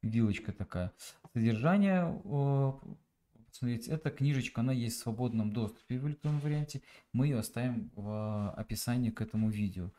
вилочка 0.00 0.52
такая. 0.52 0.90
Содержание, 1.34 2.18
э, 2.24 2.72
посмотрите, 3.46 3.90
эта 3.90 4.10
книжечка, 4.10 4.62
она 4.62 4.72
есть 4.72 4.96
в 4.96 5.02
свободном 5.02 5.52
доступе 5.52 5.98
в 5.98 6.08
электронном 6.08 6.40
варианте. 6.40 6.80
Мы 7.12 7.26
ее 7.26 7.38
оставим 7.38 7.90
в 7.94 8.52
описании 8.52 9.10
к 9.10 9.20
этому 9.20 9.50
видео. 9.50 9.90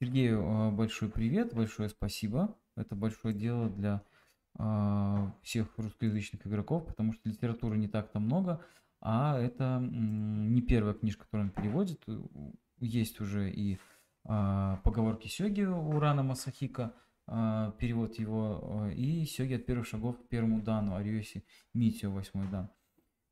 Сергею 0.00 0.40
э, 0.40 0.70
большой 0.70 1.10
привет, 1.10 1.54
большое 1.54 1.90
спасибо. 1.90 2.56
Это 2.74 2.94
большое 2.94 3.34
дело 3.34 3.68
для 3.68 4.02
э, 4.58 5.30
всех 5.42 5.76
русскоязычных 5.76 6.46
игроков, 6.46 6.86
потому 6.86 7.12
что 7.12 7.28
литературы 7.28 7.76
не 7.76 7.88
так-то 7.88 8.18
много, 8.18 8.64
а 9.02 9.38
это 9.38 9.78
не 9.78 10.62
первая 10.62 10.94
книжка, 10.94 11.24
которую 11.24 11.48
он 11.48 11.52
переводит. 11.52 12.02
Есть 12.78 13.20
уже 13.20 13.50
и 13.50 13.78
поговорки 14.26 15.28
Сёги 15.28 15.62
Урана 15.62 16.22
Масахика, 16.22 16.94
а, 17.28 17.72
перевод 17.72 18.18
его, 18.18 18.60
а, 18.62 18.90
и 18.90 19.24
Сёги 19.24 19.54
от 19.54 19.66
первых 19.66 19.86
шагов 19.86 20.18
к 20.18 20.28
первому 20.28 20.62
дану, 20.62 20.94
Ариоси 20.94 21.44
Митио, 21.74 22.10
восьмой 22.10 22.48
дан. 22.48 22.70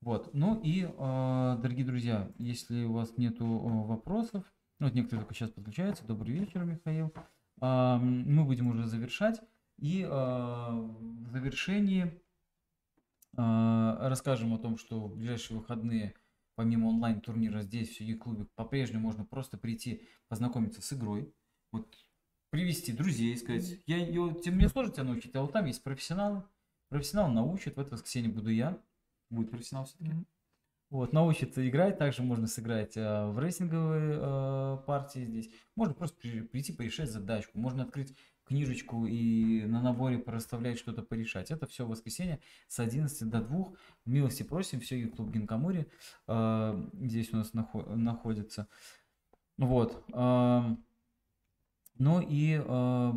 Вот, 0.01 0.35
ну 0.35 0.61
и, 0.61 0.89
а, 0.99 1.57
дорогие 1.59 1.87
друзья, 1.87 2.31
если 2.39 2.85
у 2.85 2.93
вас 2.93 3.16
нету 3.16 3.45
а, 3.45 3.85
вопросов, 3.85 4.45
ну, 4.81 4.87
вот 4.87 4.95
некоторые 4.95 5.23
только 5.23 5.35
сейчас 5.35 5.51
подключаются, 5.51 6.07
добрый 6.07 6.35
вечер, 6.35 6.65
Михаил, 6.65 7.15
а, 7.61 7.99
мы 7.99 8.45
будем 8.45 8.69
уже 8.69 8.87
завершать, 8.87 9.41
и 9.79 10.05
а, 10.09 10.73
в 10.73 11.29
завершении 11.29 12.21
а, 13.37 14.09
расскажем 14.09 14.55
о 14.55 14.59
том, 14.59 14.77
что 14.77 15.07
в 15.07 15.16
ближайшие 15.16 15.59
выходные 15.59 16.15
помимо 16.55 16.89
онлайн-турнира 16.89 17.62
здесь, 17.62 17.90
в 17.90 17.97
Сюги-клубе, 17.97 18.47
по-прежнему 18.55 19.02
можно 19.02 19.24
просто 19.24 19.59
прийти 19.59 20.02
познакомиться 20.28 20.82
с 20.82 20.93
игрой, 20.93 21.32
вот 21.72 21.94
привести 22.51 22.93
друзей, 22.93 23.36
сказать, 23.36 23.82
я, 23.86 23.97
я, 23.97 24.20
мне 24.20 24.68
сложно 24.68 24.93
тебя 24.93 25.05
научить, 25.05 25.35
а 25.35 25.43
вот 25.43 25.52
там 25.52 25.66
есть 25.66 25.82
профессионалы, 25.82 26.44
профессионал 26.89 27.31
научит, 27.31 27.76
в 27.76 27.81
это 27.81 27.93
воскресенье 27.93 28.31
буду 28.31 28.51
я, 28.51 28.81
будет 29.31 29.51
профессионал 29.51 29.86
все-таки. 29.86 30.12
Вот, 30.90 31.12
научится 31.12 31.68
играть, 31.68 31.98
также 31.98 32.22
можно 32.22 32.47
сыграть 32.47 32.97
э, 32.97 33.26
в 33.26 33.40
рейсинговые 33.40 34.18
э, 34.20 34.78
партии 34.86 35.24
здесь. 35.24 35.51
Можно 35.74 35.94
просто 35.94 36.16
при- 36.20 36.43
прийти 36.43 36.72
порешать 36.72 37.10
задачку, 37.10 37.59
можно 37.59 37.82
открыть 37.82 38.14
книжечку 38.45 39.07
и 39.07 39.65
на 39.65 39.83
наборе 39.83 40.19
проставлять 40.19 40.79
что-то 40.79 41.03
порешать. 41.03 41.51
Это 41.51 41.66
все 41.66 41.87
воскресенье 41.87 42.41
с 42.69 42.79
11 42.79 43.29
до 43.29 43.41
2. 43.41 43.73
Милости 44.05 44.43
просим, 44.43 44.81
все 44.81 45.07
клуб 45.07 45.31
Гинкамури 45.31 45.89
э, 46.27 46.89
здесь 47.01 47.33
у 47.33 47.37
нас 47.37 47.53
нахо- 47.55 47.95
находится. 47.95 48.69
Вот. 49.57 50.05
эм, 50.12 50.85
ну 51.99 52.21
и, 52.21 52.61
э, 52.61 53.12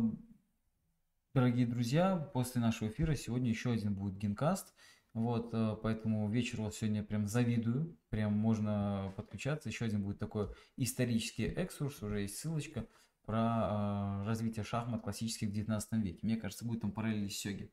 дорогие 1.34 1.66
друзья, 1.66 2.30
после 2.32 2.60
нашего 2.60 2.88
эфира 2.88 3.14
сегодня 3.16 3.48
еще 3.50 3.72
один 3.72 3.94
будет 3.94 4.16
генкаст. 4.16 4.72
Вот, 5.14 5.50
э, 5.52 5.76
поэтому 5.82 6.30
вечер 6.30 6.60
вот 6.60 6.76
сегодня 6.76 7.02
прям 7.02 7.26
завидую, 7.26 7.98
прям 8.08 8.34
можно 8.34 9.12
подключаться. 9.16 9.68
Еще 9.68 9.84
один 9.84 10.02
будет 10.02 10.20
такой 10.20 10.48
исторический 10.76 11.46
экскурс, 11.46 12.02
уже 12.02 12.20
есть 12.20 12.38
ссылочка 12.38 12.86
про 13.28 14.22
э, 14.22 14.26
развитие 14.26 14.64
шахмат 14.64 15.02
классических 15.02 15.50
в 15.50 15.52
19 15.52 15.92
веке. 16.02 16.18
Мне 16.22 16.38
кажется, 16.38 16.64
будет 16.64 16.80
там 16.80 16.92
параллели 16.92 17.28
с 17.28 17.38
Сёги. 17.38 17.70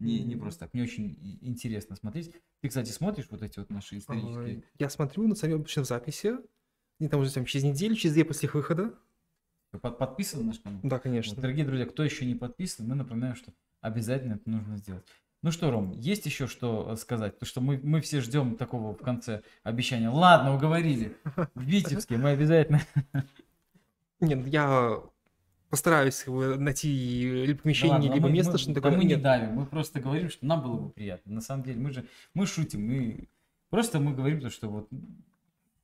Не, 0.00 0.22
не 0.22 0.36
просто 0.36 0.60
так. 0.60 0.74
Мне 0.74 0.82
очень 0.82 1.38
интересно 1.40 1.96
смотреть. 1.96 2.30
Ты, 2.60 2.68
кстати, 2.68 2.90
смотришь 2.90 3.26
вот 3.30 3.40
эти 3.40 3.58
вот 3.58 3.70
наши 3.70 3.96
исторические? 3.96 4.64
Я 4.78 4.90
смотрю, 4.90 5.26
но 5.26 5.34
смотрю 5.34 5.56
обычно 5.56 5.82
в 5.82 5.86
записи. 5.86 6.36
И 7.00 7.08
там 7.08 7.22
уже 7.22 7.32
там, 7.32 7.46
через 7.46 7.64
неделю, 7.64 7.94
через 7.94 8.12
две 8.12 8.26
после 8.26 8.48
их 8.48 8.54
выхода. 8.54 8.98
Под- 9.80 9.96
подписан 9.96 10.40
на 10.40 10.48
наш 10.48 10.58
канал? 10.58 10.80
Да, 10.82 10.96
Вот, 10.96 11.02
конечно. 11.02 11.40
дорогие 11.40 11.64
друзья, 11.64 11.86
кто 11.86 12.04
еще 12.04 12.26
не 12.26 12.34
подписан, 12.34 12.86
мы 12.86 12.94
напоминаем, 12.94 13.34
что 13.34 13.54
обязательно 13.80 14.34
это 14.34 14.50
нужно 14.50 14.76
сделать. 14.76 15.06
Ну 15.42 15.52
что, 15.52 15.70
Ром, 15.70 15.92
есть 15.92 16.26
еще 16.26 16.48
что 16.48 16.92
э, 16.92 16.96
сказать? 16.96 17.34
Потому 17.34 17.48
что 17.48 17.60
мы, 17.62 17.80
мы 17.82 18.02
все 18.02 18.20
ждем 18.20 18.56
такого 18.56 18.92
в 18.92 18.98
конце 18.98 19.42
обещания. 19.62 20.10
Ладно, 20.10 20.54
уговорили. 20.54 21.16
В 21.54 21.62
Витебске 21.62 22.18
мы 22.18 22.30
обязательно. 22.30 22.82
Нет, 24.20 24.46
я 24.46 25.00
постараюсь 25.70 26.24
найти 26.26 27.44
либо 27.46 27.58
Да 27.58 27.62
помещение, 27.62 27.92
ладно, 27.94 28.14
либо 28.14 28.26
мы, 28.28 28.32
место, 28.34 28.52
мы- 28.52 28.58
что 28.58 28.68
да 28.72 28.74
такое. 28.80 28.96
мы 28.96 29.04
не 29.04 29.10
Нет, 29.14 29.22
давим, 29.22 29.54
мы 29.54 29.66
просто 29.66 30.00
говорим, 30.00 30.30
что 30.30 30.44
нам 30.46 30.62
было 30.62 30.76
бы 30.78 30.90
приятно. 30.90 31.34
На 31.34 31.40
самом 31.40 31.62
деле, 31.62 31.78
мы 31.80 31.92
же 31.92 32.06
мы 32.34 32.46
шутим, 32.46 32.86
мы 32.86 33.28
просто 33.70 34.00
мы 34.00 34.14
говорим 34.14 34.40
то, 34.40 34.50
что 34.50 34.68
вот 34.68 34.88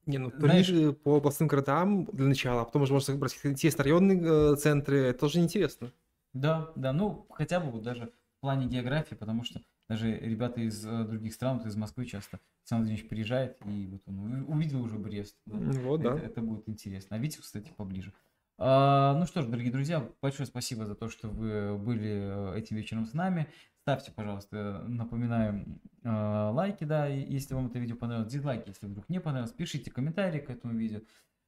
не, 0.07 0.19
ну, 0.19 0.31
знаешь- 0.39 0.97
по 1.05 1.17
областным 1.17 1.49
городам 1.49 2.05
для 2.07 2.27
начала, 2.27 2.63
а 2.63 2.65
потом 2.65 2.83
уже 2.83 2.93
можно 2.93 3.15
брать 3.17 3.39
интересные 3.45 3.85
районные 3.85 4.53
э, 4.53 4.57
центры, 4.57 4.99
это 4.99 5.21
тоже 5.21 5.39
интересно. 5.41 5.93
Да, 6.33 6.73
да, 6.77 6.93
ну 6.93 7.27
хотя 7.31 7.61
бы 7.61 7.71
вот 7.71 7.83
даже 7.83 8.07
в 8.39 8.41
плане 8.41 8.67
географии, 8.67 9.15
потому 9.15 9.45
что 9.45 9.63
даже 9.89 10.11
ребята 10.19 10.61
из 10.61 10.85
э, 10.85 11.05
других 11.05 11.33
стран, 11.35 11.59
вот 11.59 11.67
из 11.67 11.77
Москвы 11.77 12.07
часто, 12.07 12.41
Александр 12.63 12.83
Владимирович 12.87 13.09
приезжает, 13.09 13.57
и 13.67 13.87
вот 13.87 14.03
он 14.07 14.43
у- 14.43 14.53
увидел 14.53 14.83
уже 14.83 14.97
Брест. 14.99 15.37
да. 15.47 15.57
М, 15.57 15.71
Вот, 15.83 16.01
да. 16.03 16.17
Это, 16.17 16.27
это 16.27 16.41
будет 16.43 16.69
интересно. 16.69 17.17
А 17.17 17.19
Витя, 17.19 17.41
кстати, 17.41 17.71
поближе. 17.77 18.13
А, 18.57 19.15
ну 19.19 19.27
что 19.27 19.43
ж, 19.43 19.47
дорогие 19.47 19.73
друзья, 19.73 20.09
большое 20.23 20.47
спасибо 20.47 20.87
за 20.87 20.95
то, 20.95 21.09
что 21.09 21.29
вы 21.29 21.77
были 21.77 22.55
э, 22.55 22.59
этим 22.59 22.77
вечером 22.77 23.07
с 23.07 23.13
нами. 23.13 23.49
Ставьте, 23.81 24.13
пожалуйста, 24.13 24.85
напоминаю, 24.87 25.81
э, 26.05 26.09
лайки, 26.09 26.85
да, 26.85 27.07
если 27.07 27.55
вам 27.55 27.67
это 27.67 27.81
видео 27.81 27.97
понравилось, 27.97 28.33
дизлайки, 28.33 28.69
если 28.69 28.87
вдруг 28.87 29.09
не 29.09 29.21
понравилось, 29.21 29.53
пишите 29.53 29.91
комментарии 29.91 30.39
к 30.39 30.51
этому 30.51 30.75
видео. 30.75 31.01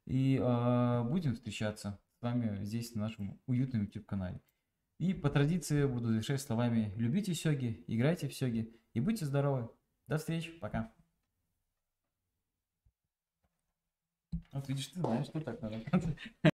И 0.07 0.37
э, 0.43 1.03
будем 1.05 1.35
встречаться 1.35 1.99
с 2.19 2.23
вами 2.23 2.65
здесь, 2.65 2.95
на 2.95 3.03
нашем 3.03 3.41
уютном 3.47 3.83
YouTube-канале. 3.83 4.41
И 4.99 5.15
по 5.15 5.31
традиции 5.31 5.87
буду 5.87 6.09
завершать 6.09 6.41
словами 6.41 6.93
«Любите 6.97 7.35
сёги, 7.35 7.85
играйте 7.87 8.29
в 8.29 8.35
сёги 8.35 8.75
и 8.95 9.01
будьте 9.01 9.27
здоровы». 9.27 9.69
До 10.09 10.19
встречи, 10.19 10.51
пока. 10.53 10.93
Вот 14.53 14.69
видишь, 14.69 14.89
ты 14.89 15.01
знаешь, 15.01 15.27
что 15.27 15.41
так 15.41 15.61
надо. 15.61 15.77